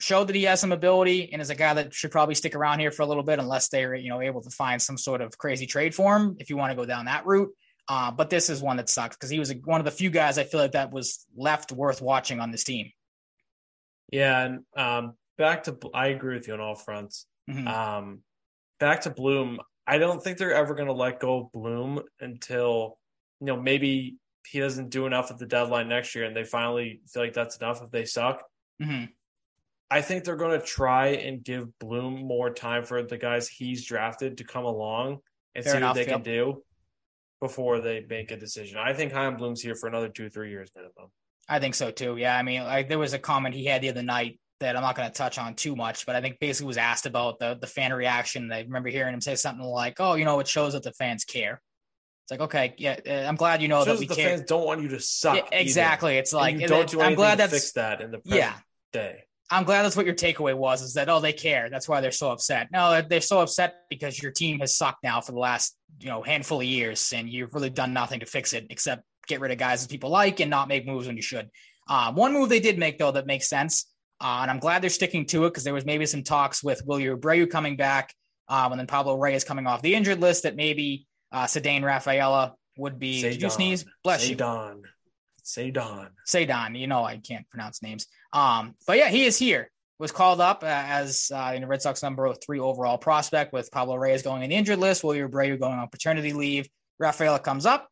showed 0.00 0.28
that 0.28 0.34
he 0.34 0.44
has 0.44 0.58
some 0.58 0.72
ability 0.72 1.30
and 1.30 1.40
is 1.40 1.50
a 1.50 1.54
guy 1.54 1.74
that 1.74 1.94
should 1.94 2.10
probably 2.10 2.34
stick 2.34 2.56
around 2.56 2.80
here 2.80 2.90
for 2.90 3.02
a 3.02 3.06
little 3.06 3.22
bit 3.22 3.38
unless 3.38 3.68
they're 3.68 3.94
you 3.94 4.08
know 4.08 4.20
able 4.20 4.40
to 4.40 4.50
find 4.50 4.80
some 4.80 4.98
sort 4.98 5.20
of 5.20 5.36
crazy 5.38 5.66
trade 5.66 5.94
for 5.94 6.16
him 6.16 6.36
if 6.40 6.50
you 6.50 6.56
want 6.56 6.70
to 6.72 6.76
go 6.76 6.84
down 6.84 7.04
that 7.04 7.24
route. 7.26 7.50
Uh, 7.88 8.10
but 8.10 8.30
this 8.30 8.48
is 8.48 8.62
one 8.62 8.76
that 8.76 8.88
sucks 8.88 9.16
because 9.16 9.30
he 9.30 9.38
was 9.38 9.52
one 9.64 9.80
of 9.80 9.84
the 9.84 9.90
few 9.90 10.10
guys 10.10 10.38
I 10.38 10.44
feel 10.44 10.60
like 10.60 10.72
that 10.72 10.92
was 10.92 11.26
left 11.36 11.70
worth 11.70 12.00
watching 12.00 12.40
on 12.40 12.50
this 12.50 12.64
team. 12.64 12.90
Yeah, 14.10 14.44
and 14.44 14.60
um, 14.76 15.14
back 15.36 15.64
to 15.64 15.76
I 15.94 16.08
agree 16.08 16.34
with 16.34 16.48
you 16.48 16.54
on 16.54 16.60
all 16.60 16.74
fronts. 16.74 17.26
Mm-hmm. 17.48 17.68
Um, 17.68 18.20
back 18.78 19.02
to 19.02 19.10
Bloom, 19.10 19.60
I 19.86 19.98
don't 19.98 20.22
think 20.22 20.38
they're 20.38 20.54
ever 20.54 20.74
going 20.74 20.86
to 20.86 20.94
let 20.94 21.20
go 21.20 21.40
of 21.40 21.52
Bloom 21.52 22.00
until 22.20 22.96
you 23.40 23.48
know 23.48 23.60
maybe 23.60 24.16
he 24.46 24.60
doesn't 24.60 24.90
do 24.90 25.06
enough 25.06 25.30
at 25.30 25.38
the 25.38 25.46
deadline 25.46 25.88
next 25.88 26.14
year, 26.14 26.24
and 26.24 26.34
they 26.34 26.44
finally 26.44 27.02
feel 27.12 27.22
like 27.22 27.34
that's 27.34 27.58
enough 27.58 27.82
if 27.82 27.90
they 27.90 28.06
suck. 28.06 28.42
Mm-hmm 28.82 29.04
I 29.90 30.02
think 30.02 30.24
they're 30.24 30.36
going 30.36 30.58
to 30.58 30.64
try 30.64 31.08
and 31.08 31.42
give 31.42 31.78
Bloom 31.78 32.22
more 32.22 32.50
time 32.50 32.84
for 32.84 33.02
the 33.02 33.18
guys 33.18 33.48
he's 33.48 33.84
drafted 33.84 34.38
to 34.38 34.44
come 34.44 34.64
along 34.64 35.18
and 35.54 35.64
Fair 35.64 35.72
see 35.72 35.76
enough, 35.78 35.90
what 35.90 35.94
they 35.94 36.10
yep. 36.10 36.10
can 36.10 36.22
do 36.22 36.62
before 37.40 37.80
they 37.80 38.04
make 38.08 38.30
a 38.30 38.36
decision. 38.36 38.78
I 38.78 38.92
think 38.92 39.12
Chaim 39.12 39.36
Bloom's 39.36 39.60
here 39.60 39.74
for 39.74 39.88
another 39.88 40.08
two, 40.08 40.28
three 40.28 40.50
years 40.50 40.70
minimum. 40.76 41.10
I 41.48 41.58
think 41.58 41.74
so 41.74 41.90
too. 41.90 42.16
Yeah, 42.16 42.36
I 42.36 42.42
mean, 42.42 42.62
like 42.62 42.88
there 42.88 42.98
was 42.98 43.12
a 43.14 43.18
comment 43.18 43.54
he 43.54 43.64
had 43.64 43.82
the 43.82 43.88
other 43.88 44.02
night 44.04 44.38
that 44.60 44.76
I'm 44.76 44.82
not 44.82 44.94
going 44.94 45.08
to 45.08 45.14
touch 45.14 45.38
on 45.38 45.54
too 45.54 45.74
much, 45.74 46.06
but 46.06 46.14
I 46.14 46.20
think 46.20 46.38
basically 46.38 46.68
was 46.68 46.76
asked 46.76 47.06
about 47.06 47.40
the 47.40 47.58
the 47.60 47.66
fan 47.66 47.92
reaction. 47.92 48.52
I 48.52 48.60
remember 48.60 48.90
hearing 48.90 49.14
him 49.14 49.20
say 49.20 49.34
something 49.34 49.64
like, 49.64 49.96
"Oh, 49.98 50.14
you 50.14 50.24
know, 50.24 50.38
it 50.38 50.46
shows 50.46 50.74
that 50.74 50.84
the 50.84 50.92
fans 50.92 51.24
care." 51.24 51.60
It's 52.24 52.30
like, 52.30 52.40
okay, 52.40 52.74
yeah, 52.78 53.00
uh, 53.04 53.26
I'm 53.26 53.34
glad 53.34 53.62
you 53.62 53.68
know 53.68 53.84
that 53.84 53.98
we 53.98 54.06
the 54.06 54.14
care. 54.14 54.36
fans 54.36 54.42
don't 54.46 54.64
want 54.64 54.82
you 54.82 54.88
to 54.90 55.00
suck. 55.00 55.34
Yeah, 55.34 55.42
either. 55.46 55.56
exactly. 55.56 56.18
It's 56.18 56.32
like 56.32 56.60
don't 56.60 56.82
it- 56.82 56.88
do 56.88 57.00
I'm 57.00 57.16
glad 57.16 57.38
that's 57.38 57.52
fix 57.52 57.72
that 57.72 58.00
in 58.00 58.12
the 58.12 58.18
present 58.18 58.40
yeah. 58.40 58.54
day. 58.92 59.24
I'm 59.50 59.64
glad 59.64 59.82
that's 59.82 59.96
what 59.96 60.06
your 60.06 60.14
takeaway 60.14 60.54
was 60.54 60.80
is 60.82 60.94
that 60.94 61.08
oh 61.08 61.20
they 61.20 61.32
care 61.32 61.68
that's 61.70 61.88
why 61.88 62.00
they're 62.00 62.12
so 62.12 62.30
upset. 62.30 62.68
No, 62.72 63.02
they're 63.02 63.20
so 63.20 63.40
upset 63.40 63.82
because 63.90 64.22
your 64.22 64.32
team 64.32 64.60
has 64.60 64.76
sucked 64.76 65.02
now 65.02 65.20
for 65.20 65.32
the 65.32 65.38
last 65.38 65.76
you 66.00 66.08
know 66.08 66.22
handful 66.22 66.60
of 66.60 66.66
years 66.66 67.12
and 67.12 67.28
you've 67.28 67.54
really 67.54 67.70
done 67.70 67.92
nothing 67.92 68.20
to 68.20 68.26
fix 68.26 68.52
it 68.52 68.66
except 68.70 69.02
get 69.26 69.40
rid 69.40 69.50
of 69.50 69.58
guys 69.58 69.82
that 69.82 69.90
people 69.90 70.10
like 70.10 70.40
and 70.40 70.50
not 70.50 70.68
make 70.68 70.86
moves 70.86 71.06
when 71.06 71.16
you 71.16 71.22
should. 71.22 71.48
Um, 71.88 72.14
one 72.14 72.32
move 72.32 72.48
they 72.48 72.60
did 72.60 72.78
make 72.78 72.98
though 72.98 73.12
that 73.12 73.26
makes 73.26 73.48
sense, 73.48 73.86
uh, 74.20 74.38
and 74.42 74.50
I'm 74.50 74.60
glad 74.60 74.82
they're 74.82 74.90
sticking 74.90 75.26
to 75.26 75.46
it 75.46 75.50
because 75.50 75.64
there 75.64 75.74
was 75.74 75.84
maybe 75.84 76.06
some 76.06 76.22
talks 76.22 76.62
with 76.62 76.86
Wilyer 76.86 77.16
Abreu 77.18 77.50
coming 77.50 77.76
back, 77.76 78.14
um, 78.48 78.72
and 78.72 78.78
then 78.78 78.86
Pablo 78.86 79.16
Reyes 79.16 79.44
coming 79.44 79.66
off 79.66 79.82
the 79.82 79.94
injured 79.94 80.20
list 80.20 80.44
that 80.44 80.54
maybe 80.54 81.06
uh, 81.32 81.44
Ceddanne 81.44 81.82
Rafaela 81.82 82.54
would 82.76 82.98
be. 82.98 83.20
Say 83.20 83.30
Did 83.30 83.42
you 83.42 83.48
Don. 83.48 83.50
sneeze? 83.50 83.84
Bless 84.04 84.22
Say 84.22 84.30
you. 84.30 84.34
Don. 84.36 84.82
Say 85.42 85.70
Don. 85.70 86.10
Sadon. 86.26 86.78
You 86.78 86.86
know 86.86 87.02
I 87.04 87.18
can't 87.18 87.48
pronounce 87.50 87.82
names. 87.82 88.06
Um, 88.32 88.74
but 88.86 88.98
yeah, 88.98 89.08
he 89.08 89.24
is 89.24 89.38
here. 89.38 89.70
Was 89.98 90.12
called 90.12 90.40
up 90.40 90.62
uh, 90.62 90.66
as 90.66 91.30
uh, 91.34 91.52
in 91.54 91.60
the 91.60 91.66
Red 91.66 91.82
Sox 91.82 92.02
number 92.02 92.32
three 92.34 92.58
overall 92.58 92.96
prospect 92.96 93.52
with 93.52 93.70
Pablo 93.70 93.96
Reyes 93.96 94.22
going 94.22 94.42
on 94.42 94.48
the 94.48 94.56
injured 94.56 94.78
list, 94.78 95.02
Wilyer 95.02 95.28
Abreu 95.28 95.60
going 95.60 95.78
on 95.78 95.88
paternity 95.88 96.32
leave. 96.32 96.68
Rafaela 96.98 97.38
comes 97.38 97.66
up. 97.66 97.88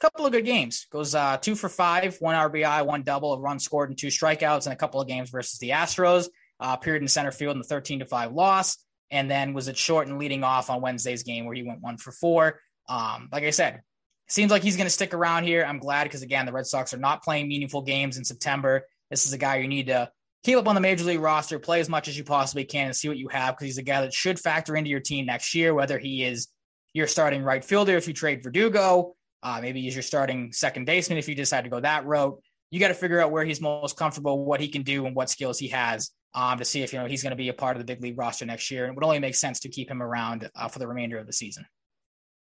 Couple 0.00 0.26
of 0.26 0.32
good 0.32 0.44
games. 0.44 0.86
Goes 0.90 1.14
uh, 1.14 1.36
two 1.36 1.54
for 1.54 1.68
five, 1.68 2.16
one 2.18 2.34
RBI, 2.34 2.84
one 2.84 3.04
double, 3.04 3.32
a 3.32 3.38
run 3.38 3.60
scored, 3.60 3.90
and 3.90 3.98
two 3.98 4.08
strikeouts 4.08 4.66
in 4.66 4.72
a 4.72 4.76
couple 4.76 5.00
of 5.00 5.06
games 5.06 5.30
versus 5.30 5.58
the 5.60 5.70
Astros. 5.70 6.28
Uh, 6.60 6.76
appeared 6.78 7.00
in 7.00 7.08
center 7.08 7.32
field 7.32 7.52
in 7.52 7.58
the 7.58 7.64
13 7.64 8.00
to 8.00 8.06
5 8.06 8.32
loss, 8.32 8.78
and 9.10 9.30
then 9.30 9.54
was 9.54 9.68
at 9.68 9.76
short 9.76 10.08
and 10.08 10.18
leading 10.18 10.44
off 10.44 10.70
on 10.70 10.80
Wednesday's 10.80 11.22
game 11.22 11.46
where 11.46 11.54
he 11.54 11.62
went 11.62 11.80
one 11.80 11.96
for 11.96 12.12
four. 12.12 12.60
Um, 12.88 13.28
like 13.32 13.44
I 13.44 13.50
said, 13.50 13.82
seems 14.28 14.50
like 14.50 14.62
he's 14.62 14.76
going 14.76 14.86
to 14.86 14.90
stick 14.90 15.14
around 15.14 15.44
here. 15.44 15.64
I'm 15.64 15.78
glad 15.78 16.04
because 16.04 16.22
again, 16.22 16.46
the 16.46 16.52
Red 16.52 16.66
Sox 16.66 16.94
are 16.94 16.98
not 16.98 17.22
playing 17.22 17.48
meaningful 17.48 17.82
games 17.82 18.18
in 18.18 18.24
September. 18.24 18.86
This 19.10 19.26
is 19.26 19.32
a 19.32 19.38
guy 19.38 19.56
you 19.56 19.68
need 19.68 19.86
to 19.86 20.10
keep 20.44 20.56
up 20.56 20.68
on 20.68 20.74
the 20.74 20.80
major 20.80 21.04
league 21.04 21.20
roster, 21.20 21.58
play 21.58 21.80
as 21.80 21.88
much 21.88 22.08
as 22.08 22.16
you 22.16 22.24
possibly 22.24 22.64
can, 22.64 22.86
and 22.86 22.96
see 22.96 23.08
what 23.08 23.16
you 23.16 23.28
have 23.28 23.54
because 23.54 23.66
he's 23.66 23.78
a 23.78 23.82
guy 23.82 24.02
that 24.02 24.12
should 24.12 24.38
factor 24.38 24.76
into 24.76 24.90
your 24.90 25.00
team 25.00 25.26
next 25.26 25.54
year. 25.54 25.74
Whether 25.74 25.98
he 25.98 26.24
is 26.24 26.48
your 26.92 27.06
starting 27.06 27.42
right 27.42 27.64
fielder 27.64 27.96
if 27.96 28.06
you 28.06 28.14
trade 28.14 28.42
Verdugo, 28.42 29.14
uh, 29.42 29.60
maybe 29.60 29.82
he's 29.82 29.94
your 29.94 30.02
starting 30.02 30.52
second 30.52 30.84
baseman 30.84 31.18
if 31.18 31.28
you 31.28 31.34
decide 31.34 31.64
to 31.64 31.70
go 31.70 31.80
that 31.80 32.06
route. 32.06 32.40
You 32.70 32.80
got 32.80 32.88
to 32.88 32.94
figure 32.94 33.20
out 33.20 33.30
where 33.30 33.44
he's 33.44 33.60
most 33.60 33.96
comfortable, 33.96 34.44
what 34.44 34.60
he 34.60 34.68
can 34.68 34.82
do, 34.82 35.06
and 35.06 35.14
what 35.14 35.30
skills 35.30 35.58
he 35.58 35.68
has 35.68 36.10
um, 36.34 36.58
to 36.58 36.64
see 36.64 36.82
if 36.82 36.92
you 36.92 36.98
know 36.98 37.06
he's 37.06 37.22
going 37.22 37.30
to 37.30 37.36
be 37.36 37.48
a 37.48 37.54
part 37.54 37.76
of 37.76 37.80
the 37.80 37.84
big 37.84 38.02
league 38.02 38.18
roster 38.18 38.44
next 38.44 38.70
year. 38.70 38.84
And 38.84 38.92
it 38.92 38.96
would 38.96 39.04
only 39.04 39.18
make 39.18 39.34
sense 39.34 39.60
to 39.60 39.68
keep 39.68 39.90
him 39.90 40.02
around 40.02 40.50
uh, 40.54 40.68
for 40.68 40.78
the 40.78 40.88
remainder 40.88 41.18
of 41.18 41.26
the 41.26 41.32
season. 41.32 41.64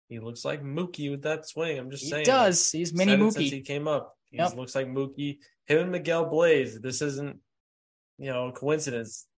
He 0.09 0.19
looks 0.19 0.45
like 0.45 0.63
Mookie 0.63 1.11
with 1.11 1.23
that 1.23 1.49
swing. 1.49 1.79
I'm 1.79 1.91
just 1.91 2.05
He 2.05 2.11
saying. 2.11 2.25
He 2.25 2.31
does. 2.31 2.71
He's 2.71 2.93
mini 2.93 3.17
Mookie. 3.17 3.33
Since 3.33 3.51
he 3.51 3.61
came 3.63 3.89
up. 3.89 4.15
He 4.33 4.39
Yep. 4.39 4.55
looks 4.57 4.75
like 4.75 4.87
Mookie. 4.89 5.39
Him 5.67 5.79
and 5.79 5.93
Miguel 5.93 6.25
Bleis. 6.29 6.81
This 6.81 7.03
isn't, 7.03 7.39
you 8.19 8.31
know, 8.31 8.49
a 8.49 8.53
coincidence. 8.53 9.29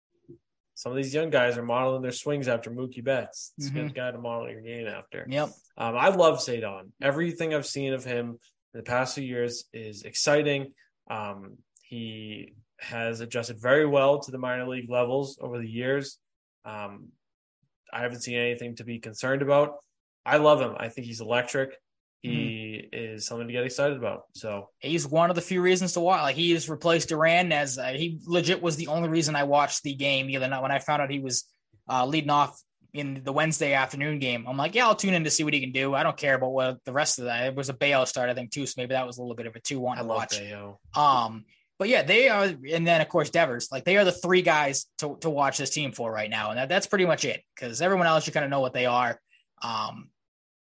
Some 0.75 0.93
of 0.93 0.97
these 0.97 1.13
young 1.13 1.31
guys 1.31 1.59
are 1.59 1.63
modeling 1.65 2.03
their 2.03 2.13
swings 2.13 2.49
after 2.49 2.71
Mookie 2.71 3.05
Betts. 3.05 3.53
It's 3.59 3.69
a 3.69 3.71
Mhm. 3.71 3.75
good 3.75 3.95
guy 3.95 4.11
to 4.13 4.19
model 4.19 4.49
your 4.51 4.61
game 4.61 4.87
after. 4.87 5.27
Yep. 5.29 5.49
Um, 5.77 5.97
I 5.97 6.09
love 6.09 6.39
Sadon. 6.41 6.93
Everything 7.03 7.53
I've 7.55 7.67
seen 7.67 7.93
of 7.93 8.05
him 8.05 8.31
in 8.73 8.79
the 8.79 8.83
past 8.83 9.15
few 9.17 9.25
years 9.25 9.69
is 9.73 10.03
exciting. 10.05 10.75
Um, 11.09 11.59
he 11.83 12.55
has 12.79 13.21
adjusted 13.21 13.61
very 13.61 13.87
well 13.87 14.21
to 14.21 14.31
the 14.31 14.39
minor 14.39 14.67
league 14.67 14.91
levels 14.91 15.39
over 15.41 15.59
the 15.59 15.69
years. 15.69 16.19
Um, 16.65 17.13
I 17.93 18.01
haven't 18.01 18.23
seen 18.23 18.37
anything 18.37 18.77
to 18.77 18.85
be 18.85 18.99
concerned 18.99 19.43
about. 19.43 19.85
I 20.27 20.39
love 20.39 20.61
him. 20.61 20.75
I 20.77 20.89
think 20.89 21.07
he's 21.07 21.21
electric. 21.21 21.81
He 22.31 22.89
is 22.93 23.27
something 23.27 23.47
to 23.47 23.53
get 23.53 23.65
excited 23.65 23.97
about. 23.97 24.23
So 24.35 24.71
he's 24.79 25.07
one 25.07 25.31
of 25.31 25.37
the 25.37 25.43
few 25.43 25.61
reasons 25.61 25.93
to 25.93 26.01
watch. 26.01 26.23
Like 26.23 26.37
he 26.37 26.53
has 26.53 26.69
replaced 26.69 27.11
Duran 27.11 27.53
as 27.53 27.79
uh, 27.79 27.89
he 27.89 28.19
legit 28.27 28.63
was 28.63 28.77
the 28.77 28.89
only 28.89 29.09
reason 29.09 29.37
I 29.37 29.45
watched 29.45 29.83
the 29.83 29.95
game 29.95 30.27
the 30.27 30.37
other 30.37 30.49
night 30.49 30.63
when 30.63 30.71
I 30.71 30.79
found 30.79 31.03
out 31.03 31.11
he 31.11 31.19
was 31.19 31.45
uh, 31.89 32.07
leading 32.07 32.31
off 32.31 32.59
in 32.95 33.23
the 33.25 33.33
Wednesday 33.33 33.75
afternoon 33.75 34.21
game. 34.21 34.47
I'm 34.49 34.57
like, 34.57 34.75
yeah, 34.75 34.87
I'll 34.87 34.95
tune 34.95 35.15
in 35.15 35.25
to 35.25 35.31
see 35.31 35.45
what 35.45 35.53
he 35.53 35.61
can 35.61 35.73
do. 35.73 35.95
I 35.95 36.03
don't 36.03 36.17
care 36.17 36.37
about 36.37 36.53
what 36.53 36.79
the 36.85 36.93
rest 36.93 37.19
of 37.19 37.27
that. 37.27 37.49
It 37.49 37.57
was 37.57 37.69
a 37.69 37.75
Bello 37.75 38.05
start, 38.05 38.31
I 38.31 38.35
think, 38.35 38.53
too. 38.53 38.65
So 38.67 38.75
maybe 38.79 38.95
that 38.95 39.07
was 39.07 39.19
a 39.19 39.21
little 39.21 39.37
bit 39.37 39.47
of 39.47 39.57
a 39.57 39.61
two 39.61 39.81
one 39.81 39.99
I 39.99 40.03
to 40.03 40.07
love 40.07 40.17
watch. 40.17 40.39
Bello. 40.39 40.81
Um, 40.95 41.45
but 41.79 41.89
yeah, 41.89 42.05
they 42.05 42.29
are, 42.29 42.45
and 42.45 42.87
then 42.87 43.01
of 43.01 43.09
course 43.09 43.31
Devers. 43.31 43.69
Like 43.73 43.85
they 43.85 43.97
are 43.97 44.05
the 44.05 44.13
three 44.13 44.43
guys 44.43 44.87
to 44.99 45.19
to 45.21 45.29
watch 45.29 45.59
this 45.59 45.71
team 45.71 45.93
for 45.93 46.11
right 46.11 46.31
now, 46.31 46.51
and 46.51 46.59
that, 46.59 46.69
that's 46.69 46.87
pretty 46.87 47.05
much 47.05 47.25
it. 47.25 47.43
Because 47.55 47.83
everyone 47.83 48.07
else, 48.07 48.27
you 48.27 48.33
kind 48.33 48.45
of 48.45 48.51
know 48.51 48.61
what 48.61 48.73
they 48.73 48.87
are. 48.87 49.21
Um, 49.61 50.09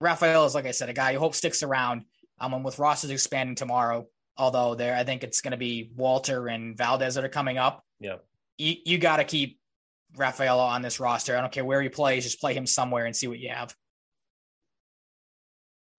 Raphael 0.01 0.47
is 0.47 0.55
like 0.55 0.67
I 0.67 0.71
said, 0.71 0.89
a 0.89 0.93
guy 0.93 1.13
you 1.13 1.19
hope 1.19 1.35
sticks 1.35 1.63
around. 1.63 2.05
Um, 2.41 2.55
and 2.55 2.65
with 2.65 2.79
rosters 2.79 3.11
expanding 3.11 3.57
tomorrow, 3.57 4.07
although 4.37 4.75
there, 4.75 4.95
I 4.95 5.03
think 5.03 5.25
it's 5.25 5.41
going 5.41 5.51
to 5.53 5.57
be 5.57 5.91
Walter 5.97 6.47
and 6.47 6.77
Valdez 6.77 7.17
that 7.17 7.25
are 7.25 7.29
coming 7.29 7.59
up. 7.59 7.85
Yeah. 7.99 8.17
You 8.59 8.75
you 8.85 8.99
got 8.99 9.17
to 9.17 9.25
keep 9.25 9.59
Rafaela 10.17 10.69
on 10.69 10.83
this 10.83 11.01
roster. 11.01 11.37
I 11.37 11.41
don't 11.41 11.53
care 11.53 11.65
where 11.65 11.83
he 11.83 11.89
plays, 11.89 12.25
just 12.25 12.41
play 12.41 12.55
him 12.55 12.67
somewhere 12.67 13.07
and 13.07 13.15
see 13.15 13.27
what 13.27 13.39
you 13.39 13.51
have. 13.51 13.75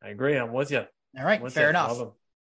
I 0.02 0.10
agree. 0.10 0.38
I'm 0.38 0.54
with 0.54 0.72
you. 0.72 0.86
All 1.18 1.26
right, 1.26 1.52
fair 1.52 1.66
you. 1.66 1.70
enough. 1.72 1.98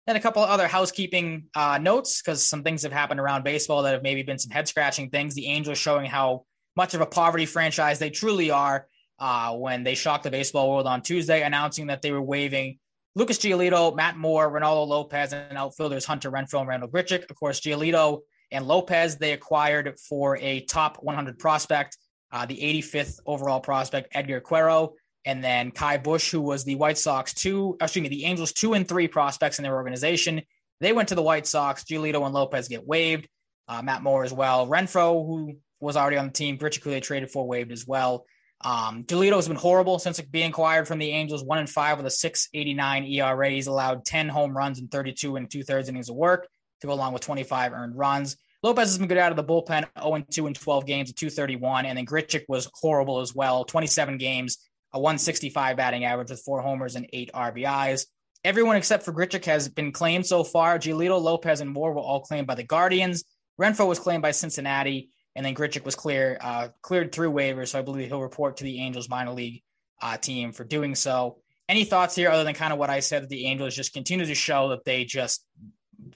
Then 0.07 0.17
a 0.17 0.21
couple 0.21 0.43
of 0.43 0.49
other 0.49 0.67
housekeeping 0.67 1.45
uh, 1.55 1.79
notes 1.79 2.23
because 2.23 2.43
some 2.43 2.63
things 2.63 2.83
have 2.83 2.93
happened 2.93 3.21
around 3.21 3.45
baseball 3.45 3.83
that 3.83 3.93
have 3.93 4.03
maybe 4.03 4.23
been 4.23 4.39
some 4.39 4.51
head 4.51 4.67
scratching 4.69 5.11
things. 5.11 5.35
The 5.35 5.47
Angels 5.47 5.79
showing 5.79 6.07
how 6.07 6.45
much 6.77 6.95
of 6.95 7.01
a 7.01 7.07
poverty 7.07 7.45
franchise 7.47 7.99
they 7.99 8.11
truly 8.11 8.51
are 8.51 8.87
uh, 9.19 9.55
when 9.55 9.85
they 9.85 9.95
shocked 9.95 10.25
the 10.25 10.31
baseball 10.31 10.71
world 10.71 10.87
on 10.87 11.03
Tuesday, 11.03 11.43
announcing 11.43 11.89
that 11.89 12.03
they 12.03 12.13
were 12.13 12.23
waiving 12.23 12.79
Lucas 13.15 13.39
Giolito, 13.39 13.97
Matt 13.97 14.17
Moore, 14.17 14.51
Reynaldo 14.51 14.87
Lopez, 14.87 15.33
and 15.33 15.59
outfielders 15.59 16.05
Hunter 16.05 16.31
Renfroe 16.31 16.61
and 16.61 16.69
Randal 16.69 16.89
Grichuk. 16.89 17.29
Of 17.29 17.37
course, 17.37 17.61
Giolito 17.61 18.21
and 18.53 18.67
Lopez 18.67 19.17
they 19.17 19.33
acquired 19.33 19.99
for 19.99 20.37
a 20.39 20.61
top 20.61 20.99
100 21.03 21.39
prospect, 21.39 21.99
uh, 22.31 22.47
the 22.47 22.57
85th 22.57 23.21
overall 23.27 23.61
prospect 23.61 24.09
Edgar 24.13 24.41
Quero, 24.41 24.95
and 25.25 25.43
then 25.43 25.71
Ky 25.71 25.99
Bush, 25.99 26.31
who 26.31 26.41
was 26.41 26.65
the 26.65 26.77
White 26.77 26.99
Sox 26.99 27.35
two, 27.35 27.77
excuse 27.81 28.03
me, 28.03 28.09
the 28.09 28.25
Angels 28.25 28.53
two 28.53 28.75
and 28.75 28.87
three 28.87 29.09
prospects 29.09 29.59
in 29.59 29.65
their 29.65 29.75
organization. 29.75 30.43
They 30.81 30.93
went 30.93 31.09
to 31.09 31.17
the 31.17 31.23
White 31.23 31.47
Sox. 31.47 31.83
Giolito 31.83 32.25
and 32.25 32.35
Lopez 32.35 32.69
get 32.69 32.87
waived. 32.87 33.29
Uh, 33.67 33.83
Matt 33.83 34.03
Moore 34.03 34.25
as 34.25 34.33
well. 34.33 34.69
Renfroe, 34.69 35.27
who 35.27 35.59
was 35.81 35.97
already 35.97 36.17
on 36.17 36.27
the 36.27 36.33
team, 36.33 36.57
Grichuk, 36.57 36.85
who 36.85 36.91
they 36.91 37.01
traded 37.01 37.31
for, 37.31 37.47
waived 37.47 37.73
as 37.73 37.87
well. 37.87 38.25
Um, 38.61 39.05
Giolito 39.05 39.37
has 39.37 39.47
been 39.47 39.57
horrible 39.57 39.99
since 39.99 40.21
being 40.21 40.51
acquired 40.51 40.89
from 40.89 40.99
the 40.99 41.11
Angels, 41.11 41.45
one 41.45 41.59
and 41.59 41.71
five 41.71 41.97
with 41.97 42.07
a 42.07 42.11
689 42.11 43.05
ERA. 43.05 43.51
He's 43.51 43.69
allowed 43.69 44.05
10 44.05 44.29
home 44.29 44.57
runs 44.57 44.81
and 44.81 44.91
32 44.91 45.37
and 45.37 45.51
two 45.51 45.63
thirds 45.63 45.89
innings 45.89 46.09
of 46.09 46.17
work 46.17 46.49
to 46.81 46.87
go 46.87 46.93
along 46.93 47.13
with 47.13 47.23
25 47.23 47.73
earned 47.73 47.97
runs. 47.97 48.37
Lopez 48.63 48.89
has 48.89 48.99
been 48.99 49.07
good 49.07 49.19
out 49.19 49.31
of 49.31 49.37
the 49.37 49.45
bullpen, 49.45 49.87
0 50.01 50.15
and 50.15 50.31
2 50.31 50.49
in 50.49 50.55
12 50.55 50.87
games, 50.87 51.11
a 51.11 51.15
231. 51.15 51.87
And 51.87 51.97
then 51.97 52.07
Grichuk 52.07 52.45
was 52.49 52.69
horrible 52.75 53.21
as 53.21 53.33
well, 53.33 53.65
27 53.65 54.19
games, 54.19 54.59
a 54.93 54.99
165 54.99 55.77
batting 55.77 56.05
average 56.05 56.31
with 56.31 56.43
four 56.43 56.61
homers 56.61 56.97
and 56.97 57.09
eight 57.13 57.31
RBIs. 57.33 58.07
Everyone 58.43 58.77
except 58.77 59.05
for 59.05 59.13
Grichuk 59.13 59.45
has 59.45 59.69
been 59.69 59.93
claimed 59.93 60.27
so 60.27 60.43
far. 60.43 60.79
Giolito, 60.79 61.21
Lopez, 61.21 61.61
and 61.61 61.71
Moore 61.71 61.93
were 61.93 62.01
all 62.01 62.21
claimed 62.21 62.49
by 62.49 62.57
the 62.57 62.65
Guardians. 62.65 63.25
Renfroe 63.61 63.89
was 63.89 63.99
claimed 63.99 64.23
by 64.23 64.31
Cincinnati, 64.33 65.11
and 65.39 65.47
then 65.47 65.55
Grichuk 65.55 65.85
was 65.85 65.95
clear 65.95 66.37
uh, 66.41 66.69
cleared 66.83 67.13
through 67.13 67.31
waivers. 67.31 67.69
So 67.69 67.79
I 67.79 67.83
believe 67.83 68.09
he'll 68.09 68.21
report 68.21 68.57
to 68.57 68.65
the 68.65 68.81
Angels 68.81 69.09
minor 69.09 69.31
league 69.31 69.63
uh, 70.03 70.17
team 70.17 70.51
for 70.51 70.65
doing 70.65 70.97
so. 70.97 71.39
Any 71.69 71.85
thoughts 71.85 72.17
here 72.17 72.29
other 72.29 72.43
than 72.43 72.55
kind 72.55 72.73
of 72.73 72.79
what 72.81 72.91
I 72.91 72.99
said 72.99 73.23
that 73.23 73.29
the 73.29 73.47
Angels 73.47 73.77
just 73.77 73.93
continue 73.93 74.27
to 74.27 74.35
show 74.35 74.71
that 74.71 74.85
they 74.85 75.05
just 75.05 75.47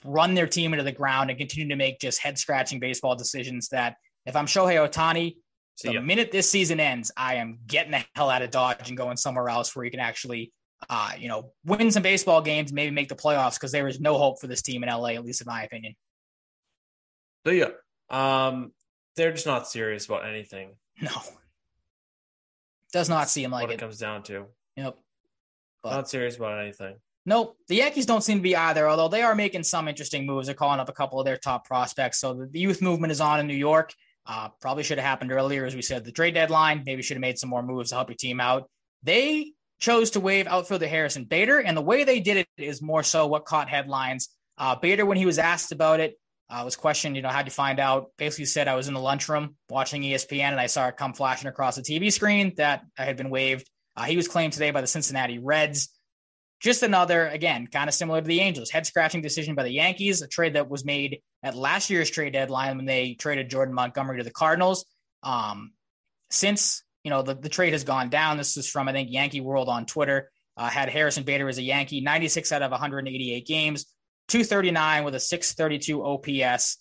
run 0.03 0.33
their 0.33 0.45
team 0.45 0.73
into 0.73 0.83
the 0.83 0.91
ground 0.91 1.29
and 1.29 1.39
continue 1.39 1.69
to 1.69 1.77
make 1.77 2.01
just 2.01 2.19
head 2.19 2.37
scratching 2.37 2.81
baseball 2.81 3.15
decisions 3.15 3.69
that 3.69 3.95
if 4.25 4.35
I'm 4.35 4.45
Shohei 4.45 4.85
Ohtani, 4.85 5.37
the 5.81 6.01
minute 6.01 6.33
this 6.33 6.51
season 6.51 6.81
ends, 6.81 7.09
I 7.15 7.35
am 7.35 7.59
getting 7.65 7.91
the 7.91 8.03
hell 8.17 8.29
out 8.29 8.41
of 8.41 8.51
Dodge 8.51 8.89
and 8.89 8.97
going 8.97 9.15
somewhere 9.15 9.47
else 9.47 9.73
where 9.73 9.85
you 9.85 9.91
can 9.91 10.01
actually, 10.01 10.51
uh, 10.89 11.11
you 11.17 11.29
know, 11.29 11.53
win 11.63 11.91
some 11.91 12.03
baseball 12.03 12.41
games, 12.41 12.73
maybe 12.73 12.91
make 12.93 13.07
the 13.07 13.15
playoffs 13.15 13.53
because 13.53 13.71
there 13.71 13.87
is 13.87 14.01
no 14.01 14.17
hope 14.17 14.41
for 14.41 14.47
this 14.47 14.61
team 14.61 14.83
in 14.83 14.89
LA, 14.89 15.11
at 15.11 15.23
least 15.23 15.39
in 15.39 15.47
my 15.47 15.63
opinion. 15.63 15.95
So 17.45 17.53
yeah, 17.53 17.69
um, 18.09 18.73
they're 19.15 19.31
just 19.31 19.45
not 19.47 19.67
serious 19.67 20.05
about 20.05 20.25
anything. 20.27 20.75
No, 21.01 21.11
does 22.91 23.09
not 23.09 23.29
seem 23.29 23.51
like 23.51 23.63
what 23.63 23.71
it 23.71 23.75
it. 23.75 23.79
comes 23.79 23.97
down 23.97 24.23
to. 24.23 24.45
Yep. 24.75 24.97
But- 25.81 25.89
Not 25.91 26.09
serious 26.09 26.37
about 26.37 26.59
anything. 26.59 26.95
Nope. 27.25 27.57
The 27.69 27.75
Yankees 27.75 28.05
don't 28.05 28.21
seem 28.23 28.39
to 28.39 28.43
be 28.43 28.55
either, 28.55 28.87
although 28.87 29.07
they 29.07 29.21
are 29.21 29.33
making 29.33 29.63
some 29.63 29.87
interesting 29.87 30.25
moves. 30.25 30.47
They're 30.47 30.55
calling 30.55 30.79
up 30.81 30.89
a 30.89 30.93
couple 30.93 31.19
of 31.19 31.25
their 31.25 31.37
top 31.37 31.65
prospects. 31.65 32.19
So 32.19 32.33
the 32.33 32.59
youth 32.59 32.81
movement 32.81 33.11
is 33.11 33.21
on 33.21 33.39
in 33.39 33.47
New 33.47 33.55
York. 33.55 33.93
Uh, 34.25 34.49
probably 34.61 34.83
should 34.83 34.97
have 34.97 35.07
happened 35.07 35.31
earlier, 35.31 35.65
as 35.65 35.73
we 35.73 35.81
said, 35.81 36.03
the 36.03 36.11
trade 36.11 36.33
deadline. 36.33 36.83
Maybe 36.85 37.01
should 37.01 37.15
have 37.15 37.21
made 37.21 37.39
some 37.39 37.49
more 37.49 37.63
moves 37.63 37.89
to 37.89 37.95
help 37.95 38.09
your 38.09 38.17
team 38.17 38.41
out. 38.41 38.69
They 39.03 39.53
chose 39.79 40.11
to 40.11 40.19
waive 40.19 40.47
outfielder 40.47 40.87
Harrison 40.87 41.23
Bader, 41.25 41.59
and 41.59 41.75
the 41.77 41.81
way 41.81 42.03
they 42.03 42.19
did 42.19 42.37
it 42.37 42.47
is 42.57 42.81
more 42.81 43.03
so 43.03 43.27
what 43.27 43.45
caught 43.45 43.69
headlines. 43.69 44.29
Uh, 44.57 44.75
Bader, 44.75 45.05
when 45.05 45.17
he 45.17 45.25
was 45.25 45.39
asked 45.39 45.71
about 45.71 45.99
it, 46.01 46.17
uh, 46.53 46.63
was 46.63 46.75
questioned, 46.75 47.15
you 47.15 47.23
know, 47.23 47.29
how'd 47.29 47.47
you 47.47 47.51
find 47.51 47.79
out? 47.79 48.11
Basically 48.17 48.45
said 48.45 48.67
I 48.67 48.75
was 48.75 48.87
in 48.87 48.93
the 48.93 48.99
lunchroom 48.99 49.55
watching 49.69 50.03
ESPN 50.03 50.51
and 50.51 50.59
I 50.59 50.67
saw 50.67 50.87
it 50.87 50.97
come 50.97 51.13
flashing 51.13 51.47
across 51.47 51.75
the 51.75 51.81
TV 51.81 52.11
screen 52.11 52.53
that 52.57 52.83
I 52.97 53.05
had 53.05 53.17
been 53.17 53.31
waived. 53.31 53.67
Uh, 53.95 54.03
he 54.03 54.15
was 54.15 54.27
claimed 54.27 54.53
today 54.53 54.69
by 54.69 54.81
the 54.81 54.87
Cincinnati 54.87 55.39
Reds. 55.39 55.89
Just 56.61 56.83
another, 56.83 57.27
again, 57.27 57.67
kind 57.67 57.89
of 57.89 57.95
similar 57.95 58.21
to 58.21 58.27
the 58.27 58.39
Angels, 58.39 58.69
head 58.69 58.85
scratching 58.85 59.21
decision 59.21 59.55
by 59.55 59.63
the 59.63 59.71
Yankees, 59.71 60.21
a 60.21 60.27
trade 60.27 60.53
that 60.53 60.69
was 60.69 60.85
made 60.85 61.21
at 61.41 61.55
last 61.55 61.89
year's 61.89 62.11
trade 62.11 62.33
deadline 62.33 62.77
when 62.77 62.85
they 62.85 63.15
traded 63.15 63.49
Jordan 63.49 63.73
Montgomery 63.73 64.19
to 64.19 64.23
the 64.23 64.31
Cardinals. 64.31 64.85
Um, 65.23 65.71
since, 66.29 66.83
you 67.03 67.09
know, 67.09 67.23
the, 67.23 67.33
the 67.33 67.49
trade 67.49 67.73
has 67.73 67.83
gone 67.83 68.09
down, 68.09 68.37
this 68.37 68.57
is 68.57 68.69
from, 68.69 68.87
I 68.87 68.91
think, 68.91 69.09
Yankee 69.11 69.41
World 69.41 69.69
on 69.69 69.87
Twitter, 69.87 70.29
uh, 70.55 70.69
had 70.69 70.89
Harrison 70.89 71.23
Bader 71.23 71.49
as 71.49 71.57
a 71.57 71.63
Yankee, 71.63 72.01
96 72.01 72.51
out 72.51 72.61
of 72.61 72.71
188 72.71 73.45
games, 73.47 73.87
239 74.27 75.03
with 75.03 75.15
a 75.15 75.19
632 75.19 76.03
OPS, 76.03 76.77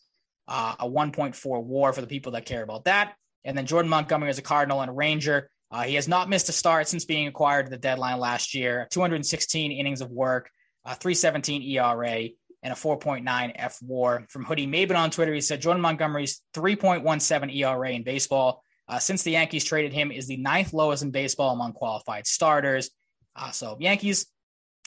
uh, 0.49 0.75
a 0.79 0.89
1.4 0.89 1.65
war 1.65 1.93
for 1.93 2.01
the 2.01 2.07
people 2.07 2.33
that 2.33 2.47
care 2.47 2.63
about 2.63 2.85
that. 2.85 3.15
And 3.45 3.57
then 3.57 3.67
Jordan 3.67 3.89
Montgomery 3.89 4.31
is 4.31 4.39
a 4.39 4.43
Cardinal 4.43 4.81
and 4.81 4.91
a 4.91 4.95
Ranger. 4.95 5.51
Uh, 5.71 5.83
he 5.83 5.95
has 5.95 6.07
not 6.07 6.29
missed 6.29 6.49
a 6.49 6.53
start 6.53 6.87
since 6.87 7.05
being 7.05 7.27
acquired 7.27 7.67
at 7.67 7.71
the 7.71 7.79
deadline 7.79 8.19
last 8.19 8.55
year. 8.55 8.87
216 8.91 9.73
innings 9.73 10.01
of 10.01 10.11
work, 10.11 10.51
a 10.85 10.95
317 10.95 11.63
ERA, 11.63 12.29
and 12.63 12.73
a 12.73 12.77
4.9 12.77 13.53
F 13.57 13.79
war. 13.83 14.27
From 14.29 14.45
Hoodie 14.45 14.67
Maben 14.67 14.97
on 14.97 15.11
Twitter, 15.11 15.35
he 15.35 15.41
said 15.41 15.61
Jordan 15.61 15.83
Montgomery's 15.83 16.43
3.17 16.55 17.57
ERA 17.57 17.91
in 17.91 18.05
baseball 18.05 18.63
uh, 18.89 18.99
since 18.99 19.23
the 19.23 19.31
Yankees 19.33 19.65
traded 19.65 19.93
him 19.93 20.11
is 20.13 20.27
the 20.27 20.37
ninth 20.37 20.73
lowest 20.73 21.03
in 21.03 21.11
baseball 21.11 21.53
among 21.53 21.73
qualified 21.73 22.27
starters. 22.27 22.91
Uh, 23.35 23.51
so 23.51 23.77
Yankees 23.81 24.27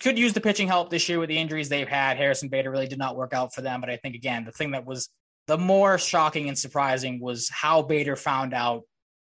could 0.02 0.18
use 0.18 0.34
the 0.34 0.42
pitching 0.42 0.68
help 0.68 0.90
this 0.90 1.08
year 1.08 1.20
with 1.20 1.30
the 1.30 1.38
injuries 1.38 1.70
they've 1.70 1.88
had. 1.88 2.18
Harrison 2.18 2.50
Bader 2.50 2.72
really 2.72 2.88
did 2.88 3.00
not 3.00 3.16
work 3.16 3.34
out 3.34 3.54
for 3.54 3.62
them. 3.62 3.82
But 3.82 3.90
I 3.90 3.98
think, 3.98 4.16
again, 4.16 4.46
the 4.46 4.52
thing 4.52 4.72
that 4.72 4.86
was 4.86 5.10
the 5.48 5.58
more 5.58 5.98
shocking 5.98 6.48
and 6.48 6.58
surprising 6.58 7.20
was 7.20 7.50
how 7.50 7.82
Bader 7.82 8.16
found 8.16 8.54
out. 8.54 8.84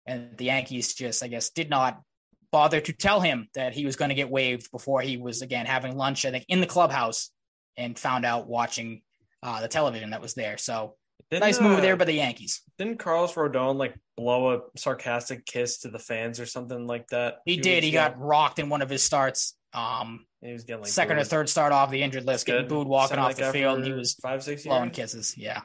And 0.06 0.36
the 0.38 0.46
Yankees 0.46 0.94
just, 0.94 1.22
I 1.22 1.28
guess, 1.28 1.50
did 1.50 1.68
not 1.68 2.00
bother 2.50 2.80
to 2.80 2.92
tell 2.92 3.20
him 3.20 3.48
that 3.54 3.74
he 3.74 3.84
was 3.84 3.96
going 3.96 4.08
to 4.08 4.14
get 4.14 4.30
waived 4.30 4.70
before 4.70 5.02
he 5.02 5.18
was, 5.18 5.42
again, 5.42 5.66
having 5.66 5.96
lunch, 5.96 6.24
I 6.24 6.30
think, 6.30 6.46
in 6.48 6.60
the 6.60 6.66
clubhouse 6.66 7.30
and 7.76 7.98
found 7.98 8.24
out 8.24 8.48
watching 8.48 9.02
uh, 9.42 9.60
the 9.60 9.68
television 9.68 10.10
that 10.10 10.22
was 10.22 10.32
there. 10.34 10.56
So 10.56 10.94
didn't, 11.30 11.42
nice 11.42 11.60
move 11.60 11.78
uh, 11.78 11.80
there 11.82 11.96
by 11.96 12.06
the 12.06 12.14
Yankees. 12.14 12.62
Didn't 12.78 12.98
Carlos 12.98 13.34
Rodon 13.34 13.76
like 13.76 13.94
blow 14.16 14.54
a 14.54 14.60
sarcastic 14.76 15.44
kiss 15.44 15.80
to 15.80 15.88
the 15.88 15.98
fans 15.98 16.40
or 16.40 16.46
something 16.46 16.86
like 16.86 17.08
that? 17.08 17.40
He 17.44 17.58
did. 17.58 17.82
He 17.82 17.90
ago? 17.90 17.98
got 17.98 18.18
rocked 18.18 18.58
in 18.58 18.70
one 18.70 18.80
of 18.80 18.88
his 18.88 19.02
starts. 19.02 19.54
Um, 19.72 20.26
he 20.40 20.52
was 20.52 20.64
getting 20.64 20.82
like 20.82 20.90
second 20.90 21.16
booed. 21.16 21.26
or 21.26 21.28
third 21.28 21.48
start 21.48 21.72
off 21.72 21.90
the 21.90 22.02
injured 22.02 22.24
list, 22.24 22.46
getting 22.46 22.68
booed 22.68 22.86
walking 22.86 23.18
off 23.18 23.28
like 23.28 23.36
the 23.36 23.52
field. 23.52 23.78
And 23.78 23.86
he 23.86 23.92
was 23.92 24.14
five, 24.14 24.42
six 24.42 24.64
blowing 24.64 24.84
years? 24.84 24.96
kisses. 24.96 25.34
Yeah. 25.36 25.62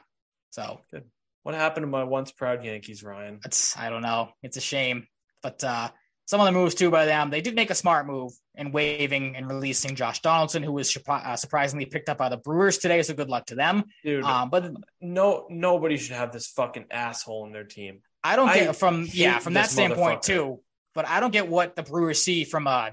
So 0.50 0.80
good. 0.90 1.04
What 1.42 1.54
happened 1.54 1.84
to 1.84 1.88
my 1.88 2.04
once 2.04 2.32
proud 2.32 2.64
Yankees, 2.64 3.02
Ryan? 3.02 3.40
It's 3.44 3.76
I 3.76 3.90
don't 3.90 4.02
know. 4.02 4.30
It's 4.42 4.56
a 4.56 4.60
shame, 4.60 5.06
but 5.42 5.62
uh, 5.62 5.90
some 6.26 6.40
of 6.40 6.46
the 6.46 6.52
moves 6.52 6.74
too 6.74 6.90
by 6.90 7.04
them. 7.04 7.30
They 7.30 7.40
did 7.40 7.54
make 7.54 7.70
a 7.70 7.74
smart 7.74 8.06
move 8.06 8.32
in 8.54 8.72
waiving 8.72 9.36
and 9.36 9.46
releasing 9.48 9.94
Josh 9.94 10.20
Donaldson, 10.20 10.62
who 10.62 10.72
was 10.72 10.96
uh, 11.06 11.36
surprisingly 11.36 11.86
picked 11.86 12.08
up 12.08 12.18
by 12.18 12.28
the 12.28 12.36
Brewers 12.36 12.78
today. 12.78 13.02
So 13.02 13.14
good 13.14 13.28
luck 13.28 13.46
to 13.46 13.54
them. 13.54 13.84
Dude, 14.02 14.24
um, 14.24 14.48
but 14.48 14.72
no, 15.00 15.46
nobody 15.50 15.98
should 15.98 16.16
have 16.16 16.32
this 16.32 16.46
fucking 16.48 16.86
asshole 16.90 17.46
in 17.46 17.52
their 17.52 17.64
team. 17.64 18.00
I 18.22 18.36
don't 18.36 18.52
get 18.52 18.68
I 18.68 18.72
from 18.72 19.06
yeah 19.12 19.38
from 19.38 19.54
that 19.54 19.70
standpoint 19.70 20.22
too. 20.22 20.60
But 20.94 21.08
I 21.08 21.18
don't 21.18 21.32
get 21.32 21.48
what 21.48 21.74
the 21.74 21.82
Brewers 21.82 22.22
see 22.22 22.44
from 22.44 22.68
a 22.68 22.92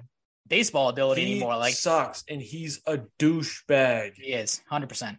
baseball 0.52 0.90
ability 0.90 1.26
he 1.26 1.32
anymore. 1.32 1.58
Like 1.58 1.74
sucks, 1.74 2.24
and 2.30 2.42
he's 2.42 2.82
a 2.86 3.00
douchebag. 3.18 4.14
He 4.16 4.34
is 4.34 4.62
hundred 4.70 4.90
percent. 4.90 5.18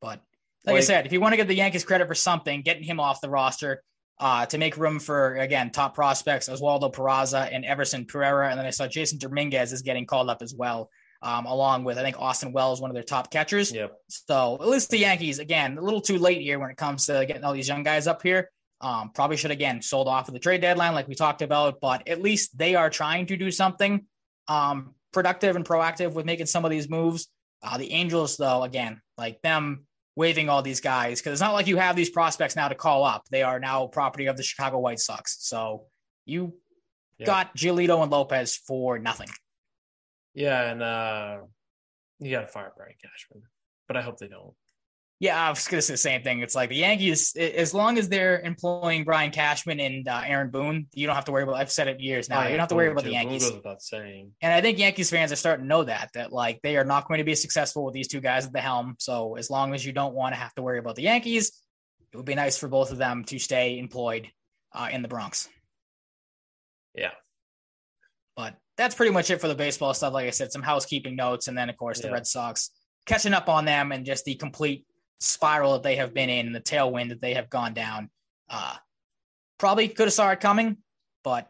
But 0.00 0.20
like, 0.64 0.74
like, 0.74 0.76
I 0.76 0.80
said, 0.80 1.06
if 1.06 1.12
you 1.12 1.20
want 1.20 1.34
to 1.34 1.36
give 1.36 1.46
the 1.46 1.54
Yankees 1.54 1.84
credit 1.84 2.08
for 2.08 2.14
something, 2.14 2.62
getting 2.62 2.82
him 2.82 2.98
off 2.98 3.20
the 3.20 3.28
roster 3.28 3.82
uh, 4.18 4.46
to 4.46 4.58
make 4.58 4.76
room 4.78 4.98
for 4.98 5.36
again 5.36 5.70
top 5.70 5.94
prospects 5.94 6.48
Oswaldo 6.48 6.92
Peraza 6.92 7.48
and 7.52 7.64
Everson 7.64 8.06
Pereira, 8.06 8.48
and 8.48 8.58
then 8.58 8.66
I 8.66 8.70
saw 8.70 8.86
Jasson 8.86 9.18
Dominguez 9.18 9.72
is 9.72 9.82
getting 9.82 10.06
called 10.06 10.30
up 10.30 10.40
as 10.40 10.54
well, 10.54 10.88
um, 11.22 11.44
along 11.44 11.84
with 11.84 11.98
I 11.98 12.02
think 12.02 12.18
Austin 12.18 12.52
Wells, 12.52 12.80
one 12.80 12.90
of 12.90 12.94
their 12.94 13.04
top 13.04 13.30
catchers. 13.30 13.70
Yep. 13.72 13.92
So 14.08 14.58
at 14.60 14.68
least 14.68 14.90
the 14.90 14.98
Yankees 14.98 15.38
again 15.38 15.76
a 15.76 15.82
little 15.82 16.00
too 16.00 16.18
late 16.18 16.40
here 16.40 16.58
when 16.58 16.70
it 16.70 16.78
comes 16.78 17.06
to 17.06 17.26
getting 17.26 17.44
all 17.44 17.52
these 17.52 17.68
young 17.68 17.82
guys 17.82 18.06
up 18.06 18.22
here. 18.22 18.50
Um, 18.80 19.12
probably 19.14 19.36
should 19.36 19.50
again 19.50 19.80
sold 19.80 20.08
off 20.08 20.28
of 20.28 20.34
the 20.34 20.40
trade 20.40 20.60
deadline 20.60 20.94
like 20.94 21.08
we 21.08 21.14
talked 21.14 21.42
about, 21.42 21.80
but 21.80 22.06
at 22.08 22.20
least 22.20 22.58
they 22.58 22.74
are 22.74 22.90
trying 22.90 23.26
to 23.26 23.36
do 23.36 23.50
something 23.50 24.06
um, 24.48 24.94
productive 25.12 25.56
and 25.56 25.64
proactive 25.64 26.12
with 26.12 26.26
making 26.26 26.46
some 26.46 26.64
of 26.64 26.70
these 26.70 26.88
moves. 26.88 27.28
Uh, 27.62 27.78
the 27.78 27.92
Angels, 27.92 28.36
though, 28.36 28.62
again, 28.62 29.00
like 29.16 29.40
them 29.42 29.86
waiving 30.16 30.48
all 30.48 30.62
these 30.62 30.80
guys 30.80 31.20
because 31.20 31.32
it's 31.32 31.40
not 31.40 31.54
like 31.54 31.66
you 31.66 31.76
have 31.76 31.96
these 31.96 32.10
prospects 32.10 32.56
now 32.56 32.68
to 32.68 32.74
call 32.74 33.04
up. 33.04 33.24
They 33.30 33.42
are 33.42 33.58
now 33.58 33.86
property 33.86 34.26
of 34.26 34.36
the 34.36 34.42
Chicago 34.42 34.78
White 34.78 35.00
Sox. 35.00 35.36
So 35.40 35.86
you 36.24 36.54
yeah. 37.18 37.26
got 37.26 37.56
Giolito 37.56 38.02
and 38.02 38.12
Lopez 38.12 38.56
for 38.56 38.98
nothing. 38.98 39.28
Yeah, 40.34 40.70
and 40.70 40.82
uh, 40.82 41.38
you 42.18 42.30
got 42.30 42.42
to 42.42 42.48
fire 42.48 42.72
Brian 42.76 42.94
Cashman, 43.00 43.44
but 43.86 43.96
I 43.96 44.02
hope 44.02 44.18
they 44.18 44.28
don't. 44.28 44.54
Yeah, 45.24 45.42
I 45.42 45.48
was 45.48 45.66
going 45.66 45.78
to 45.78 45.82
say 45.82 45.94
the 45.94 45.96
same 45.96 46.22
thing. 46.22 46.40
It's 46.40 46.54
like 46.54 46.68
the 46.68 46.76
Yankees, 46.76 47.34
as 47.34 47.72
long 47.72 47.96
as 47.96 48.10
they're 48.10 48.40
employing 48.40 49.04
Brian 49.04 49.30
Cashman 49.30 49.80
and 49.80 50.06
uh, 50.06 50.20
Aaron 50.22 50.50
Boone, 50.50 50.86
you 50.92 51.06
don't 51.06 51.16
have 51.16 51.24
to 51.24 51.32
worry 51.32 51.44
about. 51.44 51.54
I've 51.54 51.72
said 51.72 51.88
it 51.88 51.98
years 51.98 52.28
now. 52.28 52.40
Oh, 52.40 52.42
you 52.42 52.50
don't 52.50 52.58
have 52.58 52.68
to 52.68 52.74
worry 52.74 52.90
about 52.90 53.04
too. 53.04 53.08
the 53.08 53.14
Yankees. 53.14 53.50
Without 53.50 53.80
saying. 53.80 54.32
And 54.42 54.52
I 54.52 54.60
think 54.60 54.78
Yankees 54.78 55.08
fans 55.08 55.32
are 55.32 55.36
starting 55.36 55.64
to 55.64 55.66
know 55.66 55.82
that 55.84 56.10
that 56.12 56.30
like 56.30 56.60
they 56.60 56.76
are 56.76 56.84
not 56.84 57.08
going 57.08 57.16
to 57.16 57.24
be 57.24 57.34
successful 57.34 57.86
with 57.86 57.94
these 57.94 58.06
two 58.06 58.20
guys 58.20 58.44
at 58.44 58.52
the 58.52 58.60
helm. 58.60 58.96
So 58.98 59.36
as 59.36 59.48
long 59.48 59.72
as 59.72 59.82
you 59.82 59.92
don't 59.92 60.12
want 60.12 60.34
to 60.34 60.38
have 60.38 60.54
to 60.56 60.62
worry 60.62 60.78
about 60.78 60.94
the 60.94 61.04
Yankees, 61.04 61.58
it 62.12 62.18
would 62.18 62.26
be 62.26 62.34
nice 62.34 62.58
for 62.58 62.68
both 62.68 62.92
of 62.92 62.98
them 62.98 63.24
to 63.24 63.38
stay 63.38 63.78
employed 63.78 64.28
uh, 64.74 64.90
in 64.92 65.00
the 65.00 65.08
Bronx. 65.08 65.48
Yeah. 66.94 67.12
But 68.36 68.56
that's 68.76 68.94
pretty 68.94 69.12
much 69.12 69.30
it 69.30 69.40
for 69.40 69.48
the 69.48 69.54
baseball 69.54 69.94
stuff. 69.94 70.12
Like 70.12 70.26
I 70.26 70.32
said, 70.32 70.52
some 70.52 70.60
housekeeping 70.60 71.16
notes, 71.16 71.48
and 71.48 71.56
then 71.56 71.70
of 71.70 71.78
course 71.78 72.02
the 72.02 72.08
yeah. 72.08 72.12
Red 72.12 72.26
Sox 72.26 72.68
catching 73.06 73.32
up 73.32 73.48
on 73.48 73.64
them 73.64 73.90
and 73.90 74.04
just 74.04 74.26
the 74.26 74.34
complete 74.34 74.84
spiral 75.20 75.72
that 75.74 75.82
they 75.82 75.96
have 75.96 76.14
been 76.14 76.30
in 76.30 76.46
and 76.46 76.54
the 76.54 76.60
tailwind 76.60 77.10
that 77.10 77.20
they 77.20 77.34
have 77.34 77.50
gone 77.50 77.74
down. 77.74 78.10
Uh, 78.48 78.76
probably 79.58 79.88
could 79.88 80.06
have 80.06 80.12
saw 80.12 80.30
it 80.30 80.40
coming, 80.40 80.76
but 81.22 81.48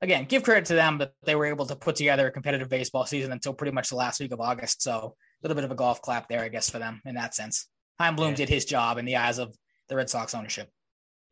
again, 0.00 0.24
give 0.24 0.42
credit 0.42 0.66
to 0.66 0.74
them 0.74 0.98
that 0.98 1.12
they 1.24 1.34
were 1.34 1.46
able 1.46 1.66
to 1.66 1.76
put 1.76 1.96
together 1.96 2.26
a 2.26 2.30
competitive 2.30 2.68
baseball 2.68 3.06
season 3.06 3.32
until 3.32 3.54
pretty 3.54 3.72
much 3.72 3.88
the 3.88 3.96
last 3.96 4.20
week 4.20 4.32
of 4.32 4.40
August. 4.40 4.82
So 4.82 4.92
a 4.92 5.12
little 5.42 5.54
bit 5.54 5.64
of 5.64 5.70
a 5.70 5.76
golf 5.76 6.02
clap 6.02 6.28
there, 6.28 6.42
I 6.42 6.48
guess, 6.48 6.70
for 6.70 6.78
them 6.78 7.00
in 7.04 7.14
that 7.14 7.34
sense. 7.34 7.68
Chaim 7.98 8.16
Bloom 8.16 8.30
yeah. 8.30 8.36
did 8.36 8.48
his 8.48 8.64
job 8.64 8.98
in 8.98 9.04
the 9.04 9.16
eyes 9.16 9.38
of 9.38 9.56
the 9.88 9.96
Red 9.96 10.10
Sox 10.10 10.34
ownership. 10.34 10.68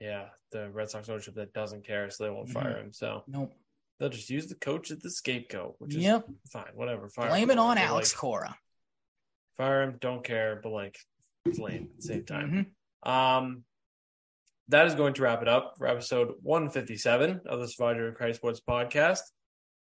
Yeah, 0.01 0.27
the 0.51 0.71
Red 0.71 0.91
Sox 0.91 1.09
ownership 1.09 1.35
that 1.35 1.53
doesn't 1.53 1.87
care, 1.87 2.09
so 2.11 2.25
they 2.25 2.31
won't 2.31 2.49
mm-hmm. 2.49 2.61
fire 2.61 2.79
him. 2.79 2.93
So 2.93 3.25
nope. 3.27 3.53
They'll 3.99 4.09
just 4.09 4.31
use 4.31 4.49
the 4.49 4.57
coach 4.57 4.91
as 4.91 4.99
the 4.99 5.11
scapegoat, 5.11 5.77
which 5.79 5.95
is 5.95 6.03
yep. 6.03 6.27
fine. 6.51 6.73
Whatever. 6.75 7.09
Fire 7.09 7.29
Blame 7.29 7.51
it 7.51 7.59
on 7.59 7.79
Alex 7.79 8.13
like, 8.13 8.19
Cora. 8.19 8.57
Fire 9.57 9.83
him, 9.83 9.97
don't 10.01 10.25
care, 10.25 10.59
but 10.61 10.71
like 10.71 10.99
lame 11.47 11.89
at 11.91 11.97
the 11.97 12.03
same 12.03 12.25
time. 12.25 12.69
Mm-hmm. 13.05 13.11
Um, 13.11 13.65
that 14.69 14.87
is 14.87 14.95
going 14.95 15.15
to 15.15 15.23
wrap 15.23 15.43
it 15.43 15.49
up 15.49 15.75
for 15.77 15.87
episode 15.87 16.35
157 16.43 17.43
of 17.47 17.61
the 17.61 17.69
Survivor 17.69 18.09
and 18.09 18.17
Credit 18.17 18.37
Sports 18.37 18.61
podcast. 18.67 19.21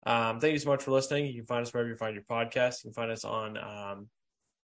Um, 0.05 0.41
thank 0.41 0.53
you 0.53 0.59
so 0.59 0.71
much 0.71 0.83
for 0.83 0.91
listening. 0.91 1.27
You 1.27 1.35
can 1.35 1.47
find 1.47 1.63
us 1.63 1.73
wherever 1.73 1.89
you 1.89 1.97
find 1.97 2.15
your 2.15 2.25
podcast. 2.25 2.85
You 2.85 2.91
can 2.91 2.95
find 2.95 3.11
us 3.11 3.25
on 3.25 3.57
um, 3.57 4.09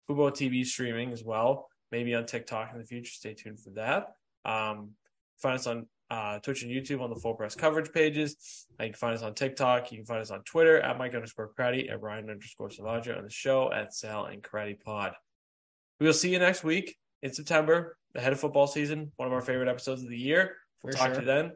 Fubo 0.10 0.32
TV 0.32 0.66
streaming 0.66 1.12
as 1.12 1.24
well, 1.24 1.68
maybe 1.92 2.16
on 2.16 2.26
TikTok 2.26 2.72
in 2.72 2.80
the 2.80 2.86
future. 2.86 3.12
Stay 3.12 3.34
tuned 3.34 3.60
for 3.60 3.72
that. 3.72 4.14
Um, 4.46 4.92
find 5.38 5.56
us 5.56 5.68
on 5.68 5.88
uh, 6.10 6.40
Twitch 6.40 6.64
and 6.64 6.72
YouTube 6.72 7.02
on 7.02 7.10
the 7.10 7.16
full 7.18 7.34
press 7.34 7.56
coverage 7.56 7.92
pages. 7.92 8.68
Uh, 8.80 8.86
you 8.86 8.92
can 8.92 8.98
find 8.98 9.16
us 9.16 9.24
on 9.24 9.34
TikTok. 9.34 9.92
You 9.92 9.98
can 9.98 10.06
find 10.06 10.22
us 10.22 10.32
on 10.32 10.44
Twitter 10.44 10.80
at 10.80 10.98
Mike 10.98 11.14
underscore 11.14 11.52
Karate, 11.58 11.92
at 11.92 12.02
Ryan 12.02 12.30
underscore 12.30 12.70
Salvaggio, 12.70 13.18
on 13.18 13.24
the 13.24 13.30
show 13.30 13.72
at 13.72 13.94
Sal 13.94 14.26
and 14.26 14.42
Karate 14.42 14.82
Pod. 14.82 15.14
We 16.00 16.06
will 16.06 16.14
see 16.14 16.32
you 16.32 16.40
next 16.40 16.64
week 16.64 16.96
in 17.24 17.34
September, 17.34 17.98
ahead 18.16 18.34
of 18.34 18.40
football 18.40 18.68
season, 18.68 19.12
one 19.16 19.28
of 19.28 19.34
our 19.34 19.42
favorite 19.42 19.70
episodes 19.70 20.04
of 20.04 20.10
the 20.10 20.18
year. 20.18 20.56
We'll 20.84 20.94
For 20.94 20.98
talk 20.98 21.08
sure. 21.08 21.16
to 21.16 21.22
you 21.22 21.26
then. 21.26 21.52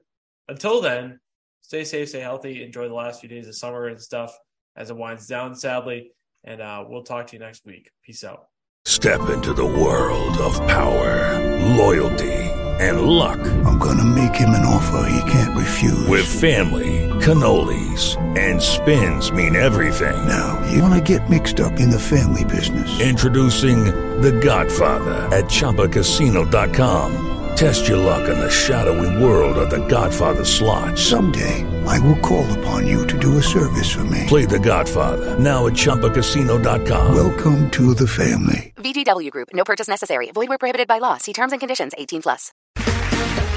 Until 0.48 0.82
then, 0.82 1.20
stay 1.62 1.84
safe, 1.84 2.10
stay 2.10 2.22
healthy, 2.22 2.64
enjoy 2.64 2.88
the 2.88 2.94
last 2.94 3.20
few 3.20 3.30
days 3.30 3.48
of 3.48 3.56
summer 3.56 3.88
and 3.88 4.02
stuff 4.02 4.36
as 4.76 4.90
it 4.90 4.98
winds 4.98 5.28
down, 5.28 5.56
sadly. 5.56 6.12
And 6.44 6.62
uh, 6.62 6.86
we'll 6.88 7.04
talk 7.04 7.28
to 7.28 7.34
you 7.34 7.40
next 7.40 7.66
week. 7.66 7.92
Peace 8.04 8.24
out. 8.24 8.48
Step 8.86 9.30
into 9.30 9.54
the 9.54 9.66
world 9.66 10.38
of 10.38 10.56
power, 10.68 11.76
loyalty 11.76 12.50
and 12.80 13.02
luck. 13.02 13.40
I'm 13.66 13.78
going 13.78 13.98
to 13.98 14.06
make 14.06 14.34
him 14.34 14.50
an 14.50 14.66
offer 14.66 15.10
he 15.10 15.32
can't 15.32 15.58
refuse. 15.58 16.08
With 16.08 16.26
family, 16.26 17.08
cannolis, 17.20 18.18
and 18.38 18.62
spins 18.62 19.32
mean 19.32 19.56
everything. 19.56 20.28
Now, 20.28 20.59
you 20.72 20.82
want 20.82 20.96
to 20.96 21.18
get 21.18 21.30
mixed 21.30 21.60
up 21.60 21.74
in 21.80 21.90
the 21.90 22.00
family 22.00 22.46
business. 22.46 23.00
Introducing 23.02 23.86
The 24.22 24.32
Godfather 24.32 25.16
at 25.36 25.46
ChumbaCasino.com. 25.46 27.26
Test 27.56 27.88
your 27.90 27.98
luck 27.98 28.30
in 28.30 28.38
the 28.38 28.50
shadowy 28.50 29.22
world 29.22 29.58
of 29.58 29.70
The 29.70 29.86
Godfather 29.88 30.46
slot. 30.46 30.98
Someday, 30.98 31.66
I 31.86 32.00
will 32.00 32.18
call 32.20 32.46
upon 32.60 32.88
you 32.88 33.06
to 33.08 33.18
do 33.20 33.38
a 33.38 33.44
service 33.44 33.92
for 33.92 34.04
me. 34.06 34.26
Play 34.28 34.46
The 34.46 34.60
Godfather 34.60 35.38
now 35.40 35.68
at 35.68 35.74
ChumbaCasino.com. 35.74 37.16
Welcome 37.16 37.70
to 37.72 37.94
the 37.94 38.08
family. 38.08 38.74
VGW 38.78 39.32
Group. 39.32 39.50
No 39.54 39.64
purchase 39.64 39.88
necessary. 39.88 40.32
Void 40.32 40.50
where 40.50 40.58
prohibited 40.58 40.88
by 40.88 41.00
law. 41.00 41.18
See 41.18 41.34
terms 41.34 41.52
and 41.52 41.60
conditions. 41.60 41.94
18 41.98 42.22
plus. 42.22 42.54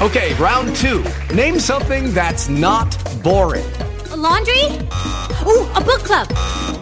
Okay, 0.00 0.34
round 0.34 0.74
two. 0.74 1.04
Name 1.32 1.60
something 1.60 2.12
that's 2.12 2.48
not 2.48 2.96
boring. 3.22 3.64
A 4.10 4.16
laundry? 4.16 4.64
Ooh, 5.46 5.64
a 5.76 5.80
book 5.80 6.00
club. 6.02 6.81